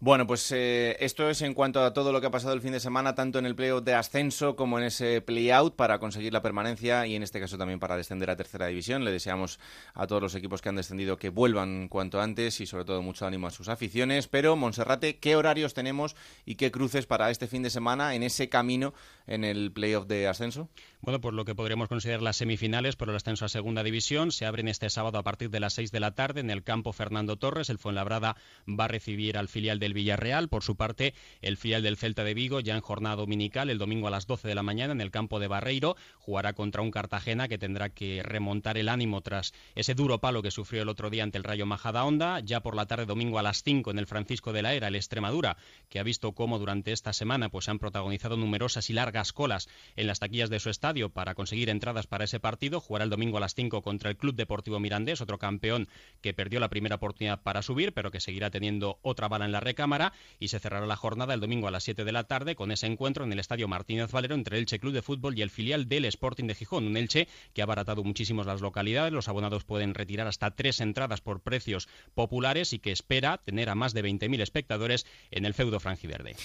Bueno, 0.00 0.26
pues 0.26 0.52
eh, 0.52 0.96
esto 1.00 1.28
es 1.28 1.42
en 1.42 1.54
cuanto 1.54 1.82
a 1.82 1.92
todo 1.92 2.12
lo 2.12 2.20
que 2.20 2.28
ha 2.28 2.30
pasado 2.30 2.54
el 2.54 2.60
fin 2.60 2.72
de 2.72 2.80
semana, 2.80 3.14
tanto 3.14 3.38
en 3.38 3.46
el 3.46 3.56
playoff 3.56 3.82
de 3.82 3.94
ascenso 3.94 4.54
como 4.54 4.78
en 4.78 4.84
ese 4.84 5.20
play-out 5.20 5.74
para 5.74 5.98
conseguir 5.98 6.32
la 6.32 6.40
permanencia 6.40 7.06
y 7.06 7.16
en 7.16 7.22
este 7.22 7.40
caso 7.40 7.58
también 7.58 7.80
para 7.80 7.96
descender 7.96 8.30
a 8.30 8.36
tercera 8.36 8.66
división. 8.66 9.04
Le 9.04 9.10
deseamos 9.10 9.58
a 9.94 10.06
todos 10.06 10.22
los 10.22 10.34
equipos 10.34 10.62
que 10.62 10.68
han 10.68 10.76
descendido 10.76 11.16
que 11.16 11.30
vuelvan 11.30 11.88
cuanto 11.88 12.20
antes 12.20 12.60
y 12.60 12.66
sobre 12.66 12.84
todo 12.84 13.02
mucho 13.02 13.26
ánimo 13.26 13.48
a 13.48 13.50
sus 13.50 13.68
aficiones. 13.68 14.28
Pero, 14.28 14.54
Monserrate, 14.54 15.18
¿qué 15.18 15.34
horarios 15.34 15.74
tenemos 15.74 16.14
y 16.46 16.54
qué 16.54 16.70
cruces 16.70 17.06
para 17.06 17.30
este 17.30 17.48
fin 17.48 17.62
de 17.62 17.70
semana 17.70 18.14
en 18.14 18.22
ese 18.22 18.48
camino 18.48 18.94
en 19.28 19.44
el 19.44 19.70
playoff 19.70 20.06
de 20.06 20.26
ascenso? 20.26 20.68
Bueno, 21.00 21.20
pues 21.20 21.34
lo 21.34 21.44
que 21.44 21.54
podríamos 21.54 21.88
considerar 21.88 22.22
las 22.22 22.36
semifinales 22.36 22.96
por 22.96 23.08
el 23.08 23.16
ascenso 23.16 23.44
a 23.44 23.48
segunda 23.48 23.84
división 23.84 24.32
se 24.32 24.46
abren 24.46 24.66
este 24.66 24.90
sábado 24.90 25.18
a 25.18 25.22
partir 25.22 25.50
de 25.50 25.60
las 25.60 25.74
6 25.74 25.92
de 25.92 26.00
la 26.00 26.14
tarde 26.14 26.40
en 26.40 26.50
el 26.50 26.64
campo 26.64 26.92
Fernando 26.92 27.36
Torres. 27.36 27.70
El 27.70 27.78
Fuenlabrada 27.78 28.36
va 28.68 28.86
a 28.86 28.88
recibir 28.88 29.38
al 29.38 29.48
filial 29.48 29.78
del 29.78 29.94
Villarreal. 29.94 30.48
Por 30.48 30.64
su 30.64 30.76
parte, 30.76 31.14
el 31.40 31.56
filial 31.56 31.82
del 31.82 31.96
Celta 31.96 32.24
de 32.24 32.34
Vigo, 32.34 32.60
ya 32.60 32.74
en 32.74 32.80
jornada 32.80 33.16
dominical, 33.16 33.70
el 33.70 33.78
domingo 33.78 34.08
a 34.08 34.10
las 34.10 34.26
12 34.26 34.48
de 34.48 34.54
la 34.54 34.62
mañana 34.62 34.92
en 34.92 35.00
el 35.00 35.10
campo 35.10 35.38
de 35.38 35.46
Barreiro, 35.46 35.96
jugará 36.16 36.54
contra 36.54 36.82
un 36.82 36.90
Cartagena 36.90 37.48
que 37.48 37.58
tendrá 37.58 37.90
que 37.90 38.22
remontar 38.22 38.78
el 38.78 38.88
ánimo 38.88 39.20
tras 39.20 39.52
ese 39.74 39.94
duro 39.94 40.18
palo 40.18 40.42
que 40.42 40.50
sufrió 40.50 40.82
el 40.82 40.88
otro 40.88 41.10
día 41.10 41.22
ante 41.22 41.38
el 41.38 41.44
Rayo 41.44 41.66
Majadahonda. 41.66 42.40
Ya 42.40 42.60
por 42.60 42.74
la 42.74 42.86
tarde, 42.86 43.06
domingo 43.06 43.38
a 43.38 43.42
las 43.42 43.62
5 43.62 43.90
en 43.90 43.98
el 43.98 44.06
Francisco 44.06 44.52
de 44.52 44.62
la 44.62 44.74
Era, 44.74 44.88
el 44.88 44.96
Extremadura, 44.96 45.56
que 45.88 46.00
ha 46.00 46.02
visto 46.02 46.32
cómo 46.32 46.58
durante 46.58 46.92
esta 46.92 47.12
semana 47.12 47.50
pues, 47.50 47.68
han 47.68 47.78
protagonizado 47.78 48.36
numerosas 48.36 48.90
y 48.90 48.94
largas 48.94 49.17
cascolas 49.18 49.68
en 49.96 50.06
las 50.06 50.20
taquillas 50.20 50.48
de 50.48 50.60
su 50.60 50.70
estadio 50.70 51.08
para 51.10 51.34
conseguir 51.34 51.70
entradas 51.70 52.06
para 52.06 52.22
ese 52.22 52.38
partido. 52.38 52.78
Jugará 52.78 53.02
el 53.02 53.10
domingo 53.10 53.38
a 53.38 53.40
las 53.40 53.56
5 53.56 53.82
contra 53.82 54.10
el 54.10 54.16
Club 54.16 54.36
Deportivo 54.36 54.78
Mirandés, 54.78 55.20
otro 55.20 55.40
campeón 55.40 55.88
que 56.20 56.34
perdió 56.34 56.60
la 56.60 56.68
primera 56.68 56.94
oportunidad 56.94 57.42
para 57.42 57.62
subir, 57.62 57.92
pero 57.92 58.12
que 58.12 58.20
seguirá 58.20 58.50
teniendo 58.50 59.00
otra 59.02 59.26
bala 59.26 59.44
en 59.44 59.50
la 59.50 59.58
recámara. 59.58 60.12
Y 60.38 60.48
se 60.48 60.60
cerrará 60.60 60.86
la 60.86 60.94
jornada 60.94 61.34
el 61.34 61.40
domingo 61.40 61.66
a 61.66 61.72
las 61.72 61.82
7 61.82 62.04
de 62.04 62.12
la 62.12 62.24
tarde 62.28 62.54
con 62.54 62.70
ese 62.70 62.86
encuentro 62.86 63.24
en 63.24 63.32
el 63.32 63.40
estadio 63.40 63.66
Martínez 63.66 64.12
Valero 64.12 64.36
entre 64.36 64.56
el 64.56 64.62
Elche 64.62 64.78
Club 64.78 64.92
de 64.92 65.02
Fútbol 65.02 65.36
y 65.36 65.42
el 65.42 65.50
filial 65.50 65.88
del 65.88 66.04
Sporting 66.04 66.44
de 66.44 66.54
Gijón. 66.54 66.86
Un 66.86 66.96
Elche 66.96 67.26
que 67.54 67.60
ha 67.60 67.64
abaratado 67.64 68.04
muchísimos 68.04 68.46
las 68.46 68.60
localidades. 68.60 69.12
Los 69.12 69.26
abonados 69.26 69.64
pueden 69.64 69.94
retirar 69.94 70.28
hasta 70.28 70.52
tres 70.52 70.80
entradas 70.80 71.20
por 71.20 71.40
precios 71.40 71.88
populares 72.14 72.72
y 72.72 72.78
que 72.78 72.92
espera 72.92 73.38
tener 73.38 73.68
a 73.68 73.74
más 73.74 73.94
de 73.94 74.04
20.000 74.04 74.40
espectadores 74.42 75.06
en 75.32 75.44
el 75.44 75.54
feudo 75.54 75.80
franjiverde. 75.80 76.36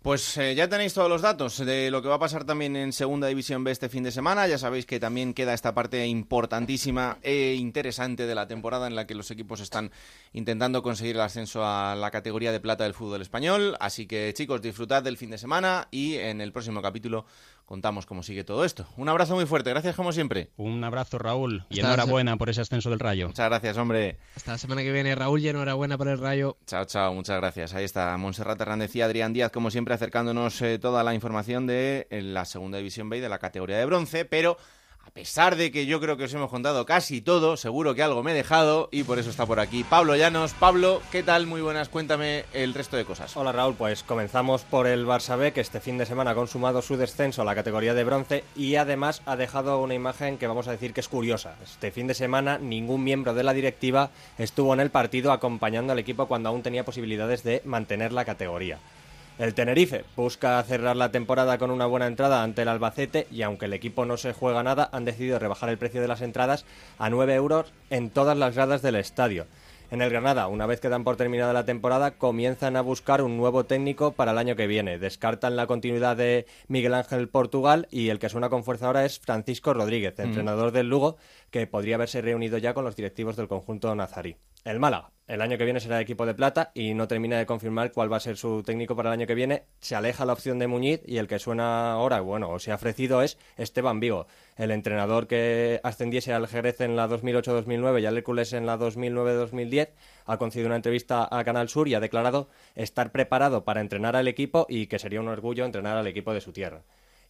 Pues 0.00 0.36
eh, 0.38 0.54
ya 0.54 0.68
tenéis 0.68 0.94
todos 0.94 1.08
los 1.08 1.22
datos 1.22 1.58
de 1.58 1.90
lo 1.90 2.02
que 2.02 2.08
va 2.08 2.19
pasar 2.20 2.44
también 2.44 2.76
en 2.76 2.92
Segunda 2.92 3.26
División 3.26 3.64
B 3.64 3.72
este 3.72 3.88
fin 3.88 4.04
de 4.04 4.12
semana. 4.12 4.46
Ya 4.46 4.58
sabéis 4.58 4.86
que 4.86 5.00
también 5.00 5.34
queda 5.34 5.54
esta 5.54 5.74
parte 5.74 6.06
importantísima 6.06 7.18
e 7.22 7.56
interesante 7.58 8.26
de 8.26 8.34
la 8.36 8.46
temporada 8.46 8.86
en 8.86 8.94
la 8.94 9.08
que 9.08 9.16
los 9.16 9.32
equipos 9.32 9.60
están 9.60 9.90
intentando 10.32 10.82
conseguir 10.82 11.16
el 11.16 11.22
ascenso 11.22 11.64
a 11.64 11.96
la 11.96 12.12
categoría 12.12 12.52
de 12.52 12.60
plata 12.60 12.84
del 12.84 12.94
fútbol 12.94 13.22
español. 13.22 13.76
Así 13.80 14.06
que 14.06 14.32
chicos, 14.34 14.62
disfrutad 14.62 15.02
del 15.02 15.16
fin 15.16 15.30
de 15.30 15.38
semana 15.38 15.88
y 15.90 16.14
en 16.14 16.40
el 16.40 16.52
próximo 16.52 16.80
capítulo 16.80 17.24
contamos 17.70 18.04
cómo 18.04 18.24
sigue 18.24 18.42
todo 18.42 18.64
esto. 18.64 18.84
Un 18.96 19.08
abrazo 19.08 19.36
muy 19.36 19.46
fuerte, 19.46 19.70
gracias 19.70 19.94
como 19.94 20.10
siempre. 20.10 20.50
Un 20.56 20.82
abrazo 20.82 21.18
Raúl 21.18 21.64
y 21.70 21.78
enhorabuena 21.78 22.36
por 22.36 22.50
ese 22.50 22.62
ascenso 22.62 22.90
del 22.90 22.98
Rayo. 22.98 23.28
Muchas 23.28 23.48
gracias, 23.48 23.76
hombre. 23.76 24.18
Hasta 24.34 24.50
la 24.50 24.58
semana 24.58 24.82
que 24.82 24.90
viene, 24.90 25.14
Raúl, 25.14 25.38
y 25.38 25.48
enhorabuena 25.48 25.96
por 25.96 26.08
el 26.08 26.18
Rayo. 26.18 26.56
Chao, 26.66 26.84
chao, 26.84 27.14
muchas 27.14 27.36
gracias. 27.36 27.72
Ahí 27.72 27.84
está 27.84 28.16
Montserrat 28.16 28.60
Hernández 28.60 28.96
y 28.96 29.02
Adrián 29.02 29.32
Díaz, 29.32 29.52
como 29.52 29.70
siempre, 29.70 29.94
acercándonos 29.94 30.60
eh, 30.62 30.80
toda 30.80 31.04
la 31.04 31.14
información 31.14 31.68
de 31.68 32.08
la 32.10 32.44
segunda 32.44 32.78
división 32.78 33.08
B 33.08 33.18
y 33.18 33.20
de 33.20 33.28
la 33.28 33.38
categoría 33.38 33.78
de 33.78 33.86
bronce, 33.86 34.24
pero 34.24 34.56
a 35.10 35.12
pesar 35.12 35.56
de 35.56 35.72
que 35.72 35.86
yo 35.86 36.00
creo 36.00 36.16
que 36.16 36.22
os 36.22 36.34
hemos 36.34 36.50
contado 36.50 36.86
casi 36.86 37.20
todo, 37.20 37.56
seguro 37.56 37.96
que 37.96 38.02
algo 38.04 38.22
me 38.22 38.30
he 38.30 38.34
dejado 38.34 38.88
y 38.92 39.02
por 39.02 39.18
eso 39.18 39.28
está 39.28 39.44
por 39.44 39.58
aquí 39.58 39.82
Pablo 39.82 40.14
Llanos. 40.14 40.54
Pablo, 40.54 41.02
¿qué 41.10 41.24
tal? 41.24 41.48
Muy 41.48 41.60
buenas, 41.60 41.88
cuéntame 41.88 42.44
el 42.52 42.74
resto 42.74 42.96
de 42.96 43.04
cosas. 43.04 43.36
Hola 43.36 43.50
Raúl, 43.50 43.74
pues 43.74 44.04
comenzamos 44.04 44.62
por 44.62 44.86
el 44.86 45.04
Barça 45.04 45.36
B, 45.36 45.52
que 45.52 45.62
este 45.62 45.80
fin 45.80 45.98
de 45.98 46.06
semana 46.06 46.30
ha 46.30 46.34
consumado 46.36 46.80
su 46.80 46.96
descenso 46.96 47.42
a 47.42 47.44
la 47.44 47.56
categoría 47.56 47.92
de 47.92 48.04
bronce 48.04 48.44
y 48.54 48.76
además 48.76 49.20
ha 49.26 49.34
dejado 49.34 49.82
una 49.82 49.94
imagen 49.94 50.38
que 50.38 50.46
vamos 50.46 50.68
a 50.68 50.72
decir 50.72 50.92
que 50.92 51.00
es 51.00 51.08
curiosa. 51.08 51.56
Este 51.64 51.90
fin 51.90 52.06
de 52.06 52.14
semana 52.14 52.58
ningún 52.58 53.02
miembro 53.02 53.34
de 53.34 53.42
la 53.42 53.52
directiva 53.52 54.10
estuvo 54.38 54.72
en 54.74 54.80
el 54.80 54.90
partido 54.90 55.32
acompañando 55.32 55.92
al 55.92 55.98
equipo 55.98 56.26
cuando 56.26 56.50
aún 56.50 56.62
tenía 56.62 56.84
posibilidades 56.84 57.42
de 57.42 57.62
mantener 57.64 58.12
la 58.12 58.24
categoría. 58.24 58.78
El 59.40 59.54
Tenerife 59.54 60.04
busca 60.16 60.62
cerrar 60.64 60.96
la 60.96 61.12
temporada 61.12 61.56
con 61.56 61.70
una 61.70 61.86
buena 61.86 62.06
entrada 62.06 62.42
ante 62.42 62.60
el 62.60 62.68
Albacete 62.68 63.26
y 63.30 63.40
aunque 63.40 63.64
el 63.64 63.72
equipo 63.72 64.04
no 64.04 64.18
se 64.18 64.34
juega 64.34 64.62
nada, 64.62 64.90
han 64.92 65.06
decidido 65.06 65.38
rebajar 65.38 65.70
el 65.70 65.78
precio 65.78 66.02
de 66.02 66.08
las 66.08 66.20
entradas 66.20 66.66
a 66.98 67.08
9 67.08 67.36
euros 67.36 67.72
en 67.88 68.10
todas 68.10 68.36
las 68.36 68.54
gradas 68.54 68.82
del 68.82 68.96
estadio. 68.96 69.46
En 69.90 70.02
el 70.02 70.10
Granada, 70.10 70.46
una 70.46 70.66
vez 70.66 70.82
que 70.82 70.90
dan 70.90 71.04
por 71.04 71.16
terminada 71.16 71.54
la 71.54 71.64
temporada, 71.64 72.10
comienzan 72.10 72.76
a 72.76 72.82
buscar 72.82 73.22
un 73.22 73.38
nuevo 73.38 73.64
técnico 73.64 74.12
para 74.12 74.32
el 74.32 74.38
año 74.38 74.56
que 74.56 74.66
viene. 74.66 74.98
Descartan 74.98 75.56
la 75.56 75.66
continuidad 75.66 76.18
de 76.18 76.44
Miguel 76.68 76.92
Ángel 76.92 77.30
Portugal 77.30 77.88
y 77.90 78.10
el 78.10 78.18
que 78.18 78.28
suena 78.28 78.50
con 78.50 78.62
fuerza 78.62 78.88
ahora 78.88 79.06
es 79.06 79.20
Francisco 79.20 79.72
Rodríguez, 79.72 80.18
entrenador 80.18 80.70
del 80.70 80.90
Lugo, 80.90 81.16
que 81.50 81.66
podría 81.66 81.94
haberse 81.94 82.20
reunido 82.20 82.58
ya 82.58 82.74
con 82.74 82.84
los 82.84 82.94
directivos 82.94 83.36
del 83.36 83.48
conjunto 83.48 83.94
nazarí. 83.94 84.36
El 84.62 84.78
Málaga, 84.78 85.10
el 85.26 85.40
año 85.40 85.56
que 85.56 85.64
viene 85.64 85.80
será 85.80 86.02
equipo 86.02 86.26
de 86.26 86.34
plata 86.34 86.70
y 86.74 86.92
no 86.92 87.08
termina 87.08 87.38
de 87.38 87.46
confirmar 87.46 87.92
cuál 87.92 88.12
va 88.12 88.18
a 88.18 88.20
ser 88.20 88.36
su 88.36 88.62
técnico 88.62 88.94
para 88.94 89.08
el 89.08 89.14
año 89.14 89.26
que 89.26 89.34
viene. 89.34 89.62
Se 89.78 89.94
aleja 89.94 90.26
la 90.26 90.34
opción 90.34 90.58
de 90.58 90.66
Muñiz 90.66 91.00
y 91.06 91.16
el 91.16 91.28
que 91.28 91.38
suena 91.38 91.92
ahora, 91.92 92.20
bueno, 92.20 92.50
o 92.50 92.58
se 92.58 92.70
ha 92.70 92.74
ofrecido 92.74 93.22
es 93.22 93.38
Esteban 93.56 94.00
Vigo, 94.00 94.26
el 94.58 94.70
entrenador 94.70 95.28
que 95.28 95.80
ascendiese 95.82 96.34
al 96.34 96.46
Jerez 96.46 96.82
en 96.82 96.94
la 96.94 97.08
2008-2009 97.08 98.02
y 98.02 98.06
al 98.06 98.18
Hércules 98.18 98.52
en 98.52 98.66
la 98.66 98.78
2009-2010. 98.78 99.92
Ha 100.26 100.36
concedido 100.36 100.66
una 100.66 100.76
entrevista 100.76 101.26
a 101.30 101.42
Canal 101.42 101.70
Sur 101.70 101.88
y 101.88 101.94
ha 101.94 102.00
declarado 102.00 102.50
estar 102.74 103.12
preparado 103.12 103.64
para 103.64 103.80
entrenar 103.80 104.14
al 104.14 104.28
equipo 104.28 104.66
y 104.68 104.88
que 104.88 104.98
sería 104.98 105.20
un 105.20 105.28
orgullo 105.28 105.64
entrenar 105.64 105.96
al 105.96 106.06
equipo 106.06 106.34
de 106.34 106.42
su 106.42 106.52
tierra. 106.52 106.82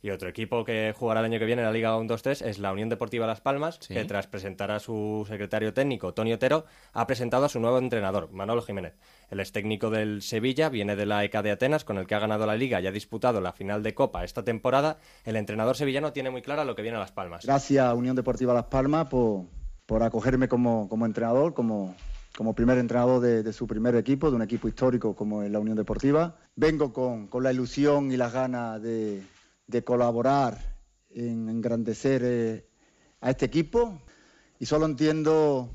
Y 0.03 0.11
otro 0.11 0.31
equipo 0.31 0.65
que 0.65 0.95
jugará 0.97 1.21
el 1.21 1.27
año 1.27 1.39
que 1.39 1.45
viene 1.45 1.61
en 1.61 1.67
la 1.67 1.73
Liga 1.73 1.97
1-2-3 1.97 2.47
es 2.47 2.59
la 2.59 2.73
Unión 2.73 2.89
Deportiva 2.89 3.27
Las 3.27 3.43
Palmas, 3.43 3.79
que 3.79 4.03
tras 4.07 4.27
presentar 4.27 4.71
a 4.71 4.79
su 4.79 5.27
secretario 5.29 5.75
técnico, 5.75 6.15
Tony 6.15 6.33
Otero, 6.33 6.65
ha 6.95 7.07
presentado 7.07 7.45
a 7.45 7.49
su 7.51 7.61
nuevo 7.61 7.77
entrenador, 7.77 8.31
Manolo 8.33 8.63
Jiménez. 8.63 8.95
El 9.29 9.41
ex 9.41 9.53
técnico 9.53 9.91
del 9.91 10.23
Sevilla 10.23 10.71
viene 10.71 10.97
de 10.97 11.05
la 11.05 11.23
ECA 11.23 11.43
de 11.43 11.51
Atenas, 11.51 11.85
con 11.85 11.99
el 11.99 12.07
que 12.07 12.15
ha 12.15 12.19
ganado 12.19 12.47
la 12.47 12.57
Liga 12.57 12.81
y 12.81 12.87
ha 12.87 12.93
disputado 12.93 13.43
la 13.43 13.53
final 13.53 13.83
de 13.83 13.93
Copa 13.93 14.25
esta 14.25 14.43
temporada. 14.43 14.97
El 15.25 15.37
entrenador 15.37 15.77
sevillano 15.77 16.15
tiene 16.15 16.31
muy 16.31 16.41
clara 16.41 16.65
lo 16.65 16.75
que 16.75 16.83
viene 16.83 16.97
a 16.97 17.01
Las 17.01 17.13
Palmas. 17.13 17.45
Gracias, 17.45 17.95
Unión 17.95 18.17
Deportiva 18.17 18.55
Las 18.55 18.67
Palmas, 18.67 19.07
por, 19.09 19.45
por 19.85 20.03
acogerme 20.03 20.49
como, 20.49 20.89
como 20.89 21.05
entrenador, 21.05 21.53
como, 21.53 21.95
como 22.39 22.55
primer 22.55 22.79
entrenador 22.79 23.21
de, 23.21 23.43
de, 23.43 23.53
su 23.53 23.67
primer 23.67 23.95
equipo, 23.97 24.31
de 24.31 24.37
un 24.37 24.43
equipo 24.43 24.67
histórico 24.67 25.15
como 25.15 25.43
es 25.43 25.51
la 25.51 25.59
Unión 25.59 25.77
Deportiva. 25.77 26.37
Vengo 26.57 26.91
con, 26.95 27.27
con 27.27 27.43
la 27.43 27.53
ilusión 27.53 28.11
y 28.11 28.17
las 28.17 28.33
ganas 28.33 28.81
de, 28.81 29.23
de 29.71 29.85
colaborar 29.85 30.77
en 31.11 31.49
engrandecer 31.49 32.23
eh, 32.25 32.69
a 33.21 33.31
este 33.31 33.47
equipo 33.47 34.01
y 34.59 34.67
solo 34.67 34.87
entiendo 34.87 35.71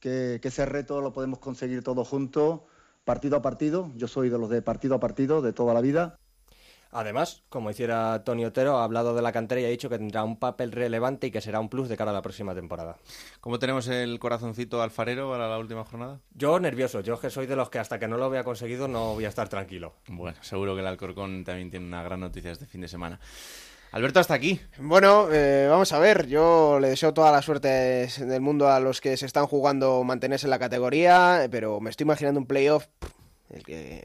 que, 0.00 0.38
que, 0.40 0.48
ese 0.48 0.64
reto 0.64 1.00
lo 1.00 1.12
podemos 1.12 1.38
conseguir 1.38 1.82
todos 1.82 2.08
juntos, 2.08 2.60
partido 3.04 3.36
a 3.36 3.42
partido. 3.42 3.92
Yo 3.96 4.08
soy 4.08 4.30
de 4.30 4.38
los 4.38 4.48
de 4.48 4.62
partido 4.62 4.94
a 4.94 5.00
partido, 5.00 5.42
de 5.42 5.52
toda 5.52 5.74
la 5.74 5.80
vida. 5.80 6.18
Además, 6.92 7.42
como 7.48 7.70
hiciera 7.70 8.22
Tony 8.22 8.44
Otero, 8.44 8.76
ha 8.76 8.84
hablado 8.84 9.14
de 9.14 9.22
la 9.22 9.32
cantera 9.32 9.62
y 9.62 9.64
ha 9.64 9.68
dicho 9.68 9.88
que 9.88 9.96
tendrá 9.96 10.24
un 10.24 10.38
papel 10.38 10.72
relevante 10.72 11.26
y 11.26 11.30
que 11.30 11.40
será 11.40 11.58
un 11.58 11.70
plus 11.70 11.88
de 11.88 11.96
cara 11.96 12.10
a 12.10 12.14
la 12.14 12.20
próxima 12.20 12.54
temporada. 12.54 12.98
¿Cómo 13.40 13.58
tenemos 13.58 13.88
el 13.88 14.18
corazoncito 14.18 14.82
alfarero 14.82 15.30
para 15.30 15.48
la 15.48 15.58
última 15.58 15.84
jornada? 15.84 16.20
Yo 16.34 16.60
nervioso, 16.60 17.00
yo 17.00 17.18
que 17.18 17.30
soy 17.30 17.46
de 17.46 17.56
los 17.56 17.70
que 17.70 17.78
hasta 17.78 17.98
que 17.98 18.08
no 18.08 18.18
lo 18.18 18.28
vea 18.28 18.44
conseguido 18.44 18.88
no 18.88 19.14
voy 19.14 19.24
a 19.24 19.28
estar 19.28 19.48
tranquilo. 19.48 19.94
Bueno, 20.06 20.36
seguro 20.42 20.74
que 20.74 20.82
el 20.82 20.86
Alcorcón 20.86 21.44
también 21.44 21.70
tiene 21.70 21.86
una 21.86 22.02
gran 22.02 22.20
noticia 22.20 22.52
este 22.52 22.66
fin 22.66 22.82
de 22.82 22.88
semana. 22.88 23.18
Alberto, 23.92 24.20
hasta 24.20 24.34
aquí. 24.34 24.60
Bueno, 24.78 25.28
eh, 25.30 25.66
vamos 25.68 25.92
a 25.92 25.98
ver, 25.98 26.26
yo 26.26 26.78
le 26.78 26.88
deseo 26.88 27.12
toda 27.12 27.30
la 27.30 27.42
suerte 27.42 27.68
del 27.68 28.40
mundo 28.40 28.70
a 28.70 28.80
los 28.80 29.00
que 29.00 29.16
se 29.16 29.26
están 29.26 29.46
jugando 29.46 30.02
mantenerse 30.02 30.46
en 30.46 30.50
la 30.50 30.58
categoría, 30.58 31.46
pero 31.50 31.80
me 31.80 31.90
estoy 31.90 32.04
imaginando 32.04 32.40
un 32.40 32.46
playoff 32.46 32.86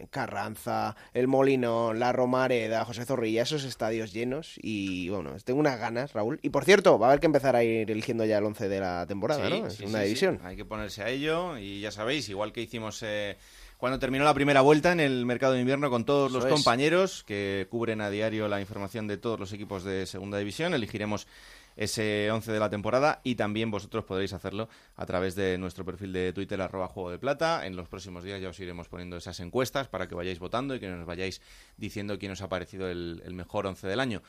Carranza, 0.09 0.95
el 1.13 1.27
Molino, 1.27 1.93
la 1.93 2.11
Romareda, 2.11 2.85
José 2.85 3.05
Zorrilla, 3.05 3.43
esos 3.43 3.63
estadios 3.63 4.13
llenos 4.13 4.55
y 4.61 5.09
bueno, 5.09 5.35
tengo 5.43 5.59
unas 5.59 5.79
ganas, 5.79 6.13
Raúl. 6.13 6.39
Y 6.41 6.49
por 6.49 6.65
cierto, 6.65 6.97
va 6.99 7.07
a 7.07 7.09
haber 7.11 7.19
que 7.19 7.27
empezar 7.27 7.55
a 7.55 7.63
ir 7.63 7.89
eligiendo 7.89 8.25
ya 8.25 8.37
el 8.37 8.45
11 8.45 8.69
de 8.69 8.79
la 8.79 9.05
temporada, 9.07 9.47
sí, 9.47 9.59
¿no? 9.59 9.67
Es 9.67 9.73
sí, 9.75 9.85
una 9.85 9.99
sí, 9.99 10.05
división. 10.05 10.39
Hay 10.43 10.55
que 10.55 10.65
ponerse 10.65 11.03
a 11.03 11.09
ello 11.09 11.57
y 11.57 11.81
ya 11.81 11.91
sabéis, 11.91 12.29
igual 12.29 12.51
que 12.51 12.61
hicimos 12.61 13.01
eh, 13.03 13.37
cuando 13.77 13.99
terminó 13.99 14.23
la 14.23 14.33
primera 14.33 14.61
vuelta 14.61 14.91
en 14.91 14.99
el 14.99 15.25
mercado 15.25 15.53
de 15.53 15.59
invierno 15.59 15.89
con 15.89 16.03
todos 16.05 16.29
Eso 16.29 16.39
los 16.39 16.45
es. 16.45 16.51
compañeros 16.51 17.23
que 17.25 17.67
cubren 17.69 18.01
a 18.01 18.09
diario 18.09 18.47
la 18.47 18.59
información 18.59 19.07
de 19.07 19.17
todos 19.17 19.39
los 19.39 19.53
equipos 19.53 19.83
de 19.83 20.05
segunda 20.05 20.37
división, 20.39 20.73
elegiremos 20.73 21.27
ese 21.77 22.29
11 22.31 22.51
de 22.51 22.59
la 22.59 22.69
temporada 22.69 23.21
y 23.23 23.35
también 23.35 23.71
vosotros 23.71 24.03
podréis 24.03 24.33
hacerlo 24.33 24.67
a 24.95 25.05
través 25.05 25.35
de 25.35 25.57
nuestro 25.57 25.85
perfil 25.85 26.11
de 26.11 26.33
Twitter 26.33 26.59
arroba 26.59 26.87
juego 26.87 27.11
de 27.11 27.19
plata. 27.19 27.65
En 27.65 27.75
los 27.75 27.87
próximos 27.87 28.23
días 28.23 28.41
ya 28.41 28.49
os 28.49 28.59
iremos 28.59 28.89
poniendo 28.89 29.15
esas 29.15 29.39
encuestas 29.39 29.87
para 29.87 30.07
que 30.07 30.15
vayáis 30.15 30.39
votando 30.39 30.75
y 30.75 30.79
que 30.79 30.89
nos 30.89 31.05
vayáis 31.05 31.41
diciendo 31.77 32.17
quién 32.19 32.31
os 32.31 32.41
ha 32.41 32.49
parecido 32.49 32.89
el, 32.89 33.21
mejor 33.33 33.67
11 33.67 33.87
del 33.87 33.99
año. 33.99 34.23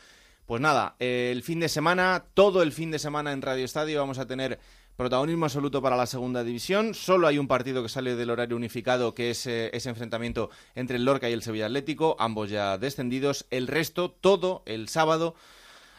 Pues 0.47 0.61
nada, 0.61 0.95
eh, 0.99 1.31
el 1.33 1.43
fin 1.43 1.61
de 1.61 1.69
semana, 1.69 2.25
todo 2.35 2.63
el 2.63 2.73
fin 2.73 2.91
de 2.91 2.99
semana 2.99 3.33
en 3.33 3.43
Radio 3.43 3.65
Estadio 3.65 3.99
vamos 3.99 4.19
a 4.19 4.27
tener 4.27 4.59
protagonismo 4.97 5.45
absoluto 5.45 5.81
para 5.81 5.97
la 5.97 6.07
segunda 6.07 6.43
división. 6.43 6.93
Solo 6.93 7.29
hay 7.29 7.39
un 7.39 7.47
partido 7.47 7.83
que 7.83 7.89
sale 7.89 8.17
del 8.17 8.31
horario 8.31 8.57
unificado, 8.57 9.15
que 9.15 9.31
es 9.31 9.47
eh, 9.47 9.71
ese 9.73 9.91
enfrentamiento 9.91 10.51
entre 10.75 10.97
el 10.97 11.05
Lorca 11.05 11.31
y 11.31 11.33
el 11.33 11.43
Sevilla 11.43 11.67
Atlético, 11.67 12.17
ambos 12.19 12.51
ya 12.51 12.79
descendidos. 12.79 13.47
El 13.51 13.69
resto, 13.69 14.11
todo 14.11 14.63
el 14.67 14.89
sábado. 14.89 15.37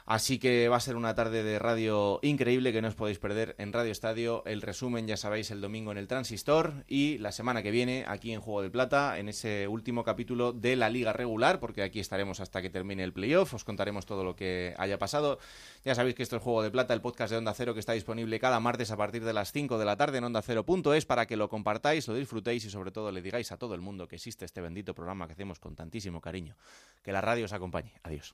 Así 0.09 0.39
que 0.39 0.69
va 0.69 0.77
a 0.77 0.79
ser 0.79 0.95
una 0.95 1.13
tarde 1.13 1.43
de 1.43 1.59
radio 1.59 2.17
increíble 2.23 2.73
que 2.73 2.81
no 2.81 2.87
os 2.87 2.95
podéis 2.95 3.19
perder 3.19 3.53
en 3.59 3.71
Radio 3.71 3.91
Estadio. 3.91 4.41
El 4.47 4.63
resumen, 4.63 5.05
ya 5.05 5.17
sabéis, 5.17 5.51
el 5.51 5.61
domingo 5.61 5.91
en 5.91 5.99
el 5.99 6.07
Transistor 6.07 6.83
y 6.87 7.19
la 7.19 7.31
semana 7.31 7.61
que 7.61 7.69
viene 7.69 8.05
aquí 8.07 8.33
en 8.33 8.41
Juego 8.41 8.63
de 8.63 8.71
Plata, 8.71 9.19
en 9.19 9.29
ese 9.29 9.67
último 9.67 10.03
capítulo 10.03 10.51
de 10.51 10.75
la 10.75 10.89
Liga 10.89 11.13
Regular, 11.13 11.59
porque 11.59 11.83
aquí 11.83 11.99
estaremos 11.99 12.39
hasta 12.39 12.59
que 12.63 12.71
termine 12.71 13.03
el 13.03 13.13
playoff. 13.13 13.53
Os 13.53 13.63
contaremos 13.63 14.07
todo 14.07 14.23
lo 14.23 14.35
que 14.35 14.73
haya 14.79 14.97
pasado. 14.97 15.37
Ya 15.85 15.93
sabéis 15.93 16.15
que 16.15 16.23
esto 16.23 16.37
es 16.37 16.41
Juego 16.41 16.63
de 16.63 16.71
Plata, 16.71 16.95
el 16.95 17.01
podcast 17.01 17.29
de 17.29 17.37
Onda 17.37 17.53
Cero 17.53 17.75
que 17.75 17.79
está 17.79 17.93
disponible 17.93 18.39
cada 18.39 18.59
martes 18.59 18.89
a 18.89 18.97
partir 18.97 19.23
de 19.23 19.33
las 19.33 19.51
5 19.51 19.77
de 19.77 19.85
la 19.85 19.95
tarde 19.95 20.17
en 20.17 20.23
Onda 20.23 20.41
Cero.es 20.41 21.05
para 21.05 21.27
que 21.27 21.37
lo 21.37 21.49
compartáis, 21.49 22.07
lo 22.07 22.15
disfrutéis 22.15 22.65
y 22.65 22.71
sobre 22.71 22.89
todo 22.89 23.11
le 23.11 23.21
digáis 23.21 23.51
a 23.51 23.57
todo 23.57 23.75
el 23.75 23.81
mundo 23.81 24.07
que 24.07 24.15
existe 24.15 24.43
este 24.43 24.59
bendito 24.59 24.95
programa 24.95 25.27
que 25.27 25.33
hacemos 25.33 25.59
con 25.59 25.75
tantísimo 25.75 26.19
cariño. 26.19 26.55
Que 27.03 27.11
la 27.11 27.21
radio 27.21 27.45
os 27.45 27.53
acompañe. 27.53 27.93
Adiós. 28.01 28.33